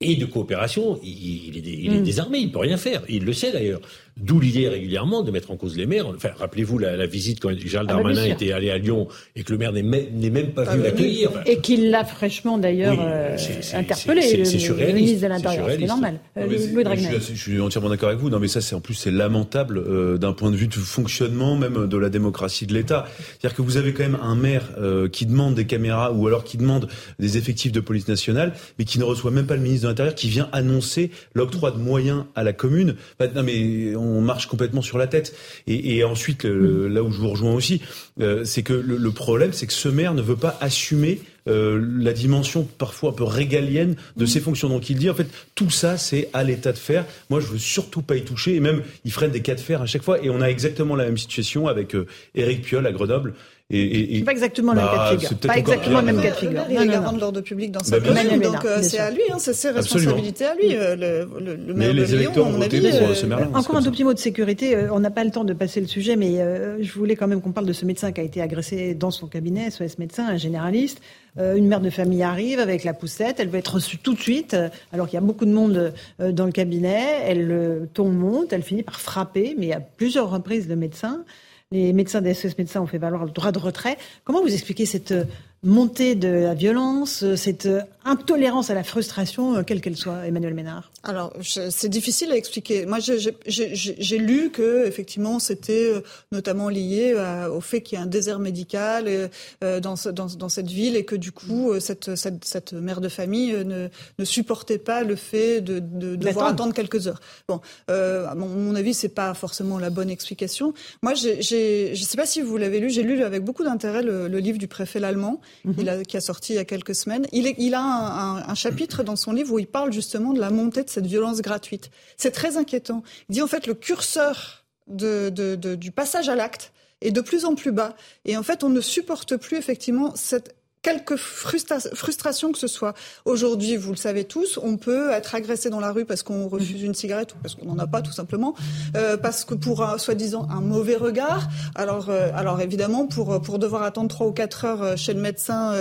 et 0.00 0.16
de 0.16 0.26
coopération, 0.26 1.00
il, 1.02 1.56
est, 1.56 1.60
il 1.60 1.92
est, 1.92 2.00
mm. 2.00 2.02
désarmé, 2.02 2.38
il 2.38 2.52
peut 2.52 2.58
rien 2.58 2.76
faire. 2.76 3.02
Il 3.08 3.24
le 3.24 3.32
sait 3.32 3.52
d'ailleurs. 3.52 3.80
D'où 4.16 4.38
l'idée 4.38 4.68
régulièrement 4.68 5.22
de 5.22 5.32
mettre 5.32 5.50
en 5.50 5.56
cause 5.56 5.76
les 5.76 5.86
maires. 5.86 6.06
Enfin, 6.06 6.30
rappelez-vous 6.38 6.78
la, 6.78 6.96
la, 6.96 7.06
visite 7.06 7.40
quand 7.40 7.50
Gérald 7.50 7.90
ah 7.90 7.94
Darmanin 7.94 8.24
était 8.24 8.52
allé 8.52 8.70
à 8.70 8.78
Lyon 8.78 9.08
et 9.34 9.42
que 9.42 9.50
le 9.50 9.58
maire 9.58 9.72
n'est 9.72 9.82
même, 9.82 10.52
pas 10.52 10.62
ah 10.68 10.72
venu 10.72 10.84
l'accueillir. 10.84 11.30
et 11.46 11.58
qu'il 11.58 11.90
l'a 11.90 12.04
fraîchement 12.04 12.56
d'ailleurs 12.56 12.96
euh, 13.00 13.36
interpellé, 13.74 14.36
le, 14.36 14.92
ministre 14.92 15.22
de 15.22 15.26
l'Intérieur. 15.26 15.66
C'est 15.68 15.86
normal. 15.86 16.20
Euh, 16.36 16.46
je, 16.48 17.34
suis, 17.34 17.60
entièrement 17.60 17.88
d'accord 17.88 18.08
avec 18.08 18.20
vous. 18.20 18.30
Non, 18.30 18.38
mais 18.38 18.46
ça, 18.46 18.60
c'est 18.60 18.76
en 18.76 18.80
plus 18.80 18.94
c'est 18.94 19.10
lamentable 19.10 19.78
euh, 19.78 20.16
d'un 20.16 20.32
point 20.32 20.52
de 20.52 20.56
vue 20.56 20.68
de 20.68 20.74
fonctionnement 20.74 21.56
même 21.56 21.88
de 21.88 21.96
la 21.96 22.08
démocratie 22.08 22.66
de 22.66 22.74
l'État. 22.74 23.08
C'est-à-dire 23.18 23.56
que 23.56 23.62
vous 23.62 23.78
avez 23.78 23.94
quand 23.94 24.04
même 24.04 24.18
un 24.22 24.36
maire 24.36 24.68
qui 25.10 25.26
demande 25.26 25.56
des 25.56 25.66
caméras 25.66 26.12
ou 26.12 26.28
alors 26.28 26.44
qui 26.44 26.56
demande 26.56 26.88
des 27.18 27.36
effectifs 27.36 27.72
de 27.72 27.80
police 27.80 28.06
nationale, 28.06 28.52
mais 28.78 28.84
qui 28.84 29.00
ne 29.00 29.04
reçoit 29.04 29.32
même 29.32 29.46
pas 29.46 29.56
le 29.56 29.62
ministre 29.62 29.84
de 29.84 29.88
l'Intérieur, 29.88 30.14
qui 30.14 30.28
vient 30.28 30.48
annoncer 30.52 31.10
l'octroi 31.34 31.72
de 31.72 31.78
moyens 31.78 32.24
à 32.36 32.44
la 32.44 32.52
commune. 32.52 32.94
Bah, 33.18 33.26
non, 33.34 33.42
mais 33.42 33.96
on 33.96 34.03
marche 34.20 34.46
complètement 34.46 34.82
sur 34.82 34.98
la 34.98 35.06
tête. 35.06 35.34
Et, 35.66 36.04
ensuite, 36.04 36.44
là 36.44 37.02
où 37.02 37.10
je 37.10 37.20
vous 37.20 37.30
rejoins 37.30 37.54
aussi, 37.54 37.80
euh, 38.20 38.44
c'est 38.44 38.62
que 38.62 38.72
le, 38.72 39.10
problème, 39.10 39.52
c'est 39.52 39.66
que 39.66 39.72
ce 39.72 39.88
maire 39.88 40.14
ne 40.14 40.22
veut 40.22 40.36
pas 40.36 40.56
assumer 40.60 41.20
euh, 41.46 41.84
la 41.98 42.12
dimension 42.12 42.66
parfois 42.78 43.10
un 43.10 43.12
peu 43.12 43.24
régalienne 43.24 43.96
de 44.16 44.24
ses 44.24 44.40
fonctions. 44.40 44.68
Donc 44.68 44.88
il 44.88 44.96
dit 44.96 45.10
en 45.10 45.14
fait 45.14 45.26
tout 45.54 45.68
ça 45.68 45.98
c'est 45.98 46.30
à 46.32 46.42
l'état 46.42 46.72
de 46.72 46.78
faire. 46.78 47.04
Moi 47.28 47.40
je 47.40 47.46
veux 47.48 47.58
surtout 47.58 48.00
pas 48.00 48.16
y 48.16 48.24
toucher 48.24 48.54
et 48.54 48.60
même 48.60 48.82
il 49.04 49.12
freine 49.12 49.30
des 49.30 49.42
cas 49.42 49.54
de 49.54 49.60
fer 49.60 49.82
à 49.82 49.86
chaque 49.86 50.02
fois. 50.02 50.24
Et 50.24 50.30
on 50.30 50.40
a 50.40 50.46
exactement 50.46 50.96
la 50.96 51.04
même 51.04 51.18
situation 51.18 51.68
avec 51.68 51.94
euh, 51.94 52.06
Éric 52.34 52.62
Piolle 52.62 52.86
à 52.86 52.92
Grenoble 52.92 53.34
et, 53.70 54.18
et, 54.18 54.24
pas 54.24 54.32
exactement 54.32 54.74
le 54.74 54.80
même 54.80 54.88
cas 54.88 54.92
de 54.92 54.98
bah, 54.98 55.20
figure. 55.20 55.38
Pas 55.38 55.56
exactement 55.56 56.00
le 56.00 56.04
même 56.04 56.20
cas 56.20 56.30
de 56.32 56.36
figure. 56.36 56.64
Il 56.68 56.82
est 56.82 56.86
garant 56.86 57.12
de 57.14 57.20
l'ordre 57.20 57.40
public 57.40 57.72
dans 57.72 57.82
sa 57.82 57.98
bah, 57.98 58.08
commune, 58.08 58.42
donc 58.42 58.62
euh, 58.66 58.82
c'est 58.82 58.98
à 58.98 59.10
lui, 59.10 59.22
hein, 59.32 59.36
c'est 59.38 59.54
ses 59.54 59.70
responsabilités 59.70 60.44
à 60.44 60.54
lui. 60.54 60.76
Euh, 60.76 60.94
le, 60.94 61.40
le, 61.40 61.56
le 61.56 61.74
maire 61.74 61.94
de 61.94 62.02
Lyon, 62.02 62.32
à 62.36 62.50
mon 62.50 62.60
avis. 62.60 62.84
Euh, 62.84 63.44
encore 63.54 63.76
un 63.76 63.82
tout 63.82 63.90
petit 63.90 64.04
mot 64.04 64.12
de 64.12 64.18
sécurité. 64.18 64.76
On 64.92 65.00
n'a 65.00 65.10
pas 65.10 65.24
le 65.24 65.30
temps 65.30 65.44
de 65.44 65.54
passer 65.54 65.80
le 65.80 65.86
sujet, 65.86 66.16
mais 66.16 66.40
je 66.78 66.92
voulais 66.92 67.16
quand 67.16 67.26
même 67.26 67.40
qu'on 67.40 67.52
parle 67.52 67.66
de 67.66 67.72
ce 67.72 67.86
médecin 67.86 68.12
qui 68.12 68.20
a 68.20 68.24
été 68.24 68.42
agressé 68.42 68.92
dans 68.94 69.10
son 69.10 69.28
cabinet, 69.28 69.70
SOS 69.70 69.98
médecin, 69.98 70.26
un 70.28 70.36
généraliste. 70.36 71.00
une 71.38 71.66
mère 71.66 71.80
de 71.80 71.88
famille 71.88 72.22
arrive 72.22 72.58
avec 72.58 72.84
la 72.84 72.92
poussette, 72.92 73.36
elle 73.38 73.48
veut 73.48 73.58
être 73.58 73.76
reçue 73.76 73.96
tout 73.96 74.12
de 74.12 74.20
suite, 74.20 74.54
alors 74.92 75.06
qu'il 75.08 75.14
y 75.14 75.22
a 75.22 75.24
beaucoup 75.24 75.46
de 75.46 75.52
monde 75.52 75.94
dans 76.18 76.44
le 76.44 76.52
cabinet. 76.52 77.02
Elle, 77.24 77.46
le 77.46 77.88
ton 77.94 78.10
monte, 78.10 78.52
elle 78.52 78.62
finit 78.62 78.82
par 78.82 79.00
frapper, 79.00 79.54
mais 79.56 79.72
à 79.72 79.80
plusieurs 79.80 80.30
reprises 80.30 80.68
le 80.68 80.76
médecin 80.76 81.24
les 81.70 81.92
médecins 81.92 82.20
des 82.20 82.34
SOS 82.34 82.56
médecins 82.58 82.80
ont 82.80 82.86
fait 82.86 82.98
valoir 82.98 83.24
le 83.24 83.30
droit 83.30 83.52
de 83.52 83.58
retrait. 83.58 83.96
Comment 84.24 84.40
vous 84.42 84.52
expliquez 84.52 84.86
cette 84.86 85.14
montée 85.62 86.14
de 86.14 86.28
la 86.28 86.54
violence, 86.54 87.24
cette 87.36 87.68
intolérance 88.04 88.70
à 88.70 88.74
la 88.74 88.84
frustration, 88.84 89.56
euh, 89.56 89.62
quelle 89.62 89.80
qu'elle 89.80 89.96
soit, 89.96 90.26
Emmanuel 90.26 90.54
Ménard? 90.54 90.90
Alors, 91.04 91.32
c'est 91.42 91.88
difficile 91.88 92.32
à 92.32 92.36
expliquer. 92.36 92.86
Moi, 92.86 92.98
j'ai 93.00 94.18
lu 94.18 94.50
que 94.50 94.86
effectivement, 94.86 95.38
c'était 95.38 95.92
euh, 95.92 96.00
notamment 96.32 96.68
lié 96.68 97.14
au 97.52 97.60
fait 97.60 97.82
qu'il 97.82 97.98
y 97.98 98.00
a 98.00 98.04
un 98.04 98.06
désert 98.06 98.38
médical 98.38 99.06
euh, 99.08 99.80
dans, 99.80 99.94
dans, 100.12 100.26
dans, 100.26 100.48
cette 100.48 100.68
ville 100.68 100.96
et 100.96 101.04
que 101.04 101.16
du 101.16 101.32
coup, 101.32 101.78
cette, 101.80 102.14
cette, 102.14 102.44
cette 102.44 102.72
mère 102.72 103.00
de 103.00 103.08
famille 103.08 103.52
ne, 103.52 103.88
ne, 104.18 104.24
supportait 104.24 104.78
pas 104.78 105.02
le 105.02 105.16
fait 105.16 105.60
de, 105.60 105.78
de, 105.78 106.16
devoir 106.16 106.46
attendre 106.46 106.72
quelques 106.74 107.06
heures. 107.06 107.20
Bon, 107.48 107.60
euh, 107.90 108.26
à 108.26 108.34
mon, 108.34 108.74
avis, 108.74 108.94
c'est 108.94 109.08
pas 109.08 109.34
forcément 109.34 109.78
la 109.78 109.90
bonne 109.90 110.10
explication. 110.10 110.72
Moi, 111.02 111.14
je 111.14 111.90
ne 111.90 111.94
sais 111.94 112.16
pas 112.16 112.26
si 112.26 112.40
vous 112.40 112.56
l'avez 112.56 112.80
lu, 112.80 112.90
j'ai 112.90 113.02
lu 113.02 113.22
avec 113.22 113.44
beaucoup 113.44 113.64
d'intérêt 113.64 114.02
le, 114.02 114.28
le, 114.28 114.38
livre 114.38 114.58
du 114.58 114.68
préfet 114.68 115.00
l'allemand, 115.00 115.40
mhm. 115.64 116.02
qui 116.04 116.16
a 116.16 116.20
sorti 116.20 116.54
il 116.54 116.56
y 116.56 116.58
a 116.58 116.64
quelques 116.64 116.94
semaines. 116.94 117.26
Il, 117.32 117.46
est, 117.46 117.54
il 117.58 117.74
a 117.74 117.82
un, 117.82 118.54
chapitre 118.54 119.02
dans 119.02 119.16
son 119.16 119.32
livre 119.32 119.52
où 119.52 119.58
il 119.58 119.66
parle 119.66 119.92
justement 119.92 120.32
de 120.32 120.40
la 120.40 120.50
montée 120.50 120.84
de 120.84 120.90
cette 120.94 121.06
violence 121.06 121.42
gratuite. 121.42 121.90
C'est 122.16 122.30
très 122.30 122.56
inquiétant. 122.56 123.02
Il 123.28 123.34
dit 123.34 123.42
en 123.42 123.46
fait 123.46 123.66
le 123.66 123.74
curseur 123.74 124.64
du 124.86 125.90
passage 125.94 126.28
à 126.28 126.34
l'acte 126.34 126.72
est 127.00 127.10
de 127.10 127.20
plus 127.20 127.44
en 127.44 127.54
plus 127.54 127.72
bas. 127.72 127.96
Et 128.24 128.36
en 128.36 128.42
fait, 128.42 128.64
on 128.64 128.70
ne 128.70 128.80
supporte 128.80 129.36
plus 129.36 129.56
effectivement 129.56 130.14
cette 130.16 130.54
quelque 130.84 131.16
frustration 131.16 132.52
que 132.52 132.58
ce 132.58 132.68
soit. 132.68 132.94
Aujourd'hui, 133.24 133.76
vous 133.76 133.90
le 133.90 133.96
savez 133.96 134.24
tous, 134.24 134.60
on 134.62 134.76
peut 134.76 135.10
être 135.10 135.34
agressé 135.34 135.70
dans 135.70 135.80
la 135.80 135.90
rue 135.90 136.04
parce 136.04 136.22
qu'on 136.22 136.46
refuse 136.46 136.82
une 136.82 136.94
cigarette 136.94 137.32
ou 137.32 137.36
parce 137.42 137.54
qu'on 137.54 137.64
n'en 137.64 137.78
a 137.78 137.86
pas 137.86 138.02
tout 138.02 138.12
simplement, 138.12 138.54
euh, 138.96 139.16
parce 139.16 139.44
que 139.44 139.54
pour 139.54 139.82
soi-disant 139.98 140.46
un 140.50 140.60
mauvais 140.60 140.96
regard. 140.96 141.48
Alors, 141.74 142.10
euh, 142.10 142.30
alors 142.34 142.60
évidemment, 142.60 143.06
pour 143.06 143.40
pour 143.40 143.58
devoir 143.58 143.82
attendre 143.82 144.08
trois 144.08 144.26
ou 144.26 144.32
quatre 144.32 144.64
heures 144.64 144.82
euh, 144.82 144.96
chez 144.96 145.14
le 145.14 145.20
médecin 145.20 145.72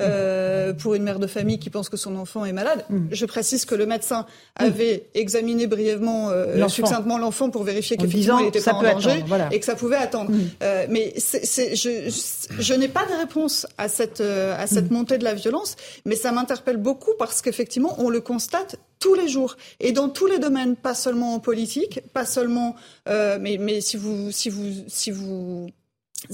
euh, 0.00 0.72
pour 0.72 0.94
une 0.94 1.02
mère 1.02 1.18
de 1.18 1.26
famille 1.26 1.58
qui 1.58 1.70
pense 1.70 1.88
que 1.88 1.96
son 1.96 2.16
enfant 2.16 2.44
est 2.44 2.52
malade. 2.52 2.84
Mm. 2.88 3.08
Je 3.10 3.26
précise 3.26 3.64
que 3.64 3.74
le 3.74 3.86
médecin 3.86 4.26
avait 4.56 5.06
examiné 5.14 5.66
brièvement, 5.66 6.30
succinctement 6.68 7.18
l'enfant 7.18 7.50
pour 7.50 7.64
vérifier 7.64 7.96
qu'effectivement 7.96 8.38
il 8.38 8.46
n'était 8.46 8.60
pas 8.60 8.74
en 8.74 8.82
danger 8.82 9.24
et 9.50 9.58
que 9.58 9.66
ça 9.66 9.74
pouvait 9.74 9.96
attendre. 9.96 10.30
Mm. 10.30 10.50
mais 10.88 11.12
c'est, 11.16 11.74
je, 11.74 12.10
je 12.58 12.74
n'ai 12.74 12.88
pas 12.88 13.04
de 13.06 13.18
réponse 13.18 13.66
à 13.78 13.88
cette 13.88 14.22
à 14.52 14.66
cette 14.66 14.90
mm. 14.90 14.94
montée 14.94 15.18
de 15.18 15.24
la 15.24 15.34
violence, 15.34 15.76
mais 16.04 16.16
ça 16.16 16.32
m'interpelle 16.32 16.76
beaucoup 16.76 17.12
parce 17.18 17.42
qu'effectivement, 17.42 17.94
on 17.98 18.10
le 18.10 18.20
constate 18.20 18.76
tous 18.98 19.14
les 19.14 19.28
jours 19.28 19.56
et 19.80 19.92
dans 19.92 20.08
tous 20.08 20.26
les 20.26 20.38
domaines, 20.38 20.76
pas 20.76 20.94
seulement 20.94 21.34
en 21.34 21.40
politique, 21.40 22.00
pas 22.12 22.24
seulement, 22.24 22.76
euh, 23.08 23.38
mais, 23.40 23.56
mais 23.58 23.80
si 23.80 23.96
vous, 23.96 24.30
si 24.30 24.48
vous, 24.48 24.70
si 24.86 25.10
vous 25.10 25.68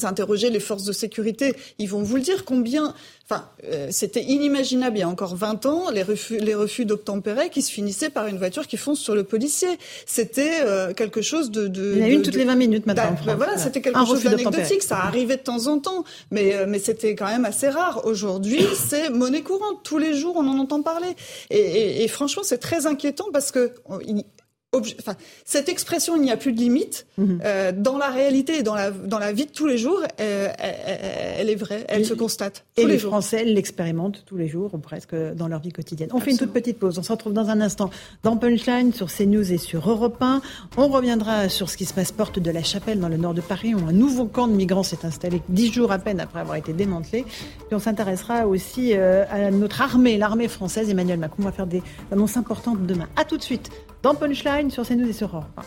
interrogez 0.02 0.50
les 0.50 0.60
forces 0.60 0.84
de 0.84 0.92
sécurité, 0.92 1.54
ils 1.78 1.88
vont 1.88 2.02
vous 2.02 2.16
le 2.16 2.22
dire 2.22 2.44
combien 2.44 2.94
Enfin, 3.30 3.44
euh, 3.64 3.88
c'était 3.90 4.22
inimaginable 4.22 4.96
il 4.96 5.00
y 5.00 5.02
a 5.02 5.08
encore 5.08 5.36
20 5.36 5.66
ans, 5.66 5.90
les 5.90 6.02
refus, 6.02 6.38
les 6.38 6.54
refus 6.54 6.86
d'obtempérer 6.86 7.50
qui 7.50 7.60
se 7.60 7.70
finissaient 7.70 8.08
par 8.08 8.26
une 8.26 8.38
voiture 8.38 8.66
qui 8.66 8.78
fonce 8.78 9.00
sur 9.00 9.14
le 9.14 9.22
policier. 9.22 9.68
C'était 10.06 10.62
euh, 10.62 10.94
quelque 10.94 11.20
chose 11.20 11.50
de, 11.50 11.66
de... 11.68 11.92
Il 11.94 11.98
y 11.98 12.02
en 12.04 12.06
a 12.06 12.08
une 12.08 12.22
toutes 12.22 12.36
les 12.36 12.46
20 12.46 12.54
minutes 12.54 12.86
maintenant. 12.86 13.14
Ben 13.26 13.34
voilà, 13.34 13.58
c'était 13.58 13.82
quelque 13.82 14.02
chose 14.06 14.22
d'anecdotique. 14.22 14.82
Ça 14.82 15.00
arrivait 15.00 15.36
de 15.36 15.42
temps 15.42 15.66
en 15.66 15.78
temps, 15.78 16.04
mais, 16.30 16.54
euh, 16.54 16.64
mais 16.66 16.78
c'était 16.78 17.14
quand 17.14 17.26
même 17.26 17.44
assez 17.44 17.68
rare. 17.68 18.06
Aujourd'hui, 18.06 18.66
c'est 18.88 19.10
monnaie 19.10 19.42
courante. 19.42 19.80
Tous 19.84 19.98
les 19.98 20.14
jours, 20.14 20.36
on 20.38 20.48
en 20.48 20.58
entend 20.58 20.80
parler. 20.80 21.14
Et, 21.50 21.58
et, 21.58 22.04
et 22.04 22.08
franchement, 22.08 22.42
c'est 22.42 22.56
très 22.56 22.86
inquiétant 22.86 23.26
parce 23.30 23.52
que 23.52 23.74
Enfin, 24.76 25.14
cette 25.46 25.70
expression 25.70 26.16
il 26.16 26.20
n'y 26.20 26.30
a 26.30 26.36
plus 26.36 26.52
de 26.52 26.58
limite 26.58 27.06
mhm. 27.16 27.40
euh, 27.42 27.72
dans 27.72 27.96
la 27.96 28.10
réalité 28.10 28.62
dans 28.62 28.74
la 28.74 28.90
dans 28.90 29.18
la 29.18 29.32
vie 29.32 29.46
de 29.46 29.50
tous 29.50 29.66
les 29.66 29.78
jours 29.78 29.98
euh, 30.20 30.48
elle, 30.58 31.48
est 31.48 31.54
vraie 31.54 31.86
elle 31.88 32.04
se 32.04 32.12
constate 32.12 32.66
et 32.76 32.84
les, 32.84 32.98
Français 32.98 33.44
l'expérimentent 33.44 34.24
tous 34.26 34.36
les 34.36 34.46
jours 34.46 34.74
ou 34.74 34.78
presque 34.78 35.14
dans 35.14 35.48
leur 35.48 35.60
vie 35.60 35.72
quotidienne. 35.72 36.10
On 36.12 36.20
fait 36.20 36.32
une 36.32 36.36
toute 36.36 36.52
petite 36.52 36.78
pause. 36.78 36.98
On 36.98 37.02
se 37.02 37.10
retrouve 37.10 37.32
dans 37.32 37.48
un 37.48 37.62
instant 37.62 37.88
dans 38.22 38.36
Punchline 38.36 38.92
sur 38.92 39.10
CNews 39.10 39.50
et 39.54 39.56
sur 39.56 39.88
Europe 39.88 40.18
1 40.20 40.42
on 40.76 40.88
reviendra 40.88 41.48
sur 41.48 41.70
ce 41.70 41.78
qui 41.78 41.86
se 41.86 41.94
passe 41.94 42.12
porte 42.12 42.38
de 42.38 42.50
la 42.50 42.62
Chapelle 42.62 43.00
dans 43.00 43.08
le 43.08 43.16
nord 43.16 43.32
de 43.32 43.40
Paris 43.40 43.74
où 43.74 43.78
un 43.88 43.92
nouveau 43.92 44.26
camp 44.26 44.48
de 44.48 44.52
migrants 44.52 44.82
s'est 44.82 45.06
installé 45.06 45.40
dix 45.48 45.72
jours 45.72 45.92
à 45.92 45.98
peine 45.98 46.20
après 46.20 46.40
avoir 46.40 46.56
été 46.56 46.74
démantelé. 46.74 47.22
Puis 47.22 47.72
on 47.72 47.78
s'intéressera 47.78 48.46
aussi 48.46 48.92
euh, 48.92 49.24
à 49.30 49.50
notre 49.50 49.80
armée 49.80 50.18
l'armée 50.18 50.48
française. 50.48 50.90
Emmanuel 50.90 51.18
Macron 51.18 51.42
va 51.42 51.52
faire 51.52 51.66
des 51.66 51.82
annonces 52.12 52.36
importantes 52.36 52.84
demain. 52.86 53.08
À 53.16 53.24
tout 53.24 53.38
de 53.38 53.42
suite 53.42 53.70
dans 54.02 54.14
Punchline 54.14 54.70
sur 54.70 54.86
CNews 54.86 55.08
et 55.08 55.12
sur 55.12 55.28
Europe 55.28 55.60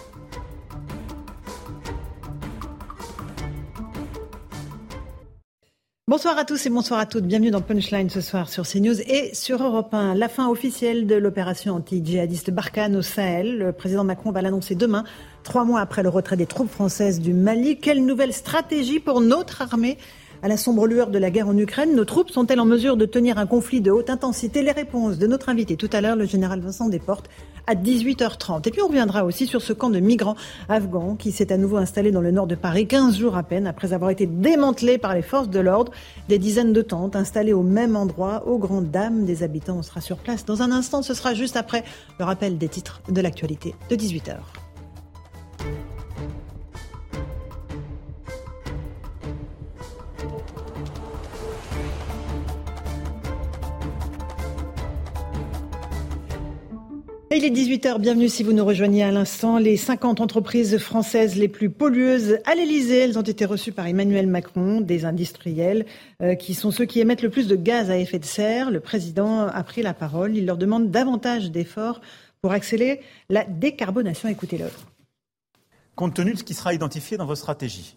Bonsoir 6.07 6.37
à 6.37 6.43
tous 6.43 6.65
et 6.65 6.69
bonsoir 6.69 6.99
à 6.99 7.05
toutes. 7.05 7.23
Bienvenue 7.23 7.51
dans 7.51 7.61
Punchline 7.61 8.09
ce 8.09 8.19
soir 8.19 8.49
sur 8.49 8.67
CNews 8.67 8.99
et 8.99 9.33
sur 9.33 9.63
Europe 9.63 9.93
1. 9.93 10.13
La 10.15 10.27
fin 10.27 10.49
officielle 10.49 11.07
de 11.07 11.15
l'opération 11.15 11.75
anti-djihadiste 11.75 12.51
Barkhane 12.51 12.97
au 12.97 13.01
Sahel. 13.01 13.57
Le 13.57 13.71
président 13.71 14.03
Macron 14.03 14.31
va 14.31 14.41
l'annoncer 14.41 14.75
demain, 14.75 15.05
trois 15.43 15.63
mois 15.63 15.79
après 15.79 16.03
le 16.03 16.09
retrait 16.09 16.35
des 16.35 16.47
troupes 16.47 16.69
françaises 16.69 17.21
du 17.21 17.33
Mali. 17.33 17.77
Quelle 17.77 18.05
nouvelle 18.05 18.33
stratégie 18.33 18.99
pour 18.99 19.21
notre 19.21 19.61
armée? 19.61 19.97
À 20.43 20.47
la 20.47 20.57
sombre 20.57 20.87
lueur 20.87 21.09
de 21.11 21.19
la 21.19 21.29
guerre 21.29 21.47
en 21.47 21.57
Ukraine, 21.57 21.95
nos 21.95 22.05
troupes 22.05 22.31
sont-elles 22.31 22.59
en 22.59 22.65
mesure 22.65 22.97
de 22.97 23.05
tenir 23.05 23.37
un 23.37 23.45
conflit 23.45 23.79
de 23.79 23.91
haute 23.91 24.09
intensité? 24.09 24.63
Les 24.63 24.71
réponses 24.71 25.17
de 25.17 25.27
notre 25.27 25.49
invité 25.49 25.75
tout 25.75 25.89
à 25.93 26.01
l'heure, 26.01 26.15
le 26.15 26.25
général 26.25 26.61
Vincent 26.61 26.89
Desportes, 26.89 27.29
à 27.67 27.75
18h30. 27.75 28.67
Et 28.67 28.71
puis 28.71 28.81
on 28.81 28.87
reviendra 28.87 29.23
aussi 29.23 29.45
sur 29.45 29.61
ce 29.61 29.71
camp 29.71 29.89
de 29.89 29.99
migrants 29.99 30.35
afghans 30.67 31.15
qui 31.15 31.31
s'est 31.31 31.53
à 31.53 31.57
nouveau 31.57 31.77
installé 31.77 32.11
dans 32.11 32.21
le 32.21 32.31
nord 32.31 32.47
de 32.47 32.55
Paris 32.55 32.87
15 32.87 33.17
jours 33.17 33.37
à 33.37 33.43
peine 33.43 33.67
après 33.67 33.93
avoir 33.93 34.09
été 34.09 34.25
démantelé 34.25 34.97
par 34.97 35.13
les 35.13 35.21
forces 35.21 35.49
de 35.49 35.59
l'ordre. 35.59 35.91
Des 36.27 36.39
dizaines 36.39 36.73
de 36.73 36.81
tentes 36.81 37.15
installées 37.15 37.53
au 37.53 37.63
même 37.63 37.95
endroit, 37.95 38.47
aux 38.47 38.57
grandes 38.57 38.89
dames 38.89 39.25
des 39.25 39.43
habitants. 39.43 39.77
On 39.77 39.83
sera 39.83 40.01
sur 40.01 40.17
place 40.17 40.45
dans 40.45 40.61
un 40.63 40.71
instant. 40.71 41.03
Ce 41.03 41.13
sera 41.13 41.33
juste 41.33 41.55
après 41.55 41.83
le 42.19 42.25
rappel 42.25 42.57
des 42.57 42.67
titres 42.67 43.01
de 43.09 43.21
l'actualité 43.21 43.75
de 43.89 43.95
18h. 43.95 44.37
Il 57.37 57.45
est 57.45 57.49
18h, 57.49 57.97
bienvenue 57.99 58.27
si 58.27 58.43
vous 58.43 58.51
nous 58.51 58.65
rejoignez 58.65 59.03
à 59.03 59.11
l'instant. 59.11 59.57
Les 59.57 59.77
50 59.77 60.19
entreprises 60.19 60.77
françaises 60.79 61.37
les 61.37 61.47
plus 61.47 61.69
pollueuses 61.69 62.39
à 62.45 62.55
l'Elysée, 62.55 62.99
elles 62.99 63.17
ont 63.17 63.21
été 63.21 63.45
reçues 63.45 63.71
par 63.71 63.87
Emmanuel 63.87 64.27
Macron, 64.27 64.81
des 64.81 65.05
industriels, 65.05 65.85
euh, 66.21 66.35
qui 66.35 66.53
sont 66.53 66.71
ceux 66.71 66.83
qui 66.83 66.99
émettent 66.99 67.21
le 67.21 67.29
plus 67.29 67.47
de 67.47 67.55
gaz 67.55 67.89
à 67.89 67.97
effet 67.97 68.19
de 68.19 68.25
serre. 68.25 68.69
Le 68.69 68.81
président 68.81 69.47
a 69.47 69.63
pris 69.63 69.81
la 69.81 69.93
parole, 69.93 70.35
il 70.35 70.45
leur 70.45 70.57
demande 70.57 70.91
davantage 70.91 71.51
d'efforts 71.51 72.01
pour 72.41 72.51
accélérer 72.51 72.99
la 73.29 73.45
décarbonation. 73.45 74.27
Écoutez-le. 74.27 74.65
Compte 75.95 76.15
tenu 76.15 76.33
de 76.33 76.37
ce 76.37 76.43
qui 76.43 76.53
sera 76.53 76.73
identifié 76.73 77.15
dans 77.15 77.25
vos 77.25 77.35
stratégies, 77.35 77.95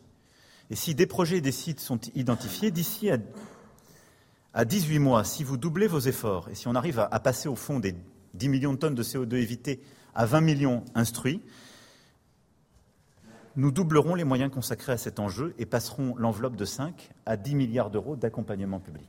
et 0.71 0.77
si 0.77 0.95
des 0.95 1.07
projets 1.07 1.39
et 1.39 1.41
des 1.41 1.53
sites 1.53 1.81
sont 1.81 1.99
identifiés 2.15 2.71
d'ici 2.71 3.11
à, 3.11 3.19
à 4.53 4.65
18 4.65 5.01
mois, 5.01 5.25
si 5.25 5.43
vous 5.43 5.57
doublez 5.57 5.89
vos 5.89 5.99
efforts 5.99 6.49
et 6.51 6.55
si 6.55 6.69
on 6.69 6.77
arrive 6.77 7.01
à 7.11 7.19
passer 7.19 7.49
au 7.49 7.57
fond 7.57 7.81
des 7.81 7.97
10 8.35 8.49
millions 8.49 8.73
de 8.73 8.79
tonnes 8.79 8.95
de 8.95 9.03
CO2 9.03 9.35
évitées 9.37 9.81
à 10.15 10.27
20 10.27 10.41
millions 10.41 10.85
instruits, 10.95 11.41
nous 13.57 13.71
doublerons 13.71 14.15
les 14.15 14.25
moyens 14.25 14.51
consacrés 14.51 14.93
à 14.93 14.97
cet 14.97 15.21
enjeu 15.21 15.55
et 15.59 15.67
passerons 15.67 16.15
l'enveloppe 16.19 16.57
de 16.57 16.65
5 16.65 17.11
à 17.25 17.37
10 17.37 17.55
milliards 17.55 17.91
d'euros 17.91 18.17
d'accompagnement 18.17 18.81
public. 18.81 19.09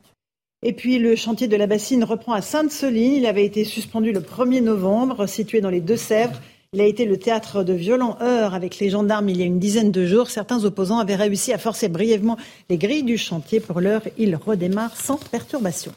Et 0.61 0.73
puis 0.73 0.99
le 0.99 1.15
chantier 1.15 1.47
de 1.47 1.55
la 1.55 1.67
bassine 1.67 2.03
reprend 2.03 2.33
à 2.33 2.41
Sainte-Soline. 2.41 3.13
Il 3.13 3.25
avait 3.25 3.45
été 3.45 3.63
suspendu 3.63 4.11
le 4.11 4.19
1er 4.19 4.63
novembre, 4.63 5.27
situé 5.27 5.61
dans 5.61 5.69
les 5.69 5.81
Deux-Sèvres. 5.81 6.39
Il 6.73 6.81
a 6.81 6.85
été 6.85 7.05
le 7.05 7.17
théâtre 7.17 7.63
de 7.63 7.73
violents 7.73 8.17
heurts 8.21 8.53
avec 8.53 8.79
les 8.79 8.89
gendarmes 8.89 9.29
il 9.29 9.37
y 9.37 9.43
a 9.43 9.45
une 9.45 9.59
dizaine 9.59 9.91
de 9.91 10.05
jours. 10.05 10.29
Certains 10.29 10.65
opposants 10.65 10.99
avaient 10.99 11.15
réussi 11.15 11.53
à 11.53 11.57
forcer 11.57 11.87
brièvement 11.87 12.37
les 12.69 12.77
grilles 12.77 13.03
du 13.03 13.17
chantier. 13.17 13.59
Pour 13.59 13.79
l'heure, 13.79 14.01
il 14.17 14.35
redémarre 14.35 14.95
sans 14.95 15.17
perturbation. 15.17 15.93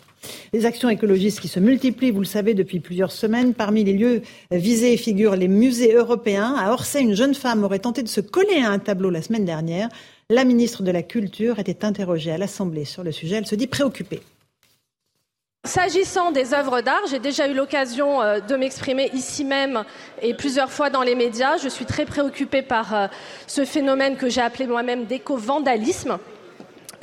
Les 0.53 0.67
actions 0.67 0.89
écologistes 0.89 1.41
qui 1.41 1.49
se 1.49 1.61
multiplient, 1.61 2.11
vous 2.11 2.21
le 2.21 2.27
savez, 2.27 2.55
depuis 2.55 2.81
plusieurs 2.81 3.13
semaines. 3.13 3.55
Parmi 3.55 3.85
les 3.85 3.93
lieux 3.93 4.23
visés 4.51 4.97
figurent 4.97 5.37
les 5.37 5.49
musées 5.49 5.95
européens. 5.95 6.55
À 6.59 6.73
Orsay, 6.73 7.01
une 7.03 7.15
jeune 7.15 7.35
femme 7.35 7.65
aurait 7.65 7.79
tenté 7.79 8.03
de 8.03 8.09
se 8.09 8.21
coller 8.21 8.61
à 8.65 8.71
un 8.71 8.79
tableau 8.79 9.11
la 9.11 9.23
semaine 9.23 9.45
dernière. 9.45 9.89
La 10.31 10.45
ministre 10.45 10.83
de 10.83 10.91
la 10.91 11.03
Culture 11.03 11.59
était 11.59 11.85
interrogée 11.85 12.33
à 12.33 12.39
l'Assemblée 12.39 12.85
sur 12.85 13.03
le 13.03 13.13
sujet. 13.13 13.37
Elle 13.37 13.47
se 13.47 13.55
dit 13.55 13.67
préoccupée. 13.67 14.21
S'agissant 15.65 16.31
des 16.31 16.55
œuvres 16.55 16.81
d'art, 16.81 17.03
j'ai 17.11 17.19
déjà 17.19 17.49
eu 17.49 17.53
l'occasion 17.53 18.23
euh, 18.23 18.41
de 18.41 18.57
m'exprimer 18.57 19.11
ici 19.13 19.45
même 19.45 19.85
et 20.23 20.33
plusieurs 20.33 20.71
fois 20.71 20.89
dans 20.89 21.03
les 21.03 21.15
médias. 21.15 21.57
Je 21.59 21.69
suis 21.69 21.85
très 21.85 22.07
préoccupée 22.07 22.63
par 22.63 22.95
euh, 22.95 23.07
ce 23.47 23.65
phénomène 23.65 24.17
que 24.17 24.29
j'ai 24.29 24.41
appelé 24.41 24.67
moi-même 24.67 25.05
d'éco-vandalisme. 25.05 26.19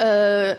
Euh, 0.02 0.56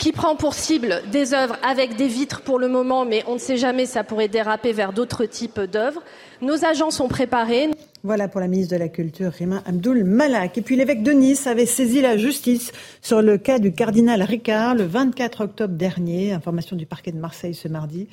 qui 0.00 0.12
prend 0.12 0.34
pour 0.34 0.54
cible 0.54 1.02
des 1.12 1.34
œuvres 1.34 1.58
avec 1.62 1.94
des 1.94 2.08
vitres 2.08 2.40
pour 2.40 2.58
le 2.58 2.68
moment, 2.68 3.04
mais 3.04 3.22
on 3.28 3.34
ne 3.34 3.38
sait 3.38 3.58
jamais, 3.58 3.84
ça 3.84 4.02
pourrait 4.02 4.28
déraper 4.28 4.72
vers 4.72 4.94
d'autres 4.94 5.26
types 5.26 5.60
d'œuvres. 5.60 6.02
Nos 6.40 6.64
agents 6.64 6.90
sont 6.90 7.06
préparés. 7.06 7.68
Voilà 8.02 8.26
pour 8.26 8.40
la 8.40 8.48
ministre 8.48 8.74
de 8.74 8.78
la 8.78 8.88
Culture, 8.88 9.30
Rima 9.30 9.62
Abdul 9.66 10.04
Malak. 10.04 10.56
Et 10.56 10.62
puis 10.62 10.76
l'évêque 10.76 11.02
de 11.02 11.12
Nice 11.12 11.46
avait 11.46 11.66
saisi 11.66 12.00
la 12.00 12.16
justice 12.16 12.72
sur 13.02 13.20
le 13.20 13.36
cas 13.36 13.58
du 13.58 13.74
cardinal 13.74 14.22
Ricard 14.22 14.74
le 14.74 14.84
24 14.84 15.44
octobre 15.44 15.74
dernier. 15.74 16.32
Information 16.32 16.76
du 16.76 16.86
parquet 16.86 17.12
de 17.12 17.18
Marseille 17.18 17.54
ce 17.54 17.68
mardi. 17.68 18.08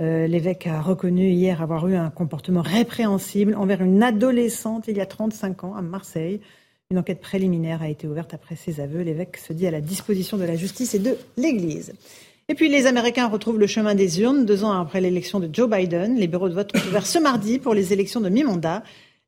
Euh, 0.00 0.26
l'évêque 0.26 0.66
a 0.66 0.80
reconnu 0.80 1.30
hier 1.30 1.62
avoir 1.62 1.86
eu 1.86 1.94
un 1.94 2.10
comportement 2.10 2.62
répréhensible 2.62 3.54
envers 3.54 3.80
une 3.80 4.02
adolescente 4.02 4.86
il 4.88 4.96
y 4.96 5.00
a 5.00 5.06
35 5.06 5.62
ans 5.62 5.74
à 5.76 5.82
Marseille. 5.82 6.40
Une 6.90 7.00
enquête 7.00 7.20
préliminaire 7.20 7.82
a 7.82 7.90
été 7.90 8.08
ouverte 8.08 8.32
après 8.32 8.56
ses 8.56 8.80
aveux. 8.80 9.02
L'évêque 9.02 9.36
se 9.36 9.52
dit 9.52 9.66
à 9.66 9.70
la 9.70 9.82
disposition 9.82 10.38
de 10.38 10.44
la 10.44 10.56
justice 10.56 10.94
et 10.94 10.98
de 10.98 11.18
l'Église. 11.36 11.92
Et 12.48 12.54
puis 12.54 12.70
les 12.70 12.86
Américains 12.86 13.28
retrouvent 13.28 13.58
le 13.58 13.66
chemin 13.66 13.94
des 13.94 14.22
urnes 14.22 14.46
deux 14.46 14.64
ans 14.64 14.72
après 14.72 15.02
l'élection 15.02 15.38
de 15.38 15.50
Joe 15.52 15.68
Biden. 15.68 16.16
Les 16.16 16.26
bureaux 16.28 16.48
de 16.48 16.54
vote 16.54 16.74
ont 16.74 16.88
ouvert 16.88 17.06
ce 17.06 17.18
mardi 17.18 17.58
pour 17.58 17.74
les 17.74 17.92
élections 17.92 18.22
de 18.22 18.30
mi-mandat. 18.30 18.82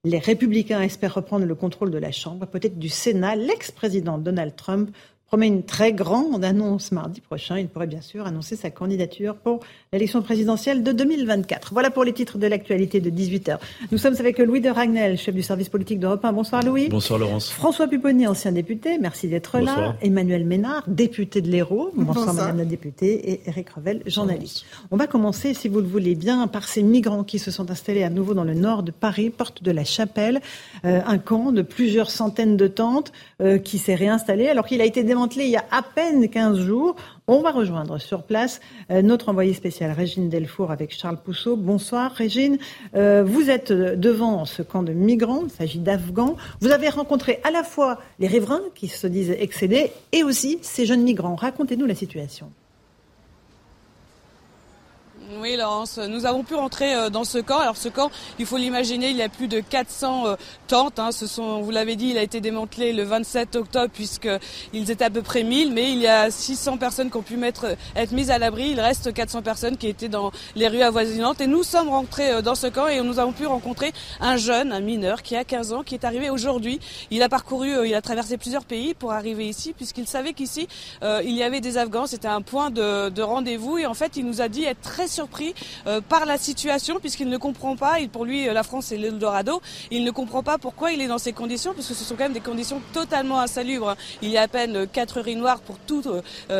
Les 0.04 0.16
républicains 0.18 0.80
espèrent 0.80 1.12
reprendre 1.12 1.44
le 1.44 1.54
contrôle 1.54 1.90
de 1.90 1.98
la 1.98 2.12
Chambre, 2.12 2.46
peut-être 2.46 2.78
du 2.78 2.88
Sénat. 2.88 3.36
L'ex-président 3.36 4.16
Donald 4.16 4.56
Trump 4.56 4.90
promet 5.30 5.46
une 5.46 5.62
très 5.62 5.92
grande 5.92 6.44
annonce 6.44 6.90
mardi 6.90 7.20
prochain. 7.20 7.56
Il 7.56 7.68
pourrait 7.68 7.86
bien 7.86 8.00
sûr 8.00 8.26
annoncer 8.26 8.56
sa 8.56 8.68
candidature 8.68 9.36
pour 9.36 9.60
l'élection 9.92 10.22
présidentielle 10.22 10.82
de 10.82 10.90
2024. 10.90 11.72
Voilà 11.72 11.92
pour 11.92 12.02
les 12.02 12.12
titres 12.12 12.36
de 12.36 12.48
l'actualité 12.48 13.00
de 13.00 13.10
18h. 13.10 13.58
Nous 13.92 13.98
sommes 13.98 14.16
avec 14.18 14.40
Louis 14.40 14.60
de 14.60 14.70
Ragnel, 14.70 15.16
chef 15.16 15.32
du 15.32 15.42
service 15.42 15.68
politique 15.68 16.00
d'Europe 16.00 16.24
1. 16.24 16.32
Bonsoir 16.32 16.64
Louis. 16.64 16.88
Bonsoir 16.88 17.20
Laurence. 17.20 17.48
François 17.48 17.86
Pupponi, 17.86 18.26
ancien 18.26 18.50
député, 18.50 18.98
merci 18.98 19.28
d'être 19.28 19.60
là. 19.60 19.94
Emmanuel 20.02 20.44
Ménard, 20.44 20.82
député 20.88 21.40
de 21.40 21.48
l'Hérault. 21.48 21.92
Bonsoir, 21.94 22.34
Madame 22.34 22.58
la 22.58 22.64
députée. 22.64 23.30
Et 23.30 23.42
Eric 23.46 23.70
Revel, 23.70 24.02
journaliste. 24.06 24.64
On 24.90 24.96
va 24.96 25.06
commencer, 25.06 25.54
si 25.54 25.68
vous 25.68 25.80
le 25.80 25.86
voulez 25.86 26.16
bien, 26.16 26.48
par 26.48 26.66
ces 26.66 26.82
migrants 26.82 27.22
qui 27.22 27.38
se 27.38 27.52
sont 27.52 27.70
installés 27.70 28.02
à 28.02 28.10
nouveau 28.10 28.34
dans 28.34 28.42
le 28.42 28.54
nord 28.54 28.82
de 28.82 28.90
Paris, 28.90 29.30
porte 29.30 29.62
de 29.62 29.70
la 29.70 29.84
Chapelle. 29.84 30.40
Euh, 30.84 31.00
un 31.06 31.18
camp 31.18 31.52
de 31.52 31.62
plusieurs 31.62 32.10
centaines 32.10 32.56
de 32.56 32.66
tentes 32.66 33.12
euh, 33.40 33.58
qui 33.58 33.78
s'est 33.78 33.94
réinstallé 33.94 34.48
alors 34.48 34.66
qu'il 34.66 34.80
a 34.80 34.84
été 34.84 35.04
il 35.26 35.48
y 35.48 35.56
a 35.56 35.64
à 35.70 35.82
peine 35.82 36.28
15 36.28 36.60
jours. 36.60 36.96
On 37.26 37.42
va 37.42 37.50
rejoindre 37.50 37.98
sur 37.98 38.22
place 38.22 38.60
euh, 38.90 39.02
notre 39.02 39.28
envoyée 39.28 39.54
spéciale 39.54 39.92
Régine 39.92 40.28
Delfour 40.28 40.70
avec 40.70 40.96
Charles 40.96 41.18
Pousseau. 41.22 41.56
Bonsoir 41.56 42.12
Régine. 42.12 42.58
Euh, 42.94 43.22
vous 43.24 43.50
êtes 43.50 43.72
devant 43.72 44.44
ce 44.44 44.62
camp 44.62 44.82
de 44.82 44.92
migrants, 44.92 45.42
il 45.44 45.50
s'agit 45.50 45.78
d'Afghans. 45.78 46.36
Vous 46.60 46.70
avez 46.70 46.88
rencontré 46.88 47.40
à 47.44 47.50
la 47.50 47.62
fois 47.62 47.98
les 48.18 48.26
riverains 48.26 48.62
qui 48.74 48.88
se 48.88 49.06
disent 49.06 49.36
excédés 49.38 49.92
et 50.12 50.24
aussi 50.24 50.58
ces 50.62 50.86
jeunes 50.86 51.02
migrants. 51.02 51.36
Racontez-nous 51.36 51.86
la 51.86 51.94
situation. 51.94 52.50
Oui, 55.38 55.54
Laurence, 55.56 55.98
nous 55.98 56.26
avons 56.26 56.42
pu 56.42 56.56
rentrer 56.56 56.92
euh, 56.92 57.08
dans 57.08 57.22
ce 57.22 57.38
camp. 57.38 57.58
Alors 57.58 57.76
ce 57.76 57.88
camp, 57.88 58.10
il 58.40 58.46
faut 58.46 58.56
l'imaginer, 58.56 59.10
il 59.10 59.16
y 59.16 59.22
a 59.22 59.28
plus 59.28 59.46
de 59.46 59.60
400 59.60 60.26
euh, 60.26 60.36
tentes. 60.66 60.98
Hein. 60.98 61.12
Ce 61.12 61.28
sont, 61.28 61.60
vous 61.60 61.70
l'avez 61.70 61.94
dit, 61.94 62.08
il 62.08 62.18
a 62.18 62.22
été 62.22 62.40
démantelé 62.40 62.92
le 62.92 63.04
27 63.04 63.54
octobre 63.54 63.90
puisqu'ils 63.92 64.90
étaient 64.90 65.04
à 65.04 65.10
peu 65.10 65.22
près 65.22 65.44
1000, 65.44 65.72
mais 65.72 65.92
il 65.92 65.98
y 65.98 66.08
a 66.08 66.32
600 66.32 66.78
personnes 66.78 67.10
qui 67.10 67.16
ont 67.16 67.22
pu 67.22 67.36
mettre, 67.36 67.76
être 67.94 68.10
mises 68.10 68.32
à 68.32 68.38
l'abri. 68.38 68.70
Il 68.70 68.80
reste 68.80 69.12
400 69.12 69.42
personnes 69.42 69.76
qui 69.76 69.86
étaient 69.86 70.08
dans 70.08 70.32
les 70.56 70.66
rues 70.66 70.82
avoisinantes. 70.82 71.40
Et 71.40 71.46
nous 71.46 71.62
sommes 71.62 71.90
rentrés 71.90 72.32
euh, 72.32 72.42
dans 72.42 72.56
ce 72.56 72.66
camp 72.66 72.88
et 72.88 73.00
nous 73.00 73.20
avons 73.20 73.32
pu 73.32 73.46
rencontrer 73.46 73.92
un 74.20 74.36
jeune, 74.36 74.72
un 74.72 74.80
mineur 74.80 75.22
qui 75.22 75.36
a 75.36 75.44
15 75.44 75.72
ans, 75.74 75.82
qui 75.84 75.94
est 75.94 76.04
arrivé 76.04 76.30
aujourd'hui. 76.30 76.80
Il 77.12 77.22
a 77.22 77.28
parcouru, 77.28 77.86
il 77.86 77.94
a 77.94 78.02
traversé 78.02 78.36
plusieurs 78.36 78.64
pays 78.64 78.94
pour 78.94 79.12
arriver 79.12 79.46
ici 79.48 79.74
puisqu'il 79.74 80.08
savait 80.08 80.32
qu'ici, 80.32 80.66
il 81.02 81.32
y 81.32 81.44
avait 81.44 81.60
des 81.60 81.78
Afghans. 81.78 82.06
C'était 82.06 82.26
un 82.26 82.42
point 82.42 82.70
de, 82.70 83.10
de 83.10 83.22
rendez-vous 83.22 83.78
et 83.78 83.86
en 83.86 83.94
fait, 83.94 84.16
il 84.16 84.26
nous 84.26 84.40
a 84.40 84.48
dit 84.48 84.64
être 84.64 84.80
très 84.80 85.06
surpris 85.06 85.19
par 86.08 86.26
la 86.26 86.38
situation 86.38 86.98
puisqu'il 87.00 87.28
ne 87.28 87.36
comprend 87.36 87.76
pas. 87.76 88.00
Il, 88.00 88.08
pour 88.08 88.24
lui, 88.24 88.46
la 88.46 88.62
France 88.62 88.86
c'est 88.86 88.96
l'Eldorado. 88.96 89.60
Il 89.90 90.04
ne 90.04 90.10
comprend 90.10 90.42
pas 90.42 90.58
pourquoi 90.58 90.92
il 90.92 91.00
est 91.00 91.06
dans 91.06 91.18
ces 91.18 91.32
conditions 91.32 91.72
puisque 91.74 91.94
ce 91.94 92.04
sont 92.04 92.14
quand 92.16 92.24
même 92.24 92.32
des 92.32 92.40
conditions 92.40 92.80
totalement 92.92 93.40
insalubres. 93.40 93.96
Il 94.22 94.30
y 94.30 94.38
a 94.38 94.42
à 94.42 94.48
peine 94.48 94.86
quatre 94.86 95.18
heures 95.18 95.36
noires 95.36 95.60
pour 95.60 95.78
tous 95.78 96.04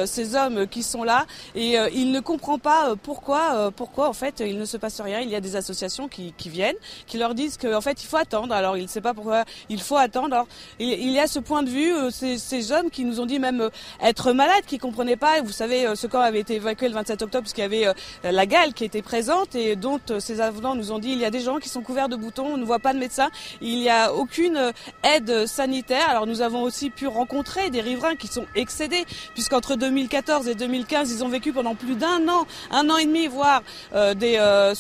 ces 0.05 0.35
hommes 0.35 0.67
qui 0.67 0.83
sont 0.83 1.03
là 1.05 1.27
et 1.55 1.77
il 1.93 2.13
ne 2.13 2.21
comprend 2.21 2.59
pas 2.59 2.95
pourquoi, 3.03 3.71
pourquoi 3.75 4.09
en 4.09 4.13
fait 4.13 4.41
il 4.41 4.59
ne 4.59 4.65
se 4.65 4.77
passe 4.77 5.01
rien. 5.01 5.21
Il 5.21 5.31
y 5.31 5.37
a 5.37 5.41
des 5.41 5.57
associations 5.57 6.09
qui, 6.09 6.35
qui 6.37 6.49
viennent, 6.49 6.77
qui 7.07 7.19
leur 7.19 7.35
disent 7.35 7.57
qu'en 7.57 7.81
fait 7.81 8.03
il 8.03 8.07
faut 8.07 8.17
attendre. 8.17 8.55
Alors 8.55 8.77
il 8.77 8.83
ne 8.83 8.89
sait 8.89 9.01
pas 9.01 9.15
pourquoi 9.15 9.45
il 9.69 9.81
faut 9.81 9.97
attendre. 9.97 10.35
Alors, 10.35 10.49
il 10.79 11.11
y 11.11 11.19
a 11.19 11.27
ce 11.27 11.39
point 11.39 11.63
de 11.63 11.71
vue, 11.71 11.93
ces, 12.11 12.39
ces 12.39 12.73
hommes 12.73 12.91
qui 12.91 13.05
nous 13.05 13.21
ont 13.21 13.27
dit 13.27 13.39
même 13.39 13.71
être 14.03 14.33
malades, 14.33 14.65
qui 14.67 14.79
comprenaient 14.79 15.17
pas. 15.17 15.41
Vous 15.43 15.53
savez, 15.53 15.95
ce 15.95 16.07
camp 16.07 16.21
avait 16.21 16.41
été 16.41 16.57
évacué 16.57 16.89
le 16.89 16.95
27 16.95 17.23
octobre 17.23 17.43
puisqu'il 17.43 17.63
y 17.63 17.65
avait 17.65 17.87
la 18.25 18.47
qui 18.75 18.85
était 18.85 19.01
présente 19.01 19.55
et 19.55 19.77
dont 19.77 20.01
ces 20.19 20.41
avenants 20.41 20.75
nous 20.75 20.91
ont 20.91 20.99
dit 20.99 21.11
il 21.11 21.19
y 21.19 21.25
a 21.25 21.31
des 21.31 21.39
gens 21.39 21.59
qui 21.59 21.69
sont 21.69 21.83
couverts 21.83 22.09
de 22.09 22.17
boutons, 22.17 22.55
on 22.55 22.57
ne 22.57 22.65
voit 22.65 22.81
pas 22.81 22.93
de 22.93 22.99
médecin, 22.99 23.31
il 23.61 23.79
n'y 23.79 23.89
a 23.89 24.13
aucune 24.13 24.73
aide 25.05 25.47
sanitaire. 25.47 26.09
Alors 26.09 26.27
nous 26.27 26.43
avons 26.43 26.63
aussi 26.63 26.91
pu 26.91 27.07
rencontrer 27.07 27.71
des 27.71 27.81
riverains 27.81 28.17
qui 28.17 28.27
sont 28.27 28.47
excédés 28.57 29.05
puisqu'entre 29.35 29.77
2014 29.77 30.49
et 30.49 30.57
2015 30.57 31.13
ils 31.13 31.25
ont 31.25 31.29
vécu 31.29 31.53
pendant 31.53 31.77
plus 31.77 31.95
d'un 31.95 32.29
an, 32.29 32.45
un 32.73 32.91
an 32.91 32.97
et 32.97 33.07
demi, 33.07 33.29
voire 33.29 33.63
euh, 33.95 34.15
euh, 34.21 34.75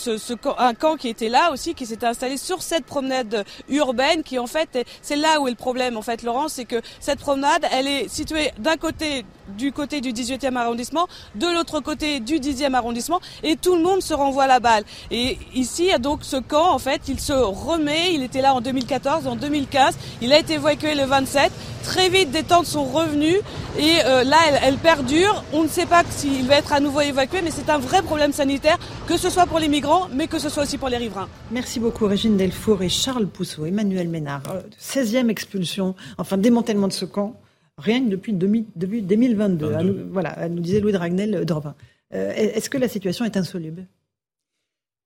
un 0.59 0.75
camp 0.75 0.97
qui 0.97 1.09
était 1.09 1.29
là 1.29 1.53
aussi, 1.53 1.75
qui 1.75 1.87
s'était 1.87 2.07
installé 2.07 2.39
sur 2.39 2.62
cette 2.62 2.85
promenade 2.85 3.45
urbaine, 3.68 4.25
qui 4.25 4.41
en 4.41 4.49
fait, 4.49 4.85
c'est 5.01 5.16
là 5.16 5.41
où 5.41 5.47
est 5.47 5.53
le 5.53 5.57
problème 5.57 5.97
en 5.97 6.03
fait, 6.03 6.23
Laurent, 6.25 6.49
c'est 6.49 6.64
que 6.64 6.81
cette 6.99 7.21
promenade, 7.21 7.64
elle 7.71 7.87
est 7.87 8.09
située 8.09 8.51
d'un 8.59 8.77
côté 8.77 9.25
du 9.57 9.72
côté 9.72 10.01
du 10.01 10.12
18e 10.12 10.57
arrondissement, 10.57 11.07
de 11.34 11.46
l'autre 11.46 11.80
côté 11.80 12.20
du 12.20 12.36
10e 12.36 12.74
arrondissement, 12.74 13.20
et 13.42 13.57
tout 13.57 13.76
le 13.76 13.82
monde 13.82 14.03
se 14.03 14.14
renvoie 14.14 14.46
la 14.46 14.61
balle. 14.61 14.84
Et 15.11 15.38
ici, 15.55 15.90
donc 16.01 16.20
ce 16.22 16.36
camp, 16.36 16.70
en 16.72 16.78
fait, 16.78 17.03
il 17.09 17.20
se 17.20 17.32
remet, 17.32 18.14
il 18.14 18.22
était 18.22 18.42
là 18.42 18.55
en 18.55 18.61
2014, 18.61 19.26
en 19.26 19.36
2015, 19.36 19.96
il 20.22 20.32
a 20.32 20.38
été 20.38 20.55
évacué 20.55 20.94
le 20.94 21.05
27, 21.05 21.51
très 21.82 22.09
vite 22.09 22.30
des 22.30 22.42
tentes 22.42 22.66
sont 22.66 22.84
revenues, 22.84 23.38
et 23.78 23.98
euh, 24.05 24.24
là, 24.24 24.36
elles, 24.48 24.61
elles 24.62 24.76
perdurent. 24.76 25.44
On 25.53 25.62
ne 25.62 25.68
sait 25.68 25.86
pas 25.86 26.03
s'il 26.11 26.46
va 26.46 26.57
être 26.57 26.72
à 26.72 26.80
nouveau 26.80 27.01
évacué, 27.01 27.40
mais 27.42 27.51
c'est 27.51 27.70
un 27.70 27.78
vrai 27.78 28.03
problème 28.03 28.32
sanitaire, 28.32 28.78
que 29.07 29.16
ce 29.16 29.30
soit 29.30 29.46
pour 29.46 29.59
les 29.59 29.68
migrants, 29.68 30.09
mais 30.12 30.26
que 30.26 30.38
ce 30.38 30.48
soit 30.48 30.64
aussi 30.64 30.78
pour 30.78 30.88
les 30.88 30.96
riverains. 30.96 31.28
Merci 31.51 31.80
beaucoup, 31.80 32.07
Régine 32.07 32.36
Delfour 32.36 32.82
et 32.82 32.88
Charles 32.88 33.26
Pousseau, 33.26 33.66
Emmanuel 33.66 34.09
Ménard. 34.09 34.42
16e 34.80 35.28
expulsion, 35.28 35.94
enfin 36.18 36.36
démantèlement 36.36 36.88
de 36.88 36.92
ce 36.92 37.05
camp 37.05 37.34
rien 37.81 38.05
que 38.05 38.09
depuis, 38.09 38.33
demi, 38.33 38.66
depuis 38.76 39.03
2022. 39.03 39.72
À 39.72 39.83
nous, 39.83 39.97
voilà, 40.12 40.49
nous 40.49 40.61
disait 40.61 40.81
Louis 40.81 40.93
Dragnel 40.93 41.35
euh, 41.35 41.45
d'Orvin. 41.45 41.74
Euh, 42.14 42.33
Est-ce 42.33 42.70
que 42.70 42.78
la 42.78 42.89
situation 42.89 43.24
est 43.24 43.37
insoluble? 43.37 43.87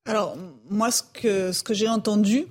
Alors, 0.07 0.37
moi, 0.68 0.91
ce 0.91 1.03
que, 1.03 1.53
ce 1.53 1.62
que 1.62 1.72
j'ai 1.75 1.89
entendu, 1.89 2.47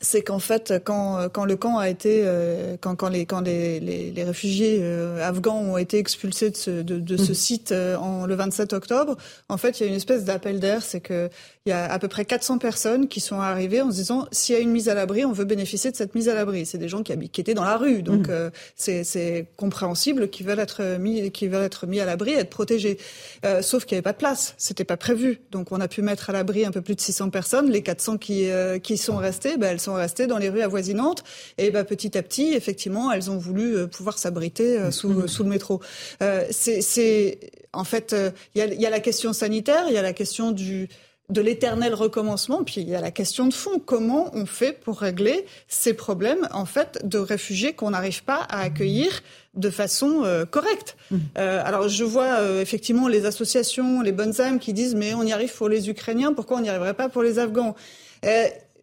c'est 0.00 0.22
qu'en 0.22 0.38
fait, 0.38 0.74
quand, 0.84 1.28
quand 1.30 1.44
le 1.44 1.56
camp 1.56 1.78
a 1.78 1.88
été, 1.88 2.22
euh, 2.24 2.76
quand, 2.80 2.94
quand, 2.94 3.08
les, 3.08 3.26
quand 3.26 3.40
les, 3.40 3.80
les, 3.80 4.10
les 4.12 4.24
réfugiés 4.24 4.78
euh, 4.80 5.26
afghans 5.26 5.58
ont 5.58 5.76
été 5.76 5.98
expulsés 5.98 6.50
de 6.50 6.56
ce, 6.56 6.70
de, 6.70 7.00
de 7.00 7.16
ce 7.16 7.32
mmh. 7.32 7.34
site 7.34 7.72
euh, 7.72 7.96
en, 7.96 8.26
le 8.26 8.34
27 8.34 8.72
octobre, 8.72 9.16
en 9.48 9.56
fait, 9.56 9.80
il 9.80 9.82
y 9.82 9.86
a 9.86 9.88
une 9.88 9.96
espèce 9.96 10.24
d'appel 10.24 10.60
d'air, 10.60 10.82
c'est 10.82 11.00
que 11.00 11.28
il 11.66 11.70
y 11.70 11.72
a 11.72 11.90
à 11.90 11.98
peu 11.98 12.08
près 12.08 12.24
400 12.24 12.58
personnes 12.58 13.08
qui 13.08 13.20
sont 13.20 13.40
arrivées 13.40 13.82
en 13.82 13.90
se 13.90 13.96
disant 13.96 14.26
s'il 14.32 14.54
y 14.54 14.58
a 14.58 14.60
une 14.60 14.70
mise 14.70 14.88
à 14.88 14.94
l'abri, 14.94 15.24
on 15.24 15.32
veut 15.32 15.44
bénéficier 15.44 15.90
de 15.90 15.96
cette 15.96 16.14
mise 16.14 16.28
à 16.28 16.34
l'abri. 16.34 16.66
C'est 16.66 16.78
des 16.78 16.88
gens 16.88 17.02
qui, 17.02 17.28
qui 17.28 17.40
étaient 17.40 17.54
dans 17.54 17.64
la 17.64 17.76
rue, 17.76 18.02
donc 18.02 18.28
mmh. 18.28 18.30
euh, 18.30 18.50
c'est 18.76 19.46
compréhensible 19.56 20.30
qu'ils 20.30 20.46
veulent 20.46 20.58
être 20.58 20.98
mis, 20.98 21.30
qu'ils 21.30 21.50
veulent 21.50 21.64
être 21.64 21.86
mis 21.86 22.00
à 22.00 22.04
l'abri, 22.04 22.32
être 22.32 22.50
protégés. 22.50 22.98
Euh, 23.44 23.62
sauf 23.62 23.84
qu'il 23.84 23.96
n'y 23.96 23.98
avait 23.98 24.02
pas 24.02 24.12
de 24.12 24.18
place, 24.18 24.54
c'était 24.58 24.84
pas 24.84 24.96
prévu. 24.96 25.40
Donc 25.50 25.72
on 25.72 25.80
a 25.80 25.88
pu 25.88 26.02
mettre 26.02 26.30
à 26.30 26.32
l'abri 26.32 26.64
un 26.64 26.70
peu 26.70 26.80
plus 26.80 26.94
de 26.94 27.00
600 27.00 27.30
personnes. 27.30 27.70
Les 27.70 27.82
400 27.82 28.18
qui 28.18 28.48
qui 28.82 28.96
sont 28.96 29.16
restées, 29.16 29.56
ben, 29.56 29.70
elles 29.70 29.80
sont 29.80 29.94
restées 29.94 30.26
dans 30.26 30.38
les 30.38 30.48
rues 30.48 30.62
avoisinantes. 30.62 31.24
Et 31.58 31.70
ben, 31.70 31.84
petit 31.84 32.16
à 32.16 32.22
petit, 32.22 32.54
effectivement, 32.54 33.12
elles 33.12 33.30
ont 33.30 33.38
voulu 33.38 33.76
euh, 33.76 33.86
pouvoir 33.86 34.18
s'abriter 34.18 34.78
euh, 34.78 34.90
sous, 34.90 35.10
mmh. 35.10 35.28
sous 35.28 35.42
le 35.42 35.48
métro. 35.48 35.80
Euh, 36.22 36.44
c'est 36.50 37.38
en 37.72 37.84
fait, 37.84 38.16
il 38.56 38.64
y, 38.64 38.82
y, 38.82 38.86
a 38.86 38.90
la 38.90 38.98
question 38.98 39.32
sanitaire, 39.32 39.84
il 39.86 39.94
y 39.94 39.96
a 39.96 40.02
la 40.02 40.12
question 40.12 40.50
du 40.50 40.88
de 41.30 41.40
l'éternel 41.40 41.94
recommencement, 41.94 42.64
puis 42.64 42.80
il 42.80 42.88
y 42.88 42.94
a 42.94 43.00
la 43.00 43.10
question 43.10 43.46
de 43.46 43.54
fond. 43.54 43.78
Comment 43.78 44.30
on 44.34 44.46
fait 44.46 44.72
pour 44.72 45.00
régler 45.00 45.46
ces 45.68 45.94
problèmes, 45.94 46.48
en 46.52 46.66
fait, 46.66 47.00
de 47.04 47.18
réfugiés 47.18 47.72
qu'on 47.72 47.90
n'arrive 47.90 48.24
pas 48.24 48.46
à 48.48 48.60
accueillir 48.60 49.22
de 49.54 49.70
façon 49.70 50.24
euh, 50.24 50.44
correcte? 50.44 50.96
Mmh. 51.10 51.16
euh, 51.38 51.62
Alors, 51.64 51.88
je 51.88 52.04
vois 52.04 52.40
euh, 52.40 52.60
effectivement 52.60 53.08
les 53.08 53.26
associations, 53.26 54.00
les 54.00 54.12
bonnes 54.12 54.40
âmes 54.40 54.58
qui 54.58 54.72
disent, 54.72 54.94
mais 54.94 55.14
on 55.14 55.22
y 55.22 55.32
arrive 55.32 55.54
pour 55.54 55.68
les 55.68 55.88
Ukrainiens, 55.88 56.32
pourquoi 56.32 56.58
on 56.58 56.60
n'y 56.60 56.68
arriverait 56.68 56.94
pas 56.94 57.08
pour 57.08 57.22
les 57.22 57.38
Afghans? 57.38 57.74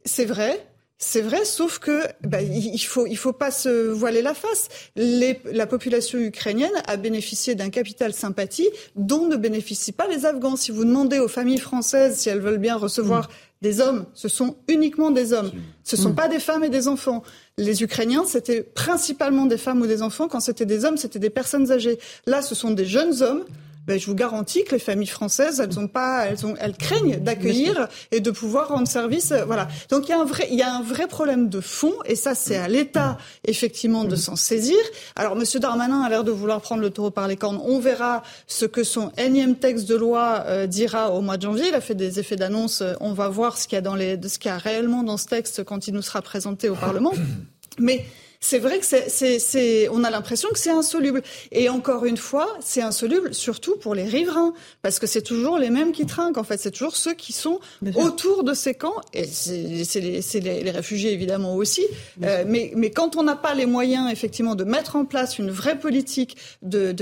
C'est 0.05 0.25
vrai, 0.25 0.65
c'est 0.99 1.21
vrai, 1.21 1.45
sauf 1.45 1.77
que 1.77 2.01
bah, 2.23 2.41
il 2.41 2.79
faut 2.79 3.05
il 3.05 3.17
faut 3.17 3.33
pas 3.33 3.51
se 3.51 3.87
voiler 3.87 4.23
la 4.23 4.33
face. 4.33 4.67
Les, 4.95 5.39
la 5.45 5.67
population 5.67 6.17
ukrainienne 6.17 6.71
a 6.87 6.97
bénéficié 6.97 7.53
d'un 7.53 7.69
capital 7.69 8.13
sympathie 8.13 8.67
dont 8.95 9.27
ne 9.27 9.35
bénéficient 9.35 9.91
pas 9.91 10.07
les 10.07 10.25
Afghans. 10.25 10.55
Si 10.55 10.71
vous 10.71 10.85
demandez 10.85 11.19
aux 11.19 11.27
familles 11.27 11.59
françaises 11.59 12.17
si 12.17 12.29
elles 12.29 12.39
veulent 12.39 12.57
bien 12.57 12.75
recevoir 12.75 13.27
mmh. 13.27 13.31
des 13.61 13.79
hommes, 13.79 14.05
ce 14.15 14.27
sont 14.27 14.55
uniquement 14.67 15.11
des 15.11 15.33
hommes. 15.33 15.51
Ce 15.83 15.95
sont 15.95 16.09
mmh. 16.09 16.15
pas 16.15 16.27
des 16.29 16.39
femmes 16.39 16.63
et 16.63 16.69
des 16.69 16.87
enfants. 16.87 17.21
Les 17.59 17.83
Ukrainiens, 17.83 18.23
c'était 18.25 18.63
principalement 18.63 19.45
des 19.45 19.57
femmes 19.57 19.81
ou 19.81 19.87
des 19.87 20.01
enfants. 20.01 20.27
Quand 20.27 20.39
c'était 20.39 20.65
des 20.65 20.83
hommes, 20.83 20.97
c'était 20.97 21.19
des 21.19 21.29
personnes 21.29 21.71
âgées. 21.71 21.99
Là, 22.25 22.41
ce 22.41 22.55
sont 22.55 22.71
des 22.71 22.85
jeunes 22.85 23.21
hommes 23.21 23.45
ben, 23.87 23.97
je 23.97 24.05
vous 24.05 24.15
garantis 24.15 24.65
que 24.65 24.71
les 24.71 24.79
familles 24.79 25.07
françaises, 25.07 25.61
elles 25.61 25.79
ont 25.79 25.87
pas, 25.87 26.25
elles 26.25 26.45
ont, 26.45 26.55
elles 26.59 26.75
craignent 26.75 27.17
d'accueillir 27.17 27.87
et 28.11 28.19
de 28.19 28.31
pouvoir 28.31 28.67
rendre 28.67 28.87
service. 28.87 29.31
Euh, 29.31 29.45
voilà. 29.45 29.69
Donc 29.89 30.07
il 30.07 30.09
y 30.09 30.13
a 30.13 30.19
un 30.19 30.25
vrai, 30.25 30.47
il 30.51 30.57
y 30.57 30.61
a 30.61 30.73
un 30.73 30.81
vrai 30.83 31.07
problème 31.07 31.47
de 31.47 31.61
fond, 31.61 31.93
et 32.05 32.15
ça 32.15 32.35
c'est 32.35 32.57
à 32.57 32.67
l'État 32.67 33.17
effectivement 33.45 34.03
de 34.03 34.17
s'en 34.17 34.35
saisir. 34.35 34.77
Alors 35.15 35.37
Monsieur 35.37 35.61
Darmanin 35.61 36.01
a 36.01 36.09
l'air 36.09 36.25
de 36.25 36.31
vouloir 36.31 36.59
prendre 36.59 36.81
le 36.81 36.89
taureau 36.89 37.11
par 37.11 37.29
les 37.29 37.37
cornes. 37.37 37.61
On 37.63 37.79
verra 37.79 38.23
ce 38.45 38.65
que 38.65 38.83
son 38.83 39.11
énième 39.17 39.55
texte 39.55 39.87
de 39.87 39.95
loi 39.95 40.43
euh, 40.47 40.67
dira 40.67 41.13
au 41.13 41.21
mois 41.21 41.37
de 41.37 41.43
janvier. 41.43 41.69
Il 41.69 41.75
a 41.75 41.81
fait 41.81 41.95
des 41.95 42.19
effets 42.19 42.35
d'annonce. 42.35 42.83
On 42.99 43.13
va 43.13 43.29
voir 43.29 43.57
ce 43.57 43.67
qu'il 43.67 43.77
y 43.77 43.79
a 43.79 43.81
dans 43.81 43.95
les, 43.95 44.19
ce 44.27 44.37
qu'il 44.37 44.49
y 44.49 44.53
a 44.53 44.57
réellement 44.57 45.03
dans 45.03 45.17
ce 45.17 45.27
texte 45.27 45.63
quand 45.63 45.87
il 45.87 45.93
nous 45.93 46.01
sera 46.01 46.21
présenté 46.21 46.67
au 46.67 46.75
Parlement. 46.75 47.13
Mais 47.79 48.05
c'est 48.47 48.59
vrai 48.59 48.79
que 48.79 48.85
c'est, 48.85 49.89
on 49.89 50.05
a 50.05 50.09
l'impression 50.09 50.47
que 50.53 50.57
c'est 50.57 50.71
insoluble. 50.71 51.21
Et 51.51 51.67
encore 51.67 52.05
une 52.05 52.15
fois, 52.15 52.47
c'est 52.61 52.81
insoluble 52.81 53.33
surtout 53.33 53.75
pour 53.75 53.93
les 53.93 54.05
riverains, 54.05 54.53
parce 54.81 54.99
que 54.99 55.07
c'est 55.07 55.21
toujours 55.21 55.57
les 55.57 55.69
mêmes 55.69 55.91
qui 55.91 56.05
trinquent. 56.05 56.37
En 56.37 56.45
fait, 56.45 56.57
c'est 56.57 56.71
toujours 56.71 56.95
ceux 56.95 57.13
qui 57.13 57.33
sont 57.33 57.59
autour 57.95 58.45
de 58.45 58.53
ces 58.53 58.73
camps, 58.73 59.01
et 59.13 59.25
c'est 59.25 59.99
les, 59.99 60.21
les, 60.21 60.63
les, 60.63 60.71
réfugiés 60.71 61.11
évidemment 61.11 61.55
aussi. 61.55 61.85
Euh, 62.23 62.45
mais, 62.47 62.71
mais 62.73 62.89
quand 62.89 63.17
on 63.17 63.23
n'a 63.23 63.35
pas 63.35 63.53
les 63.53 63.65
moyens 63.65 64.09
effectivement 64.09 64.55
de 64.55 64.63
mettre 64.63 64.95
en 64.95 65.03
place 65.03 65.39
une 65.39 65.51
vraie 65.51 65.77
politique 65.77 66.37
de, 66.61 66.93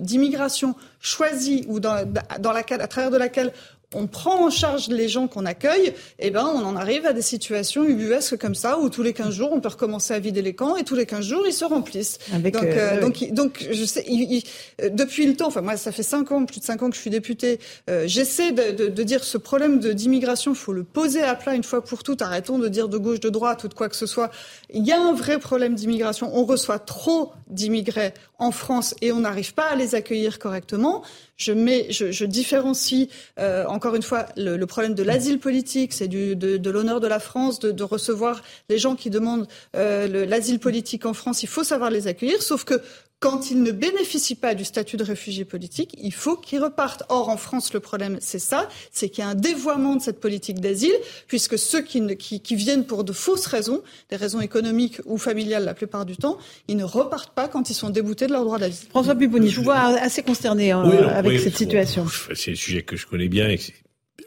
d'immigration 0.00 0.74
choisie 0.98 1.64
ou 1.68 1.78
dans, 1.78 2.04
dans 2.40 2.52
laquelle, 2.52 2.80
à 2.80 2.88
travers 2.88 3.12
de 3.12 3.18
laquelle 3.18 3.52
on 3.96 4.06
prend 4.06 4.46
en 4.46 4.50
charge 4.50 4.88
les 4.88 5.08
gens 5.08 5.26
qu'on 5.26 5.46
accueille, 5.46 5.88
et 5.88 5.94
eh 6.28 6.30
ben 6.30 6.44
on 6.44 6.64
en 6.64 6.76
arrive 6.76 7.06
à 7.06 7.12
des 7.12 7.22
situations 7.22 7.84
ubuesques 7.84 8.36
comme 8.36 8.54
ça 8.54 8.78
où 8.78 8.88
tous 8.90 9.02
les 9.02 9.12
15 9.12 9.34
jours 9.34 9.50
on 9.52 9.60
peut 9.60 9.68
recommencer 9.68 10.14
à 10.14 10.18
vider 10.18 10.42
les 10.42 10.54
camps 10.54 10.76
et 10.76 10.84
tous 10.84 10.94
les 10.94 11.06
15 11.06 11.24
jours 11.24 11.46
ils 11.46 11.52
se 11.52 11.64
remplissent. 11.64 12.18
donc, 12.32 12.56
euh, 12.56 12.60
euh 12.62 13.00
donc, 13.00 13.32
donc 13.32 13.66
je 13.70 13.84
sais, 13.84 14.04
il, 14.06 14.32
il, 14.32 14.42
euh, 14.82 14.90
depuis 14.90 15.26
le 15.26 15.34
temps, 15.34 15.48
enfin 15.48 15.62
moi 15.62 15.76
ça 15.76 15.92
fait 15.92 16.02
5 16.02 16.30
ans, 16.32 16.44
plus 16.44 16.60
de 16.60 16.64
5 16.64 16.82
ans 16.82 16.90
que 16.90 16.96
je 16.96 17.00
suis 17.00 17.10
députée, 17.10 17.58
euh, 17.88 18.04
j'essaie 18.06 18.52
de, 18.52 18.72
de, 18.72 18.88
de, 18.88 19.02
dire 19.02 19.24
ce 19.24 19.38
problème 19.38 19.78
d'immigration, 19.78 20.52
il 20.52 20.58
faut 20.58 20.72
le 20.72 20.84
poser 20.84 21.22
à 21.22 21.34
plat 21.34 21.54
une 21.54 21.64
fois 21.64 21.82
pour 21.82 22.02
toutes. 22.02 22.22
Arrêtons 22.22 22.58
de 22.58 22.68
dire 22.68 22.88
de 22.88 22.98
gauche, 22.98 23.20
de 23.20 23.30
droite 23.30 23.64
ou 23.64 23.68
de 23.68 23.74
quoi 23.74 23.88
que 23.88 23.96
ce 23.96 24.06
soit. 24.06 24.30
Il 24.72 24.86
y 24.86 24.92
a 24.92 25.00
un 25.00 25.12
vrai 25.12 25.38
problème 25.38 25.74
d'immigration. 25.74 26.30
On 26.34 26.44
reçoit 26.44 26.78
trop 26.78 27.32
d'immigrés 27.48 28.12
en 28.38 28.50
France 28.50 28.94
et 29.00 29.12
on 29.12 29.20
n'arrive 29.20 29.54
pas 29.54 29.66
à 29.66 29.76
les 29.76 29.94
accueillir 29.94 30.38
correctement. 30.38 31.02
Je, 31.36 31.52
mets, 31.52 31.86
je, 31.90 32.12
je 32.12 32.24
différencie 32.24 33.08
euh, 33.38 33.64
encore 33.66 33.94
une 33.94 34.02
fois 34.02 34.26
le, 34.36 34.56
le 34.56 34.66
problème 34.66 34.94
de 34.94 35.02
l'asile 35.02 35.38
politique, 35.38 35.92
c'est 35.92 36.08
de, 36.08 36.34
de 36.34 36.70
l'honneur 36.70 37.00
de 37.00 37.06
la 37.06 37.20
France 37.20 37.58
de, 37.58 37.72
de, 37.72 37.82
recevoir 37.82 38.42
les 38.68 38.78
gens 38.78 38.96
qui 38.96 39.10
demandent 39.10 39.46
euh, 39.76 40.26
l'asile 40.26 40.58
politique 40.58 41.06
en 41.06 41.14
France. 41.14 41.42
Il 41.42 41.48
faut 41.48 41.64
savoir 41.64 41.90
les 41.90 42.06
accueillir, 42.06 42.42
sauf 42.42 42.64
que 42.64 42.80
quand 43.18 43.50
ils 43.50 43.62
ne 43.62 43.72
bénéficient 43.72 44.34
pas 44.34 44.54
du 44.54 44.64
statut 44.64 44.98
de 44.98 45.04
réfugié 45.04 45.46
politique, 45.46 45.96
il 45.98 46.12
faut 46.12 46.36
qu'ils 46.36 46.62
repartent. 46.62 47.04
Or, 47.08 47.30
en 47.30 47.38
France, 47.38 47.72
le 47.72 47.80
problème, 47.80 48.18
c'est 48.20 48.38
ça, 48.38 48.68
c'est 48.92 49.08
qu'il 49.08 49.24
y 49.24 49.26
a 49.26 49.30
un 49.30 49.34
dévoiement 49.34 49.96
de 49.96 50.02
cette 50.02 50.20
politique 50.20 50.60
d'asile, 50.60 50.94
puisque 51.26 51.58
ceux 51.58 51.80
qui, 51.80 52.02
ne, 52.02 52.12
qui, 52.12 52.40
qui, 52.40 52.56
viennent 52.56 52.84
pour 52.84 53.04
de 53.04 53.12
fausses 53.12 53.46
raisons, 53.46 53.82
des 54.10 54.16
raisons 54.16 54.40
économiques 54.40 55.00
ou 55.06 55.16
familiales 55.16 55.64
la 55.64 55.72
plupart 55.72 56.04
du 56.04 56.16
temps, 56.16 56.36
ils 56.68 56.76
ne 56.76 56.84
repartent 56.84 57.34
pas 57.34 57.48
quand 57.48 57.70
ils 57.70 57.74
sont 57.74 57.88
déboutés 57.88 58.26
de 58.26 58.32
leur 58.32 58.44
droit 58.44 58.58
d'asile. 58.58 58.88
François 58.90 59.14
Pupponi, 59.14 59.48
je 59.48 59.56
vous 59.56 59.64
vois 59.64 59.78
assez 59.78 60.22
consterné 60.22 60.72
hein, 60.72 60.84
oui, 60.86 60.96
avec 60.98 61.32
oui, 61.32 61.40
cette 61.40 61.56
situation. 61.56 62.06
C'est 62.34 62.52
un 62.52 62.54
sujet 62.54 62.82
que 62.82 62.96
je 62.96 63.06
connais 63.06 63.28
bien. 63.28 63.48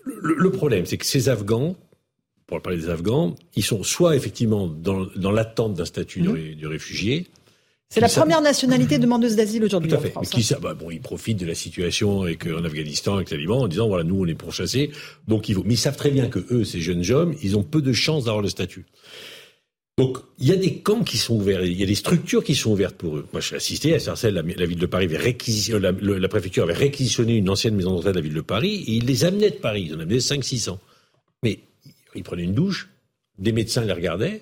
Le, 0.03 0.33
le 0.33 0.51
problème, 0.51 0.87
c'est 0.87 0.97
que 0.97 1.05
ces 1.05 1.29
Afghans, 1.29 1.75
pour 2.47 2.59
parler 2.63 2.79
des 2.79 2.89
Afghans, 2.89 3.35
ils 3.55 3.63
sont 3.63 3.83
soit 3.83 4.15
effectivement 4.15 4.67
dans, 4.67 5.05
dans 5.15 5.31
l'attente 5.31 5.75
d'un 5.75 5.85
statut 5.85 6.23
mmh. 6.23 6.33
de, 6.33 6.53
de 6.55 6.67
réfugié, 6.67 7.27
C'est 7.91 8.01
la 8.01 8.07
première 8.09 8.41
nationalité 8.41 8.99
demandeuse 8.99 9.35
d'asile 9.35 9.63
aujourd'hui 9.65 9.89
Tout 9.89 9.95
à 9.95 9.99
en 9.99 10.01
fait. 10.01 10.09
France. 10.11 10.29
Mais 10.31 10.37
qui, 10.41 10.43
ça, 10.43 10.59
bah, 10.59 10.75
bon, 10.75 10.91
ils 10.91 11.01
profitent 11.01 11.39
de 11.39 11.45
la 11.47 11.55
situation 11.55 12.21
avec, 12.21 12.45
euh, 12.45 12.59
en 12.59 12.63
Afghanistan, 12.63 13.15
avec 13.15 13.31
les 13.31 13.37
talibans, 13.37 13.61
en 13.63 13.67
disant, 13.67 13.87
voilà, 13.87 14.03
nous, 14.03 14.21
on 14.21 14.27
est 14.27 14.35
pourchassés. 14.35 14.91
Donc, 15.27 15.49
ils 15.49 15.53
vont. 15.55 15.63
Mais 15.65 15.73
ils 15.73 15.77
savent 15.77 15.97
très 15.97 16.11
bien 16.11 16.27
que 16.27 16.45
eux, 16.51 16.63
ces 16.63 16.81
jeunes 16.81 17.09
hommes, 17.11 17.35
ils 17.41 17.57
ont 17.57 17.63
peu 17.63 17.81
de 17.81 17.91
chances 17.91 18.25
d'avoir 18.25 18.43
le 18.43 18.49
statut. 18.49 18.85
Donc, 19.97 20.19
il 20.37 20.47
y 20.47 20.51
a 20.51 20.55
des 20.55 20.75
camps 20.75 21.03
qui 21.03 21.17
sont 21.17 21.35
ouverts, 21.35 21.65
il 21.65 21.77
y 21.77 21.83
a 21.83 21.85
des 21.87 21.95
structures 21.95 22.43
qui 22.43 22.53
sont 22.55 22.71
ouvertes 22.71 22.95
pour 22.95 23.17
eux. 23.17 23.27
Moi, 23.33 23.41
je 23.41 23.47
suis 23.47 23.55
assisté 23.55 23.95
à 23.95 23.99
Sarcelles, 23.99 24.35
la, 24.35 24.43
la 24.43 24.65
ville 24.67 24.77
de 24.79 24.85
Paris 24.85 25.05
avait 25.05 25.17
réquisitionné, 25.17 25.81
la, 25.81 25.91
le- 25.91 26.19
la 26.19 26.27
préfecture 26.29 26.63
avait 26.63 26.73
réquisitionné 26.73 27.35
une 27.35 27.49
ancienne 27.49 27.75
maison 27.75 27.91
de 27.91 27.95
retraite 27.97 28.13
de 28.13 28.19
la 28.19 28.23
ville 28.23 28.33
de 28.35 28.39
Paris, 28.41 28.83
et 28.87 28.91
ils 28.93 29.05
les 29.05 29.25
amenaient 29.25 29.49
de 29.49 29.55
Paris, 29.55 29.87
ils 29.89 29.95
en 29.95 29.99
amenaient 29.99 30.19
500-600. 30.19 30.77
Mais 31.43 31.59
ils 32.15 32.23
prenaient 32.23 32.43
une 32.43 32.53
douche, 32.53 32.87
des 33.39 33.51
médecins 33.51 33.83
les 33.83 33.91
regardaient, 33.91 34.41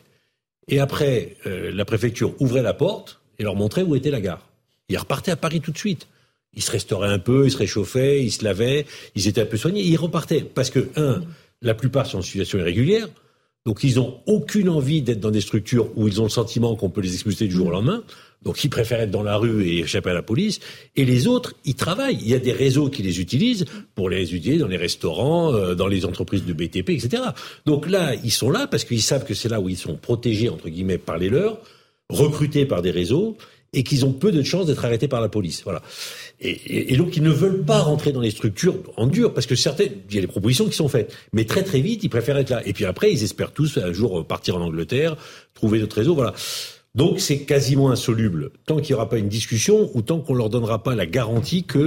et 0.68 0.80
après, 0.80 1.38
euh, 1.48 1.72
la 1.74 1.86
préfecture 1.86 2.36
ouvrait 2.40 2.62
la 2.62 2.74
porte 2.76 3.22
et 3.40 3.44
leur 3.44 3.56
montrait 3.56 3.84
où 3.84 3.96
était 3.96 4.12
la 4.12 4.22
gare. 4.22 4.48
Ils 4.90 4.98
repartaient 4.98 5.32
à 5.32 5.36
Paris 5.36 5.62
tout 5.62 5.72
de 5.72 5.78
suite. 5.78 6.08
Ils 6.54 6.64
se 6.64 6.72
restauraient 6.72 7.10
un 7.10 7.20
peu, 7.20 7.46
ils 7.46 7.52
se 7.52 7.58
réchauffaient, 7.58 8.24
ils 8.24 8.32
se 8.32 8.44
lavaient, 8.44 8.86
ils 9.16 9.28
étaient 9.28 9.42
un 9.42 9.46
peu 9.46 9.58
soignés, 9.58 9.82
ils 9.82 9.98
repartaient. 9.98 10.42
Parce 10.42 10.70
que, 10.70 10.88
un, 10.96 11.22
la 11.62 11.74
plupart 11.74 12.06
sont 12.08 12.20
en 12.20 12.22
situation 12.22 12.58
irrégulière, 12.58 13.08
donc 13.68 13.84
ils 13.84 14.00
ont 14.00 14.22
aucune 14.28 14.70
envie 14.70 15.02
d'être 15.02 15.20
dans 15.20 15.30
des 15.30 15.42
structures 15.42 15.90
où 15.98 16.08
ils 16.08 16.22
ont 16.22 16.24
le 16.24 16.30
sentiment 16.30 16.76
qu'on 16.76 16.90
peut 16.90 17.02
les 17.02 17.14
expulser 17.14 17.48
du 17.48 17.54
jour 17.54 17.68
au 17.68 17.72
lendemain. 17.72 18.02
Donc 18.44 18.64
ils 18.64 18.70
préfèrent 18.70 19.02
être 19.02 19.12
dans 19.12 19.24
la 19.24 19.36
rue 19.36 19.68
et 19.68 19.80
échapper 19.80 20.12
à 20.12 20.14
la 20.14 20.22
police. 20.22 20.62
Et 20.96 21.04
les 21.04 21.28
autres, 21.28 21.54
ils 21.66 21.76
travaillent. 21.76 22.18
Il 22.22 22.30
y 22.30 22.34
a 22.34 22.40
des 22.40 22.54
réseaux 22.54 22.90
qui 22.90 23.04
les 23.04 23.20
utilisent 23.20 23.66
pour 23.94 24.10
les 24.10 24.34
utiliser 24.34 24.60
dans 24.60 24.70
les 24.70 24.78
restaurants, 24.78 25.54
euh, 25.54 25.76
dans 25.76 25.88
les 25.88 26.06
entreprises 26.06 26.46
de 26.46 26.54
BTP, 26.54 26.92
etc. 26.92 27.24
Donc 27.66 27.90
là, 27.90 28.14
ils 28.24 28.32
sont 28.32 28.50
là 28.50 28.68
parce 28.68 28.86
qu'ils 28.86 29.02
savent 29.02 29.26
que 29.26 29.34
c'est 29.34 29.50
là 29.50 29.60
où 29.60 29.68
ils 29.68 29.78
sont 29.78 29.96
protégés, 29.96 30.48
entre 30.48 30.70
guillemets, 30.70 30.98
par 30.98 31.18
les 31.18 31.30
leurs, 31.30 31.60
recrutés 32.10 32.66
par 32.66 32.82
des 32.82 32.92
réseaux, 32.92 33.38
et 33.74 33.84
qu'ils 33.84 34.06
ont 34.06 34.14
peu 34.14 34.32
de 34.32 34.42
chances 34.44 34.66
d'être 34.68 34.86
arrêtés 34.86 35.10
par 35.10 35.20
la 35.20 35.28
police. 35.28 35.62
Voilà. 35.66 35.82
Et, 36.40 36.50
et- 36.52 36.94
et 36.94 36.98
donc 36.98 37.18
ils 37.18 37.24
ne 37.24 37.30
veulent 37.32 37.64
pas 37.66 37.80
rentrer 37.80 38.14
dans 38.14 38.22
les 38.22 38.32
structures 38.32 38.76
en 38.96 39.08
dur 39.08 39.34
parce 39.34 39.46
que 39.46 39.56
certaines, 39.56 39.92
il 40.10 40.16
y 40.16 40.18
a 40.18 40.22
des 40.22 40.28
propositions 40.28 40.66
qui 40.68 40.76
sont 40.76 40.88
faites, 40.88 41.14
mais 41.34 41.44
très 41.44 41.64
très 41.64 41.82
vite 41.82 42.02
ils 42.04 42.10
préfèrent 42.10 42.38
être 42.38 42.50
là. 42.50 42.62
Et 42.66 42.72
puis 42.72 42.86
après 42.86 43.12
ils 43.12 43.24
espèrent 43.24 43.52
tous 43.52 43.78
un 43.78 43.92
jour 43.92 44.26
partir 44.26 44.56
en 44.56 44.62
Angleterre, 44.62 45.18
trouver 45.54 45.80
d'autres 45.80 45.98
réseaux, 45.98 46.16
voilà. 46.16 46.34
Donc 46.96 47.20
c'est 47.20 47.40
quasiment 47.40 47.92
insoluble 47.92 48.52
tant 48.66 48.78
qu'il 48.78 48.94
n'y 48.94 48.96
aura 48.96 49.10
pas 49.10 49.18
une 49.20 49.28
discussion 49.28 49.92
ou 49.94 50.02
tant 50.02 50.20
qu'on 50.20 50.34
leur 50.34 50.50
donnera 50.50 50.82
pas 50.82 50.96
la 50.96 51.06
garantie 51.06 51.64
que 51.64 51.78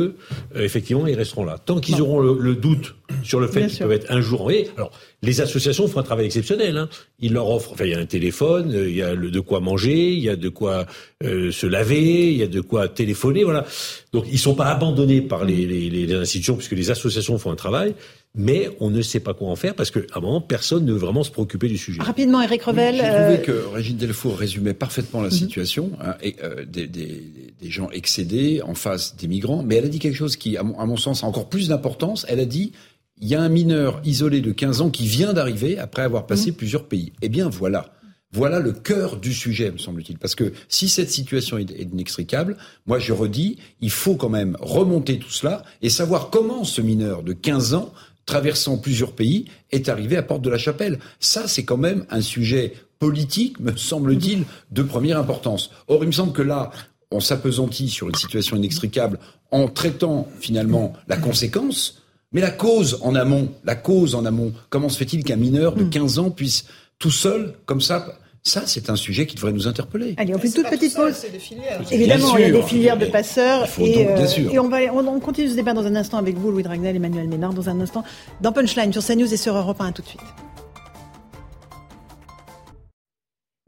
euh, 0.54 0.62
effectivement 0.62 1.06
ils 1.06 1.16
resteront 1.16 1.44
là. 1.44 1.56
Tant 1.58 1.80
qu'ils 1.80 2.00
auront 2.02 2.20
le, 2.20 2.36
le 2.38 2.54
doute 2.54 2.94
sur 3.24 3.40
le 3.40 3.48
fait 3.48 3.66
qu'ils 3.68 3.78
peuvent 3.78 3.90
être 3.92 4.12
un 4.12 4.20
jour 4.20 4.42
envoyés. 4.42 4.68
Alors 4.76 4.92
les 5.22 5.40
associations 5.40 5.86
font 5.88 6.00
un 6.00 6.02
travail 6.02 6.26
exceptionnel. 6.26 6.76
Hein. 6.78 6.88
Ils 7.18 7.32
leur 7.32 7.48
offrent, 7.50 7.72
enfin 7.72 7.84
il 7.84 7.90
y 7.90 7.94
a 7.94 7.98
un 7.98 8.06
téléphone, 8.06 8.72
euh, 8.74 8.88
il 8.88 8.96
y 8.96 9.02
a 9.02 9.14
le, 9.14 9.30
de 9.30 9.40
quoi 9.40 9.60
manger, 9.60 10.12
il 10.12 10.20
y 10.20 10.28
a 10.28 10.36
de 10.36 10.48
quoi 10.48 10.86
euh, 11.24 11.50
se 11.52 11.66
laver, 11.66 12.30
il 12.32 12.38
y 12.38 12.42
a 12.42 12.46
de 12.46 12.60
quoi 12.60 12.88
téléphoner, 12.88 13.44
voilà. 13.44 13.66
Donc 14.12 14.24
ils 14.32 14.38
sont 14.38 14.54
pas 14.54 14.66
abandonnés 14.66 15.20
par 15.20 15.44
les, 15.44 15.66
les, 15.66 15.90
les 15.90 16.14
institutions 16.14 16.56
puisque 16.56 16.72
les 16.72 16.90
associations 16.90 17.38
font 17.38 17.50
un 17.52 17.56
travail, 17.56 17.94
mais 18.34 18.70
on 18.80 18.90
ne 18.90 19.02
sait 19.02 19.20
pas 19.20 19.34
quoi 19.34 19.48
en 19.48 19.56
faire 19.56 19.74
parce 19.74 19.90
qu'à 19.90 20.00
un 20.14 20.20
moment 20.20 20.40
personne 20.40 20.84
ne 20.84 20.92
veut 20.92 20.98
vraiment 20.98 21.22
se 21.24 21.30
préoccuper 21.30 21.68
du 21.68 21.76
sujet. 21.76 22.00
Rapidement, 22.00 22.40
Eric 22.40 22.62
Revel. 22.62 22.94
J'ai 22.96 23.02
euh, 23.04 23.36
trouvé 23.36 23.42
que 23.46 23.74
Régine 23.74 23.96
Delfour 23.98 24.38
résumait 24.38 24.72
parfaitement 24.74 25.20
la 25.20 25.30
situation, 25.30 25.90
hein, 26.00 26.14
et, 26.22 26.36
euh, 26.42 26.64
des, 26.64 26.86
des- 26.86 27.22
des 27.60 27.70
gens 27.70 27.90
excédés 27.90 28.62
en 28.62 28.74
face 28.74 29.16
des 29.16 29.28
migrants, 29.28 29.62
mais 29.62 29.74
elle 29.76 29.84
a 29.84 29.88
dit 29.88 29.98
quelque 29.98 30.16
chose 30.16 30.36
qui, 30.36 30.56
à 30.56 30.62
mon, 30.62 30.78
à 30.78 30.86
mon 30.86 30.96
sens, 30.96 31.22
a 31.24 31.26
encore 31.26 31.50
plus 31.50 31.68
d'importance. 31.68 32.24
Elle 32.28 32.40
a 32.40 32.46
dit, 32.46 32.72
il 33.20 33.28
y 33.28 33.34
a 33.34 33.42
un 33.42 33.48
mineur 33.48 34.00
isolé 34.04 34.40
de 34.40 34.52
15 34.52 34.80
ans 34.80 34.90
qui 34.90 35.06
vient 35.06 35.32
d'arriver 35.32 35.78
après 35.78 36.02
avoir 36.02 36.26
passé 36.26 36.52
plusieurs 36.52 36.86
pays. 36.86 37.12
Eh 37.22 37.28
bien, 37.28 37.48
voilà. 37.48 37.92
Voilà 38.32 38.60
le 38.60 38.72
cœur 38.72 39.16
du 39.16 39.34
sujet, 39.34 39.72
me 39.72 39.78
semble-t-il. 39.78 40.16
Parce 40.16 40.36
que 40.36 40.52
si 40.68 40.88
cette 40.88 41.10
situation 41.10 41.58
est, 41.58 41.70
est 41.72 41.88
inextricable, 41.92 42.56
moi 42.86 43.00
je 43.00 43.12
redis, 43.12 43.58
il 43.80 43.90
faut 43.90 44.14
quand 44.14 44.28
même 44.28 44.56
remonter 44.60 45.18
tout 45.18 45.30
cela 45.30 45.64
et 45.82 45.90
savoir 45.90 46.30
comment 46.30 46.62
ce 46.62 46.80
mineur 46.80 47.24
de 47.24 47.32
15 47.32 47.74
ans, 47.74 47.92
traversant 48.26 48.78
plusieurs 48.78 49.12
pays, 49.12 49.46
est 49.72 49.88
arrivé 49.88 50.16
à 50.16 50.22
Porte 50.22 50.42
de 50.42 50.50
la 50.50 50.58
Chapelle. 50.58 51.00
Ça, 51.18 51.48
c'est 51.48 51.64
quand 51.64 51.76
même 51.76 52.06
un 52.08 52.20
sujet 52.20 52.74
politique, 53.00 53.58
me 53.58 53.74
semble-t-il, 53.74 54.44
de 54.70 54.82
première 54.82 55.18
importance. 55.18 55.72
Or, 55.88 56.04
il 56.04 56.06
me 56.06 56.12
semble 56.12 56.32
que 56.32 56.42
là, 56.42 56.70
on 57.10 57.18
s'apesantit 57.18 57.88
sur 57.88 58.08
une 58.08 58.14
situation 58.14 58.56
inextricable 58.56 59.18
en 59.50 59.66
traitant 59.66 60.28
finalement 60.38 60.92
la 61.08 61.16
conséquence, 61.16 61.99
mais 62.32 62.40
la 62.40 62.50
cause 62.50 62.98
en 63.02 63.14
amont, 63.14 63.48
la 63.64 63.74
cause 63.74 64.14
en 64.14 64.24
amont. 64.24 64.52
Comment 64.68 64.88
se 64.88 64.98
fait-il 64.98 65.24
qu'un 65.24 65.36
mineur 65.36 65.74
de 65.74 65.84
15 65.84 66.18
ans 66.18 66.30
puisse 66.30 66.64
tout 66.98 67.10
seul, 67.10 67.54
comme 67.66 67.80
ça, 67.80 68.06
ça 68.42 68.62
c'est 68.66 68.90
un 68.90 68.96
sujet 68.96 69.26
qui 69.26 69.34
devrait 69.34 69.52
nous 69.52 69.66
interpeller. 69.66 70.14
Allez, 70.16 70.34
on 70.34 70.38
fait 70.38 70.48
une 70.48 70.54
toute 70.54 70.70
petite 70.70 70.94
pause. 70.94 71.14
C'est 71.14 71.30
des 71.30 71.38
filières. 71.38 71.80
Évidemment, 71.90 72.36
il 72.36 72.42
y 72.42 72.44
a 72.44 72.50
des 72.50 72.62
filières 72.62 72.98
de 72.98 73.06
passeurs. 73.06 73.62
Il 73.64 73.68
faut 73.68 73.84
et, 73.84 74.04
donc, 74.04 74.14
bien 74.14 74.24
euh, 74.24 74.26
sûr. 74.26 74.52
et 74.52 74.58
on, 74.58 74.68
va, 74.68 74.78
on, 74.92 75.06
on 75.06 75.20
continue 75.20 75.48
ce 75.48 75.56
débat 75.56 75.72
dans 75.72 75.86
un 75.86 75.96
instant 75.96 76.18
avec 76.18 76.36
vous, 76.36 76.50
Louis 76.50 76.62
Dragnel, 76.62 76.96
Emmanuel 76.96 77.28
Ménard, 77.28 77.54
dans 77.54 77.68
un 77.68 77.80
instant, 77.80 78.04
dans 78.40 78.52
Punchline, 78.52 78.92
sur 78.92 79.04
CNews 79.04 79.32
et 79.32 79.36
sur 79.36 79.56
Europe 79.56 79.80
1. 79.80 79.86
À 79.86 79.92
tout 79.92 80.02
de 80.02 80.08
suite. 80.08 80.20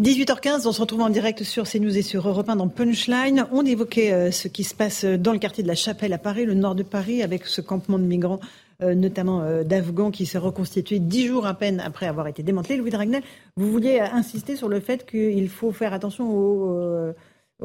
18h15, 0.02 0.66
on 0.66 0.72
se 0.72 0.80
retrouve 0.80 1.02
en 1.02 1.10
direct 1.10 1.44
sur 1.44 1.62
CNews 1.62 1.96
et 1.96 2.02
sur 2.02 2.26
Europe 2.28 2.48
1 2.48 2.56
dans 2.56 2.66
Punchline. 2.66 3.46
On 3.52 3.64
évoquait 3.64 4.12
euh, 4.12 4.32
ce 4.32 4.48
qui 4.48 4.64
se 4.64 4.74
passe 4.74 5.04
dans 5.04 5.30
le 5.32 5.38
quartier 5.38 5.62
de 5.62 5.68
la 5.68 5.76
Chapelle 5.76 6.12
à 6.12 6.18
Paris, 6.18 6.44
le 6.44 6.54
nord 6.54 6.74
de 6.74 6.82
Paris, 6.82 7.22
avec 7.22 7.46
ce 7.46 7.60
campement 7.60 8.00
de 8.00 8.02
migrants, 8.02 8.40
euh, 8.82 8.96
notamment 8.96 9.42
euh, 9.42 9.62
d'Afghans, 9.62 10.10
qui 10.10 10.26
s'est 10.26 10.38
reconstitué 10.38 10.98
dix 10.98 11.28
jours 11.28 11.46
à 11.46 11.54
peine 11.54 11.78
après 11.78 12.06
avoir 12.06 12.26
été 12.26 12.42
démantelé. 12.42 12.78
Louis 12.78 12.90
Dragnel, 12.90 13.22
vous 13.56 13.70
vouliez 13.70 14.00
euh, 14.00 14.06
insister 14.12 14.56
sur 14.56 14.68
le 14.68 14.80
fait 14.80 15.08
qu'il 15.08 15.48
faut 15.48 15.70
faire 15.70 15.92
attention 15.92 16.28
au, 16.28 16.80
euh, 16.80 17.12
au 17.12 17.16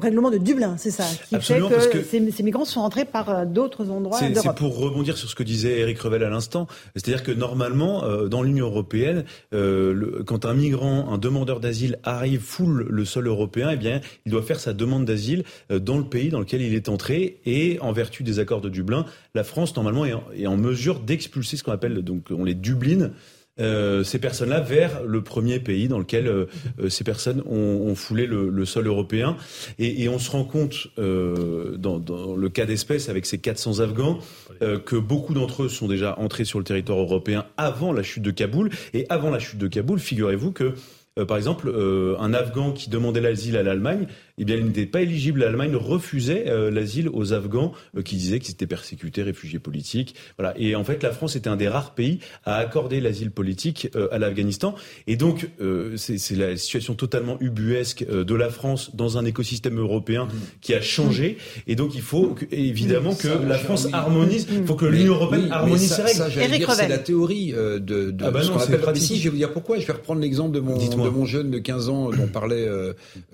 règlement 0.01 0.29
de 0.31 0.37
Dublin, 0.37 0.75
c'est 0.77 0.91
ça, 0.91 1.03
qui 1.27 1.35
Absolument, 1.35 1.69
fait 1.69 1.75
que, 1.75 1.79
parce 1.79 1.87
que- 1.89 2.03
Ces, 2.03 2.31
ces 2.31 2.43
migrants 2.43 2.65
sont 2.65 2.81
rentrés 2.81 3.05
par 3.05 3.29
euh, 3.29 3.45
d'autres 3.45 3.89
endroits 3.89 4.17
C'est 4.19 4.33
pour 4.55 4.77
rebondir 4.77 5.17
sur 5.17 5.29
ce 5.29 5.35
que 5.35 5.43
disait 5.43 5.79
Eric 5.79 5.99
Revel 5.99 6.23
à 6.23 6.29
l'instant. 6.29 6.67
C'est-à-dire 6.95 7.23
que 7.23 7.31
normalement, 7.31 8.03
euh, 8.03 8.27
dans 8.27 8.43
l'Union 8.43 8.67
européenne, 8.67 9.23
euh, 9.53 9.93
le- 9.93 10.23
quand 10.25 10.45
un 10.45 10.53
migrant, 10.53 11.11
un 11.11 11.17
demandeur 11.17 11.59
d'asile 11.59 11.99
arrive, 12.03 12.41
foule 12.41 12.85
le 12.89 13.05
sol 13.05 13.27
européen, 13.27 13.69
eh 13.73 13.77
bien, 13.77 14.01
il 14.25 14.31
doit 14.31 14.41
faire 14.41 14.59
sa 14.59 14.73
demande 14.73 15.05
d'asile 15.05 15.43
euh, 15.71 15.79
dans 15.79 15.97
le 15.97 16.03
pays 16.05 16.29
dans 16.29 16.39
lequel 16.39 16.61
il 16.61 16.73
est 16.73 16.89
entré. 16.89 17.39
Et 17.45 17.77
en 17.81 17.91
vertu 17.91 18.23
des 18.23 18.39
accords 18.39 18.61
de 18.61 18.69
Dublin, 18.69 19.05
la 19.35 19.43
France 19.43 19.75
normalement 19.75 20.05
est 20.05 20.13
en, 20.13 20.23
est 20.35 20.47
en 20.47 20.57
mesure 20.57 20.99
d'expulser 20.99 21.57
ce 21.57 21.63
qu'on 21.63 21.71
appelle 21.71 22.01
donc 22.01 22.25
on 22.31 22.43
les 22.43 22.53
dubline. 22.55 23.11
Euh, 23.59 24.03
ces 24.03 24.19
personnes-là 24.19 24.59
vers 24.59 25.03
le 25.03 25.21
premier 25.21 25.59
pays 25.59 25.87
dans 25.87 25.99
lequel 25.99 26.27
euh, 26.27 26.45
euh, 26.79 26.89
ces 26.89 27.03
personnes 27.03 27.41
ont, 27.45 27.87
ont 27.87 27.95
foulé 27.95 28.25
le, 28.25 28.49
le 28.49 28.65
sol 28.65 28.87
européen. 28.87 29.37
Et, 29.79 30.03
et 30.03 30.09
on 30.09 30.19
se 30.19 30.31
rend 30.31 30.43
compte, 30.43 30.87
euh, 30.99 31.75
dans, 31.77 31.99
dans 31.99 32.35
le 32.35 32.49
cas 32.49 32.65
d'espèce, 32.65 33.09
avec 33.09 33.25
ces 33.25 33.37
400 33.37 33.79
Afghans, 33.79 34.19
euh, 34.61 34.79
que 34.79 34.95
beaucoup 34.95 35.33
d'entre 35.33 35.63
eux 35.63 35.69
sont 35.69 35.87
déjà 35.87 36.17
entrés 36.19 36.45
sur 36.45 36.59
le 36.59 36.65
territoire 36.65 36.99
européen 36.99 37.45
avant 37.57 37.91
la 37.93 38.03
chute 38.03 38.23
de 38.23 38.31
Kaboul. 38.31 38.69
Et 38.93 39.05
avant 39.09 39.29
la 39.29 39.39
chute 39.39 39.59
de 39.59 39.67
Kaboul, 39.67 39.99
figurez-vous 39.99 40.51
que, 40.51 40.73
euh, 41.19 41.25
par 41.25 41.37
exemple, 41.37 41.67
euh, 41.67 42.15
un 42.19 42.33
Afghan 42.33 42.71
qui 42.71 42.89
demandait 42.89 43.21
l'asile 43.21 43.57
à 43.57 43.63
l'Allemagne, 43.63 44.07
eh 44.39 44.45
bien, 44.45 44.55
il 44.55 44.65
n'était 44.65 44.85
pas 44.85 45.01
éligible. 45.01 45.39
L'Allemagne 45.39 45.75
refusait 45.75 46.45
euh, 46.47 46.69
l'asile 46.69 47.09
aux 47.09 47.33
Afghans 47.33 47.71
euh, 47.97 48.01
qui 48.03 48.15
disaient 48.17 48.39
qu'ils 48.39 48.53
étaient 48.53 48.67
persécutés, 48.67 49.23
réfugiés 49.23 49.59
politiques. 49.59 50.15
Voilà. 50.37 50.53
Et 50.59 50.75
en 50.75 50.83
fait, 50.83 51.01
la 51.03 51.11
France 51.11 51.35
était 51.35 51.49
un 51.49 51.55
des 51.55 51.67
rares 51.67 51.95
pays 51.95 52.19
à 52.45 52.57
accorder 52.57 52.99
l'asile 52.99 53.31
politique 53.31 53.89
euh, 53.95 54.07
à 54.11 54.19
l'Afghanistan. 54.19 54.75
Et 55.07 55.15
donc, 55.15 55.49
euh, 55.59 55.97
c'est 55.97 56.17
c'est 56.19 56.35
la 56.35 56.55
situation 56.57 56.93
totalement 56.93 57.37
ubuesque 57.41 58.05
euh, 58.09 58.23
de 58.23 58.35
la 58.35 58.49
France 58.49 58.95
dans 58.95 59.17
un 59.17 59.25
écosystème 59.25 59.79
européen 59.79 60.27
qui 60.61 60.73
a 60.73 60.81
changé. 60.81 61.37
Et 61.65 61.75
donc, 61.75 61.95
il 61.95 62.01
faut 62.01 62.35
que- 62.35 62.45
évidemment 62.51 63.15
que 63.15 63.27
Ça, 63.29 63.39
la 63.39 63.57
France 63.57 63.87
harmonise. 63.91 64.47
Il 64.51 64.65
faut 64.67 64.75
que 64.75 64.85
l'Union 64.85 65.15
européenne 65.15 65.45
oui, 65.45 65.51
harmonise 65.51 65.87
ça- 65.87 66.05
ses 66.07 66.21
règles. 66.23 66.65
c'est 66.75 66.87
la 66.87 66.97
théorie 66.99 67.53
euh, 67.55 67.79
de, 67.79 68.11
de 68.11 68.23
Ah 68.23 68.31
bah 68.31 68.41
ce 68.43 68.47
non, 68.47 68.53
qu'on 68.53 68.59
c'est 68.59 68.65
appelle 68.67 68.81
pratique. 68.81 69.03
ici. 69.03 69.17
Je 69.17 69.23
vais 69.23 69.29
vous 69.31 69.37
dire 69.37 69.51
pourquoi. 69.51 69.79
Je 69.79 69.87
vais 69.87 69.93
reprendre 69.93 70.21
l'exemple 70.21 70.53
de 70.53 70.59
mon, 70.59 70.77
de 70.77 71.09
mon 71.09 71.25
jeune 71.25 71.49
de 71.49 71.57
15 71.57 71.89
ans 71.89 72.11
dont 72.11 72.27
parlait 72.27 72.67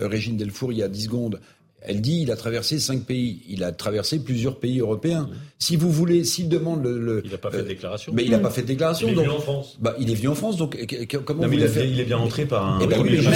Régine 0.00 0.36
Delfour 0.36 0.72
il 0.72 0.78
y 0.78 0.82
a 0.82 0.88
10 0.94 1.02
secondes. 1.02 1.40
Elle 1.86 2.00
dit 2.00 2.20
il 2.22 2.30
a 2.30 2.36
traversé 2.36 2.78
cinq 2.78 3.02
pays. 3.04 3.40
Il 3.48 3.62
a 3.62 3.70
traversé 3.72 4.18
plusieurs 4.18 4.56
pays 4.58 4.80
européens. 4.80 5.28
Si 5.58 5.76
vous 5.76 5.90
voulez, 5.90 6.24
s'il 6.24 6.48
demande 6.48 6.82
le, 6.82 6.98
le- 6.98 7.22
Il 7.24 7.30
n'a 7.30 7.38
pas 7.38 7.50
fait 7.50 7.58
de 7.58 7.68
déclaration. 7.68 8.12
mais 8.14 8.24
il 8.24 8.30
n'a 8.30 8.38
pas 8.38 8.50
fait 8.50 8.62
de 8.62 8.66
déclaration. 8.66 9.06
Il 9.06 9.12
est 9.12 9.14
donc, 9.16 9.24
venu 9.26 9.36
en 9.36 9.40
France. 9.40 9.76
Bah, 9.80 9.94
il 9.98 10.10
est 10.10 10.14
venu 10.14 10.28
en 10.28 10.34
France. 10.34 10.56
Donc 10.56 10.76
comment 11.24 11.42
Non, 11.42 11.48
mais 11.48 11.56
vous 11.56 11.62
il, 11.62 11.78
a 11.78 11.84
il 11.84 12.00
est 12.00 12.04
bien 12.04 12.18
entré 12.18 12.44
par 12.46 12.66
un. 12.66 12.78
Eh 12.82 12.86
ben 12.86 12.98
oui, 13.02 13.10
mais 13.12 13.16
mais 13.18 13.22
il 13.22 13.26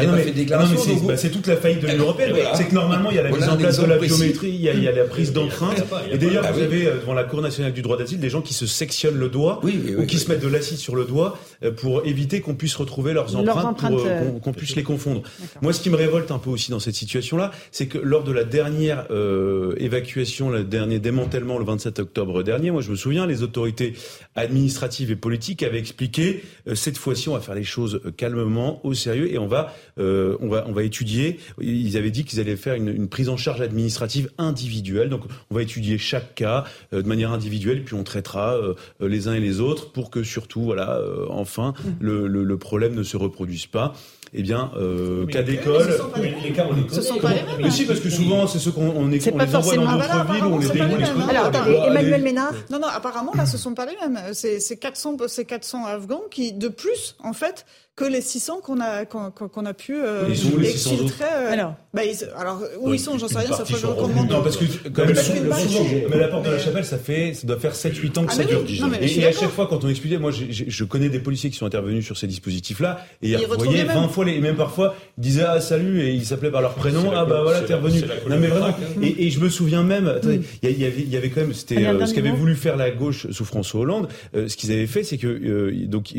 Ah 0.00 0.04
n'a 0.04 0.10
pas 0.10 0.16
mais- 0.16 0.22
fait 0.22 0.30
de 0.30 0.36
déclaration, 0.36 0.74
non, 0.76 0.82
mais 0.86 0.94
c'est- 1.00 1.06
bah, 1.06 1.16
c'est 1.16 1.30
toute 1.30 1.46
la 1.46 1.56
faillite 1.56 1.80
de 1.82 1.86
l'Union 1.88 2.04
européenne. 2.04 2.30
Voilà. 2.32 2.54
C'est 2.54 2.64
que 2.68 2.74
normalement, 2.74 3.10
il 3.10 3.16
y 3.16 3.18
a 3.18 3.22
la 3.22 3.28
Voilà 3.30 3.46
mise 3.46 3.54
en 3.54 3.58
place 3.58 3.78
de 3.80 3.86
la 3.86 3.96
précis. 3.96 4.14
biométrie, 4.16 4.48
il 4.50 4.60
y 4.62 4.68
a, 4.68 4.74
il 4.74 4.82
y 4.82 4.88
a 4.88 4.92
la 4.92 5.04
prise 5.04 5.32
d'empreinte. 5.32 5.72
Il 5.76 5.78
y 5.78 5.82
a 5.82 5.84
pas, 5.84 6.02
il 6.04 6.08
y 6.08 6.12
a 6.12 6.14
Et 6.14 6.18
d'ailleurs, 6.18 6.42
vous 6.52 6.60
Ah 6.60 6.64
avez 6.64 6.86
euh, 6.86 6.94
devant 7.00 7.14
la 7.14 7.24
Cour 7.24 7.42
nationale 7.42 7.72
du 7.72 7.82
droit 7.82 7.96
d'asile 7.98 8.18
des 8.20 8.30
gens 8.30 8.40
qui 8.42 8.54
se 8.54 8.66
sectionnent 8.66 9.18
le 9.18 9.28
doigt 9.28 9.60
Oui, 9.62 9.78
oui, 9.84 9.94
ou 9.96 10.06
qui 10.06 10.18
se 10.18 10.28
mettent 10.30 10.42
de 10.42 10.48
l'acide 10.48 10.78
sur 10.78 10.96
le 10.96 11.04
doigt 11.04 11.38
euh, 11.62 11.70
pour 11.70 12.04
éviter 12.06 12.40
qu'on 12.40 12.54
puisse 12.54 12.74
retrouver 12.76 13.12
leurs 13.12 13.36
empreintes, 13.36 13.82
euh, 13.84 13.98
euh, 14.06 14.30
qu'on 14.32 14.38
qu'on 14.40 14.52
puisse 14.52 14.74
les 14.76 14.82
confondre. 14.82 15.22
Moi, 15.62 15.72
ce 15.72 15.80
qui 15.80 15.90
me 15.90 15.96
révolte 15.96 16.30
un 16.30 16.38
peu 16.38 16.50
aussi 16.50 16.70
dans 16.70 16.80
cette 16.80 16.94
situation-là, 16.94 17.50
c'est 17.70 17.86
que 17.86 17.98
lors 17.98 18.24
de 18.24 18.32
la 18.32 18.44
dernière 18.44 19.06
euh, 19.10 19.74
évacuation, 19.78 20.50
le 20.50 20.64
dernier 20.64 20.98
démantèlement 20.98 21.58
le 21.58 21.64
27 21.64 21.98
octobre 22.00 22.42
dernier, 22.42 22.70
moi 22.70 22.82
je 22.82 22.90
me 22.90 22.96
souviens, 22.96 23.26
les 23.26 23.42
autorités 23.42 23.94
administratives 24.34 25.10
et 25.10 25.16
politiques 25.16 25.62
avaient 25.62 25.78
expliqué 25.78 26.42
euh, 26.66 26.74
cette 26.74 26.98
fois-ci 26.98 27.28
on 27.28 27.34
va 27.34 27.40
faire 27.40 27.54
les 27.54 27.64
choses 27.64 28.00
euh, 28.04 28.10
calmement, 28.10 28.84
au 28.84 28.94
sérieux 28.94 29.32
et 29.32 29.38
on 29.38 29.46
va 29.46 29.74
euh, 29.98 30.36
on 30.40 30.48
va 30.48 30.64
on 30.66 30.72
va 30.72 30.82
étudier. 30.82 31.38
Ils 31.60 31.96
avaient 31.96 32.10
dit 32.10 32.24
qu'ils 32.24 32.40
allaient 32.40 32.56
faire 32.56 32.74
une, 32.74 32.88
une, 32.88 33.08
prise 33.08 33.28
en 33.28 33.36
charge 33.36 33.60
administrative 33.60 34.30
individuelle. 34.38 35.08
Donc 35.08 35.22
on 35.50 35.54
va 35.54 35.62
étudier 35.62 35.98
chaque 35.98 36.34
cas 36.34 36.64
de 36.92 37.02
manière 37.02 37.32
individuelle, 37.32 37.84
puis 37.84 37.94
on 37.94 38.04
traitera 38.04 38.56
les 39.00 39.28
uns 39.28 39.34
et 39.34 39.40
les 39.40 39.60
autres 39.60 39.92
pour 39.92 40.10
que 40.10 40.22
surtout 40.22 40.62
voilà 40.62 41.00
enfin 41.28 41.72
mmh. 41.78 41.88
le, 42.00 42.26
le, 42.26 42.44
le 42.44 42.58
problème 42.58 42.94
ne 42.94 43.02
se 43.02 43.16
reproduise 43.16 43.66
pas 43.66 43.94
eh 44.34 44.42
bien, 44.42 44.70
euh, 44.76 45.26
cas 45.26 45.42
d'école. 45.42 45.98
Les 46.42 46.52
cas, 46.52 46.66
on 46.70 46.92
Ce 46.92 47.02
sont 47.02 47.18
pas 47.18 47.30
les 47.30 47.42
mêmes. 47.42 47.60
Mais 47.62 47.70
si, 47.70 47.84
parce 47.86 48.00
que 48.00 48.10
souvent, 48.10 48.46
c'est 48.46 48.58
ceux 48.58 48.72
qu'on 48.72 48.88
on, 48.94 49.10
est, 49.10 49.32
on 49.32 49.38
les 49.38 49.54
envoie 49.54 49.74
dans 49.76 49.92
d'autres 49.92 50.32
villes 50.32 50.44
où 50.44 50.54
on 50.54 50.58
les 50.58 50.68
déroule. 50.68 51.02
Alors, 51.28 51.46
attendez, 51.46 51.78
Emmanuel 51.86 52.22
Ménard 52.22 52.52
Non, 52.70 52.78
non, 52.78 52.88
apparemment, 52.88 53.32
là, 53.34 53.46
ce 53.46 53.58
sont 53.58 53.74
pas 53.74 53.86
les 53.86 53.96
mêmes. 54.00 54.20
C'est 54.32 54.76
400, 54.76 55.16
400 55.46 55.86
Afghans 55.86 56.22
qui, 56.30 56.52
de 56.52 56.68
plus, 56.68 57.16
en 57.22 57.32
fait, 57.32 57.64
que 57.98 58.04
les 58.04 58.20
600 58.20 58.60
qu'on 58.62 58.80
a 58.80 59.04
qu'on 59.04 59.66
a 59.66 59.74
pu 59.74 59.96
euh, 59.96 60.26
ils 60.28 60.36
sont 60.36 60.52
où, 60.52 60.58
les 60.58 60.70
600 60.70 61.04
autres 61.04 61.14
euh, 61.20 61.52
alors. 61.52 61.74
bah, 61.92 62.02
ils, 62.04 62.16
alors 62.36 62.62
où 62.80 62.94
ils 62.94 63.00
sont 63.00 63.18
j'en 63.18 63.26
sais 63.26 63.38
rien 63.38 63.52
ça 63.52 63.64
ferait 63.64 63.88
recommande 63.88 64.30
non 64.30 64.40
parce 64.40 64.56
que 64.56 64.88
quand 64.88 65.04
même 65.04 65.16
mais 66.08 66.16
la 66.16 66.28
porte 66.28 66.46
de 66.46 66.50
la 66.50 66.58
chapelle 66.60 66.84
ça 66.84 66.96
fait 66.96 67.34
ça 67.34 67.46
doit 67.46 67.58
faire 67.58 67.74
7 67.74 67.96
8 67.96 68.18
ans 68.18 68.24
que 68.24 68.30
ah, 68.30 68.36
ça 68.36 68.44
dure. 68.44 68.62
et, 69.00 69.26
à 69.26 69.32
chaque 69.32 69.50
fois 69.50 69.66
quand 69.66 69.84
on 69.84 69.88
expliquait 69.88 70.18
moi 70.18 70.30
je 70.30 70.84
connais 70.84 71.08
des 71.08 71.18
policiers 71.18 71.50
qui 71.50 71.56
sont 71.56 71.66
intervenus 71.66 72.04
sur 72.04 72.16
ces 72.16 72.28
dispositifs 72.28 72.78
là 72.78 73.04
et 73.20 73.30
ils 73.30 73.46
voyaient 73.46 73.84
20 73.84 74.08
fois 74.08 74.24
les, 74.24 74.34
et 74.34 74.40
même 74.40 74.56
parfois 74.56 74.94
ils 75.18 75.22
disaient 75.22 75.46
ah 75.48 75.60
salut 75.60 76.00
et 76.00 76.12
ils 76.12 76.24
s'appelaient 76.24 76.52
par 76.52 76.62
leur 76.62 76.74
prénom 76.74 77.10
ah 77.12 77.24
bah 77.24 77.40
voilà 77.42 77.62
t'es 77.62 77.74
revenu. 77.74 78.00
non 78.30 78.38
mais 78.38 78.46
vraiment 78.46 78.76
et 79.02 79.28
je 79.28 79.40
me 79.40 79.48
souviens 79.48 79.82
même 79.82 80.20
il 80.62 81.10
y 81.10 81.16
avait 81.16 81.30
quand 81.30 81.40
même 81.40 81.52
c'était 81.52 81.76
ce 82.06 82.14
qu'avait 82.14 82.30
voulu 82.30 82.54
faire 82.54 82.76
la 82.76 82.92
gauche 82.92 83.28
sous 83.32 83.44
François 83.44 83.80
Hollande 83.80 84.08
ce 84.34 84.56
qu'ils 84.56 84.70
avaient 84.70 84.86
fait 84.86 85.02
c'est 85.02 85.18
que 85.18 85.84
donc 85.86 86.14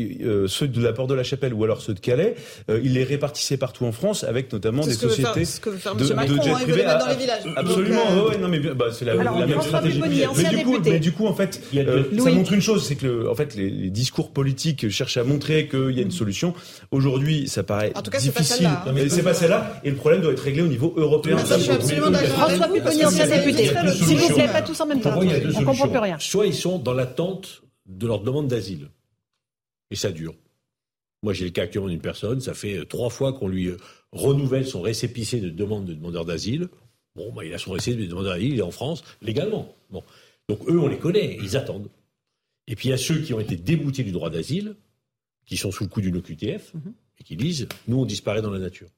ceux 0.46 0.68
de 0.68 0.82
la 0.82 0.92
porte 0.92 1.08
de 1.08 1.14
la 1.14 1.22
chapelle 1.22 1.54
ou 1.54 1.69
alors 1.70 1.82
ceux 1.82 1.94
de 1.94 2.00
Calais, 2.00 2.34
euh, 2.68 2.80
il 2.82 2.94
les 2.94 3.04
répartissait 3.04 3.56
partout 3.56 3.86
en 3.86 3.92
France 3.92 4.24
avec 4.24 4.52
notamment 4.52 4.84
des 4.84 4.92
sociétés 4.92 5.44
ce 5.44 5.60
que 5.60 5.70
veut 5.70 5.78
faire 5.78 5.94
de, 5.94 6.04
Macron, 6.12 6.36
de 6.36 6.42
jet 6.42 6.50
hein, 6.50 6.58
privé. 6.62 6.82
dans 6.82 7.06
les 7.06 7.16
villages. 7.16 7.42
Absolument, 7.56 7.96
Donc, 7.96 8.10
euh... 8.10 8.28
ouais, 8.28 8.38
non 8.38 8.48
mais 8.48 8.58
bah, 8.58 8.86
c'est 8.92 9.04
la, 9.04 9.12
Alors, 9.12 9.38
la 9.38 9.46
même 9.46 9.62
stratégie. 9.62 10.00
mais, 10.00 10.50
du 10.50 10.64
coup, 10.64 10.78
mais 10.84 10.98
du 10.98 11.12
coup, 11.12 11.26
en 11.26 11.34
fait, 11.34 11.62
euh, 11.74 12.04
ça 12.18 12.30
montre 12.30 12.52
une 12.52 12.60
chose, 12.60 12.84
c'est 12.84 12.96
que 12.96 13.06
le, 13.06 13.30
en 13.30 13.34
fait, 13.34 13.54
les, 13.54 13.70
les, 13.70 13.90
discours 13.90 14.32
politiques 14.32 14.88
cherchent 14.90 15.16
à 15.16 15.24
montrer 15.24 15.68
qu'il 15.68 15.92
y 15.92 16.00
a 16.00 16.02
une 16.02 16.10
solution. 16.10 16.54
Aujourd'hui, 16.90 17.48
ça 17.48 17.62
paraît 17.62 17.92
en 17.94 18.02
tout 18.02 18.10
cas, 18.10 18.18
difficile. 18.18 18.66
Hein. 18.66 18.82
Mais 18.92 19.08
c'est 19.08 19.22
pas 19.22 19.34
celle-là, 19.34 19.80
et 19.84 19.90
le 19.90 19.96
problème 19.96 20.20
doit 20.20 20.32
être 20.32 20.42
réglé 20.42 20.62
au 20.62 20.68
niveau 20.68 20.92
européen. 20.96 21.38
Je 21.38 21.54
suis 21.54 21.70
absolument 21.70 22.10
d'accord. 22.10 22.50
François 22.50 22.68
Pupponi, 22.68 23.04
ancien 23.04 23.26
député. 23.26 23.70
S'il 23.92 24.18
vous 24.18 24.34
plaît, 24.34 24.48
pas 24.48 24.62
tous 24.62 24.80
en 24.80 24.86
même 24.86 25.00
temps. 25.00 25.18
On 25.18 25.64
comprend 25.64 25.88
plus 25.88 25.98
rien. 25.98 26.16
Soit 26.18 26.46
ils 26.46 26.54
sont 26.54 26.78
dans 26.78 26.94
l'attente 26.94 27.62
de 27.86 28.06
leur 28.06 28.20
demande 28.20 28.48
d'asile. 28.48 28.88
Et 29.90 29.96
ça 29.96 30.10
dure. 30.10 30.34
Moi, 31.22 31.32
j'ai 31.34 31.44
le 31.44 31.50
cas 31.50 31.62
actuellement 31.64 31.88
d'une 31.88 32.00
personne, 32.00 32.40
ça 32.40 32.54
fait 32.54 32.78
euh, 32.78 32.84
trois 32.84 33.10
fois 33.10 33.32
qu'on 33.32 33.48
lui 33.48 33.68
euh, 33.68 33.76
renouvelle 34.12 34.66
son 34.66 34.80
récépissé 34.80 35.40
de 35.40 35.50
demande 35.50 35.84
de 35.84 35.94
demandeur 35.94 36.24
d'asile. 36.24 36.68
Bon, 37.14 37.32
bah, 37.32 37.44
il 37.44 37.52
a 37.52 37.58
son 37.58 37.72
récépissé 37.72 38.04
de 38.04 38.10
demandeur 38.10 38.34
d'asile, 38.34 38.52
il 38.54 38.58
est 38.58 38.62
en 38.62 38.70
France, 38.70 39.04
légalement. 39.20 39.74
Bon. 39.90 40.02
Donc 40.48 40.60
eux, 40.68 40.78
on 40.78 40.88
les 40.88 40.98
connaît, 40.98 41.38
ils 41.42 41.56
attendent. 41.56 41.90
Et 42.66 42.76
puis 42.76 42.88
il 42.88 42.90
y 42.90 42.94
a 42.94 42.98
ceux 42.98 43.20
qui 43.20 43.34
ont 43.34 43.40
été 43.40 43.56
déboutés 43.56 44.02
du 44.02 44.12
droit 44.12 44.30
d'asile, 44.30 44.76
qui 45.44 45.56
sont 45.56 45.72
sous 45.72 45.84
le 45.84 45.90
coup 45.90 46.00
d'une 46.00 46.16
OQTF, 46.16 46.74
mhm. 46.74 46.94
et 47.18 47.24
qui 47.24 47.36
disent, 47.36 47.68
nous, 47.86 47.98
on 47.98 48.06
disparaît 48.06 48.42
dans 48.42 48.50
la 48.50 48.58
nature. 48.58 48.88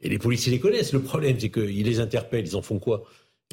Et 0.00 0.08
les 0.08 0.18
policiers 0.18 0.52
les 0.52 0.60
connaissent. 0.60 0.92
Le 0.92 1.02
problème, 1.02 1.38
c'est 1.38 1.50
qu'ils 1.50 1.84
les 1.84 2.00
interpellent, 2.00 2.46
ils 2.46 2.56
en 2.56 2.62
font 2.62 2.78
quoi? 2.78 3.04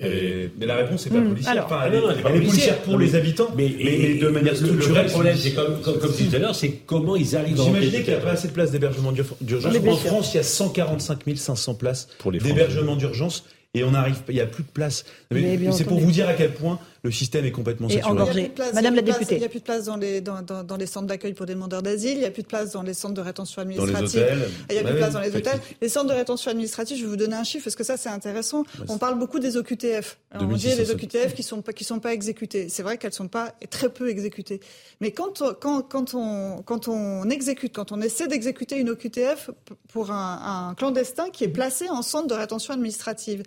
Euh, 0.04 0.48
mais 0.58 0.66
la 0.66 0.76
réponse, 0.76 1.04
c'est 1.04 1.10
pas 1.10 1.22
mmh. 1.22 1.30
policière. 1.30 1.66
enfin, 1.66 1.84
elle, 1.86 1.94
est, 1.94 2.02
elle 2.26 2.36
est 2.36 2.46
policière 2.46 2.78
pour 2.80 2.98
les 2.98 3.16
habitants, 3.16 3.48
mais, 3.56 3.74
mais, 3.82 4.16
de 4.16 4.28
manière 4.28 4.56
structurelle. 4.56 5.06
Le 5.06 5.12
problème, 5.12 5.38
c'est 5.38 5.54
comme, 5.54 5.80
comme, 5.82 6.00
comme 6.00 6.12
tout 6.12 6.36
à 6.36 6.38
l'heure, 6.38 6.56
c'est 6.56 6.72
comment 6.86 7.16
ils 7.16 7.36
arrivent. 7.38 7.56
Vous 7.56 7.70
imaginez 7.70 8.04
qu'il 8.04 8.14
n'y 8.14 8.20
a 8.20 8.22
pas 8.22 8.32
assez 8.32 8.50
de 8.50 8.54
places 8.54 8.72
d'hébergement 8.72 9.14
d'urgence. 9.40 9.74
En 9.74 9.96
France, 9.96 10.34
il 10.34 10.38
y 10.38 10.40
a 10.42 10.44
145 10.44 11.20
500 11.36 11.76
places 11.76 12.10
d'hébergement 12.26 12.98
d'urgence 12.98 13.46
et 13.74 13.84
on 13.84 13.94
arrive, 13.94 14.18
il 14.30 14.36
n'y 14.36 14.42
a 14.42 14.48
plus 14.48 14.64
de 14.64 14.70
place. 14.70 15.06
C'est 15.32 15.86
pour 15.86 16.00
vous 16.00 16.12
dire 16.12 16.28
à 16.28 16.34
quel 16.34 16.54
point 16.54 16.80
le 17.06 17.12
système 17.12 17.46
est 17.46 17.52
complètement 17.52 17.88
saturé. 17.88 18.10
Engorgé. 18.12 18.52
Madame 18.74 18.96
la 18.96 19.02
députée. 19.04 19.36
Il 19.36 19.40
n'y 19.40 19.46
a 19.46 19.50
plus 19.50 19.60
de 19.60 19.64
place 19.64 19.86
dans 19.86 19.96
les, 19.96 20.22
dans, 20.22 20.42
dans, 20.42 20.76
les 20.76 20.88
centres 20.88 21.06
d'accueil 21.06 21.34
pour 21.34 21.46
des 21.46 21.54
demandeurs 21.54 21.84
d'asile, 21.84 22.14
il 22.14 22.20
n'y 22.20 22.26
a 22.26 22.32
plus 22.32 22.42
de 22.42 22.48
place 22.48 22.72
dans 22.72 22.82
les 22.82 22.96
centres 22.96 23.14
de 23.14 23.22
rétention 23.22 23.62
administrative. 23.62 23.94
Dans 23.94 24.02
les 24.02 24.08
hôtels. 24.08 24.50
Il 24.70 24.74
n'y 24.74 24.80
a 24.80 24.84
plus 24.84 24.94
de 24.94 24.98
place 24.98 25.14
dans 25.14 25.20
les 25.20 25.36
hôtels. 25.36 25.60
Les 25.82 25.90
centres 25.90 26.10
de 26.10 26.14
rétention 26.14 26.50
administrative, 26.52 26.98
je 26.98 27.04
vais 27.04 27.10
vous 27.10 27.16
donner 27.16 27.36
un 27.36 27.44
chiffre, 27.44 27.64
parce 27.64 27.76
que 27.76 27.84
ça 27.84 27.96
c'est 27.96 28.10
intéressant. 28.10 28.64
on 28.88 28.98
parle 28.98 29.20
beaucoup 29.20 29.40
des 29.40 29.56
OQTF. 29.56 30.18
on 30.34 30.46
dit 30.48 30.68
les 30.68 30.92
OQTF 30.92 31.34
qui 31.36 31.42
ne 31.42 31.48
sont, 31.48 31.62
pas, 31.62 31.74
qui 31.74 31.84
sont 31.84 32.00
pas 32.00 32.14
exécutées. 32.14 32.70
C'est 32.70 32.84
vrai 32.84 32.98
qu'elles 32.98 33.12
ne 33.12 33.16
sont 33.16 33.28
pas 33.28 33.54
très 33.70 33.90
peu 33.90 34.10
exécutées. 34.10 34.60
Mais 35.00 35.12
quand, 35.12 35.44
quand, 35.62 35.84
quand, 35.84 36.16
on, 36.16 36.64
quand 36.64 36.88
on 36.88 37.30
exécute, 37.30 37.76
quand 37.76 37.92
on 37.92 38.02
essaie 38.02 38.28
d'exécuter 38.28 38.78
une 38.78 38.90
OQTF 38.90 39.52
pour 39.90 40.12
un, 40.12 40.70
un 40.70 40.74
clandestin 40.74 41.30
qui 41.30 41.44
est 41.44 41.50
placé 41.50 41.88
en 41.90 42.02
centre 42.02 42.28
de 42.28 42.34
rétention 42.34 42.74
administrative, 42.74 43.44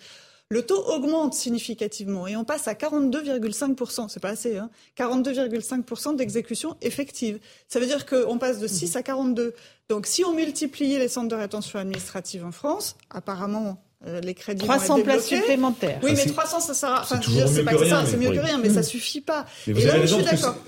le 0.50 0.62
taux 0.62 0.82
augmente 0.86 1.34
significativement 1.34 2.26
et 2.26 2.34
on 2.34 2.44
passe 2.44 2.68
à 2.68 2.72
42,5%, 2.72 4.08
c'est 4.08 4.20
pas 4.20 4.30
assez, 4.30 4.56
hein, 4.56 4.70
42,5% 4.96 6.16
d'exécution 6.16 6.76
effective. 6.80 7.38
Ça 7.68 7.80
veut 7.80 7.86
dire 7.86 8.06
qu'on 8.06 8.38
passe 8.38 8.58
de 8.58 8.66
6 8.66 8.96
à 8.96 9.02
42. 9.02 9.54
Donc 9.90 10.06
si 10.06 10.24
on 10.24 10.32
multipliait 10.32 10.98
les 10.98 11.08
centres 11.08 11.28
de 11.28 11.34
rétention 11.34 11.78
administrative 11.78 12.46
en 12.46 12.52
France, 12.52 12.96
apparemment 13.10 13.82
euh, 14.06 14.20
les 14.20 14.34
crédits 14.34 14.64
300 14.64 15.02
places 15.02 15.26
supplémentaires. 15.26 15.98
Oui, 16.04 16.12
mais 16.14 16.24
300, 16.24 16.60
ça 16.60 16.74
sert 16.74 16.88
à... 16.88 17.00
Enfin, 17.02 17.20
c'est 17.48 17.64
pas 17.64 17.74
que 17.74 17.84
ça, 17.84 18.04
c'est 18.06 18.16
mieux 18.16 18.30
que 18.30 18.38
rien, 18.38 18.58
mais 18.58 18.70
ça 18.70 18.84
suffit 18.84 19.20
pas. 19.20 19.44
Mais 19.66 19.72
vous 19.72 19.86
avez 19.86 19.98
raison, 20.00 20.18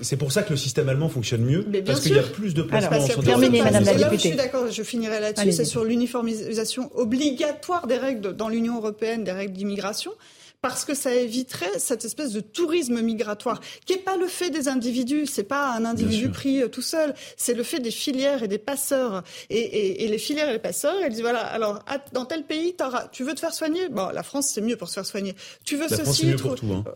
c'est 0.01 0.17
pour 0.17 0.33
ça 0.33 0.43
que 0.43 0.49
le 0.49 0.57
système 0.57 0.89
allemand 0.89 1.07
fonctionne 1.07 1.43
mieux, 1.43 1.65
parce 1.85 2.01
qu'il 2.01 2.15
y 2.15 2.19
a 2.19 2.23
plus 2.23 2.53
de 2.53 2.61
places 2.61 2.85
Alors, 2.85 3.23
terminé, 3.23 3.61
Madame 3.61 3.85
la 3.85 3.93
députée. 3.93 4.15
je 4.15 4.19
suis 4.19 4.35
d'accord, 4.35 4.69
je 4.69 4.83
finirai 4.83 5.19
là-dessus, 5.19 5.51
c'est 5.53 5.65
sur 5.65 5.85
l'uniformisation 5.85 6.91
obligatoire 6.95 7.87
des 7.87 7.97
règles 7.97 8.35
dans 8.35 8.49
l'Union 8.49 8.77
européenne, 8.77 9.23
des 9.23 9.31
règles 9.31 9.53
d'immigration 9.53 10.11
parce 10.61 10.85
que 10.85 10.93
ça 10.93 11.13
éviterait 11.13 11.79
cette 11.79 12.05
espèce 12.05 12.31
de 12.33 12.39
tourisme 12.39 13.01
migratoire 13.01 13.59
qui 13.85 13.93
est 13.93 13.97
pas 13.97 14.17
le 14.17 14.27
fait 14.27 14.49
des 14.49 14.67
individus, 14.67 15.25
c'est 15.25 15.43
pas 15.43 15.71
un 15.71 15.85
individu 15.85 16.29
pris 16.29 16.61
euh, 16.61 16.67
tout 16.67 16.81
seul, 16.81 17.13
c'est 17.37 17.53
le 17.53 17.63
fait 17.63 17.79
des 17.79 17.91
filières 17.91 18.43
et 18.43 18.47
des 18.47 18.57
passeurs. 18.57 19.23
Et, 19.49 19.59
et, 19.59 20.03
et, 20.03 20.07
les 20.07 20.17
filières 20.17 20.49
et 20.49 20.53
les 20.53 20.59
passeurs, 20.59 20.95
elles 21.01 21.11
disent 21.11 21.21
voilà, 21.21 21.41
alors 21.41 21.83
dans 22.13 22.25
tel 22.25 22.43
pays, 22.43 22.75
tu 23.11 23.23
veux 23.23 23.33
te 23.33 23.39
faire 23.39 23.53
soigner, 23.53 23.89
bon, 23.89 24.09
la 24.09 24.23
France 24.23 24.49
c'est 24.53 24.61
mieux 24.61 24.75
pour 24.75 24.87
se 24.87 24.95
faire 24.95 25.05
soigner. 25.05 25.35
Tu 25.63 25.75
veux 25.75 25.87
la 25.87 25.97
ceci, 25.97 26.03
France, 26.03 26.23
mieux 26.23 26.35
pour 26.35 26.55
tout. 26.55 26.71
Hein. 26.71 26.83
Euh, 26.87 26.91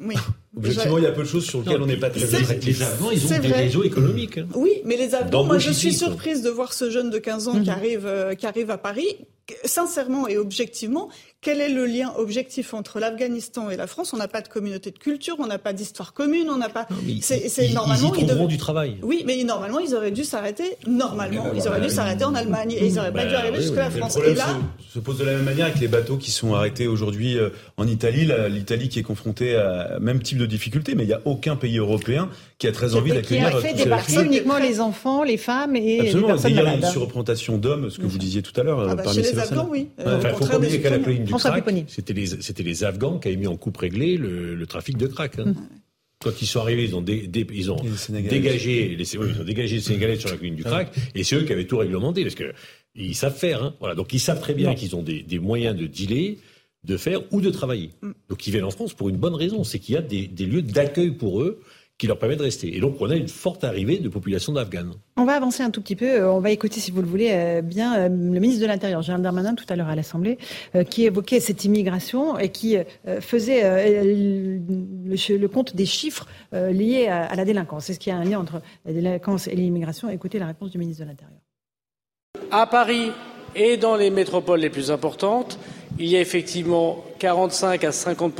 oui. 0.00 0.14
Objectivement, 0.56 0.98
il 0.98 1.04
y 1.04 1.06
a 1.06 1.12
peu 1.12 1.22
de 1.22 1.28
choses 1.28 1.44
sur 1.44 1.60
lesquelles 1.60 1.80
on 1.80 1.86
n'est 1.86 1.96
pas 1.96 2.10
très 2.10 2.20
Les 2.20 2.82
Afghans, 2.82 3.10
ils 3.12 3.24
ont 3.24 3.38
des 3.38 3.52
réseaux 3.52 3.84
économiques. 3.84 4.38
Hein. 4.38 4.48
Oui, 4.54 4.82
mais 4.84 4.96
les 4.96 5.14
Afghans, 5.14 5.44
moi 5.44 5.58
je 5.58 5.70
suis 5.70 5.92
surprise 5.92 6.42
de 6.42 6.50
voir 6.50 6.72
ce 6.72 6.90
jeune 6.90 7.10
de 7.10 7.18
15 7.18 7.48
ans 7.48 7.52
qui 7.52 7.60
mhm. 7.60 7.68
arrive, 7.68 8.06
euh, 8.06 8.34
qui 8.34 8.46
arrive 8.46 8.70
à 8.70 8.78
Paris 8.78 9.16
sincèrement 9.64 10.28
et 10.28 10.36
objectivement, 10.36 11.08
quel 11.40 11.60
est 11.60 11.68
le 11.68 11.86
lien 11.86 12.12
objectif 12.16 12.74
entre 12.74 13.00
l'Afghanistan 13.00 13.70
et 13.70 13.76
la 13.76 13.86
France? 13.86 14.12
On 14.12 14.16
n'a 14.16 14.28
pas 14.28 14.42
de 14.42 14.48
communauté 14.48 14.90
de 14.90 14.98
culture, 14.98 15.36
on 15.38 15.46
n'a 15.46 15.58
pas 15.58 15.72
d'histoire 15.72 16.12
commune, 16.12 16.48
on 16.50 16.58
n'a 16.58 16.68
pas. 16.68 16.86
C'est 17.22 17.72
normalement 17.72 18.14
ils, 18.14 18.28
y 18.28 18.46
du 18.46 18.58
travail. 18.58 18.98
Oui, 19.02 19.22
mais 19.26 19.42
normalement 19.44 19.78
ils 19.78 19.94
auraient 19.94 20.10
dû 20.10 20.24
s'arrêter. 20.24 20.76
Normalement, 20.86 21.46
ils 21.54 21.66
auraient 21.66 21.80
dû 21.80 21.88
s'arrêter 21.88 22.24
en 22.24 22.34
Allemagne 22.34 22.72
et 22.72 22.86
ils 22.86 22.94
n'auraient 22.94 23.12
pas 23.12 23.24
dû 23.24 23.34
arriver 23.34 23.56
bah 23.56 23.62
jusqu'à 23.62 23.84
la 23.84 23.90
France. 23.90 24.18
et 24.24 24.34
là, 24.34 24.58
se, 24.92 24.98
pose 24.98 25.18
de 25.18 25.24
la 25.24 25.32
même 25.32 25.44
manière 25.44 25.66
avec 25.66 25.80
les 25.80 25.88
bateaux 25.88 26.16
qui 26.16 26.30
sont 26.30 26.54
arrêtés 26.54 26.86
aujourd'hui 26.86 27.38
euh, 27.38 27.50
en 27.76 27.86
Italie. 27.86 28.28
L'Italie 28.50 28.88
qui 28.88 28.98
est 28.98 29.02
confrontée 29.02 29.56
à 29.56 29.98
même 30.00 30.22
type 30.22 30.38
de 30.40 30.46
difficulté, 30.46 30.94
mais 30.94 31.04
il 31.04 31.08
n'y 31.08 31.12
a 31.12 31.20
aucun 31.24 31.56
pays 31.56 31.78
européen 31.78 32.28
qui 32.58 32.66
a 32.66 32.72
très 32.72 32.94
envie 32.94 33.12
d'accueillir. 33.12 33.50
Qui 33.50 33.56
a 33.56 33.60
fait 33.60 33.74
débarquer 33.74 34.24
uniquement 34.24 34.58
les 34.58 34.80
enfants, 34.80 35.22
les 35.22 35.36
femmes 35.36 35.76
et 35.76 36.00
Absolument. 36.00 36.28
les 36.28 36.32
personnes 36.34 36.50
Il 36.50 36.56
y 36.56 36.60
a 36.60 36.74
une 36.74 36.84
surreprésentation 36.84 37.58
d'hommes, 37.58 37.90
ce 37.90 37.98
que 37.98 38.06
vous 38.06 38.18
disiez 38.18 38.42
tout 38.42 38.58
à 38.60 38.64
l'heure. 38.64 38.80
Ah 38.88 38.94
bah, 38.94 39.04
chez 39.12 39.22
les 39.22 39.38
Afghans, 39.38 39.68
oui. 39.70 39.88
Euh, 40.00 40.20
il 40.22 40.30
faut 40.30 40.46
pas 40.46 40.56
oublier 40.56 40.80
qu'à 40.80 40.90
la 40.90 40.98
colline 40.98 41.24
du 41.24 41.32
crack, 41.34 41.64
c'était 41.88 42.12
les, 42.12 42.26
c'était 42.26 42.62
les 42.62 42.84
Afghans 42.84 43.18
qui 43.18 43.28
avaient 43.28 43.36
mis 43.36 43.46
en 43.46 43.56
coupe 43.56 43.76
réglée 43.76 44.16
le, 44.16 44.54
le 44.54 44.66
trafic 44.66 44.96
de 44.96 45.06
crack. 45.06 45.38
Hein. 45.38 45.46
Mm. 45.46 45.54
Quand 46.22 46.42
ils 46.42 46.46
sont 46.46 46.60
arrivés, 46.60 46.84
ils 46.84 46.94
ont, 46.94 47.00
dé, 47.00 47.30
ils 47.50 47.72
ont 47.72 47.80
dégagé 48.10 48.94
les, 48.94 49.16
oui, 49.16 49.28
ils 49.34 49.40
ont 49.40 49.44
dégagé 49.44 49.76
les 49.76 49.80
Sénégalais 49.80 50.16
sur 50.16 50.28
la 50.28 50.36
colline 50.36 50.54
du 50.54 50.64
crack, 50.64 50.92
et 51.14 51.24
c'est 51.24 51.34
eux 51.36 51.44
qui 51.44 51.52
avaient 51.54 51.64
tout 51.64 51.78
réglementé, 51.78 52.22
parce 52.24 52.34
que 52.34 52.52
ils 52.94 53.14
savent 53.14 53.36
faire. 53.36 53.62
Hein. 53.62 53.74
Voilà, 53.80 53.94
donc 53.94 54.12
ils 54.12 54.20
savent 54.20 54.40
très 54.40 54.52
bien 54.52 54.74
qu'ils 54.74 54.94
ont 54.96 55.02
des, 55.02 55.22
des, 55.22 55.38
moyens 55.38 55.74
de 55.74 55.86
dealer, 55.86 56.36
de 56.84 56.96
faire 56.96 57.20
ou 57.32 57.40
de 57.40 57.50
travailler. 57.50 57.90
Mm. 58.02 58.10
Donc 58.28 58.46
ils 58.46 58.50
viennent 58.50 58.64
en 58.64 58.70
France 58.70 58.94
pour 58.94 59.08
une 59.08 59.16
bonne 59.16 59.34
raison, 59.34 59.64
c'est 59.64 59.78
qu'il 59.78 59.94
y 59.94 59.98
a 59.98 60.02
des, 60.02 60.26
des 60.26 60.46
lieux 60.46 60.62
d'accueil 60.62 61.10
pour 61.10 61.42
eux 61.42 61.60
qui 62.00 62.06
leur 62.06 62.18
permet 62.18 62.36
de 62.36 62.42
rester. 62.42 62.74
Et 62.74 62.80
donc, 62.80 62.96
on 63.00 63.10
a 63.10 63.14
une 63.14 63.28
forte 63.28 63.62
arrivée 63.62 63.98
de 63.98 64.08
population 64.08 64.54
d'Afghanes. 64.54 64.94
On 65.18 65.26
va 65.26 65.34
avancer 65.34 65.62
un 65.62 65.68
tout 65.68 65.82
petit 65.82 65.96
peu. 65.96 66.06
Euh, 66.06 66.32
on 66.32 66.40
va 66.40 66.50
écouter, 66.50 66.80
si 66.80 66.90
vous 66.90 67.02
le 67.02 67.06
voulez, 67.06 67.28
euh, 67.30 67.60
bien 67.60 67.94
euh, 67.94 68.08
le 68.08 68.40
ministre 68.40 68.62
de 68.62 68.66
l'Intérieur, 68.66 69.02
Gérald 69.02 69.22
Darmanin, 69.22 69.54
tout 69.54 69.66
à 69.68 69.76
l'heure 69.76 69.88
à 69.88 69.94
l'Assemblée, 69.94 70.38
qui 70.88 71.04
évoquait 71.04 71.40
cette 71.40 71.62
immigration 71.66 72.38
et 72.38 72.48
qui 72.48 72.76
faisait 73.20 73.62
le, 74.02 75.46
compte 75.48 75.76
des 75.76 75.84
chiffres 75.84 76.26
liés 76.52 77.08
à 77.08 77.34
la 77.34 77.44
délinquance. 77.44 77.90
Est-ce 77.90 77.98
qu'il 77.98 78.12
y 78.12 78.16
a 78.16 78.18
un 78.18 78.24
lien 78.24 78.38
entre 78.38 78.62
la 78.86 78.92
délinquance 78.92 79.46
et 79.46 79.54
l'immigration? 79.54 80.08
Écoutez 80.08 80.38
la 80.38 80.46
réponse 80.46 80.70
du 80.70 80.78
ministre 80.78 81.04
de 81.04 81.08
l'Intérieur. 81.08 81.38
À 82.50 82.66
Paris 82.66 83.10
et 83.54 83.76
dans 83.76 83.96
les 83.96 84.10
métropoles 84.10 84.60
les 84.60 84.70
plus 84.70 84.90
importantes, 84.90 85.58
il 85.98 86.06
y 86.06 86.16
a 86.16 86.20
effectivement 86.20 87.04
45 87.18 87.84
à 87.84 87.92
50 87.92 88.32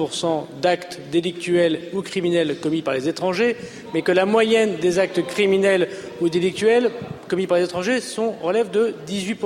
d'actes 0.63 1.01
délictuels 1.11 1.81
ou 1.93 2.03
criminels 2.03 2.59
commis 2.61 2.83
par 2.83 2.95
les 2.95 3.09
étrangers, 3.09 3.57
mais 3.93 4.03
que 4.03 4.13
la 4.13 4.27
moyenne 4.27 4.77
des 4.77 4.99
actes 4.99 5.25
criminels 5.27 5.89
ou 6.21 6.29
délictuels 6.29 6.91
commis 7.29 7.47
par 7.47 7.59
les 7.59 7.65
étrangers 7.65 8.01
relève 8.43 8.71
de 8.71 8.95
18 9.07 9.39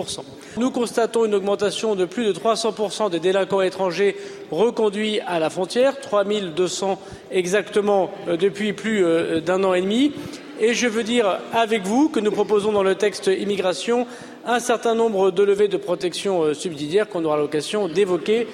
Nous 0.57 0.71
constatons 0.71 1.25
une 1.25 1.35
augmentation 1.35 1.95
de 1.95 2.05
plus 2.05 2.25
de 2.25 2.33
300 2.33 3.11
des 3.11 3.21
délinquants 3.21 3.61
étrangers 3.61 4.17
reconduits 4.51 5.21
à 5.21 5.39
la 5.39 5.51
frontière, 5.51 6.01
3200 6.01 7.01
exactement 7.31 8.11
euh, 8.29 8.37
depuis 8.37 8.73
plus 8.73 9.05
euh, 9.05 9.41
d'un 9.41 9.65
an 9.65 9.75
et 9.75 9.83
demi. 9.83 10.13
Et 10.61 10.73
je 10.73 10.87
veux 10.87 11.03
dire 11.03 11.41
avec 11.53 11.83
vous 11.83 12.09
que 12.09 12.21
nous 12.21 12.31
proposons 12.31 12.71
dans 12.71 12.85
le 12.85 12.95
texte 12.95 13.27
immigration 13.27 14.07
un 14.47 14.61
certain 14.61 14.95
nombre 14.95 15.31
de 15.31 15.43
levées 15.43 15.69
de 15.69 15.77
protection 15.77 16.43
euh, 16.43 16.55
subsidiaire 16.55 17.09
qu'on 17.09 17.25
aura 17.25 17.37
l'occasion 17.37 17.89
d'évoquer. 17.89 18.47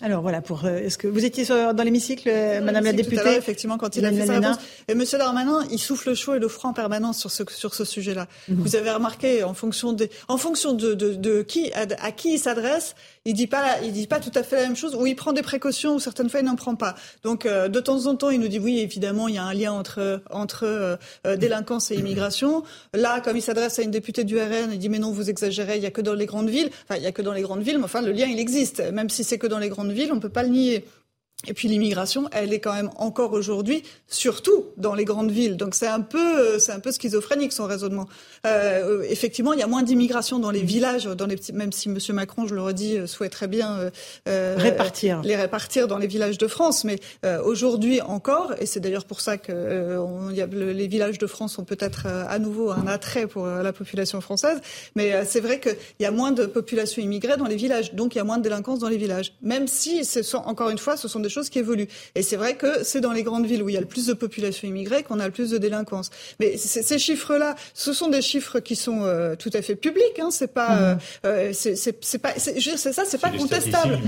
Alors 0.00 0.22
voilà, 0.22 0.40
pour 0.40 0.64
euh, 0.64 0.78
est-ce 0.78 0.96
que 0.96 1.08
vous 1.08 1.24
étiez 1.24 1.44
dans 1.44 1.82
l'hémicycle, 1.82 2.28
euh, 2.28 2.60
Madame 2.60 2.84
la 2.84 2.92
députée 2.92 3.34
Effectivement, 3.36 3.78
quand 3.78 3.96
il 3.96 4.04
a 4.04 4.12
fait 4.12 4.26
sa 4.26 4.34
réponse. 4.34 4.58
Et 4.86 4.94
Monsieur 4.94 5.18
Darmanin, 5.18 5.64
il 5.72 5.78
souffle 5.78 6.14
chaud 6.14 6.34
et 6.36 6.38
le 6.38 6.46
froid 6.46 6.70
en 6.70 6.72
permanence 6.72 7.18
sur 7.18 7.32
ce 7.32 7.42
sur 7.48 7.74
ce 7.74 7.84
sujet-là. 7.84 8.28
Mhm. 8.48 8.62
Vous 8.62 8.76
avez 8.76 8.92
remarqué 8.92 9.42
en 9.42 9.54
fonction 9.54 9.92
des, 9.92 10.08
en 10.28 10.36
fonction 10.36 10.72
de, 10.72 10.94
de, 10.94 11.14
de 11.14 11.42
qui 11.42 11.72
à, 11.72 11.86
à 12.00 12.12
qui 12.12 12.34
il 12.34 12.38
s'adresse, 12.38 12.94
il 13.28 13.34
dit 13.34 13.46
pas, 13.46 13.78
il 13.82 13.92
dit 13.92 14.06
pas 14.06 14.20
tout 14.20 14.32
à 14.34 14.42
fait 14.42 14.56
la 14.56 14.62
même 14.62 14.74
chose, 14.74 14.94
ou 14.94 15.06
il 15.06 15.14
prend 15.14 15.34
des 15.34 15.42
précautions, 15.42 15.96
ou 15.96 15.98
certaines 16.00 16.30
fois 16.30 16.40
il 16.40 16.46
n'en 16.46 16.56
prend 16.56 16.76
pas. 16.76 16.94
Donc 17.24 17.44
euh, 17.44 17.68
de 17.68 17.78
temps 17.78 18.06
en 18.06 18.16
temps, 18.16 18.30
il 18.30 18.40
nous 18.40 18.48
dit 18.48 18.58
oui, 18.58 18.78
évidemment, 18.78 19.28
il 19.28 19.34
y 19.34 19.38
a 19.38 19.44
un 19.44 19.52
lien 19.52 19.70
entre 19.70 20.22
entre 20.30 20.64
euh, 20.64 21.36
délinquance 21.36 21.90
et 21.90 21.96
immigration. 21.96 22.62
Là, 22.94 23.20
comme 23.20 23.36
il 23.36 23.42
s'adresse 23.42 23.78
à 23.78 23.82
une 23.82 23.90
députée 23.90 24.24
du 24.24 24.38
RN, 24.38 24.72
il 24.72 24.78
dit 24.78 24.88
mais 24.88 24.98
non, 24.98 25.12
vous 25.12 25.28
exagérez, 25.28 25.76
il 25.76 25.82
y 25.82 25.86
a 25.86 25.90
que 25.90 26.00
dans 26.00 26.14
les 26.14 26.24
grandes 26.24 26.48
villes. 26.48 26.70
Enfin, 26.84 26.96
il 26.96 27.02
y 27.02 27.06
a 27.06 27.12
que 27.12 27.20
dans 27.20 27.34
les 27.34 27.42
grandes 27.42 27.60
villes, 27.60 27.76
mais 27.76 27.84
enfin 27.84 28.00
le 28.00 28.12
lien 28.12 28.26
il 28.26 28.38
existe. 28.38 28.80
Même 28.92 29.10
si 29.10 29.24
c'est 29.24 29.36
que 29.36 29.46
dans 29.46 29.58
les 29.58 29.68
grandes 29.68 29.92
villes, 29.92 30.10
on 30.10 30.20
peut 30.20 30.30
pas 30.30 30.42
le 30.42 30.48
nier. 30.48 30.86
Et 31.46 31.54
puis 31.54 31.68
l'immigration, 31.68 32.28
elle 32.32 32.52
est 32.52 32.58
quand 32.58 32.74
même 32.74 32.90
encore 32.96 33.32
aujourd'hui, 33.32 33.84
surtout 34.08 34.66
dans 34.76 34.92
les 34.92 35.04
grandes 35.04 35.30
villes. 35.30 35.56
Donc 35.56 35.76
c'est 35.76 35.86
un 35.86 36.00
peu, 36.00 36.58
c'est 36.58 36.72
un 36.72 36.80
peu 36.80 36.90
schizophrénique 36.90 37.52
son 37.52 37.64
raisonnement. 37.64 38.08
Euh, 38.44 39.04
effectivement, 39.08 39.52
il 39.52 39.60
y 39.60 39.62
a 39.62 39.68
moins 39.68 39.84
d'immigration 39.84 40.40
dans 40.40 40.50
les 40.50 40.62
villages, 40.62 41.04
dans 41.04 41.26
les 41.26 41.36
petits, 41.36 41.52
même 41.52 41.70
si 41.70 41.88
Monsieur 41.88 42.12
Macron, 42.12 42.48
je 42.48 42.56
le 42.56 42.60
redis, 42.60 42.98
euh, 42.98 43.06
souhaiterait 43.06 43.46
bien 43.46 43.78
euh, 43.78 43.90
euh, 44.28 44.56
répartir 44.58 45.22
les 45.22 45.36
répartir 45.36 45.86
dans 45.86 45.96
les 45.96 46.08
villages 46.08 46.38
de 46.38 46.48
France. 46.48 46.82
Mais 46.82 46.98
euh, 47.24 47.40
aujourd'hui 47.44 48.00
encore, 48.00 48.54
et 48.58 48.66
c'est 48.66 48.80
d'ailleurs 48.80 49.04
pour 49.04 49.20
ça 49.20 49.38
que 49.38 49.96
on, 49.96 50.30
y 50.30 50.40
a, 50.40 50.46
les 50.46 50.88
villages 50.88 51.18
de 51.18 51.26
France 51.28 51.52
sont 51.52 51.64
peut-être 51.64 52.06
à 52.06 52.38
nouveau 52.40 52.72
un 52.72 52.88
attrait 52.88 53.28
pour 53.28 53.46
la 53.46 53.72
population 53.72 54.20
française. 54.20 54.60
Mais 54.96 55.24
c'est 55.24 55.40
vrai 55.40 55.60
qu'il 55.60 55.76
y 56.00 56.04
a 56.04 56.10
moins 56.10 56.32
de 56.32 56.46
population 56.46 57.00
immigrée 57.00 57.36
dans 57.36 57.46
les 57.46 57.56
villages, 57.56 57.94
donc 57.94 58.16
il 58.16 58.18
y 58.18 58.20
a 58.20 58.24
moins 58.24 58.38
de 58.38 58.42
délinquance 58.42 58.80
dans 58.80 58.88
les 58.88 58.96
villages. 58.96 59.34
Même 59.40 59.68
si, 59.68 60.04
ce 60.04 60.22
sont, 60.22 60.38
encore 60.38 60.70
une 60.70 60.78
fois, 60.78 60.96
ce 60.96 61.06
sont 61.06 61.20
des 61.20 61.27
choses 61.28 61.48
qui 61.48 61.58
évoluent. 61.58 61.88
Et 62.14 62.22
c'est 62.22 62.36
vrai 62.36 62.56
que 62.56 62.84
c'est 62.84 63.00
dans 63.00 63.12
les 63.12 63.22
grandes 63.22 63.46
villes 63.46 63.62
où 63.62 63.68
il 63.68 63.74
y 63.74 63.78
a 63.78 63.80
le 63.80 63.86
plus 63.86 64.06
de 64.06 64.14
population 64.14 64.68
immigrée 64.68 65.02
qu'on 65.02 65.20
a 65.20 65.26
le 65.26 65.32
plus 65.32 65.50
de 65.50 65.58
délinquance. 65.58 66.10
Mais 66.40 66.56
ces 66.56 66.98
chiffres-là, 66.98 67.54
ce 67.74 67.92
sont 67.92 68.08
des 68.08 68.22
chiffres 68.22 68.60
qui 68.60 68.76
sont 68.76 69.02
euh, 69.02 69.36
tout 69.36 69.50
à 69.52 69.62
fait 69.62 69.74
publics. 69.74 70.18
Hein, 70.20 70.30
c'est 70.30 70.52
pas, 70.52 70.68
mhm. 70.70 70.98
euh, 71.26 71.52
euh 71.52 71.52
c'est 71.52 72.18
pas, 72.18 72.32
c'est 72.36 72.76
ça, 72.76 73.04
c'est 73.06 73.20
pas 73.20 73.30
contestable. 73.30 73.98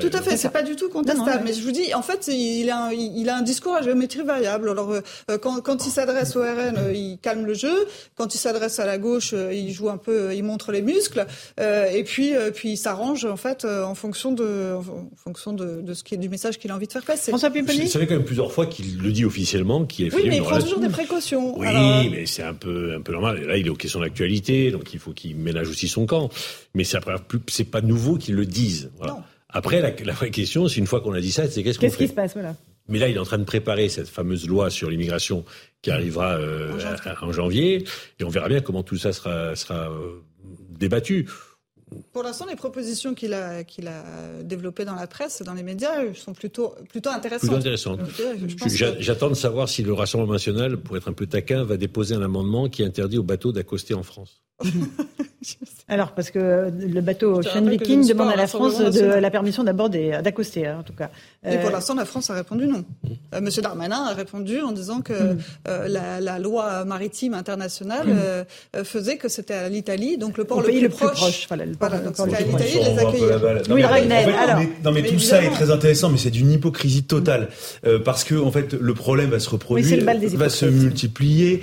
Tout 0.00 0.10
à 0.12 0.22
fait, 0.22 0.36
c'est 0.36 0.50
pas 0.50 0.62
du 0.62 0.76
tout 0.76 0.88
contestable. 0.88 1.42
Mais 1.44 1.52
je 1.52 1.62
vous 1.62 1.72
dis, 1.72 1.94
en 1.94 2.02
fait, 2.02 2.28
il 2.28 2.68
a, 2.70 2.84
un, 2.86 2.92
il 2.92 3.28
a 3.28 3.36
un 3.36 3.42
discours 3.42 3.74
à 3.74 3.82
géométrie 3.82 4.22
variable. 4.22 4.70
Alors, 4.70 4.92
euh, 4.92 5.38
quand, 5.38 5.60
quand 5.60 5.86
il 5.86 5.90
s'adresse 5.90 6.36
au 6.36 6.42
RN, 6.42 6.92
il 6.94 7.18
calme 7.20 7.46
le 7.46 7.54
jeu. 7.54 7.86
Quand 8.16 8.34
il 8.34 8.38
s'adresse 8.38 8.78
à 8.78 8.86
la 8.86 8.98
gauche, 8.98 9.34
il 9.52 9.72
joue 9.72 9.90
un 9.90 9.98
peu, 9.98 10.34
il 10.34 10.44
montre 10.44 10.72
les 10.72 10.82
muscles. 10.82 11.26
et 11.58 12.04
puis, 12.04 12.32
puis 12.54 12.70
il 12.70 12.76
s'arrange 12.76 13.24
en 13.24 13.36
fait 13.36 13.64
en 13.64 13.94
fonction 13.94 14.32
de, 14.32 14.74
en 14.74 15.16
fonction 15.16 15.52
de, 15.52 15.80
de 15.80 15.94
ce 15.94 16.02
qui 16.04 16.14
est 16.14 16.18
du 16.18 16.28
message 16.28 16.58
qu'il 16.64 16.70
a 16.70 16.76
envie 16.76 16.86
de 16.86 16.92
faire 16.92 17.02
passer. 17.02 17.30
François 17.30 17.50
Pimponi. 17.50 17.88
Ça 17.88 18.00
fait 18.00 18.06
quand 18.06 18.14
même 18.14 18.24
plusieurs 18.24 18.50
fois 18.50 18.64
qu'il 18.64 18.96
le 18.96 19.12
dit 19.12 19.26
officiellement, 19.26 19.84
qu'il 19.84 20.06
Oui, 20.14 20.22
mais 20.28 20.38
il 20.38 20.42
prend 20.42 20.58
toujours 20.58 20.80
des 20.80 20.88
précautions. 20.88 21.58
Oui, 21.58 21.68
mais 22.10 22.24
c'est 22.24 22.42
un 22.42 22.54
peu, 22.54 22.94
un 22.94 23.02
peu 23.02 23.12
normal. 23.12 23.44
là, 23.44 23.58
il 23.58 23.66
est 23.66 23.70
aux 23.70 23.74
questions 23.74 24.00
d'actualité, 24.00 24.70
donc 24.70 24.94
il 24.94 24.98
faut 24.98 25.12
qu'il 25.12 25.36
ménage 25.36 25.68
aussi 25.68 25.88
son 25.88 26.06
camp. 26.06 26.30
Mais 26.72 26.84
c'est 26.84 26.96
c'est 27.48 27.64
pas 27.64 27.82
nouveau 27.82 28.16
qu'ils 28.16 28.34
le 28.34 28.46
disent. 28.46 28.90
Voilà. 28.96 29.22
Après, 29.50 29.82
la, 29.82 29.90
la, 29.90 30.12
vraie 30.14 30.30
question, 30.30 30.66
c'est 30.66 30.78
une 30.78 30.86
fois 30.86 31.02
qu'on 31.02 31.12
a 31.12 31.20
dit 31.20 31.32
ça, 31.32 31.50
c'est 31.50 31.62
qu'est-ce 31.62 31.78
qu'on 31.78 31.82
fait 31.82 31.90
Qu'est-ce 31.90 31.98
qui 31.98 32.08
se 32.08 32.14
passe, 32.14 32.32
voilà. 32.32 32.56
Mais 32.88 32.98
là, 32.98 33.08
il 33.10 33.16
est 33.16 33.20
en 33.20 33.24
train 33.24 33.38
de 33.38 33.44
préparer 33.44 33.90
cette 33.90 34.08
fameuse 34.08 34.48
loi 34.48 34.70
sur 34.70 34.88
l'immigration 34.88 35.44
qui 35.82 35.90
arrivera 35.90 36.36
euh, 36.38 36.72
en, 37.20 37.32
janvier. 37.32 37.84
et 38.18 38.24
on 38.24 38.30
verra 38.30 38.48
bien 38.48 38.60
comment 38.60 38.82
tout 38.82 38.96
ça 38.96 39.12
sera, 39.12 39.54
sera 39.54 39.90
euh, 39.90 40.22
débattu. 40.70 41.28
Pour 42.12 42.22
l'instant, 42.22 42.46
les 42.48 42.56
propositions 42.56 43.14
qu'il 43.14 43.34
a, 43.34 43.64
qu'il 43.64 43.88
a 43.88 44.02
développées 44.42 44.84
dans 44.84 44.94
la 44.94 45.06
presse 45.06 45.40
et 45.40 45.44
dans 45.44 45.54
les 45.54 45.62
médias 45.62 46.12
sont 46.14 46.32
plutôt, 46.32 46.74
plutôt 46.88 47.10
intéressantes. 47.10 47.48
Plutôt 47.48 47.56
intéressantes. 47.56 48.00
J'attends 48.98 49.30
de 49.30 49.34
savoir 49.34 49.68
si 49.68 49.82
le 49.82 49.92
Rassemblement 49.92 50.32
national, 50.32 50.76
pour 50.76 50.96
être 50.96 51.08
un 51.08 51.12
peu 51.12 51.26
taquin, 51.26 51.64
va 51.64 51.76
déposer 51.76 52.14
un 52.14 52.22
amendement 52.22 52.68
qui 52.68 52.82
interdit 52.84 53.18
aux 53.18 53.22
bateaux 53.22 53.52
d'accoster 53.52 53.94
en 53.94 54.02
France. 54.02 54.42
Alors, 55.88 56.12
parce 56.12 56.30
que 56.30 56.70
le 56.70 57.00
bateau 57.02 57.40
Ocean 57.40 57.64
Viking 57.66 58.08
demande 58.08 58.30
à 58.30 58.36
la 58.36 58.46
France 58.46 58.78
de 58.78 59.04
la 59.04 59.30
permission 59.30 59.64
d'aborder, 59.64 60.18
d'accoster, 60.24 60.66
hein, 60.66 60.78
en 60.80 60.82
tout 60.82 60.94
cas. 60.94 61.10
Et 61.46 61.58
pour 61.58 61.68
euh, 61.68 61.72
l'instant, 61.72 61.94
la 61.94 62.06
France 62.06 62.30
a 62.30 62.34
répondu 62.34 62.66
non. 62.66 62.84
Euh, 63.34 63.40
Monsieur 63.42 63.60
Darmanin 63.60 64.02
a 64.04 64.14
répondu 64.14 64.62
en 64.62 64.72
disant 64.72 65.02
que 65.02 65.12
mm. 65.12 65.38
euh, 65.68 66.20
la, 66.20 66.38
loi 66.38 66.86
maritime 66.86 67.34
internationale 67.34 68.08
mm. 68.08 68.84
faisait 68.84 69.18
que 69.18 69.28
c'était 69.28 69.54
à 69.54 69.68
l'Italie, 69.68 70.16
donc 70.16 70.38
le 70.38 70.44
port 70.44 70.62
le, 70.62 70.66
pays 70.66 70.78
plus, 70.78 70.82
le 70.84 70.88
plus 70.88 71.06
proche. 71.06 71.46
Voilà, 71.48 71.66
le 71.66 71.74
port 71.74 71.90
le 71.90 72.00
plus 72.00 72.12
proche. 72.12 72.28
l'Italie 72.30 72.78
les 72.82 72.98
accueillir. 72.98 73.40
Non, 73.68 73.74
oui, 73.74 73.82
alors, 73.82 74.60
non, 74.84 74.92
mais 74.92 75.02
tout 75.02 75.18
ça 75.18 75.42
est 75.42 75.50
très 75.50 75.70
intéressant, 75.70 76.08
mais 76.08 76.18
c'est 76.18 76.30
d'une 76.30 76.50
hypocrisie 76.50 77.04
totale. 77.04 77.48
parce 78.04 78.24
que, 78.24 78.34
en 78.34 78.50
fait, 78.50 78.72
le 78.72 78.94
problème 78.94 79.30
va 79.30 79.38
se 79.38 79.50
reproduire, 79.50 80.02
va 80.34 80.48
se 80.48 80.64
multiplier. 80.64 81.60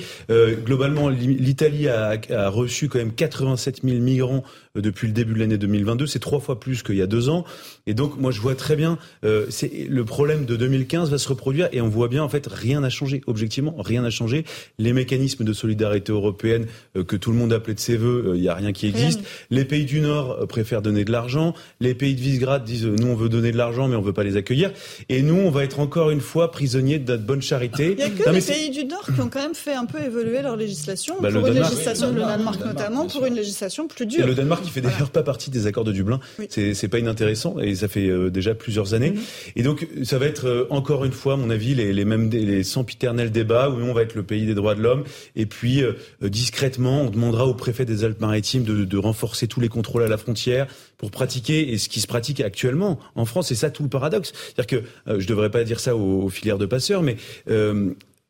globalement, 0.63 1.09
l'Italie 1.09 1.89
a, 1.89 2.17
a 2.29 2.49
reçu 2.49 2.87
quand 2.91 2.99
même 2.99 3.13
87 3.13 3.81
000 3.83 3.99
migrants 3.99 4.43
depuis 4.75 5.07
le 5.07 5.13
début 5.13 5.33
de 5.33 5.39
l'année 5.39 5.57
2022. 5.57 6.07
C'est 6.07 6.19
trois 6.19 6.39
fois 6.39 6.59
plus 6.59 6.83
qu'il 6.83 6.95
y 6.95 7.01
a 7.01 7.07
deux 7.07 7.29
ans. 7.29 7.45
Et 7.87 7.93
donc, 7.93 8.17
moi, 8.17 8.31
je 8.31 8.39
vois 8.39 8.55
très 8.55 8.75
bien, 8.75 8.97
euh, 9.25 9.45
c'est 9.49 9.87
le 9.89 10.05
problème 10.05 10.45
de 10.45 10.55
2015 10.55 11.09
va 11.09 11.17
se 11.17 11.27
reproduire 11.27 11.69
et 11.71 11.81
on 11.81 11.87
voit 11.87 12.07
bien, 12.07 12.23
en 12.23 12.29
fait, 12.29 12.47
rien 12.47 12.81
n'a 12.81 12.89
changé. 12.89 13.21
Objectivement, 13.27 13.75
rien 13.79 14.01
n'a 14.01 14.09
changé. 14.09 14.45
Les 14.79 14.93
mécanismes 14.93 15.43
de 15.43 15.53
solidarité 15.53 16.11
européenne 16.11 16.67
euh, 16.95 17.03
que 17.03 17.15
tout 17.15 17.31
le 17.31 17.37
monde 17.37 17.53
appelait 17.53 17.73
de 17.73 17.79
ses 17.79 17.97
voeux, 17.97 18.33
il 18.35 18.41
n'y 18.41 18.47
a 18.47 18.55
rien 18.55 18.71
qui 18.71 18.87
existe. 18.87 19.21
Les 19.49 19.65
pays 19.65 19.85
du 19.85 20.01
Nord 20.01 20.47
préfèrent 20.47 20.81
donner 20.81 21.05
de 21.05 21.11
l'argent. 21.11 21.53
Les 21.79 21.93
pays 21.93 22.15
de 22.15 22.21
Visegrad 22.21 22.63
disent, 22.63 22.85
nous, 22.85 23.07
on 23.07 23.15
veut 23.15 23.29
donner 23.29 23.51
de 23.51 23.57
l'argent, 23.57 23.87
mais 23.87 23.95
on 23.95 24.01
veut 24.01 24.13
pas 24.13 24.23
les 24.23 24.37
accueillir. 24.37 24.71
Et 25.09 25.21
nous, 25.21 25.35
on 25.35 25.49
va 25.49 25.63
être 25.63 25.79
encore 25.79 26.09
une 26.11 26.21
fois 26.21 26.51
prisonniers 26.51 26.99
de 26.99 27.11
notre 27.11 27.23
bonne 27.23 27.41
charité. 27.41 27.91
Il 27.91 27.95
n'y 27.95 28.03
a 28.03 28.09
que 28.09 28.29
les 28.29 28.41
pays 28.41 28.69
du 28.69 28.85
Nord 28.85 29.05
qui 29.05 29.19
ont 29.21 29.29
quand 29.29 29.41
même 29.41 29.55
fait 29.55 29.73
un 29.73 29.85
peu 29.85 29.99
évoluer 30.01 30.41
leur 30.41 30.55
législation. 30.55 31.15
Bah, 31.19 31.29
pour 31.31 31.47
une 31.47 31.55
législation, 31.55 32.11
le 32.11 32.21
Danemark, 32.21 32.65
notamment, 32.65 33.07
pour 33.07 33.25
une 33.25 33.35
législation 33.35 33.87
plus 33.87 34.05
dure. 34.05 34.23
Et 34.23 34.27
le 34.27 34.35
Danemark, 34.35 34.60
qui 34.61 34.69
fait 34.69 34.81
d'ailleurs 34.81 35.09
pas 35.09 35.23
partie 35.23 35.49
des 35.49 35.67
accords 35.67 35.83
de 35.83 35.91
Dublin. 35.91 36.19
C'est 36.49 36.87
pas 36.87 36.99
inintéressant 36.99 37.59
et 37.59 37.75
ça 37.75 37.87
fait 37.87 38.07
euh, 38.07 38.29
déjà 38.29 38.53
plusieurs 38.55 38.93
années. 38.93 39.11
Mhm. 39.11 39.21
Et 39.55 39.63
donc, 39.63 39.87
ça 40.03 40.17
va 40.17 40.25
être 40.25 40.45
euh, 40.47 40.67
encore 40.69 41.05
une 41.05 41.11
fois, 41.11 41.33
à 41.33 41.37
mon 41.37 41.49
avis, 41.49 41.75
les, 41.75 41.93
les 41.93 42.05
mêmes 42.05 42.29
les 42.29 42.63
sempiternels 42.63 43.31
débats 43.31 43.69
où 43.69 43.75
on 43.75 43.93
va 43.93 44.03
être 44.03 44.15
le 44.15 44.23
pays 44.23 44.45
des 44.45 44.53
droits 44.53 44.75
de 44.75 44.81
l'homme. 44.81 45.03
Et 45.35 45.45
puis, 45.45 45.83
euh, 45.83 45.93
discrètement, 46.21 47.01
on 47.01 47.09
demandera 47.09 47.45
au 47.45 47.53
préfet 47.53 47.85
des 47.85 48.03
Alpes-Maritimes 48.03 48.63
de, 48.63 48.85
de, 48.85 48.97
renforcer 48.97 49.47
tous 49.47 49.59
les 49.59 49.69
contrôles 49.69 50.03
à 50.03 50.07
la 50.07 50.17
frontière 50.17 50.67
pour 50.97 51.11
pratiquer 51.11 51.73
et 51.73 51.77
ce 51.77 51.89
qui 51.89 52.01
se 52.01 52.07
pratique 52.07 52.39
actuellement 52.39 52.99
en 53.15 53.25
France. 53.25 53.47
C'est 53.47 53.55
ça 53.55 53.69
tout 53.69 53.83
le 53.83 53.89
paradoxe. 53.89 54.31
C'est-à-dire 54.33 54.83
que 55.07 55.19
je 55.19 55.27
devrais 55.27 55.49
pas 55.49 55.63
dire 55.63 55.79
ça 55.79 55.95
aux, 55.95 56.29
filières 56.29 56.59
de 56.59 56.65
passeurs, 56.65 57.01
mais 57.01 57.17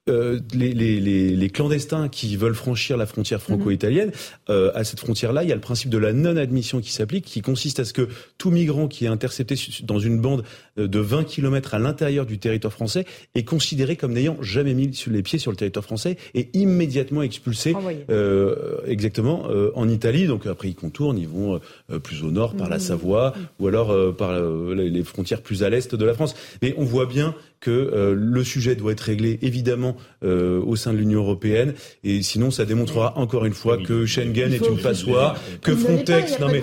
euh, 0.09 0.39
les, 0.53 0.73
les, 0.73 0.99
les, 0.99 1.49
clandestins 1.49 2.09
qui 2.09 2.35
veulent 2.35 2.55
franchir 2.55 2.97
la 2.97 3.05
frontière 3.05 3.39
mhm. 3.39 3.43
franco-italienne, 3.43 4.11
euh, 4.49 4.71
à 4.73 4.83
cette 4.83 4.99
frontière-là, 4.99 5.43
il 5.43 5.49
y 5.49 5.51
a 5.51 5.55
le 5.55 5.61
principe 5.61 5.89
de 5.89 5.97
la 5.97 6.11
non-admission 6.11 6.81
qui 6.81 6.91
s'applique, 6.91 7.25
qui 7.25 7.41
consiste 7.41 7.79
à 7.79 7.85
ce 7.85 7.93
que 7.93 8.07
tout 8.37 8.49
migrant 8.49 8.87
qui 8.87 9.05
est 9.05 9.09
intercepté 9.09 9.55
dans 9.83 9.99
une 9.99 10.19
bande 10.19 10.43
euh, 10.77 10.87
de 10.87 10.99
20 10.99 11.25
km 11.25 11.73
à 11.73 11.79
l'intérieur 11.79 12.25
du 12.25 12.39
territoire 12.39 12.71
français 12.71 13.05
est 13.35 13.43
considéré 13.43 13.95
comme 13.95 14.13
n'ayant 14.13 14.37
jamais 14.41 14.73
mis 14.73 14.91
les 15.07 15.21
pieds 15.21 15.39
sur 15.39 15.51
le 15.51 15.57
territoire 15.57 15.83
français 15.83 16.17
et 16.33 16.49
immédiatement 16.53 17.21
expulsé 17.21 17.75
euh, 18.09 18.77
exactement 18.85 19.47
euh, 19.49 19.71
en 19.75 19.89
Italie. 19.89 20.27
Donc 20.27 20.45
après 20.45 20.69
ils 20.69 20.75
contournent, 20.75 21.17
ils 21.17 21.27
vont 21.27 21.59
plus 22.03 22.23
au 22.23 22.31
nord 22.31 22.55
par 22.55 22.69
la 22.69 22.77
mhm. 22.77 22.81
Savoie 22.81 23.33
ou 23.59 23.67
alors 23.67 24.15
par 24.15 24.39
les 24.73 25.03
frontières 25.03 25.41
plus 25.41 25.63
à 25.63 25.69
l'est 25.69 25.93
de 25.93 26.05
la 26.05 26.13
France. 26.13 26.35
Mais 26.61 26.73
on 26.77 26.85
voit 26.85 27.05
bien 27.05 27.35
que 27.61 27.69
euh, 27.69 28.15
le 28.17 28.43
sujet 28.43 28.75
doit 28.75 28.91
être 28.91 29.01
réglé 29.01 29.39
évidemment 29.43 29.95
euh, 30.23 30.59
au 30.65 30.75
sein 30.75 30.91
de 30.91 30.97
l'Union 30.97 31.21
européenne. 31.21 31.73
Et 32.03 32.21
sinon 32.23 32.51
ça 32.51 32.65
démontrera 32.65 33.17
encore 33.17 33.45
une 33.45 33.53
fois 33.53 33.77
que 33.77 34.05
Schengen 34.05 34.51
est 34.51 34.67
une 34.67 34.81
passoire, 34.81 35.39
que 35.61 35.75
Frontex 35.75 36.39
non 36.39 36.47
mais, 36.47 36.61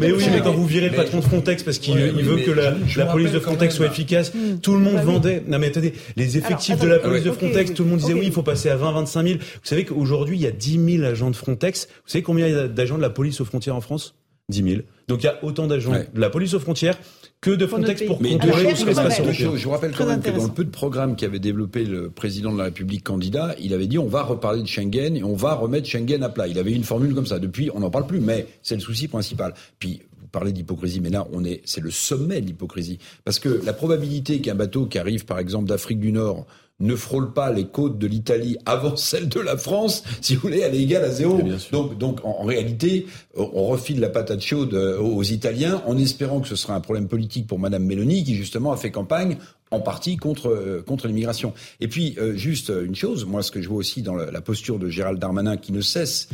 mais 0.00 0.12
oui 0.12 0.24
mais 0.30 0.40
quand 0.40 0.52
vous 0.52 0.66
virez 0.66 0.88
le 0.88 0.96
patron 0.96 1.18
de 1.18 1.24
Frontex 1.24 1.64
parce 1.64 1.78
qu'il 1.78 1.96
veut 1.96 2.38
que 2.38 2.52
la, 2.52 2.74
la 2.96 3.06
police 3.06 3.32
de 3.32 3.40
Frontex 3.40 3.74
soit 3.74 3.86
efficace, 3.86 4.32
hmm. 4.32 4.60
tout 4.60 4.72
le 4.72 4.78
monde 4.78 4.94
bah 4.94 5.02
vendait. 5.02 5.42
Non 5.46 5.58
mais 5.58 5.66
attendez, 5.66 5.92
les 6.16 6.38
effectifs 6.38 6.78
de 6.78 6.88
la 6.88 7.00
police 7.00 7.24
de 7.24 7.32
Frontex, 7.32 7.74
tout 7.74 7.82
le 7.82 7.90
monde 7.90 7.98
disait 7.98 8.14
oui, 8.14 8.26
il 8.26 8.32
faut 8.32 8.42
passer 8.42 8.70
à 8.70 8.76
20 8.76 8.92
25 8.92 9.26
000. 9.26 9.38
Vous 9.38 9.44
savez 9.64 9.84
qu'aujourd'hui 9.84 10.36
il 10.36 10.42
y 10.42 10.46
a 10.46 10.52
10 10.52 10.98
000 10.98 11.04
agents 11.04 11.30
de 11.30 11.36
Frontex. 11.36 11.88
Vous 12.04 12.10
savez 12.10 12.22
combien 12.22 12.46
il 12.46 12.54
y 12.54 12.56
a 12.56 12.68
d'agents 12.68 12.96
de 12.96 13.02
la 13.02 13.10
police 13.10 13.40
aux 13.40 13.44
frontières 13.44 13.74
en 13.74 13.80
France? 13.80 14.14
10 14.50 14.62
000. 14.62 14.82
Donc 15.08 15.22
il 15.22 15.26
y 15.26 15.28
a 15.28 15.42
autant 15.42 15.66
d'agents 15.66 15.92
de 15.92 16.20
la 16.20 16.30
police 16.30 16.54
aux 16.54 16.60
frontières 16.60 16.96
que 17.40 17.50
de 17.50 17.66
Frontex 17.66 18.02
pour 18.02 18.20
Mais 18.20 18.32
contrôler 18.32 18.74
je, 18.74 19.32
je, 19.32 19.56
je 19.56 19.64
vous 19.64 19.70
rappelle 19.70 19.92
quand 19.92 20.06
même 20.06 20.20
que 20.20 20.30
dans 20.30 20.44
le 20.44 20.52
peu 20.52 20.64
de 20.64 20.70
programme 20.70 21.14
qu'avait 21.14 21.38
développé 21.38 21.84
le 21.84 22.10
président 22.10 22.52
de 22.52 22.58
la 22.58 22.64
République 22.64 23.04
candidat, 23.04 23.54
il 23.60 23.74
avait 23.74 23.86
dit 23.86 23.98
on 23.98 24.08
va 24.08 24.22
reparler 24.22 24.62
de 24.62 24.66
Schengen 24.66 25.16
et 25.16 25.22
on 25.22 25.34
va 25.34 25.54
remettre 25.54 25.88
Schengen 25.88 26.22
à 26.22 26.28
plat. 26.28 26.48
Il 26.48 26.58
avait 26.58 26.72
une 26.72 26.84
formule 26.84 27.14
comme 27.14 27.26
ça. 27.26 27.38
Depuis, 27.38 27.70
on 27.72 27.80
n'en 27.80 27.90
parle 27.90 28.06
plus, 28.06 28.20
mais 28.20 28.46
c'est 28.62 28.74
le 28.74 28.80
souci 28.80 29.06
principal. 29.06 29.54
Puis 29.78 30.02
vous 30.20 30.26
parlez 30.26 30.52
d'hypocrisie, 30.52 31.00
mais 31.00 31.10
là, 31.10 31.26
on 31.32 31.44
est, 31.44 31.62
c'est 31.64 31.80
le 31.80 31.90
sommet 31.90 32.40
de 32.40 32.46
l'hypocrisie. 32.46 32.98
Parce 33.24 33.38
que 33.38 33.60
la 33.64 33.72
probabilité 33.72 34.40
qu'un 34.40 34.54
bateau 34.54 34.86
qui 34.86 34.98
arrive, 34.98 35.24
par 35.24 35.38
exemple, 35.38 35.68
d'Afrique 35.68 36.00
du 36.00 36.12
Nord, 36.12 36.46
ne 36.80 36.94
frôle 36.94 37.32
pas 37.32 37.52
les 37.52 37.66
côtes 37.66 37.98
de 37.98 38.06
l'Italie 38.06 38.56
avant 38.66 38.96
celle 38.96 39.28
de 39.28 39.40
la 39.40 39.56
France, 39.56 40.04
si 40.20 40.34
vous 40.34 40.42
voulez, 40.42 40.60
elle 40.60 40.74
est 40.74 40.82
égale 40.82 41.04
à 41.04 41.10
zéro. 41.10 41.40
Donc, 41.72 41.98
donc 41.98 42.24
en, 42.24 42.40
en, 42.40 42.44
réalité, 42.44 43.06
on 43.36 43.66
refile 43.66 44.00
la 44.00 44.08
patate 44.08 44.40
chaude 44.40 44.74
euh, 44.74 44.98
aux 44.98 45.22
Italiens 45.22 45.82
en 45.86 45.98
espérant 45.98 46.40
que 46.40 46.48
ce 46.48 46.56
sera 46.56 46.74
un 46.74 46.80
problème 46.80 47.08
politique 47.08 47.46
pour 47.46 47.58
Madame 47.58 47.84
Meloni, 47.84 48.24
qui 48.24 48.34
justement 48.34 48.72
a 48.72 48.76
fait 48.76 48.90
campagne 48.90 49.38
en 49.70 49.80
partie 49.80 50.16
contre 50.16 50.48
euh, 50.48 50.82
contre 50.86 51.08
l'immigration. 51.08 51.52
Et 51.80 51.88
puis 51.88 52.16
euh, 52.18 52.34
juste 52.36 52.70
une 52.70 52.94
chose, 52.94 53.26
moi 53.26 53.42
ce 53.42 53.50
que 53.50 53.60
je 53.60 53.68
vois 53.68 53.78
aussi 53.78 54.02
dans 54.02 54.14
la, 54.14 54.30
la 54.30 54.40
posture 54.40 54.78
de 54.78 54.88
Gérald 54.88 55.18
Darmanin 55.18 55.56
qui 55.56 55.72
ne 55.72 55.80
cesse 55.80 56.28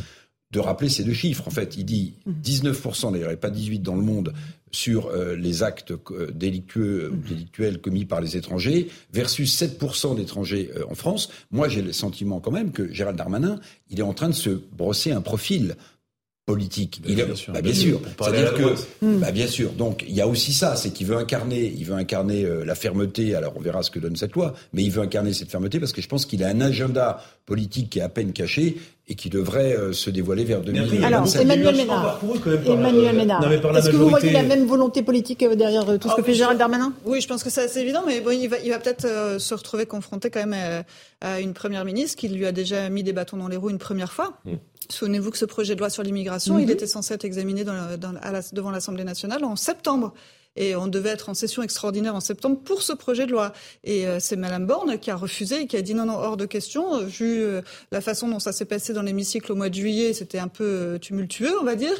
de 0.51 0.59
rappeler 0.59 0.89
ces 0.89 1.03
deux 1.03 1.13
chiffres. 1.13 1.47
En 1.47 1.51
fait, 1.51 1.75
il 1.77 1.85
dit 1.85 2.13
19%, 2.43 3.11
d'ailleurs, 3.11 3.31
et 3.31 3.35
pas 3.35 3.49
18 3.49 3.79
dans 3.79 3.95
le 3.95 4.01
monde, 4.01 4.33
sur 4.75 5.07
euh, 5.07 5.35
les 5.35 5.63
actes 5.63 5.91
euh, 5.91 6.31
délictueux 6.31 7.09
ou 7.11 7.15
délictuels 7.15 7.79
commis 7.79 8.05
par 8.05 8.21
les 8.21 8.37
étrangers, 8.37 8.89
versus 9.11 9.59
7% 9.59 10.15
d'étrangers 10.15 10.69
euh, 10.75 10.83
en 10.89 10.95
France. 10.95 11.29
Moi, 11.51 11.69
j'ai 11.69 11.81
le 11.81 11.93
sentiment 11.93 12.39
quand 12.39 12.51
même 12.51 12.71
que 12.71 12.91
Gérald 12.93 13.17
Darmanin, 13.17 13.59
il 13.89 13.99
est 13.99 14.03
en 14.03 14.13
train 14.13 14.29
de 14.29 14.35
se 14.35 14.49
brosser 14.49 15.11
un 15.11 15.21
profil 15.21 15.75
politique. 16.45 17.01
Bien, 17.01 17.13
il 17.13 17.21
a, 17.21 17.25
bien 17.25 17.35
sûr. 17.35 17.53
bah, 17.53 17.61
bien 17.61 17.73
sûr. 17.73 17.99
C'est-à-dire 18.19 18.53
que, 18.53 18.63
base. 18.63 18.87
bah, 19.01 19.31
bien 19.31 19.47
sûr. 19.47 19.71
Donc, 19.71 20.05
il 20.07 20.13
y 20.13 20.21
a 20.21 20.27
aussi 20.27 20.53
ça, 20.53 20.75
c'est 20.75 20.91
qu'il 20.91 21.07
veut 21.07 21.17
incarner, 21.17 21.73
il 21.75 21.85
veut 21.85 21.95
incarner 21.95 22.45
euh, 22.45 22.63
la 22.63 22.75
fermeté. 22.75 23.33
Alors, 23.35 23.53
on 23.55 23.61
verra 23.61 23.81
ce 23.81 23.89
que 23.89 23.99
donne 23.99 24.15
cette 24.15 24.33
loi, 24.33 24.53
mais 24.71 24.83
il 24.83 24.91
veut 24.91 25.01
incarner 25.01 25.33
cette 25.33 25.49
fermeté 25.49 25.79
parce 25.79 25.91
que 25.91 26.01
je 26.01 26.07
pense 26.07 26.25
qu'il 26.25 26.43
a 26.43 26.49
un 26.49 26.61
agenda 26.61 27.23
politique 27.45 27.89
qui 27.89 27.99
est 27.99 28.03
à 28.03 28.09
peine 28.09 28.31
caché 28.31 28.77
et 29.07 29.13
qui 29.15 29.29
devrait 29.29 29.73
euh, 29.77 29.93
se 29.93 30.09
dévoiler 30.09 30.43
vers 30.45 30.61
2027. 30.61 31.03
Alors, 31.03 31.27
Emmanuel 31.39 31.75
Ménard. 31.75 32.19
Emmanuel 32.65 33.15
Ménard. 33.15 33.51
Est-ce 33.77 33.89
que 33.91 33.95
vous 33.97 34.09
voyez 34.09 34.31
la 34.31 34.41
même 34.43 34.65
volonté 34.65 35.03
politique 35.03 35.43
euh, 35.43 35.53
derrière 35.55 35.87
euh, 35.89 35.97
tout 35.97 36.07
ce 36.07 36.13
Ah 36.13 36.17
que 36.17 36.23
fait 36.23 36.33
Gérald 36.33 36.57
Darmanin? 36.57 36.91
Oui, 37.05 37.21
je 37.21 37.27
pense 37.27 37.43
que 37.43 37.51
c'est 37.51 37.61
assez 37.63 37.81
évident, 37.81 38.01
mais 38.05 38.19
bon, 38.21 38.31
il 38.31 38.47
va, 38.47 38.57
il 38.63 38.71
va 38.71 38.79
peut-être 38.79 39.05
euh, 39.05 39.37
se 39.37 39.53
retrouver 39.53 39.85
confronté 39.85 40.31
quand 40.31 40.45
même 40.45 40.55
euh, 40.55 40.81
à 41.21 41.39
une 41.39 41.53
première 41.53 41.85
ministre 41.85 42.17
qui 42.17 42.29
lui 42.29 42.47
a 42.47 42.51
déjà 42.51 42.89
mis 42.89 43.03
des 43.03 43.13
bâtons 43.13 43.37
dans 43.37 43.47
les 43.47 43.57
roues 43.57 43.69
une 43.69 43.77
première 43.77 44.11
fois. 44.11 44.33
Souvenez-vous 44.89 45.31
que 45.31 45.37
ce 45.37 45.45
projet 45.45 45.75
de 45.75 45.79
loi 45.79 45.89
sur 45.89 46.01
l'immigration, 46.03 46.55
Mhm. 46.55 46.61
il 46.61 46.71
était 46.71 46.87
censé 46.87 47.13
être 47.13 47.25
examiné 47.25 47.63
dans 47.63 47.73
la- 47.73 47.97
dans 47.97 48.11
la- 48.11 48.19
à 48.21 48.31
la- 48.31 48.41
devant 48.53 48.71
l'Assemblée 48.71 49.03
nationale 49.03 49.43
en 49.43 49.55
septembre. 49.55 50.13
Et 50.55 50.75
on 50.75 50.87
devait 50.87 51.09
être 51.09 51.29
en 51.29 51.33
session 51.33 51.63
extraordinaire 51.63 52.15
en 52.15 52.19
septembre 52.19 52.57
pour 52.63 52.81
ce 52.81 52.93
projet 52.93 53.25
de 53.25 53.31
loi. 53.31 53.53
Et 53.83 54.07
euh, 54.07 54.19
c'est 54.19 54.35
Madame 54.35 54.65
Borne 54.65 54.99
qui 54.99 55.11
a 55.11 55.15
refusé 55.15 55.61
et 55.61 55.67
qui 55.67 55.77
a 55.77 55.81
dit 55.81 55.93
non, 55.93 56.05
non, 56.05 56.15
hors 56.15 56.37
de 56.37 56.45
question. 56.45 56.95
Euh, 56.95 57.05
Vu 57.05 57.41
euh, 57.43 57.61
la 57.91 58.01
façon 58.01 58.27
dont 58.27 58.39
ça 58.39 58.51
s'est 58.51 58.65
passé 58.65 58.93
dans 58.93 59.01
l'hémicycle 59.01 59.51
au 59.51 59.55
mois 59.55 59.69
de 59.69 59.75
juillet, 59.75 60.13
c'était 60.13 60.39
un 60.39 60.47
peu 60.47 60.97
tumultueux, 61.01 61.53
on 61.59 61.63
va 61.63 61.75
dire. 61.75 61.95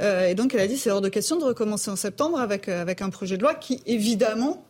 Euh, 0.00 0.26
et 0.26 0.34
donc 0.34 0.54
elle 0.54 0.60
a 0.60 0.66
dit 0.66 0.76
c'est 0.76 0.90
hors 0.90 1.00
de 1.00 1.08
question 1.08 1.38
de 1.38 1.44
recommencer 1.44 1.90
en 1.90 1.96
septembre 1.96 2.38
avec, 2.38 2.68
avec 2.68 3.02
un 3.02 3.10
projet 3.10 3.36
de 3.36 3.42
loi 3.42 3.54
qui, 3.54 3.82
évidemment, 3.86 4.67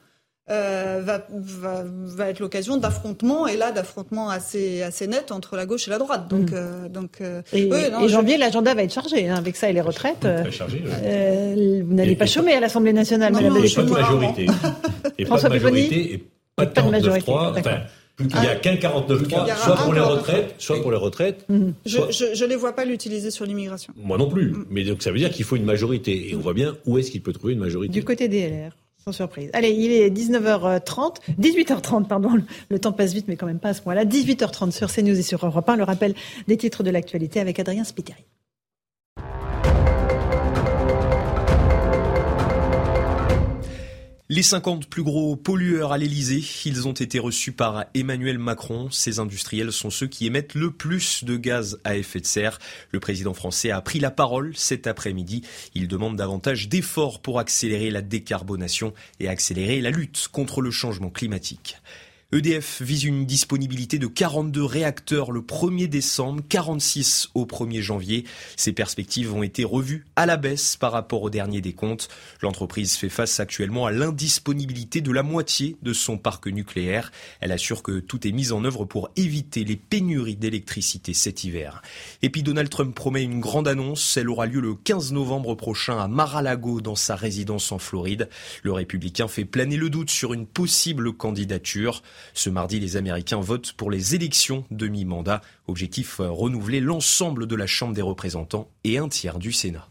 euh, 0.51 1.01
va, 1.05 1.27
va, 1.31 1.85
va 1.85 2.29
être 2.31 2.41
l'occasion 2.41 2.77
d'affrontements, 2.77 3.47
et 3.47 3.57
là 3.57 3.71
d'affrontements 3.73 4.31
assez, 4.31 4.83
assez 4.83 5.07
nets 5.07 5.31
entre 5.33 5.57
la 5.57 5.67
gauche 5.67 5.87
et 5.89 5.91
la 5.91 5.99
droite. 5.99 6.29
Donc, 6.29 6.53
euh, 6.53 6.89
donc 6.89 7.21
euh, 7.21 7.43
Et, 7.53 7.65
oui, 7.65 7.91
non, 7.93 8.01
et 8.01 8.09
je- 8.09 8.13
janvier, 8.13 8.37
l'agenda 8.39 8.75
va 8.75 8.83
être 8.83 8.93
chargé 8.93 9.29
hein, 9.29 9.37
avec 9.37 9.57
ça 9.57 9.69
et 9.69 9.73
les 9.73 9.81
retraites. 9.81 10.25
euh, 10.25 10.43
Très 10.43 10.51
chargé, 10.53 10.79
ouais. 10.79 10.91
euh, 11.05 11.83
vous 11.87 11.95
n'allez 11.95 12.13
Et- 12.13 12.17
pas 12.17 12.25
et 12.25 12.29
chômer 12.29 12.55
à 12.55 12.61
l'Assemblée 12.61 12.93
nationale, 12.93 13.33
Non, 13.33 13.39
Madame 13.41 13.55
non, 13.59 13.65
Et 13.65 13.71
pas 13.75 13.83
de 13.83 13.89
Léchaume. 13.89 14.01
majorité. 14.01 14.43
Et 14.43 14.47
pas 14.47 14.53
de 15.23 15.25
François 15.27 15.49
majorité 15.51 16.13
et 16.15 16.25
pas 16.57 16.67
de 16.67 16.71
Pas 16.71 16.83
de 16.83 16.91
majorité, 16.91 17.31
49.3. 17.31 17.53
d'accord. 17.55 17.71
Enfin, 17.71 17.81
il 18.21 18.41
n'y 18.41 18.47
a 18.49 18.57
qu'un 18.57 18.75
49.3, 18.75 19.27
Il 19.29 19.31
y 19.33 19.35
aura 19.53 19.55
soit 19.57 19.77
pour 19.77 19.93
les 19.93 20.01
49.3. 20.01 20.09
retraites, 20.17 20.55
soit 20.59 20.83
pour 20.83 20.91
les 20.91 20.97
retraites. 20.97 21.47
je, 21.87 21.91
soit- 21.99 22.11
je, 22.11 22.25
je 22.35 22.45
les 22.45 22.57
vois 22.57 22.73
pas 22.75 22.85
l'utiliser 22.85 23.31
sur 23.31 23.45
l'immigration. 23.47 23.93
Moi 23.97 24.19
non 24.19 24.29
plus. 24.29 24.55
Mais 24.71 24.83
donc 24.85 25.03
ça 25.03 25.13
veut 25.13 25.19
dire 25.19 25.31
qu'il 25.31 25.45
faut 25.45 25.55
une 25.57 25.65
majorité. 25.65 26.31
Et 26.31 26.35
on 26.35 26.41
voit 26.41 26.55
bien 26.55 26.75
où 26.87 26.99
est-ce 26.99 27.11
qu'il 27.13 27.23
peut 27.23 27.33
trouver 27.33 27.53
une 27.53 27.61
majorité. 27.61 27.93
Du 27.93 28.03
côté 28.05 28.27
des 28.27 28.49
LR, 28.49 28.73
surprise. 29.13 29.51
Allez, 29.53 29.71
il 29.71 29.93
est 29.93 30.11
19h30, 30.11 31.17
18h30, 31.41 32.07
pardon. 32.07 32.31
Le, 32.69 32.79
temps 32.79 32.93
passe 32.93 33.13
vite, 33.13 33.27
mais 33.29 33.37
quand 33.37 33.47
même 33.47 33.59
pas 33.59 33.71
à 33.71 33.75
ce 33.75 33.83
point-là. 33.83 34.05
18h30 34.05 34.71
sur 34.71 34.93
CNews 34.93 35.19
et 35.19 35.23
sur 35.23 35.45
Europe 35.45 35.69
1. 35.69 35.77
Le 35.77 35.85
rappel 35.85 36.15
des 36.47 36.57
titres 36.57 36.83
de 36.83 36.91
l'actualité 36.91 37.41
avec 37.41 37.59
Adrien 37.59 37.85
Spiteri. 37.85 38.25
Les 44.31 44.43
50 44.43 44.91
plus 44.91 45.03
gros 45.03 45.37
pollueurs 45.37 45.91
à 45.91 45.97
l'Elysée, 45.97 46.45
ils 46.67 46.87
ont 46.87 46.93
été 46.93 47.19
reçus 47.19 47.53
par 47.53 47.87
Emmanuel 47.95 48.39
Macron. 48.39 48.91
Ces 48.91 49.21
industriels 49.21 49.73
sont 49.73 49.89
ceux 49.89 50.07
qui 50.07 50.27
émettent 50.27 50.55
le 50.55 50.71
plus 50.71 51.25
de 51.25 51.39
gaz 51.39 51.81
à 51.83 51.97
effet 51.97 52.21
de 52.21 52.27
serre. 52.27 52.59
Le 52.93 53.01
président 53.01 53.33
français 53.33 53.71
a 53.71 53.81
pris 53.81 54.01
la 54.01 54.11
parole 54.11 54.55
cet 54.55 54.87
après-midi. 54.87 55.45
Il 55.75 55.89
demande 55.89 56.17
davantage 56.17 56.69
d'efforts 56.69 57.23
pour 57.23 57.39
accélérer 57.39 57.91
la 57.91 58.03
décarbonation 58.03 58.93
et 59.19 59.29
accélérer 59.29 59.81
la 59.81 59.89
lutte 59.89 60.29
contre 60.31 60.61
le 60.61 60.71
changement 60.71 61.09
climatique. 61.09 61.79
EDF 62.31 62.83
vise 62.83 63.05
une 63.05 63.25
disponibilité 63.25 63.99
de 63.99 64.07
42 64.07 64.63
réacteurs 64.63 65.33
le 65.33 65.41
1er 65.41 65.87
décembre, 65.87 66.43
46 66.47 67.31
au 67.33 67.47
1er 67.47 67.81
janvier. 67.81 68.25
Ces 68.55 68.75
perspectives 68.75 69.33
ont 69.33 69.43
été 69.43 69.65
revues 69.65 70.05
à 70.15 70.27
la 70.27 70.37
baisse 70.37 70.77
par 70.77 70.93
rapport 70.93 71.23
au 71.23 71.31
dernier 71.31 71.63
décompte. 71.63 72.11
L'entreprise 72.43 72.97
fait 72.97 73.09
face 73.09 73.41
actuellement 73.41 73.87
à 73.87 73.93
l'indisponibilité 73.93 75.01
de 75.01 75.11
la 75.11 75.23
moitié 75.23 75.79
de 75.81 75.95
son 75.95 76.19
parc 76.19 76.49
nucléaire. 76.49 77.13
Elle 77.41 77.51
assure 77.51 77.83
que 77.83 77.99
tout 77.99 78.29
est 78.29 78.33
mis 78.33 78.53
en 78.53 78.63
œuvre 78.63 78.85
pour 78.85 79.09
éviter 79.17 79.65
les 79.65 79.77
pénuries 79.77 80.37
d'électricité 80.37 81.15
cet 81.15 81.45
hiver. 81.45 81.81
Et 82.21 82.29
puis 82.29 82.43
Donald 82.43 82.69
Trump 82.69 82.95
promet 82.95 83.23
une 83.23 83.41
grande 83.41 83.69
annonce. 83.69 84.19
Elle 84.19 84.29
aura 84.29 84.45
lieu 84.45 84.61
le 84.61 84.75
15 84.75 85.13
novembre 85.13 85.55
prochain 85.55 85.99
à 85.99 86.09
Mar-a-Lago 86.09 86.83
dans 86.83 86.95
sa 86.95 87.17
résidence 87.17 87.73
en 87.73 87.79
Floride. 87.79 88.29
Le 88.63 88.73
républicain 88.73 89.29
fait 89.29 89.47
planer 89.47 89.79
le 89.79 89.89
doute 89.89 90.11
sur 90.11 90.35
une 90.35 90.47
possible 90.47 91.15
candidature. 91.15 92.03
Ce 92.35 92.51
mardi, 92.51 92.81
les 92.81 92.97
Américains 92.97 93.41
votent 93.41 93.73
pour 93.73 93.91
les 93.91 94.15
élections 94.15 94.65
de 94.71 94.89
mi-mandat. 94.89 95.41
Objectif 95.67 96.21
euh, 96.21 96.31
renouveler 96.31 96.81
l'ensemble 96.81 97.47
de 97.47 97.57
la 97.57 97.67
Chambre 97.67 97.95
des 97.95 98.03
représentants 98.03 98.69
et 98.85 98.99
un 98.99 99.09
tiers 99.09 99.39
du 99.39 99.53
Sénat. 99.53 99.89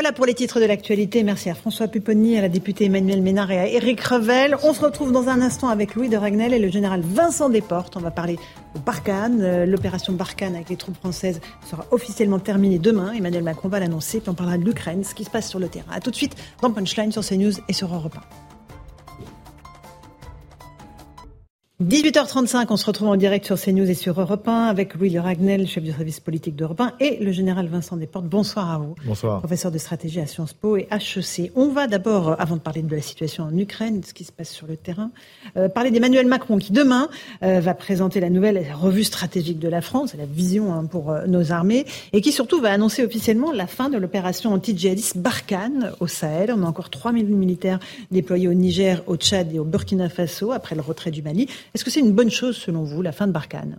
Voilà 0.00 0.12
pour 0.12 0.26
les 0.26 0.34
titres 0.34 0.60
de 0.60 0.64
l'actualité. 0.64 1.24
Merci 1.24 1.50
à 1.50 1.56
François 1.56 1.88
Pupponi, 1.88 2.38
à 2.38 2.40
la 2.40 2.48
députée 2.48 2.84
Emmanuel 2.84 3.20
Ménard 3.20 3.50
et 3.50 3.58
à 3.58 3.66
Éric 3.66 4.00
Revel. 4.00 4.56
On 4.62 4.72
se 4.72 4.80
retrouve 4.80 5.10
dans 5.10 5.28
un 5.28 5.40
instant 5.40 5.70
avec 5.70 5.96
Louis 5.96 6.08
de 6.08 6.16
Ragnel 6.16 6.54
et 6.54 6.60
le 6.60 6.68
général 6.68 7.00
Vincent 7.00 7.48
Desportes. 7.48 7.96
On 7.96 8.00
va 8.00 8.12
parler 8.12 8.36
de 8.76 8.80
Barkhane. 8.80 9.40
Euh, 9.42 9.66
L'opération 9.66 10.12
Barkhane 10.12 10.54
avec 10.54 10.68
les 10.68 10.76
troupes 10.76 10.94
françaises 10.94 11.40
sera 11.68 11.84
officiellement 11.90 12.38
terminée 12.38 12.78
demain. 12.78 13.12
Emmanuel 13.12 13.42
Macron 13.42 13.68
va 13.68 13.80
l'annoncer. 13.80 14.20
Puis 14.20 14.28
on 14.28 14.34
parlera 14.34 14.56
de 14.56 14.64
l'Ukraine, 14.64 15.02
ce 15.02 15.16
qui 15.16 15.24
se 15.24 15.30
passe 15.30 15.48
sur 15.48 15.58
le 15.58 15.68
terrain. 15.68 15.90
A 15.90 16.00
tout 16.00 16.12
de 16.12 16.16
suite 16.16 16.36
dans 16.62 16.70
Punchline 16.70 17.10
sur 17.10 17.24
CNews 17.24 17.54
et 17.68 17.72
sur 17.72 17.92
Europe 17.92 18.14
1. 18.16 18.57
18h35, 21.80 22.66
on 22.70 22.76
se 22.76 22.86
retrouve 22.86 23.06
en 23.06 23.14
direct 23.14 23.46
sur 23.46 23.56
CNews 23.56 23.88
et 23.88 23.94
sur 23.94 24.20
Europe 24.20 24.48
1 24.48 24.64
avec 24.64 24.94
Louis 24.96 25.10
Le 25.10 25.20
Ragnel, 25.20 25.68
chef 25.68 25.84
du 25.84 25.92
service 25.92 26.18
politique 26.18 26.56
d'Europe 26.56 26.80
1 26.80 26.94
et 26.98 27.18
le 27.22 27.30
général 27.30 27.68
Vincent 27.68 27.96
Desportes. 27.96 28.24
Bonsoir 28.24 28.72
à 28.72 28.78
vous. 28.78 28.96
Bonsoir. 29.06 29.38
Professeur 29.38 29.70
de 29.70 29.78
stratégie 29.78 30.18
à 30.18 30.26
Sciences 30.26 30.54
Po 30.54 30.76
et 30.76 30.88
HEC. 30.90 31.52
On 31.54 31.68
va 31.68 31.86
d'abord, 31.86 32.34
avant 32.40 32.56
de 32.56 32.60
parler 32.60 32.82
de 32.82 32.92
la 32.92 33.00
situation 33.00 33.44
en 33.44 33.56
Ukraine, 33.56 34.00
de 34.00 34.06
ce 34.06 34.12
qui 34.12 34.24
se 34.24 34.32
passe 34.32 34.50
sur 34.50 34.66
le 34.66 34.76
terrain, 34.76 35.12
euh, 35.56 35.68
parler 35.68 35.92
d'Emmanuel 35.92 36.26
Macron 36.26 36.58
qui 36.58 36.72
demain 36.72 37.08
euh, 37.44 37.60
va 37.60 37.74
présenter 37.74 38.18
la 38.18 38.28
nouvelle 38.28 38.60
revue 38.74 39.04
stratégique 39.04 39.60
de 39.60 39.68
la 39.68 39.80
France, 39.80 40.16
la 40.18 40.26
vision 40.26 40.74
hein, 40.74 40.84
pour 40.84 41.12
euh, 41.12 41.26
nos 41.28 41.52
armées, 41.52 41.86
et 42.12 42.20
qui 42.22 42.32
surtout 42.32 42.60
va 42.60 42.72
annoncer 42.72 43.04
officiellement 43.04 43.52
la 43.52 43.68
fin 43.68 43.88
de 43.88 43.98
l'opération 43.98 44.52
anti-djihadiste 44.52 45.18
Barkhane 45.18 45.92
au 46.00 46.08
Sahel. 46.08 46.52
On 46.52 46.64
a 46.64 46.66
encore 46.66 46.90
3000 46.90 47.26
militaires 47.26 47.78
déployés 48.10 48.48
au 48.48 48.54
Niger, 48.54 49.04
au 49.06 49.14
Tchad 49.14 49.54
et 49.54 49.60
au 49.60 49.64
Burkina 49.64 50.08
Faso 50.08 50.50
après 50.50 50.74
le 50.74 50.80
retrait 50.80 51.12
du 51.12 51.22
Mali. 51.22 51.46
Est-ce 51.74 51.84
que 51.84 51.90
c'est 51.90 52.00
une 52.00 52.14
bonne 52.14 52.30
chose 52.30 52.56
selon 52.56 52.82
vous, 52.82 53.02
la 53.02 53.12
fin 53.12 53.26
de 53.26 53.32
Barkhane? 53.32 53.78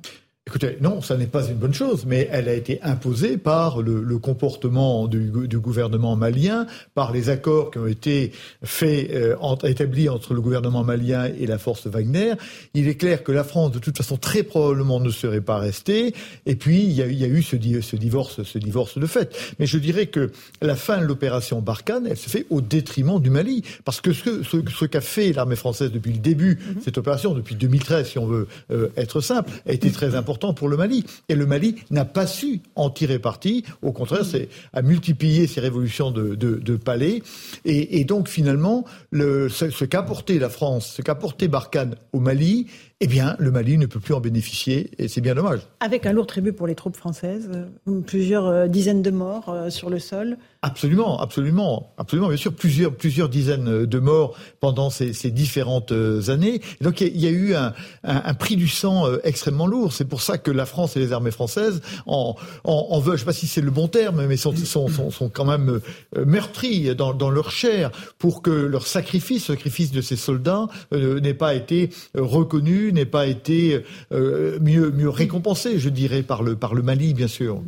Écoutez, 0.50 0.80
non, 0.82 1.00
ça 1.04 1.16
n'est 1.16 1.28
pas 1.28 1.46
une 1.48 1.58
bonne 1.58 1.76
chose, 1.76 2.06
mais 2.08 2.28
elle 2.32 2.50
a 2.50 2.56
été 2.56 2.80
imposée 2.82 3.38
par 3.38 3.84
le, 3.84 4.02
le 4.02 4.18
comportement 4.18 5.08
du, 5.08 5.30
du, 5.48 5.60
gouvernement 5.60 6.16
malien, 6.16 6.66
par 6.96 7.12
les 7.12 7.30
accords 7.30 7.70
qui 7.70 7.78
ont 7.78 7.86
été 7.86 8.32
faits, 8.64 9.12
euh, 9.12 9.36
établis 9.66 10.10
entre 10.10 10.34
le 10.34 10.42
gouvernement 10.42 10.84
malien 10.84 11.26
et 11.40 11.46
la 11.46 11.60
force 11.60 11.86
Wagner. 11.86 12.34
Il 12.74 12.88
est 12.88 12.96
clair 12.96 13.24
que 13.24 13.32
la 13.32 13.44
France, 13.44 13.74
de 13.74 13.78
toute 13.78 13.96
façon, 13.96 14.18
très 14.18 14.42
probablement 14.42 15.00
ne 15.00 15.12
serait 15.12 15.42
pas 15.42 15.60
restée. 15.60 16.16
Et 16.48 16.56
puis, 16.56 16.80
il 16.80 16.94
y 16.94 17.04
a, 17.04 17.06
il 17.06 17.20
y 17.20 17.26
a 17.26 17.28
eu 17.28 17.44
ce, 17.44 17.56
ce, 17.82 17.96
divorce, 17.96 18.42
ce 18.42 18.58
divorce 18.58 18.98
de 18.98 19.06
fait. 19.06 19.38
Mais 19.60 19.68
je 19.68 19.78
dirais 19.78 20.08
que 20.08 20.32
la 20.64 20.76
fin 20.76 20.98
de 20.98 21.06
l'opération 21.06 21.62
Barkhane, 21.62 22.08
elle 22.10 22.18
se 22.18 22.28
fait 22.28 22.48
au 22.50 22.62
détriment 22.62 23.22
du 23.22 23.30
Mali, 23.30 23.62
parce 23.86 24.02
que 24.02 24.14
ce, 24.14 24.42
ce, 24.42 24.58
ce 24.68 24.86
qu'a 24.86 25.02
fait 25.02 25.32
l'armée 25.32 25.56
française 25.56 25.92
depuis 25.92 26.14
le 26.14 26.18
début, 26.18 26.56
mm 26.56 26.74
-hmm. 26.80 26.84
cette 26.84 26.98
opération 26.98 27.36
depuis 27.36 27.54
2013, 27.54 28.08
si 28.08 28.18
on 28.18 28.26
veut 28.26 28.48
euh, 28.72 28.88
être 28.98 29.22
simple, 29.22 29.52
a 29.68 29.74
été 29.74 29.92
très 29.92 30.16
important 30.16 30.39
important 30.40 30.54
pour 30.54 30.70
le 30.70 30.78
Mali. 30.78 31.06
Et 31.28 31.36
le 31.36 31.46
Mali 31.46 31.76
n'a 31.92 32.06
pas 32.06 32.26
su 32.26 32.62
en 32.76 32.90
tirer 32.90 33.20
parti. 33.20 33.66
Au 33.82 33.92
contraire, 33.92 34.24
c'est 34.24 34.48
à 34.72 34.82
multiplier 34.82 35.48
ses 35.48 35.60
révolutions 35.60 36.12
de, 36.12 36.36
de, 36.36 36.76
palais. 36.78 37.22
Et, 37.66 38.06
donc 38.06 38.30
finalement, 38.30 38.86
le, 39.12 39.50
ce, 39.50 39.84
qu'a 39.84 40.00
apporté 40.00 40.40
la 40.40 40.50
France, 40.50 40.94
ce 40.96 41.02
qu'a 41.02 41.12
apporté 41.12 41.50
Barkhane 41.50 41.96
au 42.14 42.22
Mali, 42.22 42.68
eh 43.02 43.08
bien, 43.08 43.38
le 43.40 43.50
Mali 43.50 43.78
ne 43.78 43.86
peut 43.86 44.02
plus 44.02 44.14
en 44.14 44.20
bénéficier 44.20 44.92
et 44.98 45.08
c'est 45.08 45.22
bien 45.22 45.34
dommage. 45.34 45.62
Avec 45.80 46.06
un 46.06 46.12
lourd 46.12 46.28
tribut 46.28 46.52
pour 46.52 46.68
les 46.68 46.76
troupes 46.76 46.98
françaises, 46.98 47.50
euh, 47.56 48.02
plusieurs 48.02 48.46
euh, 48.46 48.68
dizaines 48.68 49.02
de 49.02 49.10
morts 49.10 49.48
euh, 49.48 49.70
sur 49.70 49.90
le 49.90 50.00
sol. 50.00 50.38
Absolument, 50.64 51.18
absolument, 51.22 51.94
absolument. 51.98 52.28
Bien 52.28 52.36
sûr, 52.36 52.54
plusieurs, 52.54 52.94
plusieurs 52.94 53.30
dizaines 53.30 53.86
de 53.86 54.00
morts 54.00 54.36
pendant 54.60 54.90
ces, 54.90 55.14
ces 55.14 55.32
différentes 55.32 55.94
années. 56.28 56.60
donc, 56.82 57.00
il 57.00 57.18
y, 57.18 57.28
a 57.28 57.30
eu 57.30 57.56
un, 57.56 57.74
un, 58.04 58.34
prix 58.34 58.58
du 58.58 58.68
sang 58.68 59.06
extrêmement 59.24 59.68
lourd. 59.68 59.94
C'est 59.94 60.04
pour 60.04 60.22
ça 60.22 60.38
que 60.38 60.52
la 60.52 60.66
France 60.66 60.98
et 60.98 61.00
les 61.00 61.14
armées 61.14 61.32
françaises 61.32 61.82
en, 62.06 62.36
en, 62.66 62.88
en 62.90 63.00
veulent, 63.00 63.12
je 63.12 63.12
ne 63.14 63.18
sais 63.20 63.26
pas 63.26 63.32
si 63.32 63.48
c'est 63.48 63.62
le 63.62 63.72
bon 63.72 63.88
terme, 63.88 64.26
mais 64.26 64.36
sont, 64.36 64.54
sont, 64.54 64.90
sont, 64.90 65.12
sont 65.12 65.30
quand 65.30 65.46
même 65.46 65.80
meurtris 66.26 66.94
dans, 66.94 67.14
dans, 67.14 67.30
leur 67.30 67.52
chair 67.52 67.92
pour 68.18 68.42
que 68.42 68.52
leur 68.52 68.86
sacrifice, 68.86 69.48
le 69.48 69.56
sacrifice 69.56 69.94
de 69.94 70.02
ces 70.02 70.18
soldats, 70.18 70.68
n'ait 70.92 71.34
pas 71.34 71.54
été 71.54 71.90
reconnu 72.16 72.89
n'ait 72.94 73.06
pas 73.06 73.28
été 73.28 73.82
euh, 74.12 74.60
mieux, 74.62 74.92
mieux 74.92 75.10
récompensé, 75.10 75.80
je 75.80 75.90
dirais, 75.90 76.24
par 76.24 76.44
le, 76.44 76.56
par 76.56 76.74
le 76.74 76.82
Mali, 76.82 77.14
bien 77.14 77.28
sûr. 77.28 77.62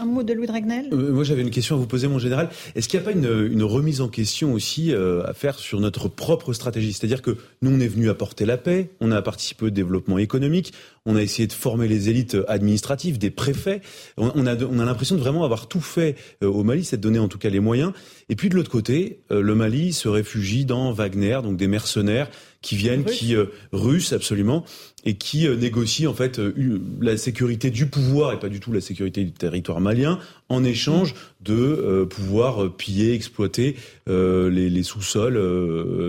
Un, 0.00 0.04
mot 0.04 0.22
de 0.22 0.32
Louis 0.32 0.46
Dragnel? 0.46 0.88
Euh, 0.92 1.12
Moi, 1.12 1.24
j'avais 1.24 1.42
une 1.42 1.50
question 1.50 1.76
à 1.76 1.78
vous 1.78 1.86
poser, 1.86 2.08
mon 2.08 2.18
général. 2.18 2.48
Est-ce 2.74 2.88
qu'il 2.88 3.00
n'y 3.00 3.06
a 3.06 3.10
pas 3.10 3.16
une, 3.16 3.50
une, 3.52 3.62
remise 3.62 4.00
en 4.00 4.08
question 4.08 4.52
aussi 4.52 4.92
euh, 4.92 5.24
à 5.26 5.34
faire 5.34 5.58
sur 5.58 5.80
notre 5.80 6.08
propre 6.08 6.52
stratégie? 6.52 6.92
C'est-à-dire 6.92 7.22
que 7.22 7.36
nous, 7.62 7.70
on 7.70 7.80
est 7.80 7.88
venu 7.88 8.08
apporter 8.10 8.44
la 8.46 8.56
paix, 8.56 8.90
on 9.00 9.10
a 9.10 9.22
participé 9.22 9.66
au 9.66 9.70
développement 9.70 10.18
économique, 10.18 10.72
on 11.06 11.16
a 11.16 11.22
essayé 11.22 11.46
de 11.46 11.52
former 11.52 11.88
les 11.88 12.08
élites 12.08 12.36
administratives, 12.48 13.18
des 13.18 13.30
préfets. 13.30 13.82
On, 14.16 14.46
a, 14.46 14.56
on 14.64 14.78
a 14.78 14.84
l'impression 14.84 15.16
de 15.16 15.20
vraiment 15.20 15.44
avoir 15.44 15.68
tout 15.68 15.80
fait 15.80 16.16
au 16.42 16.64
Mali, 16.64 16.84
c'est 16.84 16.96
de 16.96 17.02
donner 17.02 17.18
en 17.18 17.28
tout 17.28 17.38
cas 17.38 17.50
les 17.50 17.60
moyens. 17.60 17.92
Et 18.30 18.36
puis 18.36 18.48
de 18.48 18.54
l'autre 18.54 18.70
côté, 18.70 19.20
le 19.28 19.54
Mali 19.54 19.92
se 19.92 20.08
réfugie 20.08 20.64
dans 20.64 20.92
Wagner, 20.92 21.40
donc 21.42 21.58
des 21.58 21.66
mercenaires 21.66 22.30
qui 22.64 22.76
viennent, 22.76 23.04
qui 23.04 23.36
euh, 23.36 23.46
russes 23.72 24.12
absolument, 24.12 24.64
et 25.04 25.14
qui 25.14 25.46
euh, 25.46 25.54
négocient 25.54 26.10
en 26.10 26.14
fait 26.14 26.38
euh, 26.38 26.80
la 27.00 27.16
sécurité 27.18 27.70
du 27.70 27.86
pouvoir 27.86 28.32
et 28.32 28.40
pas 28.40 28.48
du 28.48 28.58
tout 28.58 28.72
la 28.72 28.80
sécurité 28.80 29.22
du 29.22 29.32
territoire 29.32 29.80
malien 29.80 30.18
en 30.48 30.64
échange 30.64 31.14
de 31.42 32.06
pouvoir 32.08 32.74
piller, 32.76 33.12
exploiter 33.12 33.76
les, 34.06 34.70
les 34.70 34.82
sous-sols 34.82 35.38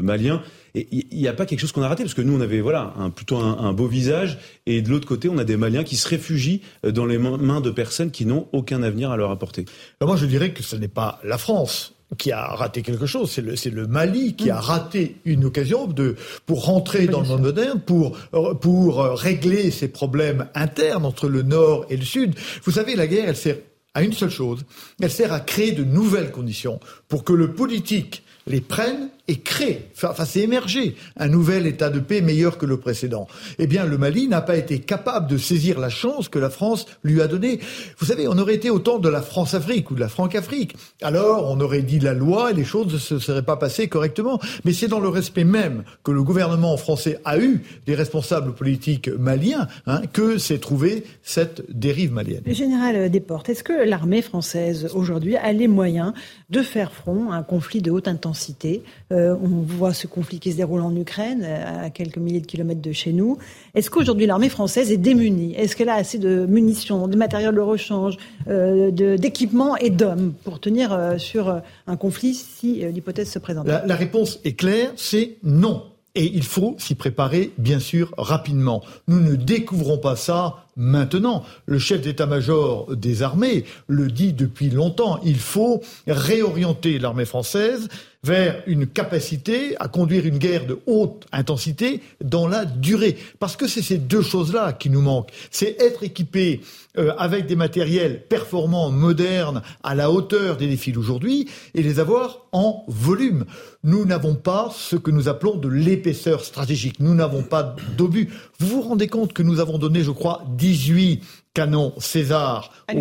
maliens. 0.02 0.42
Et 0.76 0.88
il 0.92 1.20
n'y 1.20 1.28
a 1.28 1.34
pas 1.34 1.46
quelque 1.46 1.60
chose 1.60 1.72
qu'on 1.72 1.82
a 1.82 1.88
raté 1.88 2.04
parce 2.04 2.14
que 2.14 2.22
nous 2.22 2.36
on 2.36 2.42
avait 2.42 2.60
voilà 2.60 2.94
un, 2.98 3.10
plutôt 3.10 3.38
un, 3.38 3.58
un, 3.60 3.74
beau 3.74 3.88
visage 3.88 4.38
et 4.66 4.82
de 4.82 4.90
l'autre 4.90 5.08
côté 5.08 5.30
on 5.30 5.38
a 5.38 5.46
des 5.46 5.56
Maliens 5.56 5.86
qui 5.86 5.96
se 5.96 6.08
réfugient 6.08 6.62
dans 6.84 7.06
les 7.06 7.18
mains 7.18 7.62
de 7.62 7.72
personnes 7.72 8.12
qui 8.12 8.26
n'ont 8.26 8.48
aucun 8.52 8.84
avenir 8.84 9.12
à 9.12 9.18
leur 9.18 9.32
apporter. 9.32 9.66
Alors 10.00 10.10
moi 10.10 10.18
je 10.18 10.26
dirais 10.26 10.52
que 10.52 10.64
ce 10.64 10.76
n'est 10.76 10.90
pas 10.90 11.20
la 11.24 11.38
France 11.38 11.95
qui 12.18 12.32
a 12.32 12.46
raté 12.46 12.82
quelque 12.82 13.06
chose, 13.06 13.32
c'est 13.32 13.42
le, 13.42 13.56
le, 13.72 13.88
Mali 13.88 14.36
qui 14.36 14.50
a 14.50 14.56
mm. 14.56 14.60
raté 14.60 15.16
une 15.26 15.46
occasion 15.46 15.88
de, 15.88 16.16
pour 16.46 16.66
rentrer 16.66 17.08
dans 17.08 17.22
le 17.22 17.28
monde 17.28 17.42
moderne, 17.42 17.82
pour, 17.82 18.18
pour 18.62 19.04
régler 19.04 19.72
ces 19.72 19.88
problèmes 19.88 20.48
internes 20.54 21.06
entre 21.06 21.28
le 21.28 21.42
Nord 21.42 21.86
et 21.90 21.98
le 21.98 22.06
Sud. 22.06 22.36
Vous 22.64 22.72
savez, 22.72 22.96
la 22.96 23.08
guerre, 23.08 23.30
elle 23.30 23.36
sert 23.36 23.58
à 23.96 24.04
une 24.04 24.14
seule 24.14 24.30
chose, 24.30 24.66
elle 25.02 25.10
sert 25.10 25.34
à 25.34 25.40
créer 25.40 25.72
de 25.72 25.84
nouvelles 25.84 26.32
conditions 26.32 26.80
pour 27.08 27.24
que 27.24 27.34
le 27.34 27.54
politique 27.54 28.24
les 28.46 28.62
prenne 28.62 29.10
et 29.28 29.38
crée, 29.38 29.90
enfin 30.04 30.26
c'est 30.26 30.42
émerger 30.42 30.96
un 31.18 31.28
nouvel 31.28 31.66
état 31.66 31.90
de 31.90 32.00
paix 32.00 32.22
meilleur 32.22 32.58
que 32.58 32.66
le 32.66 32.78
précédent. 32.78 33.28
Eh 33.60 33.68
bien, 33.68 33.86
le 33.86 33.98
Mali 33.98 34.28
n'a 34.28 34.42
pas 34.42 34.56
été 34.56 34.80
capable 34.80 35.28
de 35.28 35.38
saisir 35.38 35.80
la 35.80 35.90
chance 35.90 36.30
que 36.30 36.40
la 36.40 36.50
France 36.50 36.86
lui 37.04 37.22
a 37.22 37.28
donnée. 37.28 37.60
Vous 37.98 38.06
savez, 38.06 38.28
on 38.28 38.38
aurait 38.38 38.56
été 38.56 38.70
au 38.70 38.80
temps 38.80 39.00
de 39.00 39.10
la 39.10 39.22
France-Afrique 39.22 39.92
ou 39.92 39.96
de 39.96 40.00
la 40.00 40.10
Franc-Afrique. 40.10 40.76
Alors, 41.02 41.50
on 41.50 41.60
aurait 41.60 41.82
dit 41.82 42.00
la 42.00 42.14
loi 42.14 42.52
et 42.52 42.54
les 42.54 42.64
choses 42.64 42.94
ne 42.94 42.98
se 42.98 43.20
seraient 43.20 43.44
pas 43.44 43.58
passées 43.58 43.88
correctement. 43.88 44.40
Mais 44.64 44.74
c'est 44.74 44.88
dans 44.88 45.00
le 45.00 45.10
respect 45.10 45.44
même 45.44 45.84
que 46.04 46.12
le 46.12 46.24
gouvernement 46.24 46.78
français 46.78 47.20
a 47.26 47.38
eu 47.38 47.64
des 47.86 47.96
responsables 47.96 48.54
politiques 48.54 49.10
maliens 49.10 49.68
hein, 49.88 50.02
que 50.14 50.38
s'est 50.38 50.60
trouvée 50.60 51.04
cette 51.24 51.64
dérive 51.70 52.12
malienne. 52.12 52.44
Le 52.46 52.54
général 52.54 53.10
Desportes, 53.10 53.50
est-ce 53.50 53.64
que 53.64 53.88
l'armée 53.88 54.22
française 54.22 54.90
aujourd'hui 54.94 55.36
a 55.36 55.52
les 55.52 55.68
moyens 55.68 56.14
de 56.50 56.62
faire 56.62 56.92
front 56.92 57.32
à 57.32 57.36
un 57.36 57.44
conflit 57.44 57.82
de 57.82 57.92
haute 57.92 58.08
intensité 58.08 58.84
euh, 59.16 59.36
on 59.42 59.62
voit 59.62 59.94
ce 59.94 60.08
conflit 60.08 60.40
qui 60.40 60.52
se 60.52 60.58
déroule 60.58 60.82
en 60.82 60.96
Ukraine, 60.96 61.44
à 61.44 61.90
quelques 61.90 62.18
milliers 62.18 62.42
de 62.42 62.46
kilomètres 62.46 62.82
de 62.82 62.92
chez 62.92 63.14
nous. 63.14 63.38
Est-ce 63.74 63.90
qu'aujourd'hui 63.90 64.26
l'armée 64.26 64.50
française 64.50 64.92
est 64.92 64.98
démunie? 64.98 65.56
Est-ce 65.56 65.76
qu'elle 65.76 65.90
a 65.90 65.96
assez 65.96 66.18
de 66.18 66.46
munitions, 66.46 67.08
de 67.08 67.16
matériel 67.16 67.56
de 67.56 67.62
rechange, 67.62 68.18
euh, 68.48 68.92
d'équipements 68.92 69.78
et 69.78 69.90
d'hommes 69.90 70.34
pour 70.44 70.60
tenir 70.60 70.94
euh, 70.94 71.18
sur 71.18 71.62
un 71.88 71.96
conflit 71.96 72.34
si 72.34 72.84
l'hypothèse 72.92 73.30
se 73.30 73.40
présente? 73.40 73.68
La 73.68 73.96
réponse 73.96 74.40
est 74.44 74.54
claire, 74.54 74.92
c'est 74.96 75.38
non. 75.44 75.84
Et 76.16 76.32
il 76.34 76.44
faut 76.44 76.76
s'y 76.80 76.96
préparer, 76.96 77.52
bien 77.58 77.80
sûr, 77.80 78.14
rapidement. 78.18 78.82
Nous 79.08 79.20
ne 79.20 79.36
découvrons 79.36 79.98
pas 79.98 80.16
ça 80.16 80.66
maintenant. 80.78 81.44
Le 81.66 81.78
chef 81.78 82.02
d'état-major 82.02 82.96
des 82.96 83.22
armées 83.22 83.66
le 83.88 84.08
dit 84.08 84.32
depuis 84.32 84.70
longtemps. 84.70 85.20
Il 85.26 85.38
faut 85.38 85.82
réorienter 86.08 87.00
l'armée 87.00 87.26
française 87.26 87.90
vers 88.26 88.64
une 88.66 88.88
capacité 88.88 89.76
à 89.80 89.88
conduire 89.88 90.26
une 90.26 90.40
guerre 90.40 90.66
de 90.66 90.80
haute 90.88 91.28
intensité 91.32 92.02
dans 92.24 92.48
la 92.48 92.66
durée. 92.66 93.18
Parce 93.38 93.56
que 93.56 93.68
c'est 93.68 93.84
ces 93.84 94.00
deux 94.00 94.24
choses-là 94.24 94.74
qui 94.74 94.90
nous 94.90 95.02
manquent. 95.02 95.32
C'est 95.52 95.80
être 95.80 96.04
équipé 96.04 96.62
euh, 96.98 97.14
avec 97.18 97.46
des 97.46 97.56
matériels 97.56 98.24
performants, 98.28 98.92
modernes, 98.92 99.62
à 99.84 99.96
la 99.96 100.12
hauteur 100.12 100.58
des 100.58 100.68
défis 100.68 100.92
d'aujourd'hui, 100.92 101.50
et 101.74 101.84
les 101.84 102.00
avoir 102.00 102.42
en 102.52 102.84
volume. 102.88 103.46
Nous 103.84 104.06
n'avons 104.06 104.36
pas 104.36 104.72
ce 104.76 104.96
que 104.96 105.12
nous 105.12 105.28
appelons 105.28 105.56
de 105.56 105.68
l'épaisseur 105.68 106.44
stratégique. 106.44 107.00
Nous 107.00 107.14
n'avons 107.14 107.44
pas 107.44 107.76
d'obus. 107.98 108.30
Vous 108.60 108.68
vous 108.68 108.82
rendez 108.82 109.08
compte 109.08 109.34
que 109.34 109.44
nous 109.44 109.60
avons 109.60 109.78
donné, 109.78 110.04
je 110.04 110.12
crois, 110.12 110.44
18 110.58 111.22
canons 111.54 111.94
César 111.98 112.72
à 112.88 112.94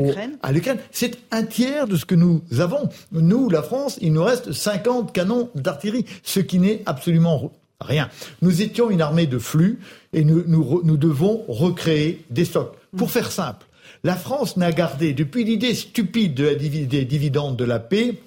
l'Ukraine. 0.53 0.79
C'est 0.93 1.19
un 1.31 1.43
tiers 1.43 1.87
de 1.87 1.97
ce 1.97 2.07
que 2.07 2.15
nous 2.15 2.43
avons. 2.59 2.89
Nous, 3.13 3.51
la 3.51 3.63
France, 3.63 3.99
il 4.01 4.13
nous 4.15 4.23
reste 4.23 4.53
50 4.53 5.13
canons 5.13 5.51
d'artillerie, 5.55 6.07
ce 6.23 6.41
qui 6.41 6.59
n'est 6.59 6.83
absolument 6.87 7.53
rien. 7.81 8.09
Nous 8.41 8.63
étions 8.63 8.91
une 8.91 9.03
armée 9.03 9.27
de 9.27 9.39
flux 9.39 9.81
et 10.13 10.25
nous, 10.25 10.45
nous, 10.47 10.97
devons 10.97 11.45
recréer 11.49 12.25
des 12.31 12.45
stocks. 12.45 12.75
Pour 12.97 13.11
faire 13.11 13.31
simple, 13.31 13.67
la 14.05 14.17
France 14.17 14.57
n'a 14.57 14.71
gardé, 14.71 15.15
depuis 15.15 15.45
l'idée 15.45 15.75
stupide 15.75 16.35
de 16.35 16.45
la 16.45 16.55
des 16.55 17.05
dividendes 17.05 17.57
de 17.57 17.65
la 17.65 17.81
paix, 17.81 18.21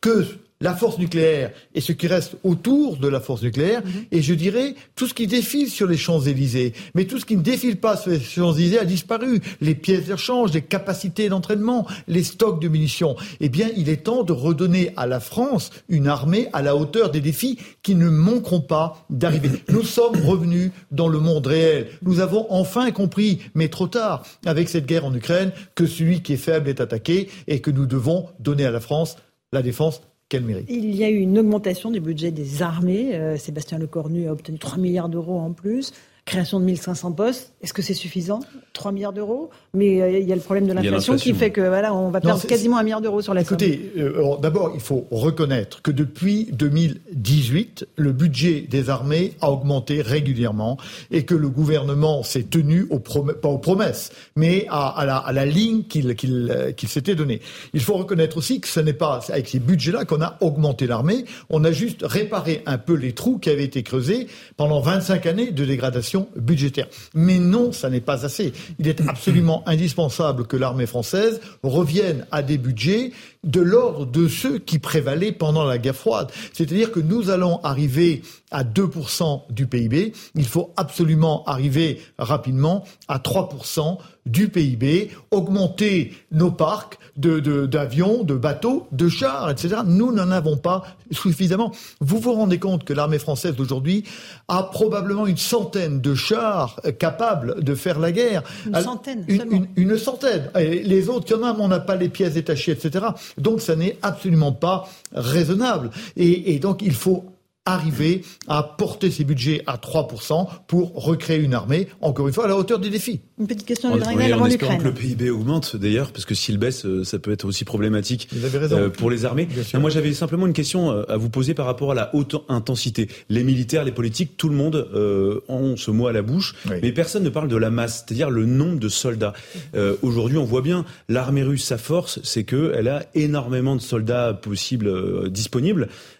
que 0.00 0.24
la 0.64 0.74
force 0.74 0.98
nucléaire 0.98 1.50
et 1.74 1.82
ce 1.82 1.92
qui 1.92 2.06
reste 2.06 2.36
autour 2.42 2.96
de 2.96 3.06
la 3.06 3.20
force 3.20 3.42
nucléaire, 3.42 3.82
mhm. 3.84 4.06
et 4.10 4.22
je 4.22 4.32
dirais 4.32 4.74
tout 4.96 5.06
ce 5.06 5.12
qui 5.12 5.26
défile 5.26 5.68
sur 5.68 5.86
les 5.86 5.98
Champs-Élysées. 5.98 6.72
Mais 6.94 7.04
tout 7.04 7.18
ce 7.18 7.26
qui 7.26 7.36
ne 7.36 7.42
défile 7.42 7.76
pas 7.76 7.98
sur 7.98 8.10
les 8.10 8.20
Champs-Élysées 8.20 8.78
a 8.78 8.86
disparu. 8.86 9.42
Les 9.60 9.74
pièces 9.74 10.06
d'échange, 10.06 10.54
les 10.54 10.62
capacités 10.62 11.28
d'entraînement, 11.28 11.86
les 12.08 12.24
stocks 12.24 12.62
de 12.62 12.68
munitions. 12.68 13.14
Eh 13.40 13.50
bien, 13.50 13.68
il 13.76 13.90
est 13.90 14.04
temps 14.04 14.22
de 14.22 14.32
redonner 14.32 14.94
à 14.96 15.06
la 15.06 15.20
France 15.20 15.70
une 15.90 16.08
armée 16.08 16.48
à 16.54 16.62
la 16.62 16.76
hauteur 16.76 17.10
des 17.10 17.20
défis 17.20 17.58
qui 17.82 17.94
ne 17.94 18.08
manqueront 18.08 18.62
pas 18.62 19.04
d'arriver. 19.10 19.50
Nous 19.68 19.82
sommes 19.82 20.18
revenus 20.24 20.70
dans 20.90 21.08
le 21.08 21.18
monde 21.18 21.46
réel. 21.46 21.88
Nous 22.00 22.20
avons 22.20 22.46
enfin 22.48 22.90
compris, 22.90 23.40
mais 23.54 23.68
trop 23.68 23.86
tard, 23.86 24.24
avec 24.46 24.70
cette 24.70 24.86
guerre 24.86 25.04
en 25.04 25.14
Ukraine, 25.14 25.52
que 25.74 25.84
celui 25.84 26.22
qui 26.22 26.32
est 26.32 26.38
faible 26.38 26.70
est 26.70 26.80
attaqué 26.80 27.28
et 27.48 27.60
que 27.60 27.70
nous 27.70 27.84
devons 27.84 28.28
donner 28.40 28.64
à 28.64 28.70
la 28.70 28.80
France 28.80 29.16
la 29.52 29.60
défense 29.60 30.00
il 30.32 30.94
y 30.94 31.04
a 31.04 31.10
eu 31.10 31.18
une 31.18 31.38
augmentation 31.38 31.90
du 31.90 32.00
budget 32.00 32.30
des 32.30 32.62
armées. 32.62 33.14
Euh, 33.14 33.36
Sébastien 33.36 33.78
Lecornu 33.78 34.28
a 34.28 34.32
obtenu 34.32 34.58
3 34.58 34.78
milliards 34.78 35.08
d'euros 35.08 35.38
en 35.38 35.52
plus. 35.52 35.92
Création 36.24 36.58
de 36.58 36.64
1500 36.64 37.12
postes, 37.12 37.53
est-ce 37.64 37.72
que 37.72 37.80
c'est 37.80 37.94
suffisant 37.94 38.40
3 38.74 38.92
milliards 38.92 39.14
d'euros? 39.14 39.48
Mais 39.72 40.02
euh, 40.02 40.18
il 40.18 40.28
y 40.28 40.32
a 40.32 40.34
le 40.34 40.42
problème 40.42 40.66
de 40.66 40.74
l'inflation 40.74 41.16
qui 41.16 41.32
fait 41.32 41.50
que 41.50 41.62
voilà, 41.62 41.94
on 41.94 42.10
va 42.10 42.20
perdre 42.20 42.46
quasiment 42.46 42.76
un 42.76 42.82
milliard 42.82 43.00
d'euros 43.00 43.22
sur 43.22 43.32
la 43.32 43.40
Écoutez, 43.40 43.90
euh, 43.96 44.36
d'abord, 44.42 44.72
il 44.74 44.82
faut 44.82 45.06
reconnaître 45.10 45.80
que 45.80 45.90
depuis 45.90 46.50
2018, 46.52 47.86
le 47.96 48.12
budget 48.12 48.66
des 48.68 48.90
armées 48.90 49.32
a 49.40 49.50
augmenté 49.50 50.02
régulièrement 50.02 50.76
et 51.10 51.24
que 51.24 51.34
le 51.34 51.48
gouvernement 51.48 52.22
s'est 52.22 52.42
tenu 52.42 52.86
aux 52.90 52.98
pas 52.98 53.48
aux 53.48 53.58
promesses, 53.58 54.12
mais 54.36 54.66
à, 54.68 55.04
la, 55.06 55.16
à 55.16 55.32
la, 55.32 55.46
ligne 55.46 55.84
qu'il 55.84 56.14
qu'il 56.16 56.74
qu'il 56.76 56.88
s'était 56.90 57.14
donnée. 57.14 57.40
Il 57.72 57.80
faut 57.80 57.94
reconnaître 57.94 58.36
aussi 58.36 58.60
que 58.60 58.68
ce 58.68 58.80
n'est 58.80 58.92
pas 58.92 59.20
avec 59.30 59.48
ces 59.48 59.58
budgets-là 59.58 60.04
qu'on 60.04 60.20
a 60.20 60.36
augmenté 60.42 60.86
l'armée, 60.86 61.24
on 61.48 61.64
a 61.64 61.72
juste 61.72 62.02
réparé 62.02 62.62
un 62.66 62.76
peu 62.76 62.92
les 62.92 63.12
trous 63.12 63.38
qui 63.38 63.48
avaient 63.48 63.64
été 63.64 63.82
creusés 63.82 64.26
pendant 64.58 64.80
25 64.80 65.24
années 65.24 65.50
de 65.50 65.64
dégradation 65.64 66.28
budgétaire. 66.36 66.88
Mais 67.14 67.38
non, 67.38 67.53
ça 67.72 67.90
n'est 67.90 68.00
pas 68.00 68.24
assez. 68.24 68.52
Il 68.78 68.88
est 68.88 69.00
absolument 69.08 69.62
indispensable 69.66 70.46
que 70.46 70.56
l'armée 70.56 70.86
française 70.86 71.40
revienne 71.62 72.26
à 72.30 72.42
des 72.42 72.58
budgets 72.58 73.12
de 73.44 73.60
l'ordre 73.60 74.06
de 74.06 74.28
ceux 74.28 74.58
qui 74.58 74.78
prévalaient 74.78 75.32
pendant 75.32 75.64
la 75.64 75.78
guerre 75.78 75.96
froide. 75.96 76.30
C'est-à-dire 76.52 76.90
que 76.90 77.00
nous 77.00 77.30
allons 77.30 77.60
arriver 77.62 78.22
à 78.50 78.64
2% 78.64 79.42
du 79.50 79.66
PIB. 79.66 80.12
Il 80.34 80.46
faut 80.46 80.72
absolument 80.76 81.44
arriver 81.44 82.00
rapidement 82.18 82.84
à 83.08 83.18
3% 83.18 83.98
du 84.26 84.48
PIB, 84.48 85.10
augmenter 85.30 86.14
nos 86.32 86.50
parcs 86.50 86.98
d'avions, 87.16 88.24
de, 88.24 88.34
de 88.34 88.38
bateaux, 88.38 88.86
de 88.90 89.08
chars, 89.08 89.50
etc. 89.50 89.76
Nous 89.84 90.12
n'en 90.12 90.30
avons 90.30 90.56
pas 90.56 90.82
suffisamment. 91.10 91.72
Vous 92.00 92.18
vous 92.18 92.32
rendez 92.32 92.58
compte 92.58 92.84
que 92.84 92.94
l'armée 92.94 93.18
française 93.18 93.54
d'aujourd'hui 93.54 94.04
a 94.48 94.62
probablement 94.62 95.26
une 95.26 95.36
centaine 95.36 96.00
de 96.00 96.14
chars 96.14 96.80
capables 96.98 97.62
de 97.62 97.74
faire 97.74 97.98
la 97.98 98.12
guerre. 98.12 98.42
Une 98.66 98.80
centaine 98.80 99.24
une, 99.28 99.68
une, 99.76 99.98
centaine. 99.98 100.50
Et 100.58 100.82
les 100.82 101.08
autres, 101.08 101.26
quand 101.28 101.44
même, 101.44 101.60
on 101.60 101.68
n'a 101.68 101.80
pas 101.80 101.96
les 101.96 102.08
pièces 102.08 102.34
détachées, 102.34 102.72
etc. 102.72 103.06
Donc 103.38 103.60
ça 103.60 103.76
n'est 103.76 103.98
absolument 104.02 104.52
pas 104.52 104.88
raisonnable. 105.12 105.90
Et, 106.16 106.58
donc 106.58 106.82
il 106.82 106.94
faut 106.94 107.24
arriver 107.66 108.22
à 108.46 108.62
porter 108.62 109.10
ces 109.10 109.24
budgets 109.24 109.62
à 109.66 109.76
3% 109.76 110.48
pour 110.66 110.92
recréer 110.94 111.38
une 111.38 111.54
armée, 111.54 111.88
encore 112.02 112.28
une 112.28 112.34
fois, 112.34 112.44
à 112.44 112.48
la 112.48 112.56
hauteur 112.56 112.78
des 112.78 112.90
défis. 112.90 113.20
Une 113.38 113.46
petite 113.46 113.66
question 113.66 113.94
de 113.94 114.00
Dragnel 114.00 114.34
avant 114.34 114.46
l'Ukraine. 114.46 114.78
que 114.78 114.84
le 114.84 114.92
PIB 114.92 115.30
augmente 115.30 115.74
d'ailleurs, 115.76 116.12
parce 116.12 116.26
que 116.26 116.34
s'il 116.34 116.58
baisse, 116.58 116.84
euh, 116.84 117.04
ça 117.04 117.18
peut 117.18 117.32
être 117.32 117.46
aussi 117.46 117.64
problématique. 117.64 118.28
Euh, 118.34 118.90
pour 118.90 119.10
les 119.10 119.24
armées. 119.24 119.48
moi, 119.74 119.88
j'avais 119.88 120.12
simplement 120.12 120.46
une 120.46 120.52
question 120.52 120.90
euh, 120.90 121.04
à 121.08 121.16
vous 121.16 121.30
poser 121.30 121.54
par 121.54 121.64
rapport 121.66 121.92
à 121.92 121.94
la 121.94 122.14
haute 122.14 122.36
intensité. 122.48 123.08
Les 123.30 123.42
militaires, 123.44 123.84
les 123.84 123.92
politiques, 123.92 124.36
tout 124.36 124.50
le 124.50 124.54
monde 124.54 124.88
euh, 124.94 125.40
ont 125.48 125.76
ce 125.76 125.90
mot 125.90 126.06
à 126.06 126.12
la 126.12 126.22
bouche, 126.22 126.54
mais 126.82 126.92
personne 126.92 127.22
ne 127.22 127.30
parle 127.30 127.48
de 127.48 127.56
la 127.56 127.70
masse, 127.70 128.04
c'est-à-dire 128.06 128.28
le 128.30 128.44
nombre 128.44 128.78
de 128.78 128.88
soldats. 128.88 129.32
Euh, 129.74 129.96
Aujourd'hui, 130.02 130.36
on 130.36 130.44
voit 130.44 130.60
bien 130.60 130.84
l'armée 131.08 131.42
russe, 131.42 131.64
sa 131.64 131.78
force, 131.78 132.20
c'est 132.22 132.44
qu'elle 132.44 132.88
a 132.88 133.06
énormément 133.14 133.74
de 133.74 133.80
soldats 133.80 134.34
possibles 134.34 135.30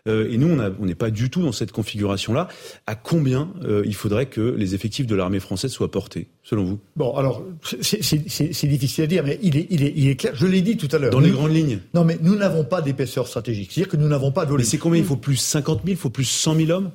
euh, 0.06 0.28
et 0.30 0.36
nous, 0.36 0.48
on 0.48 0.84
n'est 0.84 0.94
pas 0.94 1.10
du 1.10 1.30
tout 1.30 1.42
dans 1.42 1.52
cette 1.52 1.72
configuration-là. 1.72 2.48
À 2.86 2.94
combien 2.94 3.52
il 3.84 3.94
faudrait 3.94 4.26
que 4.26 4.40
les 4.40 4.74
effectifs 4.74 5.06
de 5.06 5.14
l'armée 5.14 5.40
française 5.40 5.70
soient 5.70 5.90
portés, 5.90 6.28
selon 6.42 6.64
vous? 6.64 6.78
Bon, 6.96 7.14
alors, 7.16 7.42
c'est 7.80 8.66
difficile 8.66 9.04
à 9.04 9.06
dire, 9.06 9.24
mais 9.24 9.38
il 9.42 9.56
est, 9.56 9.66
il 9.70 9.82
est, 9.82 9.92
il 9.96 10.08
est 10.08 10.16
clair. 10.16 10.32
Je 10.34 10.46
l'ai 10.46 10.62
dit 10.62 10.76
tout 10.76 10.88
à 10.92 10.98
l'heure. 10.98 11.10
Dans 11.10 11.20
les 11.20 11.30
grandes 11.30 11.54
lignes. 11.54 11.80
Non, 11.94 12.04
mais 12.04 12.18
nous 12.20 12.36
n'avons 12.36 12.64
pas 12.64 12.82
d'épaisseur 12.82 13.26
stratégique. 13.26 13.72
C'est-à-dire 13.72 13.90
que 13.90 13.96
nous 13.96 14.08
n'avons 14.08 14.32
pas 14.32 14.46
de 14.46 14.54
Mais 14.54 14.64
c'est 14.64 14.78
combien? 14.78 15.00
Il 15.00 15.06
faut 15.06 15.16
plus 15.16 15.36
50 15.36 15.80
000 15.84 15.90
Il 15.90 15.96
faut 15.96 16.10
plus 16.10 16.24
100 16.24 16.56
000 16.56 16.70
hommes? 16.70 16.90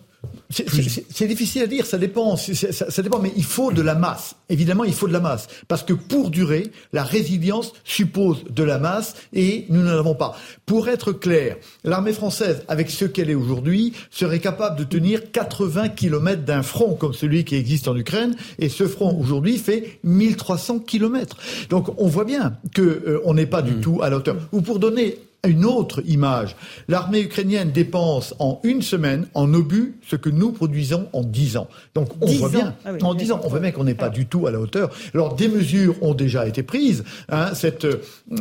C'est 0.50 1.28
difficile 1.28 1.62
à 1.62 1.68
dire, 1.68 1.86
ça 1.86 1.98
dépend, 1.98 2.36
ça, 2.36 2.90
ça, 2.90 3.02
dépend, 3.02 3.20
mais 3.20 3.32
il 3.38 3.44
faut 3.44 3.72
de 3.72 3.82
la 3.82 3.96
masse. 3.96 4.36
Évidemment, 4.50 4.84
il 4.84 4.94
faut 4.94 5.08
de 5.08 5.14
la 5.14 5.20
masse, 5.20 5.48
parce 5.68 5.84
que 5.84 5.94
pour 5.94 6.32
durer, 6.32 6.72
la 6.92 7.04
résilience 7.04 7.72
suppose 7.84 8.44
de 8.50 8.64
la 8.64 8.80
masse, 8.80 9.16
et 9.32 9.66
nous 9.70 9.82
n'en 9.82 9.98
avons 9.98 10.16
pas. 10.16 10.36
Pour 10.66 10.90
être 10.90 11.12
clair, 11.12 11.58
l'armée 11.84 12.14
française, 12.14 12.64
avec 12.68 12.90
ce 12.90 13.06
qu'elle 13.06 13.30
est 13.30 13.36
aujourd'hui, 13.36 13.94
serait 14.10 14.40
capable 14.40 14.78
de 14.80 14.84
tenir 14.84 15.32
80 15.32 15.90
km 15.90 16.44
d'un 16.44 16.64
front 16.64 16.96
comme 16.96 17.14
celui 17.14 17.46
qui 17.46 17.56
existe 17.56 17.88
en 17.88 17.96
Ukraine, 17.96 18.36
et 18.58 18.70
ce 18.70 18.88
front 18.88 19.18
aujourd'hui 19.20 19.58
fait 19.58 20.00
1300 20.04 20.80
km. 20.80 21.38
Donc 21.70 21.90
on 21.98 22.08
voit 22.08 22.26
bien 22.26 22.58
que 22.74 22.82
euh, 22.82 23.22
on 23.24 23.36
n'est 23.36 23.46
pas 23.46 23.62
du 23.62 23.76
tout 23.76 24.02
à 24.02 24.10
la 24.10 24.18
hauteur. 24.18 24.38
Ou 24.52 24.62
pour 24.62 24.80
donner 24.80 25.20
une 25.48 25.66
autre 25.66 26.02
image. 26.06 26.56
L'armée 26.88 27.22
ukrainienne 27.22 27.72
dépense 27.72 28.36
en 28.40 28.60
une 28.64 28.82
semaine 28.82 29.28
en 29.34 29.54
obus 29.54 29.98
ce 30.08 30.16
que 30.16 30.30
nous 30.30 30.52
produisons 30.52 31.08
en 31.14 31.24
dix 31.24 31.58
ans. 31.58 31.68
Donc 31.96 32.10
on 32.22 32.28
voit 32.28 32.50
bien, 32.50 32.76
ah 32.86 32.92
oui, 32.94 33.04
en 33.04 33.14
dix 33.14 33.32
ans, 33.32 33.40
on 33.44 33.50
voit 33.50 33.60
bien 33.60 33.72
qu'on 33.72 33.86
n'est 33.86 33.94
pas 33.94 34.10
du 34.10 34.26
tout 34.26 34.48
à 34.48 34.52
la 34.52 34.60
hauteur. 34.60 34.90
Alors 35.14 35.36
des 35.36 35.48
mesures 35.48 35.96
ont 36.02 36.14
déjà 36.14 36.48
été 36.48 36.64
prises. 36.64 37.04
Hein, 37.30 37.54
cette, 37.54 37.88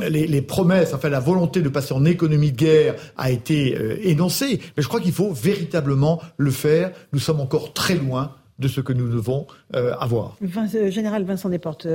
les, 0.08 0.26
les, 0.26 0.42
promesses, 0.42 0.92
enfin 0.94 1.08
la 1.08 1.20
volonté 1.20 1.62
de 1.62 1.68
passer 1.68 1.94
en 1.94 2.04
économie 2.04 2.52
de 2.52 2.56
guerre 2.56 2.94
a 3.16 3.30
été 3.30 3.76
euh, 3.76 3.98
énoncée, 4.02 4.60
mais 4.76 4.82
je 4.82 4.88
crois 4.88 5.00
qu'il 5.00 5.12
faut 5.12 5.30
véritablement 5.30 6.20
le 6.36 6.50
faire. 6.50 6.90
Nous 7.12 7.20
sommes 7.20 7.40
encore 7.40 7.72
très 7.72 7.94
loin 7.94 8.32
de 8.58 8.68
ce 8.68 8.80
que 8.80 8.92
nous 8.92 9.08
devons 9.08 9.46
euh, 9.76 9.94
avoir. 10.00 10.36
Général 10.88 11.24
Vincent 11.24 11.48
Desportes, 11.48 11.86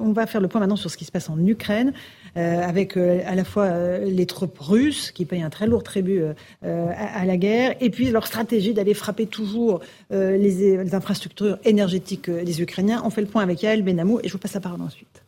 on 0.00 0.12
va 0.12 0.26
faire 0.26 0.40
le 0.40 0.48
point 0.48 0.60
maintenant 0.60 0.76
sur 0.76 0.90
ce 0.90 0.96
qui 0.96 1.04
se 1.04 1.10
passe 1.10 1.28
en 1.28 1.38
Ukraine, 1.44 1.88
euh, 1.88 2.21
avec 2.36 2.96
euh, 2.96 3.20
à 3.26 3.34
la 3.34 3.44
fois 3.44 3.64
euh, 3.64 4.04
les 4.04 4.26
troupes 4.26 4.58
russes 4.58 5.10
qui 5.10 5.24
payent 5.24 5.42
un 5.42 5.50
très 5.50 5.66
lourd 5.66 5.82
tribut 5.82 6.22
à, 6.62 7.24
la 7.24 7.36
guerre, 7.36 7.74
et 7.80 7.90
puis 7.90 8.10
leur 8.10 8.26
stratégie 8.26 8.74
d'aller 8.74 8.94
frapper 8.94 9.26
toujours 9.26 9.80
les, 10.10 10.38
les, 10.38 10.94
infrastructures 10.94 11.58
énergétiques 11.64 12.30
des 12.30 12.62
Ukrainiens. 12.62 13.02
On 13.04 13.10
fait 13.10 13.20
le 13.20 13.26
point 13.26 13.42
avec 13.42 13.62
Yael 13.62 13.82
Benamou 13.82 14.20
et 14.22 14.28
je 14.28 14.32
vous 14.32 14.38
passe 14.38 14.54
la 14.54 14.60
parole 14.60 14.82
ensuite. 14.82 15.22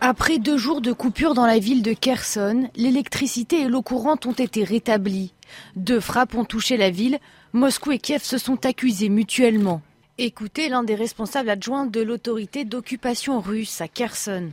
Après 0.00 0.38
deux 0.38 0.56
jours 0.56 0.80
de 0.80 0.92
coupure 0.92 1.34
dans 1.34 1.46
la 1.46 1.58
ville 1.58 1.82
de 1.82 1.92
Kherson, 1.92 2.68
l'électricité 2.76 3.62
et 3.62 3.68
l'eau 3.68 3.82
courante 3.82 4.26
ont 4.26 4.32
été 4.32 4.62
rétablies. 4.62 5.32
Deux 5.74 6.00
frappes 6.00 6.36
ont 6.36 6.44
touché 6.44 6.76
la 6.76 6.90
ville. 6.90 7.18
Moscou 7.52 7.90
et 7.90 7.98
Kiev 7.98 8.22
se 8.22 8.38
sont 8.38 8.64
accusés 8.64 9.08
mutuellement. 9.08 9.82
Écoutez 10.16 10.68
l'un 10.68 10.84
des 10.84 10.94
responsables 10.94 11.50
adjoints 11.50 11.86
de 11.86 12.00
l'autorité 12.00 12.64
d'occupation 12.64 13.40
russe 13.40 13.80
à 13.80 13.88
Kherson. 13.88 14.50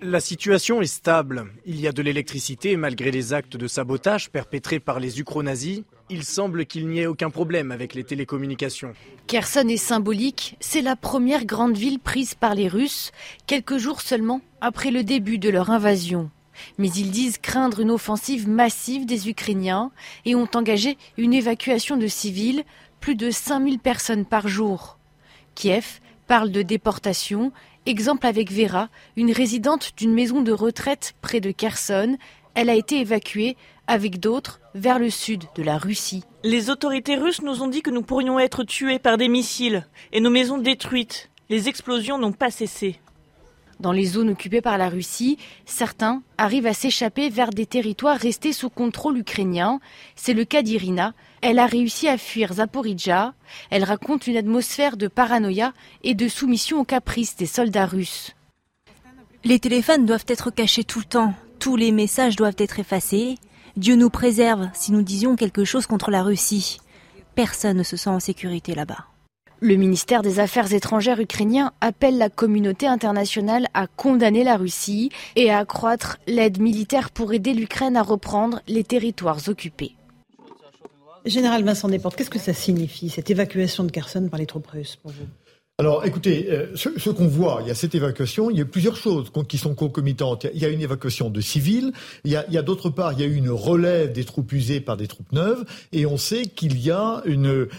La 0.00 0.20
situation 0.20 0.80
est 0.80 0.86
stable. 0.86 1.46
Il 1.64 1.80
y 1.80 1.88
a 1.88 1.92
de 1.92 2.02
l'électricité 2.02 2.76
malgré 2.76 3.10
les 3.10 3.32
actes 3.32 3.56
de 3.56 3.66
sabotage 3.66 4.30
perpétrés 4.30 4.78
par 4.78 5.00
les 5.00 5.18
ukro-nazis. 5.18 5.82
Il 6.08 6.24
semble 6.24 6.66
qu'il 6.66 6.88
n'y 6.88 7.00
ait 7.00 7.06
aucun 7.06 7.30
problème 7.30 7.72
avec 7.72 7.94
les 7.94 8.04
télécommunications. 8.04 8.92
Kherson 9.26 9.66
est 9.68 9.76
symbolique. 9.76 10.56
C'est 10.60 10.82
la 10.82 10.94
première 10.94 11.46
grande 11.46 11.76
ville 11.76 11.98
prise 11.98 12.34
par 12.34 12.54
les 12.54 12.68
Russes, 12.68 13.10
quelques 13.46 13.78
jours 13.78 14.02
seulement 14.02 14.40
après 14.60 14.90
le 14.90 15.02
début 15.02 15.38
de 15.38 15.50
leur 15.50 15.70
invasion. 15.70 16.30
Mais 16.78 16.90
ils 16.90 17.10
disent 17.10 17.38
craindre 17.38 17.80
une 17.80 17.90
offensive 17.90 18.48
massive 18.48 19.06
des 19.06 19.28
Ukrainiens 19.28 19.90
et 20.26 20.34
ont 20.34 20.48
engagé 20.54 20.96
une 21.16 21.32
évacuation 21.34 21.96
de 21.96 22.06
civils, 22.06 22.64
plus 23.00 23.16
de 23.16 23.30
5000 23.30 23.78
personnes 23.78 24.26
par 24.26 24.46
jour. 24.46 24.98
Kiev 25.54 26.00
parle 26.30 26.52
de 26.52 26.62
déportation 26.62 27.50
Exemple 27.86 28.26
avec 28.26 28.52
Vera, 28.52 28.90
une 29.16 29.32
résidente 29.32 29.92
d'une 29.96 30.12
maison 30.12 30.42
de 30.42 30.52
retraite 30.52 31.14
près 31.22 31.40
de 31.40 31.50
Kherson. 31.50 32.18
Elle 32.54 32.68
a 32.68 32.74
été 32.74 33.00
évacuée 33.00 33.56
avec 33.86 34.20
d'autres 34.20 34.60
vers 34.74 34.98
le 34.98 35.08
sud 35.08 35.44
de 35.54 35.62
la 35.62 35.78
Russie. 35.78 36.22
Les 36.44 36.68
autorités 36.68 37.16
russes 37.16 37.42
nous 37.42 37.62
ont 37.62 37.68
dit 37.68 37.80
que 37.80 37.90
nous 37.90 38.02
pourrions 38.02 38.38
être 38.38 38.64
tués 38.64 38.98
par 38.98 39.16
des 39.16 39.28
missiles 39.28 39.86
et 40.12 40.20
nos 40.20 40.30
maisons 40.30 40.58
détruites. 40.58 41.30
Les 41.48 41.68
explosions 41.68 42.18
n'ont 42.18 42.32
pas 42.32 42.50
cessé. 42.50 43.00
Dans 43.80 43.92
les 43.92 44.04
zones 44.04 44.28
occupées 44.28 44.60
par 44.60 44.76
la 44.76 44.90
Russie, 44.90 45.38
certains 45.64 46.22
arrivent 46.36 46.66
à 46.66 46.74
s'échapper 46.74 47.30
vers 47.30 47.48
des 47.48 47.64
territoires 47.64 48.18
restés 48.18 48.52
sous 48.52 48.68
contrôle 48.68 49.16
ukrainien. 49.16 49.80
C'est 50.16 50.34
le 50.34 50.44
cas 50.44 50.60
d'Irina. 50.60 51.14
Elle 51.40 51.58
a 51.58 51.64
réussi 51.64 52.06
à 52.06 52.18
fuir 52.18 52.52
Zaporizhia. 52.52 53.32
Elle 53.70 53.84
raconte 53.84 54.26
une 54.26 54.36
atmosphère 54.36 54.98
de 54.98 55.08
paranoïa 55.08 55.72
et 56.04 56.14
de 56.14 56.28
soumission 56.28 56.80
aux 56.80 56.84
caprices 56.84 57.36
des 57.36 57.46
soldats 57.46 57.86
russes. 57.86 58.36
Les 59.44 59.58
téléphones 59.58 60.04
doivent 60.04 60.26
être 60.28 60.50
cachés 60.50 60.84
tout 60.84 60.98
le 60.98 61.06
temps. 61.06 61.32
Tous 61.58 61.76
les 61.76 61.90
messages 61.90 62.36
doivent 62.36 62.56
être 62.58 62.80
effacés. 62.80 63.36
Dieu 63.78 63.96
nous 63.96 64.10
préserve 64.10 64.68
si 64.74 64.92
nous 64.92 65.02
disions 65.02 65.36
quelque 65.36 65.64
chose 65.64 65.86
contre 65.86 66.10
la 66.10 66.22
Russie. 66.22 66.80
Personne 67.34 67.78
ne 67.78 67.82
se 67.82 67.96
sent 67.96 68.10
en 68.10 68.20
sécurité 68.20 68.74
là-bas. 68.74 69.06
Le 69.62 69.76
ministère 69.76 70.22
des 70.22 70.40
Affaires 70.40 70.72
étrangères 70.72 71.20
ukrainien 71.20 71.72
appelle 71.82 72.16
la 72.16 72.30
communauté 72.30 72.86
internationale 72.86 73.66
à 73.74 73.86
condamner 73.86 74.42
la 74.42 74.56
Russie 74.56 75.10
et 75.36 75.50
à 75.50 75.58
accroître 75.58 76.16
l'aide 76.26 76.58
militaire 76.60 77.10
pour 77.10 77.34
aider 77.34 77.52
l'Ukraine 77.52 77.94
à 77.94 78.02
reprendre 78.02 78.62
les 78.68 78.84
territoires 78.84 79.48
occupés. 79.48 79.92
Général 81.26 81.62
Vincent 81.62 81.88
Desportes, 81.88 82.16
qu'est-ce 82.16 82.30
que 82.30 82.38
ça 82.38 82.54
signifie, 82.54 83.10
cette 83.10 83.28
évacuation 83.28 83.84
de 83.84 83.90
Kherson 83.90 84.28
par 84.30 84.40
les 84.40 84.46
troupes 84.46 84.68
russes 84.68 84.98
alors, 85.80 86.04
écoutez, 86.04 86.48
euh, 86.50 86.66
ce, 86.74 87.08
qu'on 87.08 87.26
voit, 87.26 87.60
il 87.62 87.68
y 87.68 87.70
a 87.70 87.74
cette 87.74 87.94
évacuation, 87.94 88.50
il 88.50 88.58
y 88.58 88.60
a 88.60 88.66
plusieurs 88.66 88.96
choses 88.96 89.32
qui 89.48 89.56
sont 89.56 89.74
concomitantes. 89.74 90.46
Il 90.52 90.60
y 90.60 90.66
a 90.66 90.68
une 90.68 90.82
évacuation 90.82 91.30
de 91.30 91.40
civils, 91.40 91.94
il 92.24 92.32
y 92.32 92.36
a, 92.36 92.62
d'autre 92.62 92.90
part, 92.90 93.14
il 93.14 93.20
y 93.20 93.22
a 93.22 93.26
une 93.26 93.48
relève 93.48 94.12
des 94.12 94.24
troupes 94.24 94.52
usées 94.52 94.82
par 94.82 94.98
des 94.98 95.06
troupes 95.06 95.32
neuves, 95.32 95.64
et 95.92 96.04
on 96.04 96.18
sait 96.18 96.42
qu'il 96.42 96.78
y 96.78 96.90
a 96.90 97.22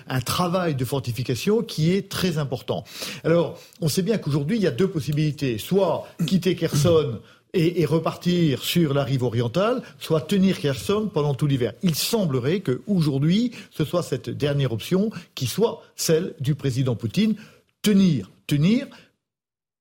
un 0.07 0.19
travail 0.21 0.73
de 0.73 0.83
fortification 0.83 1.61
qui 1.61 1.93
est 1.93 2.09
très 2.09 2.39
important. 2.39 2.85
Alors, 3.23 3.59
on 3.81 3.87
sait 3.87 4.01
bien 4.01 4.17
qu'aujourd'hui, 4.17 4.57
il 4.57 4.63
y 4.63 4.67
a 4.67 4.71
deux 4.71 4.87
possibilités. 4.87 5.59
Soit 5.59 6.07
quitter 6.25 6.55
Kherson 6.55 7.19
et, 7.53 7.81
et, 7.81 7.85
repartir 7.85 8.63
sur 8.63 8.95
la 8.95 9.03
rive 9.03 9.21
orientale, 9.21 9.83
soit 9.99 10.21
tenir 10.21 10.57
Kherson 10.59 11.07
pendant 11.13 11.35
tout 11.35 11.45
l'hiver. 11.45 11.73
Il 11.83 11.93
semblerait 11.93 12.61
qu'aujourd'hui, 12.61 13.51
ce 13.69 13.85
soit 13.85 14.01
cette 14.01 14.31
dernière 14.31 14.71
option 14.71 15.11
qui 15.35 15.45
soit 15.45 15.83
celle 15.95 16.33
du 16.39 16.55
président 16.55 16.95
Poutine 16.95 17.35
tenir, 17.81 18.31
tenir, 18.47 18.87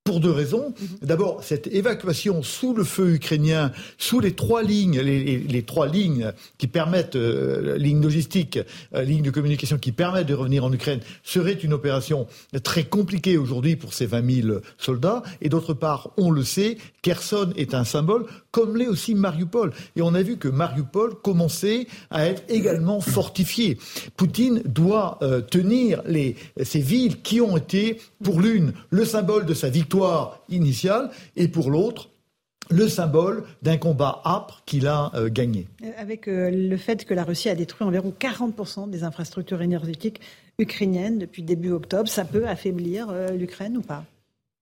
pour 0.05 0.19
deux 0.19 0.31
raisons. 0.31 0.75
D'abord, 1.03 1.45
cette 1.45 1.67
évacuation 1.69 2.43
sous 2.43 2.75
le 2.75 2.83
feu 2.85 3.15
ukrainien, 3.15 3.71
sous 3.99 4.19
les 4.19 4.33
trois 4.33 4.63
lignes, 4.63 4.99
les, 4.99 5.63
trois 5.63 5.87
lignes 5.87 6.33
qui 6.59 6.67
permettent, 6.67 7.17
euh, 7.17 7.77
lignes 7.77 8.03
logistiques, 8.03 8.59
euh, 8.95 9.03
lignes 9.03 9.23
de 9.23 9.31
communication 9.31 9.79
qui 9.79 9.93
permettent 9.93 10.27
de 10.27 10.35
revenir 10.35 10.65
en 10.65 10.73
Ukraine, 10.73 11.01
serait 11.23 11.53
une 11.53 11.73
opération 11.73 12.27
très 12.65 12.85
compliquée 12.85 13.37
aujourd'hui 13.37 13.77
pour 13.77 13.93
ces 13.93 14.07
20 14.07 14.43
000 14.43 14.59
soldats. 14.79 15.23
Et 15.43 15.49
d'autre 15.49 15.75
part, 15.75 16.11
on 16.17 16.31
le 16.31 16.43
sait, 16.43 16.79
Kherson 17.03 17.53
est 17.57 17.75
un 17.75 17.85
symbole, 17.85 18.27
comme 18.51 18.77
l'est 18.77 18.87
aussi 18.87 19.15
Mariupol. 19.15 19.73
Et 19.97 20.03
on 20.03 20.15
a 20.15 20.23
vu 20.23 20.37
que 20.37 20.49
Mariupol 20.49 21.15
commençait 21.17 21.87
à 22.11 22.27
être 22.27 22.43
également 22.49 23.01
fortifié. 23.01 23.79
Poutine 24.17 24.63
doit 24.65 25.19
euh, 25.23 25.41
tenir 25.41 26.03
ces 26.63 26.81
villes 26.81 27.23
qui 27.23 27.41
ont 27.41 27.57
été, 27.57 28.01
pour 28.23 28.41
l'une, 28.41 28.73
le 28.91 29.05
symbole 29.05 29.47
de 29.47 29.55
sa 29.55 29.69
victoire 29.69 30.41
initiale 30.49 31.11
et 31.37 31.49
pour 31.49 31.71
l'autre, 31.71 32.09
le 32.71 32.89
symbole 32.89 33.45
d'un 33.63 33.79
combat 33.79 34.23
âpre 34.25 34.63
qu'il 34.65 34.87
a 34.87 35.11
euh, 35.15 35.29
gagné. 35.29 35.67
Avec 35.97 36.29
euh, 36.29 36.51
le 36.51 36.77
fait 36.77 37.05
que 37.05 37.15
la 37.15 37.25
Russie 37.25 37.49
a 37.49 37.57
détruit 37.57 37.87
environ 37.87 38.15
40% 38.19 38.91
des 38.91 39.03
infrastructures 39.03 39.61
énergétiques 39.61 40.21
ukrainiennes 40.59 41.19
depuis 41.19 41.43
début 41.43 41.73
octobre, 41.73 42.09
ça 42.09 42.25
peut 42.25 42.47
affaiblir 42.47 43.13
l'Ukraine 43.33 43.79
ou 43.79 43.81
pas? 43.81 44.05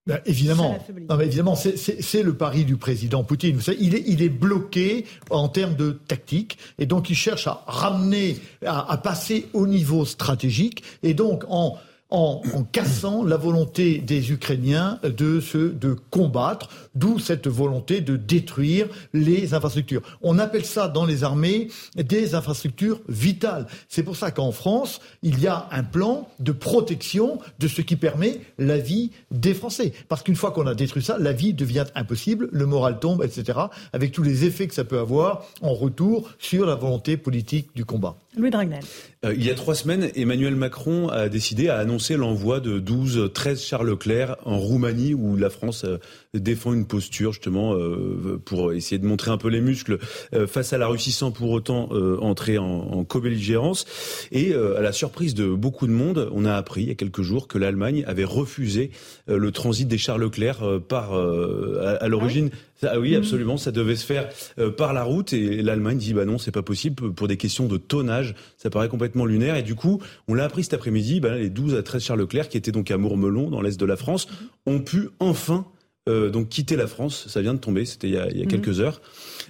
Ben, 0.09 0.21
évidemment, 0.25 0.79
évidemment, 1.21 1.55
c'est 1.55 2.23
le 2.23 2.35
pari 2.35 2.65
du 2.65 2.79
président 2.79 3.23
Poutine. 3.25 3.55
Vous 3.57 3.61
savez, 3.61 3.77
il 3.79 3.95
est, 3.95 4.03
il 4.07 4.23
est 4.23 4.31
bloqué 4.31 5.05
en 5.29 5.49
termes 5.49 5.77
de 5.77 5.91
tactique, 5.91 6.57
et 6.79 6.87
donc 6.87 7.11
il 7.11 7.15
cherche 7.15 7.47
à 7.47 7.63
ramener, 7.67 8.39
à, 8.65 8.91
à 8.91 8.97
passer 8.97 9.49
au 9.53 9.67
niveau 9.67 10.07
stratégique, 10.07 10.83
et 11.03 11.13
donc 11.13 11.45
en 11.49 11.77
en, 12.11 12.41
cassant 12.73 13.23
la 13.23 13.37
volonté 13.37 13.99
des 13.99 14.33
Ukrainiens 14.33 14.99
de, 15.03 15.41
se, 15.41 15.59
de 15.59 15.95
combattre, 16.11 16.69
d'où 16.95 17.19
cette 17.19 17.47
volonté 17.47 18.01
de 18.01 18.17
détruire 18.17 18.89
les 19.13 19.53
infrastructures. 19.55 20.03
On 20.23 20.39
appelle 20.39 20.65
ça 20.65 20.89
dans 20.89 21.05
les 21.05 21.23
armées 21.23 21.69
des 21.97 22.35
infrastructures 22.35 23.01
vitales. 23.09 23.67
C'est 23.89 24.03
pour 24.03 24.17
ça 24.17 24.31
qu'en 24.31 24.53
France, 24.53 25.01
il 25.23 25.41
y 25.41 25.47
a 25.47 25.69
un 25.71 25.83
plan 25.83 26.29
de 26.41 26.53
protection 26.53 27.39
de 27.59 27.69
ce 27.69 27.83
qui 27.83 27.97
permet 27.97 28.41
la 28.59 28.79
vie 28.79 29.11
des 29.31 29.55
Français. 29.55 29.93
Parce 30.09 30.23
qu'une 30.23 30.37
fois 30.37 30.51
qu'on 30.51 30.67
a 30.67 30.75
détruit 30.75 31.03
ça, 31.03 31.19
la 31.19 31.33
vie 31.33 31.53
devient 31.53 31.87
impossible, 31.95 32.49
le 32.53 32.67
moral 32.67 33.01
tombe, 33.01 33.23
etc., 33.23 33.59
avec 33.93 34.13
tous 34.13 34.23
les 34.23 34.45
effets 34.45 34.67
que 34.67 34.75
ça 34.75 34.85
peut 34.85 34.99
avoir 34.99 35.45
en 35.61 35.75
retour 35.75 36.31
sur 36.39 36.67
la 36.67 36.75
volonté 36.75 37.17
politique 37.17 37.69
du 37.75 37.85
combat. 37.85 38.17
Louis 38.39 38.51
Dragnel. 38.51 38.81
Euh, 39.25 39.35
il 39.35 39.45
y 39.45 39.51
a 39.51 39.55
trois 39.55 39.75
semaines, 39.75 40.11
Emmanuel 40.15 40.55
Macron 40.55 41.09
a 41.09 41.29
décidé 41.29 41.69
à 41.69 41.79
annoncer 41.79 42.17
l'envoi 42.17 42.61
de 42.61 42.79
12, 42.79 43.33
13 43.35 43.61
Charles 43.61 43.89
Leclerc 43.89 44.37
en 44.45 44.59
Roumanie, 44.59 45.13
où 45.13 45.37
la 45.37 45.51
France 45.51 45.85
euh, 45.85 45.99
défend 46.35 46.73
une 46.73 46.87
posture 46.87 47.33
justement 47.33 47.75
euh, 47.75 48.41
pour 48.45 48.73
essayer 48.73 48.99
de 48.99 49.07
montrer 49.07 49.33
un 49.33 49.39
peu 49.39 49.49
les 49.49 49.61
muscles 49.61 49.99
face 50.47 50.73
à 50.73 50.79
la 50.79 50.87
Russie 50.87 51.11
sans 51.11 51.33
pour 51.33 51.51
autant 51.51 51.89
entrer 52.21 52.59
en, 52.59 52.65
en 52.65 53.05
co-belligérance. 53.05 53.87
Et 54.31 54.55
à 54.55 54.81
la 54.81 54.93
surprise 54.93 55.35
de 55.35 55.47
beaucoup 55.47 55.87
de 55.87 55.93
monde, 55.93 56.29
on 56.33 56.45
a 56.45 56.55
appris 56.55 56.83
il 56.83 56.89
y 56.89 56.91
a 56.91 56.95
quelques 56.95 57.23
jours 57.23 57.49
que 57.49 57.59
l'Allemagne 57.59 58.05
avait 58.07 58.25
refusé 58.25 58.91
le 59.27 59.51
transit 59.51 59.89
des 59.89 59.99
Charles 59.99 60.23
Leclerc 60.23 60.81
par 60.87 61.15
à, 61.15 62.09
l'origine. 62.09 62.51
Ah 62.53 62.57
oui, 62.57 62.68
mmh. 62.83 63.15
absolument. 63.17 63.57
Ça 63.57 63.73
devait 63.73 63.97
se 63.97 64.05
faire 64.05 64.29
par 64.77 64.93
la 64.93 65.03
route 65.03 65.33
et 65.33 65.63
l'Allemagne 65.63 65.99
dit 65.99 66.15
bah 66.15 66.25
non, 66.25 66.39
c'est 66.39 66.53
pas 66.53 66.63
possible 66.63 67.13
pour 67.13 67.29
des 67.29 67.37
questions 67.37 67.67
de 67.67 67.77
tonnage. 67.77 68.35
Ça 68.57 68.71
paraît 68.71 68.89
complètement 68.89 69.27
lunaire. 69.27 69.57
Et 69.57 69.63
du 69.63 69.75
coup, 69.75 70.01
on 70.29 70.35
l'a 70.35 70.45
appris 70.45 70.65
cet 70.65 70.75
après-midi. 70.75 71.21
Bah, 71.21 71.37
les 71.37 71.51
12 71.51 71.75
à 71.75 71.83
13 71.83 72.03
Charles 72.03 72.21
Leclerc, 72.21 72.49
qui 72.49 72.57
étaient 72.57 72.73
donc 72.73 72.91
à 72.91 72.99
Mourmelon, 72.99 73.51
dans 73.51 73.61
l'est 73.61 73.79
de 73.79 73.87
la 73.87 73.97
France, 73.97 74.29
ont 74.67 74.81
pu 74.81 75.09
enfin 75.21 75.67
euh, 76.09 76.31
donc 76.31 76.49
quitter 76.49 76.77
la 76.77 76.87
France. 76.87 77.27
Ça 77.29 77.41
vient 77.43 77.55
de 77.55 77.59
tomber. 77.59 77.85
C'était 77.85 78.09
il 78.09 78.15
y 78.15 78.19
a, 78.19 78.29
il 78.31 78.39
y 78.39 78.43
a 78.43 78.45
mmh. 78.45 78.49
quelques 78.49 78.81
heures. 78.81 79.01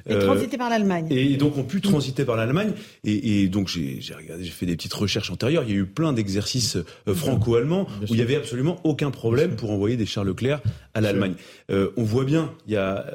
Et 0.07 0.15
euh, 0.15 0.25
transiter 0.25 0.57
par 0.57 0.71
l'Allemagne. 0.71 1.07
Et 1.11 1.37
donc 1.37 1.57
on 1.57 1.65
pu 1.65 1.81
transiter 1.81 2.25
par 2.25 2.37
l'Allemagne. 2.37 2.73
Et, 3.05 3.43
et, 3.43 3.49
donc 3.49 3.69
j'ai 3.69 4.01
regardé, 4.15 4.45
j'ai 4.45 4.51
fait 4.51 4.67
des 4.67 4.77
petites 4.77 4.95
recherches 4.95 5.31
antérieures. 5.31 5.65
Il 5.67 5.71
y 5.71 5.75
a 5.75 5.81
eu 5.81 5.87
plein 5.87 6.13
d'exercices 6.13 6.77
euh, 6.77 7.15
franco-allemands 7.15 7.87
où 8.03 8.15
il 8.15 8.19
y 8.19 8.23
avait 8.23 8.37
absolument 8.37 8.81
aucun 8.85 9.11
problème 9.11 9.57
pour 9.57 9.71
envoyer 9.71 9.97
des 9.97 10.07
Charles 10.07 10.29
Leclerc 10.29 10.63
à 10.95 11.01
l'Allemagne. 11.01 11.35
Euh, 11.71 11.91
on 11.97 12.05
voit 12.05 12.25
bien, 12.25 12.55
il 12.67 12.73
y 12.73 12.77
a 12.77 13.07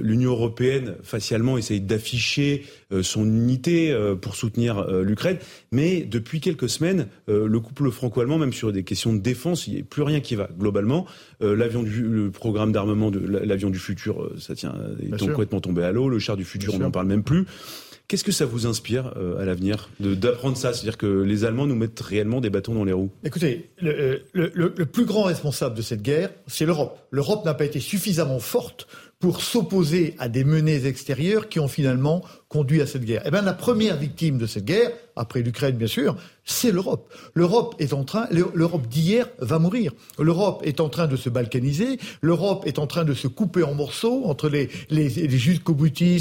l'Union 0.00 0.32
européenne 0.32 0.94
facialement 1.02 1.58
essaye 1.58 1.80
d'afficher 1.80 2.64
son 3.02 3.24
unité 3.24 3.96
pour 4.20 4.36
soutenir 4.36 4.86
l'Ukraine, 5.02 5.38
mais 5.70 6.02
depuis 6.02 6.40
quelques 6.40 6.68
semaines, 6.68 7.08
le 7.26 7.60
couple 7.60 7.90
franco-allemand, 7.90 8.38
même 8.38 8.52
sur 8.52 8.72
des 8.72 8.84
questions 8.84 9.12
de 9.12 9.18
défense, 9.18 9.66
il 9.66 9.74
n'y 9.74 9.80
a 9.80 9.84
plus 9.84 10.02
rien 10.02 10.20
qui 10.20 10.34
va 10.34 10.48
globalement. 10.58 11.06
l'avion 11.40 11.82
du 11.82 12.02
le 12.02 12.30
programme 12.30 12.72
d'armement 12.72 12.91
de 13.10 13.18
l'avion 13.18 13.70
du 13.70 13.78
futur, 13.78 14.30
ça 14.38 14.54
tient 14.54 14.74
est 15.02 15.18
complètement 15.18 15.60
tombé 15.60 15.82
à 15.82 15.92
l'eau. 15.92 16.08
Le 16.08 16.18
du 16.36 16.44
futur, 16.44 16.74
on 16.74 16.78
n'en 16.78 16.90
parle 16.90 17.06
même 17.06 17.22
plus. 17.22 17.46
Qu'est-ce 18.08 18.24
que 18.24 18.32
ça 18.32 18.44
vous 18.44 18.66
inspire 18.66 19.14
euh, 19.16 19.40
à 19.40 19.46
l'avenir 19.46 19.88
d'apprendre 19.98 20.56
ça? 20.56 20.72
C'est-à-dire 20.72 20.98
que 20.98 21.06
les 21.06 21.44
Allemands 21.44 21.66
nous 21.66 21.76
mettent 21.76 21.98
réellement 22.00 22.40
des 22.40 22.50
bâtons 22.50 22.74
dans 22.74 22.84
les 22.84 22.92
roues 22.92 23.10
Écoutez, 23.24 23.70
le, 23.80 24.22
le 24.34 24.86
plus 24.86 25.06
grand 25.06 25.22
responsable 25.22 25.74
de 25.74 25.82
cette 25.82 26.02
guerre, 26.02 26.30
c'est 26.46 26.66
l'Europe. 26.66 26.98
L'Europe 27.10 27.44
n'a 27.44 27.54
pas 27.54 27.64
été 27.64 27.80
suffisamment 27.80 28.38
forte 28.38 28.86
pour 29.22 29.40
s'opposer 29.40 30.16
à 30.18 30.28
des 30.28 30.42
menées 30.42 30.84
extérieures 30.84 31.48
qui 31.48 31.60
ont 31.60 31.68
finalement 31.68 32.22
conduit 32.48 32.82
à 32.82 32.88
cette 32.88 33.04
guerre. 33.04 33.22
Eh 33.24 33.30
bien, 33.30 33.40
la 33.42 33.52
première 33.52 33.96
victime 33.96 34.36
de 34.36 34.46
cette 34.46 34.64
guerre, 34.64 34.90
après 35.14 35.42
l'Ukraine 35.42 35.76
bien 35.76 35.86
sûr, 35.86 36.16
c'est 36.44 36.72
l'Europe. 36.72 37.08
L'Europe 37.34 37.76
est 37.78 37.92
en 37.92 38.02
train, 38.02 38.26
l'Europe 38.32 38.88
d'hier 38.88 39.28
va 39.38 39.60
mourir. 39.60 39.92
L'Europe 40.18 40.62
est 40.64 40.80
en 40.80 40.88
train 40.88 41.06
de 41.06 41.14
se 41.14 41.30
balkaniser. 41.30 42.00
L'Europe 42.20 42.64
est 42.66 42.80
en 42.80 42.88
train 42.88 43.04
de 43.04 43.14
se 43.14 43.28
couper 43.28 43.62
en 43.62 43.74
morceaux 43.74 44.24
entre 44.24 44.48
les, 44.48 44.68
les, 44.90 45.08
les 45.08 45.38
jusqu'au 45.38 45.76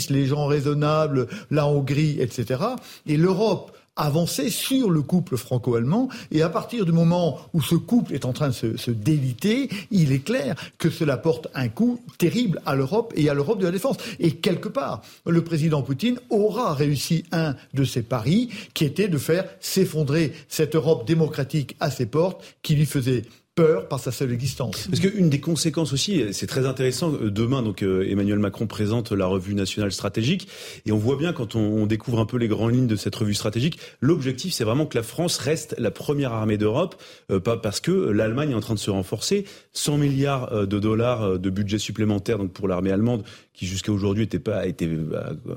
les 0.09 0.25
gens 0.27 0.45
raisonnables, 0.45 1.27
la 1.49 1.65
Hongrie, 1.65 2.21
etc. 2.21 2.61
Et 3.07 3.17
l'Europe 3.17 3.75
avancer 4.01 4.49
sur 4.49 4.89
le 4.89 5.01
couple 5.01 5.37
franco-allemand. 5.37 6.09
Et 6.31 6.41
à 6.41 6.49
partir 6.49 6.85
du 6.85 6.91
moment 6.91 7.39
où 7.53 7.61
ce 7.61 7.75
couple 7.75 8.13
est 8.13 8.25
en 8.25 8.33
train 8.33 8.49
de 8.49 8.53
se, 8.53 8.91
déliter, 8.91 9.69
il 9.91 10.11
est 10.11 10.19
clair 10.23 10.55
que 10.77 10.89
cela 10.89 11.17
porte 11.17 11.47
un 11.53 11.69
coup 11.69 12.01
terrible 12.17 12.61
à 12.65 12.75
l'Europe 12.75 13.13
et 13.15 13.29
à 13.29 13.33
l'Europe 13.33 13.59
de 13.59 13.65
la 13.65 13.71
défense. 13.71 13.97
Et 14.19 14.31
quelque 14.31 14.69
part, 14.69 15.01
le 15.25 15.43
président 15.43 15.81
Poutine 15.81 16.19
aura 16.29 16.73
réussi 16.73 17.23
un 17.31 17.55
de 17.73 17.83
ses 17.83 18.01
paris, 18.01 18.49
qui 18.73 18.85
était 18.85 19.07
de 19.07 19.17
faire 19.17 19.45
s'effondrer 19.59 20.33
cette 20.49 20.75
Europe 20.75 21.07
démocratique 21.07 21.75
à 21.79 21.91
ses 21.91 22.05
portes, 22.05 22.43
qui 22.63 22.75
lui 22.75 22.85
faisait 22.85 23.23
peur 23.55 23.89
par 23.89 23.99
sa 23.99 24.11
seule 24.11 24.31
existence. 24.31 24.87
Parce 24.87 25.01
qu'une 25.01 25.29
des 25.29 25.41
conséquences 25.41 25.91
aussi, 25.91 26.23
c'est 26.31 26.47
très 26.47 26.65
intéressant, 26.65 27.13
euh, 27.13 27.29
demain, 27.29 27.61
donc 27.61 27.83
euh, 27.83 28.09
Emmanuel 28.09 28.39
Macron 28.39 28.65
présente 28.65 29.11
la 29.11 29.25
revue 29.25 29.55
nationale 29.55 29.91
stratégique, 29.91 30.47
et 30.85 30.93
on 30.93 30.97
voit 30.97 31.17
bien 31.17 31.33
quand 31.33 31.55
on, 31.55 31.85
découvre 31.85 32.19
un 32.19 32.25
peu 32.25 32.37
les 32.37 32.47
grandes 32.47 32.73
lignes 32.73 32.87
de 32.87 32.95
cette 32.95 33.15
revue 33.15 33.33
stratégique, 33.33 33.77
l'objectif 33.99 34.53
c'est 34.53 34.63
vraiment 34.63 34.85
que 34.85 34.97
la 34.97 35.03
France 35.03 35.37
reste 35.37 35.75
la 35.77 35.91
première 35.91 36.31
armée 36.31 36.57
d'Europe, 36.57 36.95
euh, 37.29 37.41
pas 37.41 37.57
parce 37.57 37.81
que 37.81 37.91
l'Allemagne 37.91 38.51
est 38.51 38.55
en 38.55 38.61
train 38.61 38.75
de 38.75 38.79
se 38.79 38.89
renforcer, 38.89 39.43
100 39.73 39.97
milliards 39.97 40.67
de 40.67 40.79
dollars 40.79 41.39
de 41.39 41.49
budget 41.49 41.77
supplémentaire 41.77 42.37
donc 42.37 42.53
pour 42.53 42.69
l'armée 42.69 42.91
allemande, 42.91 43.23
qui 43.53 43.65
jusqu'à 43.67 43.91
aujourd'hui 43.91 44.23
était 44.23 44.39
pas 44.39 44.65
était 44.65 44.89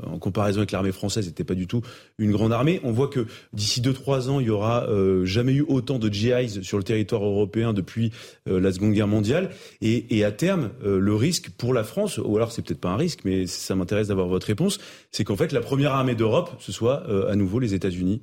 en 0.04 0.18
comparaison 0.18 0.58
avec 0.58 0.72
l'armée 0.72 0.92
française 0.92 1.26
n'était 1.26 1.44
pas 1.44 1.54
du 1.54 1.66
tout 1.66 1.82
une 2.18 2.32
grande 2.32 2.52
armée. 2.52 2.80
On 2.82 2.92
voit 2.92 3.08
que 3.08 3.26
d'ici 3.52 3.80
2-3 3.80 4.28
ans, 4.28 4.40
il 4.40 4.46
y 4.46 4.50
aura 4.50 4.86
jamais 5.24 5.52
eu 5.52 5.64
autant 5.66 5.98
de 5.98 6.12
GIs 6.12 6.62
sur 6.62 6.78
le 6.78 6.84
territoire 6.84 7.24
européen 7.24 7.72
depuis 7.72 7.83
depuis 7.84 8.10
euh, 8.48 8.60
la 8.60 8.72
Seconde 8.72 8.92
Guerre 8.92 9.08
mondiale. 9.08 9.50
Et, 9.80 10.24
à 10.24 10.32
terme, 10.32 10.70
euh, 10.84 10.98
le 10.98 11.14
risque 11.14 11.50
pour 11.50 11.74
la 11.74 11.84
France, 11.84 12.18
ou 12.18 12.36
alors 12.36 12.50
c'est 12.50 12.62
peut-être 12.62 12.80
pas 12.80 12.90
un 12.90 12.96
risque, 12.96 13.20
mais 13.24 13.46
ça 13.46 13.74
m'intéresse 13.74 14.08
d'avoir 14.08 14.26
votre 14.26 14.46
réponse, 14.46 14.78
c'est 15.10 15.24
qu'en 15.24 15.36
fait 15.36 15.52
la 15.52 15.60
première 15.60 15.92
armée 15.92 16.14
d'Europe, 16.14 16.50
ce 16.58 16.72
soit 16.72 17.04
euh, 17.08 17.30
à 17.30 17.36
nouveau 17.36 17.58
les 17.58 17.74
États-Unis. 17.74 18.22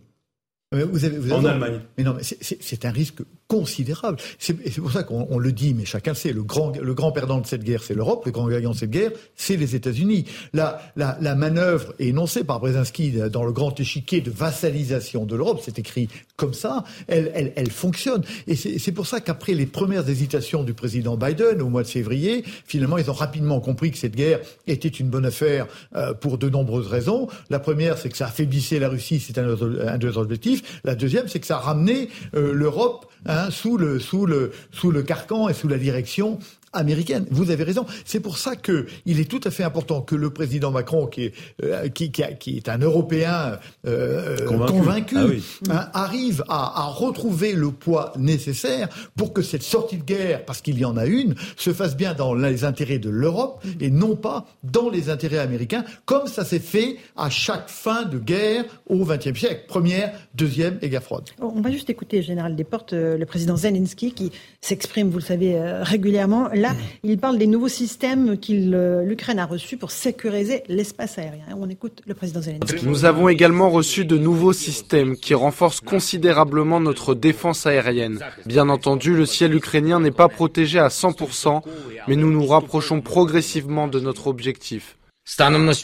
Vous 0.74 1.04
avez, 1.04 1.18
vous 1.18 1.34
avez 1.34 1.42
en 1.42 1.46
Allemagne. 1.46 1.82
Mais 1.98 2.04
non, 2.06 2.14
mais 2.14 2.24
c'est 2.24 2.86
un 2.86 2.92
risque 2.92 3.20
considérable. 3.52 4.18
C'est 4.40 4.54
pour 4.80 4.94
ça 4.94 5.04
qu'on 5.04 5.38
le 5.38 5.52
dit, 5.52 5.74
mais 5.74 5.84
chacun 5.84 6.14
sait, 6.14 6.32
le 6.32 6.42
grand, 6.42 6.72
le 6.78 6.94
grand 6.94 7.12
perdant 7.12 7.42
de 7.42 7.46
cette 7.46 7.66
guerre, 7.66 7.84
c'est 7.84 7.94
l'Europe, 7.94 8.26
le 8.26 8.32
grand 8.32 8.48
gagnant 8.48 8.72
de 8.72 8.78
cette 8.78 8.92
guerre, 8.92 9.12
c'est 9.36 9.58
les 9.58 9.76
États-Unis. 9.76 10.24
La, 10.54 10.80
la, 10.96 11.36
manœuvre 11.36 11.94
énoncée 12.00 12.46
par 12.46 12.62
Brzezinski 12.62 13.12
dans 13.30 13.44
le 13.44 13.52
grand 13.52 13.78
échiquier 13.78 14.22
de 14.22 14.32
vassalisation 14.32 15.26
de 15.26 15.36
l'Europe, 15.36 15.60
c'est 15.62 15.80
écrit 15.80 16.08
comme 16.38 16.54
ça, 16.54 16.86
elle, 17.10 17.30
elle, 17.36 17.52
elle 17.58 17.72
fonctionne. 17.72 18.24
Et 18.48 18.56
c'est 18.56 18.92
pour 18.94 19.06
ça 19.06 19.20
qu'après 19.20 19.54
les 19.54 19.66
premières 19.66 20.08
hésitations 20.08 20.64
du 20.64 20.74
président 20.74 21.18
Biden 21.18 21.62
au 21.62 21.68
mois 21.68 21.84
de 21.84 21.90
février, 21.90 22.46
finalement, 22.66 22.98
ils 22.98 23.12
ont 23.12 23.14
rapidement 23.14 23.60
compris 23.60 23.92
que 23.92 23.98
cette 23.98 24.16
guerre 24.16 24.40
était 24.66 24.88
une 24.88 25.10
bonne 25.10 25.26
affaire 25.26 25.68
euh, 25.98 26.14
pour 26.14 26.38
de 26.38 26.50
nombreuses 26.50 26.88
raisons. 26.88 27.28
La 27.50 27.60
première, 27.60 27.98
c'est 27.98 28.08
que 28.08 28.18
ça 28.18 28.28
affaiblissait 28.28 28.80
la 28.80 28.88
Russie, 28.88 29.20
c'est 29.20 29.38
un, 29.38 29.50
un 29.50 29.98
de 29.98 30.06
leurs 30.06 30.20
objectifs. 30.20 30.80
La 30.86 30.96
deuxième, 30.96 31.28
c'est 31.28 31.42
que 31.42 31.48
ça 31.48 31.58
a 31.58 31.60
ramené 31.60 32.08
euh, 32.34 32.54
l'Europe 32.54 33.08
hein, 33.26 33.41
sous, 33.50 33.78
le, 33.78 34.00
sous, 34.00 34.26
le, 34.26 34.52
sous 34.72 34.92
le 34.92 35.02
carcan 35.02 35.50
et 35.50 35.54
sous 35.54 35.68
la 35.68 35.78
direction 35.78 36.40
américaine. 36.74 37.26
Vous 37.32 37.52
avez 37.52 37.64
raison. 37.64 37.86
C'est 38.06 38.20
pour 38.20 38.38
ça 38.38 38.56
que 38.56 38.86
il 39.06 39.20
est 39.20 39.30
tout 39.30 39.42
à 39.44 39.52
fait 39.52 39.64
important 39.64 40.02
que 40.02 40.16
le 40.16 40.30
président 40.30 40.72
Macron, 40.72 41.08
qui 41.08 41.26
est, 41.26 41.34
euh, 41.64 41.90
qui, 41.90 42.12
qui, 42.12 42.24
qui, 42.40 42.58
est 42.58 42.70
un 42.70 42.80
Européen 42.80 43.60
euh, 43.86 44.46
convaincu, 44.46 45.18
ah 45.70 45.72
hein, 45.72 45.90
arrive 45.94 46.44
à, 46.48 46.82
à, 46.82 46.86
retrouver 46.86 47.54
le 47.54 47.72
poids 47.72 48.14
nécessaire 48.18 48.88
pour 49.16 49.34
que 49.34 49.42
cette 49.42 49.64
sortie 49.64 49.98
de 49.98 50.04
guerre, 50.04 50.46
parce 50.46 50.62
qu'il 50.62 50.78
y 50.78 50.86
en 50.86 50.98
a 50.98 51.06
une, 51.06 51.36
se 51.58 51.74
fasse 51.74 51.96
bien 51.96 52.14
dans 52.14 52.34
les 52.34 52.64
intérêts 52.64 53.00
de 53.00 53.10
l'Europe 53.10 53.64
et 53.80 53.90
non 53.90 54.16
pas 54.16 54.46
dans 54.64 54.90
les 54.90 55.10
intérêts 55.10 55.40
américains, 55.40 55.84
comme 56.06 56.28
ça 56.28 56.46
s'est 56.46 56.60
fait 56.60 56.98
à 57.18 57.30
chaque 57.30 57.70
fin 57.70 58.04
de 58.04 58.18
guerre 58.18 58.64
au 58.88 59.06
XXe 59.06 59.38
siècle. 59.38 59.66
Première, 59.68 60.14
deuxième 60.36 60.78
et 60.82 60.90
guerre 60.90 61.04
froide. 61.04 61.26
On 61.40 61.62
va 61.62 61.72
juste 61.72 61.90
écouter 61.90 62.22
général 62.22 62.56
Desportes, 62.56 62.94
euh, 62.94 63.18
le 63.18 63.26
président 63.26 63.58
Zelensky, 63.58 64.14
qui 64.14 64.32
s'exprime, 64.62 65.10
vous 65.10 65.20
le 65.20 65.24
savez, 65.24 65.60
régulièrement 65.82 66.50
Là, 66.62 66.76
il 67.04 67.18
parle 67.18 67.40
des 67.40 67.48
nouveaux 67.48 67.68
systèmes 67.68 68.38
que 68.38 68.52
euh, 68.52 69.04
l'Ukraine 69.04 69.40
a 69.40 69.48
reçus 69.48 69.78
pour 69.78 69.90
sécuriser 69.90 70.62
l'espace 70.68 71.18
aérien. 71.18 71.44
On 71.58 71.68
écoute 71.70 72.04
le 72.06 72.14
président 72.14 72.40
Zelensky. 72.40 72.86
Nous 72.86 73.06
avons 73.06 73.30
également 73.30 73.72
reçu 73.72 74.06
de 74.06 74.16
nouveaux 74.16 74.54
systèmes 74.54 75.16
qui 75.18 75.34
renforcent 75.34 75.82
considérablement 75.82 76.80
notre 76.80 77.16
défense 77.16 77.66
aérienne. 77.66 78.20
Bien 78.46 78.70
entendu, 78.70 79.16
le 79.16 79.26
ciel 79.26 79.56
ukrainien 79.56 80.00
n'est 80.00 80.12
pas 80.12 80.28
protégé 80.28 80.78
à 80.78 80.90
100%, 80.90 81.64
mais 82.08 82.16
nous 82.16 82.30
nous 82.30 82.46
rapprochons 82.46 83.02
progressivement 83.02 83.88
de 83.88 84.00
notre 84.00 84.28
objectif. 84.28 84.98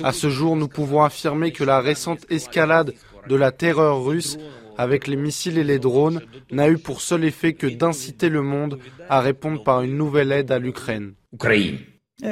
À 0.03 0.11
ce 0.11 0.29
jour, 0.29 0.55
nous 0.55 0.67
pouvons 0.67 1.01
affirmer 1.01 1.51
que 1.51 1.63
la 1.63 1.79
récente 1.79 2.19
escalade 2.29 2.93
de 3.27 3.35
la 3.35 3.51
terreur 3.51 4.03
russe 4.03 4.37
avec 4.77 5.07
les 5.07 5.15
missiles 5.15 5.57
et 5.57 5.63
les 5.63 5.79
drones 5.79 6.21
n'a 6.51 6.69
eu 6.69 6.77
pour 6.77 7.01
seul 7.01 7.23
effet 7.25 7.53
que 7.53 7.67
d'inciter 7.67 8.29
le 8.29 8.41
monde 8.41 8.79
à 9.09 9.19
répondre 9.21 9.63
par 9.63 9.81
une 9.81 9.97
nouvelle 9.97 10.31
aide 10.31 10.51
à 10.51 10.59
l'Ukraine. 10.59 11.13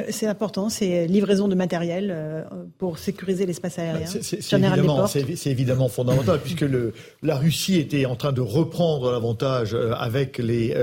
C'est 0.08 0.26
important, 0.26 0.68
c'est 0.68 1.06
livraison 1.06 1.46
de 1.46 1.54
matériel 1.54 2.10
euh, 2.12 2.42
pour 2.76 2.98
sécuriser 2.98 3.46
l'espace 3.46 3.78
aérien. 3.78 4.06
C'est 4.06 5.50
évidemment, 5.50 5.88
fondamental, 5.88 6.40
puisque 6.40 6.62
le, 6.62 6.92
la 7.22 7.36
Russie 7.36 7.76
était 7.76 8.04
en 8.04 8.16
train 8.16 8.32
de 8.32 8.40
reprendre 8.40 9.12
l'avantage 9.12 9.74
euh, 9.74 9.92
avec 9.92 10.38
les, 10.38 10.74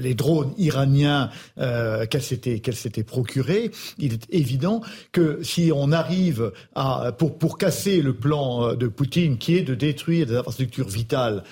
les 0.00 0.14
drones 0.14 0.52
iraniens 0.58 1.30
qu'elle 1.56 2.22
s'était 2.22 2.58
qu'elle 2.58 2.74
s'était 2.74 3.04
procuré. 3.04 3.70
Il 3.98 4.14
est 4.14 4.26
évident 4.30 4.80
que 5.12 5.40
si 5.42 5.70
on 5.72 5.92
arrive 5.92 6.52
à 6.74 7.12
pour 7.16 7.38
pour 7.38 7.58
casser 7.58 8.02
le 8.02 8.14
plan 8.14 8.74
de 8.74 8.88
Poutine, 8.88 9.38
qui 9.38 9.56
est 9.56 9.62
de 9.62 9.74
détruire 9.76 10.26
des 10.26 10.36
infrastructures 10.36 10.88
vitales 10.88 11.44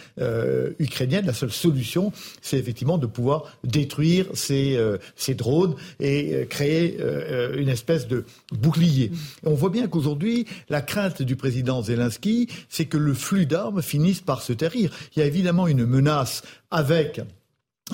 ukrainiennes, 0.78 1.26
la 1.26 1.32
seule 1.32 1.52
solution, 1.52 2.12
c'est 2.42 2.58
effectivement 2.58 2.98
de 2.98 3.06
pouvoir 3.06 3.44
détruire 3.62 4.26
ces 4.34 4.78
ces 5.14 5.34
drones 5.34 5.76
et 6.00 6.46
créer 6.48 6.95
euh, 7.00 7.56
une 7.56 7.68
espèce 7.68 8.08
de 8.08 8.24
bouclier. 8.52 9.10
on 9.44 9.54
voit 9.54 9.70
bien 9.70 9.88
qu'aujourd'hui, 9.88 10.46
la 10.68 10.82
crainte 10.82 11.22
du 11.22 11.36
président 11.36 11.82
Zelensky, 11.82 12.48
c'est 12.68 12.86
que 12.86 12.96
le 12.96 13.14
flux 13.14 13.46
d'armes 13.46 13.82
finisse 13.82 14.20
par 14.20 14.42
se 14.42 14.52
tarir. 14.52 14.90
Il 15.14 15.20
y 15.20 15.22
a 15.22 15.26
évidemment 15.26 15.66
une 15.66 15.86
menace 15.86 16.42
avec 16.70 17.20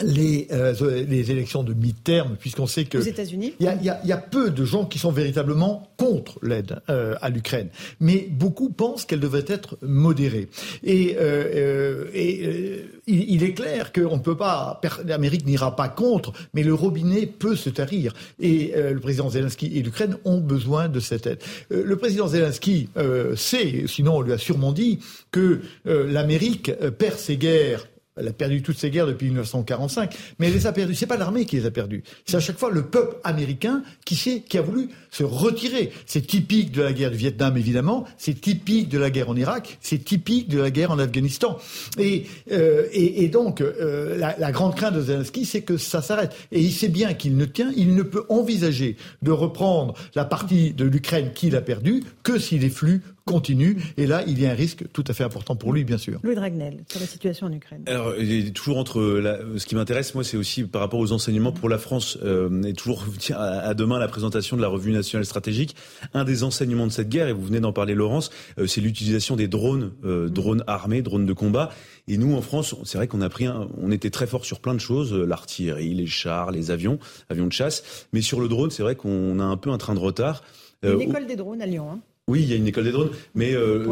les, 0.01 0.49
euh, 0.53 1.05
les 1.07 1.31
élections 1.31 1.63
de 1.63 1.75
mi-terme, 1.75 2.37
puisqu'on 2.39 2.67
sait 2.67 2.85
que... 2.85 3.07
États-Unis 3.07 3.53
Il 3.61 3.67
y, 3.67 4.07
y 4.09 4.13
a, 4.13 4.17
peu 4.17 4.51
de 4.51 4.65
gens 4.65 4.87
qui 4.87 4.99
sont 4.99 5.13
véritablement 5.13 5.93
contre 5.99 6.39
l'aide 6.43 6.81
euh, 6.89 7.15
à 7.21 7.29
l'Ukraine. 7.29 7.69
Mais 8.01 8.27
beaucoup 8.31 8.71
pensent 8.71 9.05
qu'elle 9.05 9.21
devrait 9.21 9.45
être 9.47 9.77
modérée. 9.83 10.49
Et, 10.83 11.17
euh, 11.21 12.07
et 12.15 12.87
il, 13.07 13.35
il, 13.35 13.43
est 13.43 13.53
clair 13.53 13.93
qu'on 13.93 14.17
ne 14.17 14.23
peut 14.23 14.37
pas... 14.37 14.81
L'Amérique 15.05 15.45
n'ira 15.45 15.77
pas 15.77 15.89
contre, 15.89 16.33
mais 16.55 16.63
le 16.63 16.73
robinet 16.73 17.27
peut 17.27 17.57
se 17.57 17.69
tarir. 17.69 18.15
Et 18.41 18.73
le 18.75 18.99
président 18.99 19.29
Zelensky 19.29 19.67
et 19.77 19.83
l'Ukraine 19.83 20.17
ont 20.25 20.39
besoin 20.41 20.89
de 20.89 21.01
cette 21.01 21.27
aide. 21.27 21.39
le 21.71 21.97
président 21.97 22.29
Zelensky 22.29 22.89
sait, 23.37 23.85
sinon 23.87 24.17
on 24.17 24.21
lui 24.23 24.33
a 24.33 24.39
sûrement 24.39 24.73
dit, 24.73 25.01
que 25.31 25.61
l'Amérique 25.85 26.73
perd 26.99 27.19
ses 27.19 27.37
guerres 27.37 27.87
elle 28.17 28.29
a 28.29 28.33
perdu 28.33 28.63
toutes 28.63 28.79
ses 28.79 28.91
guerres 28.91 29.07
depuis 29.07 29.27
1945, 29.27 30.15
mais 30.39 30.49
elle 30.49 30.53
les 30.53 30.67
a 30.67 30.73
perdues. 30.73 30.95
C'est 30.95 31.07
pas 31.07 31.17
l'armée 31.17 31.47
qui 31.47 31.57
les 31.57 31.67
a 31.67 31.71
perdues. 31.71 32.03
C'est 32.27 32.37
à 32.37 32.41
chaque 32.41 32.59
fois 32.59 32.71
le 32.71 32.83
peuple 32.83 33.17
américain 33.25 33.83
qui, 34.05 34.43
qui 34.43 34.59
a 34.59 34.63
voulu 34.63 34.89
se 35.11 35.25
retirer. 35.25 35.93
C'est 36.05 36.27
typique 36.27 36.73
de 36.73 36.83
la 36.83 36.93
guerre 36.93 37.11
du 37.11 37.17
Vietnam, 37.17 37.57
évidemment. 37.57 38.05
C'est 38.19 38.39
typique 38.39 38.91
de 38.91 38.99
la 38.99 39.11
guerre 39.11 39.31
en 39.31 39.37
Irak. 39.37 39.79
C'est 39.81 40.05
typique 40.05 40.49
de 40.49 40.59
la 40.61 40.71
guerre 40.71 40.91
en 40.91 40.99
Afghanistan. 40.99 41.59
Et, 41.99 42.27
euh, 42.51 42.87
et, 42.93 43.25
et, 43.25 43.29
donc, 43.29 43.63
euh, 43.63 44.19
la, 44.19 44.37
la, 44.39 44.53
grande 44.53 44.75
crainte 44.75 44.95
de 44.95 45.01
Zelensky, 45.01 45.47
c'est 45.47 45.63
que 45.63 45.79
ça 45.79 46.03
s'arrête. 46.03 46.35
Et 46.53 46.61
il 46.61 46.73
sait 46.73 46.89
bien 46.89 47.15
qu'il 47.15 47.37
ne 47.37 47.47
tient, 47.47 47.73
il 47.77 47.95
ne 47.95 48.03
peut 48.03 48.25
envisager 48.29 48.97
de 49.23 49.31
reprendre 49.31 49.95
la 50.15 50.27
partie 50.27 50.73
de 50.73 50.85
l'Ukraine 50.85 51.33
qu'il 51.35 51.57
a 51.57 51.63
perdue 51.63 52.05
que 52.23 52.39
si 52.39 52.59
les 52.59 52.71
flux 52.71 53.03
continue. 53.33 53.77
Et 53.97 54.07
là, 54.07 54.23
il 54.27 54.41
y 54.41 54.47
a 54.47 54.51
un 54.51 54.55
risque 54.55 54.85
tout 54.93 55.05
à 55.09 55.15
fait 55.15 55.25
important 55.25 55.57
pour 55.57 55.73
lui, 55.73 55.85
bien 55.85 55.99
sûr. 55.99 56.21
Louis 56.23 56.35
Dragnel, 56.35 56.85
sur 56.89 57.01
la 57.01 57.07
situation 57.07 57.47
en 57.47 57.53
Ukraine. 57.53 57.83
Alors, 57.87 58.13
toujours 58.55 58.79
entre. 58.79 59.03
La, 59.03 59.39
ce 59.57 59.67
qui 59.67 59.75
m'intéresse, 59.75 60.15
moi, 60.15 60.25
c'est 60.25 60.37
aussi 60.37 60.65
par 60.65 60.81
rapport 60.81 61.01
aux 61.01 61.13
enseignements 61.13 61.53
pour 61.53 61.69
la 61.69 61.79
France. 61.79 62.19
Euh, 62.23 62.63
et 62.63 62.73
toujours 62.73 63.05
à, 63.35 63.75
demain 63.75 63.99
la 63.99 64.09
présentation 64.09 64.57
de 64.57 64.63
la 64.63 64.69
revue 64.69 64.93
nationale 64.93 65.25
stratégique. 65.25 65.75
Un 66.15 66.25
des 66.25 66.45
enseignements 66.45 66.87
de 66.87 66.93
cette 66.93 67.09
guerre, 67.09 67.29
et 67.29 67.33
vous 67.33 67.43
venez 67.43 67.61
d'en 67.61 67.73
parler, 67.73 67.95
Laurence, 67.95 68.31
euh, 68.59 68.67
c'est 68.67 68.81
l'utilisation 68.81 69.37
des 69.37 69.49
drones, 69.49 69.93
euh, 70.05 70.29
drones 70.29 70.65
armés, 70.67 71.03
drones 71.03 71.27
de 71.27 71.33
combat. 71.33 71.71
Et 72.09 72.17
nous, 72.19 72.35
en 72.35 72.43
France, 72.43 72.75
c'est 72.85 72.99
vrai 72.99 73.07
qu'on 73.07 73.21
a 73.21 73.29
pris, 73.29 73.47
un, 73.47 73.69
on 73.81 73.91
était 73.91 74.11
très 74.11 74.27
fort 74.27 74.45
sur 74.45 74.61
plein 74.61 74.75
de 74.75 74.81
choses, 74.81 75.13
euh, 75.13 75.25
l'artillerie, 75.25 75.95
les 75.95 76.07
chars, 76.07 76.51
les 76.51 76.71
avions, 76.71 76.99
avions 77.29 77.47
de 77.47 77.53
chasse. 77.53 78.07
Mais 78.13 78.21
sur 78.21 78.41
le 78.41 78.49
drone, 78.49 78.71
c'est 78.71 78.83
vrai 78.83 78.97
qu'on 78.97 79.39
a 79.39 79.45
un 79.45 79.57
peu 79.57 79.71
un 79.71 79.79
train 79.79 79.95
de 79.95 80.01
retard. 80.01 80.43
Une 80.83 81.01
école 81.01 81.27
des 81.27 81.37
drones 81.37 81.63
à 81.63 81.67
Lyon. 81.67 81.93
Hein. 81.93 82.01
Oui, 82.29 82.43
il 82.43 82.49
y 82.51 82.53
a 82.53 82.57
une 82.57 82.69
école 82.69 82.85
des 82.85 82.93
drones, 82.93 83.11
mais 83.35 83.53
euh, 83.55 83.85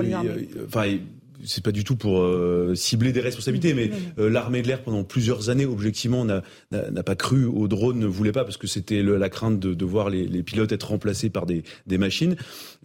enfin, 0.67 0.97
c'est 1.45 1.65
pas 1.65 1.73
du 1.73 1.85
tout 1.85 1.97
pour 1.97 2.21
euh, 2.21 2.75
cibler 2.75 3.13
des 3.13 3.21
responsabilités, 3.21 3.75
mais 3.75 3.91
euh, 4.19 4.29
l'armée 4.29 4.63
de 4.63 4.69
l'air 4.69 4.83
pendant 4.83 5.05
plusieurs 5.05 5.51
années, 5.51 5.67
objectivement, 5.67 6.25
n'a 6.25 6.43
pas 7.05 7.15
cru 7.15 7.45
aux 7.45 7.69
drones, 7.69 7.99
ne 7.99 8.07
voulait 8.07 8.33
pas 8.33 8.45
parce 8.45 8.57
que 8.57 8.67
c'était 8.67 9.03
la 9.03 9.29
crainte 9.29 9.59
de, 9.59 9.75
de 9.75 9.85
voir 9.85 10.11
les, 10.11 10.27
les, 10.27 10.43
pilotes 10.43 10.73
être 10.73 10.89
remplacés 10.89 11.31
par 11.31 11.47
des, 11.47 11.63
des 11.87 11.99
machines. 11.99 12.37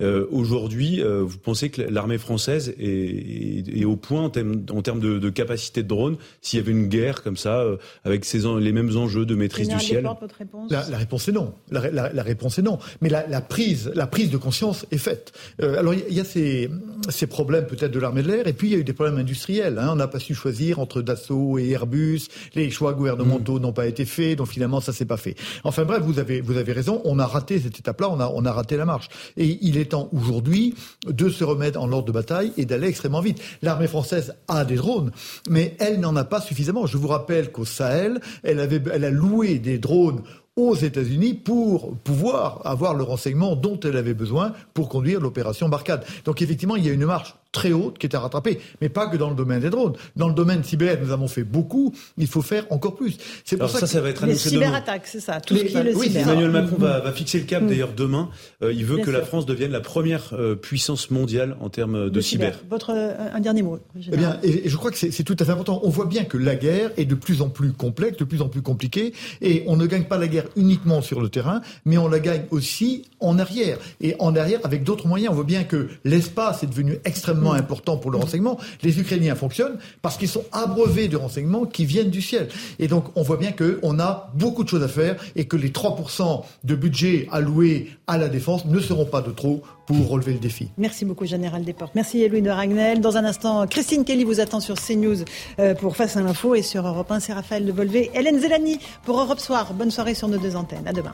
Euh, 0.02 0.26
Aujourd'hui, 0.32 1.02
euh, 1.02 1.22
vous 1.23 1.38
pensez 1.38 1.69
que 1.69 1.82
l'armée 1.82 2.18
française 2.18 2.73
est, 2.80 2.86
est, 2.86 3.82
est, 3.82 3.86
au 3.86 3.95
point 3.95 4.22
en 4.22 4.30
termes, 4.30 4.65
en 4.72 4.82
termes 4.82 4.99
de, 4.99 5.19
de, 5.19 5.30
capacité 5.30 5.84
de 5.84 5.88
drones 5.88 6.18
s'il 6.41 6.60
y 6.60 6.61
avait 6.61 6.72
une 6.72 6.88
guerre 6.88 7.23
comme 7.23 7.38
ça, 7.38 7.60
euh, 7.60 7.77
avec 8.03 8.26
ces, 8.26 8.40
les 8.60 8.72
mêmes 8.72 8.95
enjeux 8.98 9.26
de 9.26 9.36
maîtrise 9.36 9.69
du 9.69 9.80
ciel? 9.80 10.07
réponse 10.38 10.72
la, 10.72 10.90
la, 10.90 10.98
réponse 10.98 11.27
est 11.27 11.32
non. 11.32 11.53
La, 11.72 11.90
la, 11.91 12.11
la, 12.11 12.23
réponse 12.23 12.60
est 12.60 12.61
non. 12.61 12.80
Mais 13.02 13.10
la, 13.10 13.41
prise, 13.41 13.91
la 13.95 14.07
prise 14.07 14.30
de 14.30 14.38
conscience 14.38 14.86
est 14.91 14.98
faite. 14.98 15.34
alors 15.60 15.94
il 15.94 16.03
y, 16.10 16.15
y, 16.15 16.19
a 16.19 16.26
ces, 16.26 16.69
ces 17.10 17.27
problèmes 17.27 17.65
peut-être 17.65 17.91
de 17.91 17.99
l'armée 17.99 18.23
de 18.23 18.27
l'air 18.27 18.45
et 18.46 18.54
puis, 18.54 18.68
il 18.68 18.72
y 18.74 18.76
a 18.76 18.80
eu 18.80 18.84
des 18.84 18.94
problèmes 18.94 19.18
industriels. 19.18 19.78
Hein. 19.80 19.90
On 19.92 19.96
n'a 19.96 20.08
pas 20.08 20.20
su 20.20 20.34
choisir 20.34 20.80
entre 20.80 21.02
Dassault 21.02 21.58
et 21.58 21.70
Airbus. 21.70 22.28
Les 22.54 22.70
choix 22.70 22.94
gouvernementaux 22.94 23.60
mm. 23.60 23.62
n'ont 23.62 23.74
pas 23.74 23.88
été 23.88 24.06
faits. 24.06 24.38
Donc, 24.38 24.48
finalement, 24.48 24.82
ça 24.82 24.94
s'est 24.94 25.06
pas 25.06 25.18
fait. 25.18 25.36
Enfin, 25.64 25.84
bref, 25.84 26.02
vous 26.04 26.20
avez, 26.20 26.42
vous 26.42 26.58
avez 26.58 26.72
raison. 26.72 27.02
On 27.06 27.20
a 27.20 27.26
raté 27.26 27.60
cette 27.60 27.80
étape-là. 27.80 28.10
On 28.10 28.20
a, 28.20 28.32
on 28.34 28.46
a 28.46 28.52
raté 28.52 28.78
la 28.78 28.86
marche. 28.86 29.10
Et 29.38 29.58
il 29.62 29.78
est 29.78 29.92
temps 29.92 30.10
aujourd'hui 30.14 30.76
de 31.08 31.30
se 31.30 31.44
remettre 31.44 31.80
en 31.80 31.92
ordre 31.92 32.06
de 32.06 32.12
bataille 32.12 32.54
et 32.58 32.66
d'aller 32.66 32.88
extrêmement 32.88 33.22
vite. 33.22 33.42
L'armée 33.62 33.88
française 33.88 34.36
a 34.48 34.66
des 34.66 34.76
drones, 34.76 35.12
mais 35.50 35.76
elle 35.80 36.00
n'en 36.00 36.16
a 36.16 36.24
pas 36.24 36.42
suffisamment. 36.42 36.86
Je 36.86 36.98
vous 36.98 37.08
rappelle 37.08 37.52
qu'au 37.52 37.66
Sahel, 37.66 38.20
elle 38.44 38.60
avait, 38.60 38.82
elle 38.94 39.06
a 39.06 39.10
loué 39.10 39.60
des 39.60 39.78
drones 39.78 40.22
aux 40.56 40.76
États-Unis 40.76 41.34
pour 41.34 41.98
pouvoir 41.98 42.62
avoir 42.64 42.94
le 42.94 43.04
renseignement 43.04 43.56
dont 43.56 43.80
elle 43.82 43.98
avait 43.98 44.14
besoin 44.14 44.54
pour 44.74 44.88
conduire 44.88 45.20
l'opération 45.20 45.68
Barcade. 45.68 46.06
Donc 46.24 46.42
effectivement, 46.42 46.78
il 46.78 46.86
y 46.86 46.90
a 46.90 46.94
une 46.94 47.06
marche 47.06 47.36
très 47.56 47.72
haute 47.72 47.98
qui 47.98 48.06
est 48.06 48.15
à 48.15 48.19
rattraper, 48.19 48.60
mais 48.82 48.90
pas 48.90 49.07
que 49.07 49.18
dans 49.18 49.30
le 49.30 49.36
domaine 49.36 49.61
des 49.61 49.69
drones. 49.69 49.94
Dans 50.15 50.27
le 50.27 50.34
domaine 50.34 50.64
cyber, 50.64 50.98
nous 51.02 51.11
avons 51.11 51.27
fait 51.27 51.44
beaucoup, 51.44 51.94
il 52.18 52.27
faut 52.27 52.41
faire 52.41 52.65
encore 52.69 52.95
plus. 52.95 53.18
C'est 53.45 53.57
pour 53.57 53.69
ça, 53.69 53.80
ça, 53.80 53.88
ça, 53.88 54.02
va 54.02 54.10
être 54.10 54.26
les 54.26 54.36
cyberattaques, 54.36 55.07
c'est 55.07 55.22
ça. 55.22 55.40
Tout 55.40 55.56
ce 55.56 55.64
qui 55.64 55.76
est 55.76 55.84
le 55.84 55.95
oui, 55.95 56.07
cyber. 56.07 56.27
Emmanuel 56.27 56.52
Macron 56.52 56.76
va, 56.77 56.99
va, 56.99 57.11
fixer 57.14 57.40
le 57.40 57.45
cap 57.45 57.64
mmh. 57.64 57.68
d'ailleurs 57.68 57.94
demain. 57.95 58.30
Euh, 58.61 58.73
il 58.73 58.86
veut 58.86 58.98
Bien 58.98 59.06
que 59.06 59.11
sûr. 59.11 59.19
la 59.19 59.26
France 59.26 59.45
devienne 59.45 59.72
la 59.72 59.80
première 59.80 60.34
euh, 60.34 60.56
puissance 60.56 61.10
mondiale 61.10 61.56
en 61.61 61.69
termes 61.69 62.06
de, 62.06 62.10
de 62.10 62.22
cyber. 62.22 62.53
cyber. 62.53 62.69
Votre 62.69 62.91
euh, 62.94 63.14
un 63.34 63.40
dernier 63.40 63.61
mot. 63.61 63.80
Eh 64.11 64.18
bien, 64.18 64.38
et, 64.44 64.68
et, 64.68 64.69
je 64.69 64.76
crois 64.76 64.91
que 64.91 64.98
c'est 64.98 65.23
tout 65.23 65.38
à 65.40 65.45
fait 65.45 65.52
important. 65.52 65.80
On 65.84 65.90
voit 65.90 66.06
bien 66.06 66.26
que 66.26 66.38
la 66.38 66.56
guerre 66.56 66.91
est 66.98 67.06
de 67.06 67.15
plus 67.15 67.41
en 67.41 67.49
plus 67.49 67.72
complexe, 67.72 68.18
de 68.18 68.26
plus 68.26 68.41
en 68.41 68.49
plus 68.49 68.61
compliquée, 68.61 69.14
et 69.41 69.64
on 69.68 69.77
ne 69.77 69.86
gagne 69.86 70.03
pas 70.03 70.18
la 70.18 70.27
guerre 70.27 70.45
uniquement 70.56 71.02
sur 71.02 71.22
le 71.22 71.30
terrain, 71.30 71.61
mais 71.86 71.98
on 71.98 72.07
la 72.07 72.19
gagne 72.19 72.44
aussi 72.52 73.03
en 73.19 73.40
arrière. 73.40 73.77
Et 74.02 74.15
en 74.19 74.36
arrière 74.36 74.60
avec 74.64 74.84
d'autres 74.84 75.07
moyens. 75.07 75.32
On 75.32 75.36
voit 75.36 75.44
bien 75.44 75.64
que 75.64 75.88
l'espace 76.03 76.64
est 76.64 76.68
devenu 76.68 76.98
extrêmement 77.06 77.45
important 77.54 77.98
pour 77.98 78.12
le 78.12 78.18
renseignement. 78.18 78.58
Les 78.84 79.00
Ukrainiens 79.00 79.36
fonctionnent 79.36 79.78
parce 80.02 80.18
qu'ils 80.18 80.30
sont 80.30 80.46
abreuvés 80.52 81.08
de 81.08 81.18
renseignements 81.18 81.66
qui 81.66 81.86
viennent 81.86 82.10
du 82.10 82.22
ciel. 82.22 82.48
Et 82.80 82.88
donc, 82.88 83.06
on 83.16 83.22
voit 83.22 83.38
bien 83.38 83.52
qu'on 83.52 84.00
a 84.00 84.32
beaucoup 84.36 84.64
de 84.64 84.70
choses 84.70 84.84
à 84.84 84.88
faire 84.88 85.16
et 85.36 85.46
que 85.46 85.58
les 85.58 85.70
3% 85.70 86.44
de 86.64 86.76
budget 86.76 87.28
alloués 87.32 87.90
à 88.08 88.18
la 88.18 88.30
défense 88.30 88.66
ne 88.66 88.80
seront 88.80 89.06
pas 89.06 89.22
de 89.22 89.32
trop 89.32 89.62
pour 89.86 90.10
relever 90.10 90.34
le 90.34 90.40
défi. 90.40 90.70
Merci 90.78 91.06
beaucoup, 91.06 91.26
Général 91.26 91.64
Desportes. 91.64 91.94
Merci, 91.96 92.28
Louis 92.28 92.42
de 92.42 92.50
Ragnel. 92.50 93.02
Dans 93.02 93.18
un 93.18 93.26
instant, 93.26 93.68
Christine 93.68 94.04
Kelly 94.04 94.24
vous 94.24 94.40
attend 94.40 94.60
sur 94.60 94.76
CNews 94.76 95.24
euh, 95.60 95.76
pour 95.76 95.96
Face 95.96 96.18
à 96.18 96.22
l'info 96.22 96.56
et 96.56 96.62
sur 96.62 96.86
Europe 96.86 97.12
1, 97.12 97.20
c'est 97.20 97.34
Raphaël 97.34 97.66
de 97.66 97.72
Volvé. 97.72 98.12
Hélène 98.14 98.40
Zelani 98.40 98.80
pour 99.04 99.20
Europe 99.20 99.40
Soir. 99.40 99.74
Bonne 99.74 99.92
soirée 99.92 100.14
sur 100.16 100.28
nos 100.28 100.38
deux 100.38 100.56
antennes. 100.56 100.88
À 100.88 100.94
demain. 100.94 101.14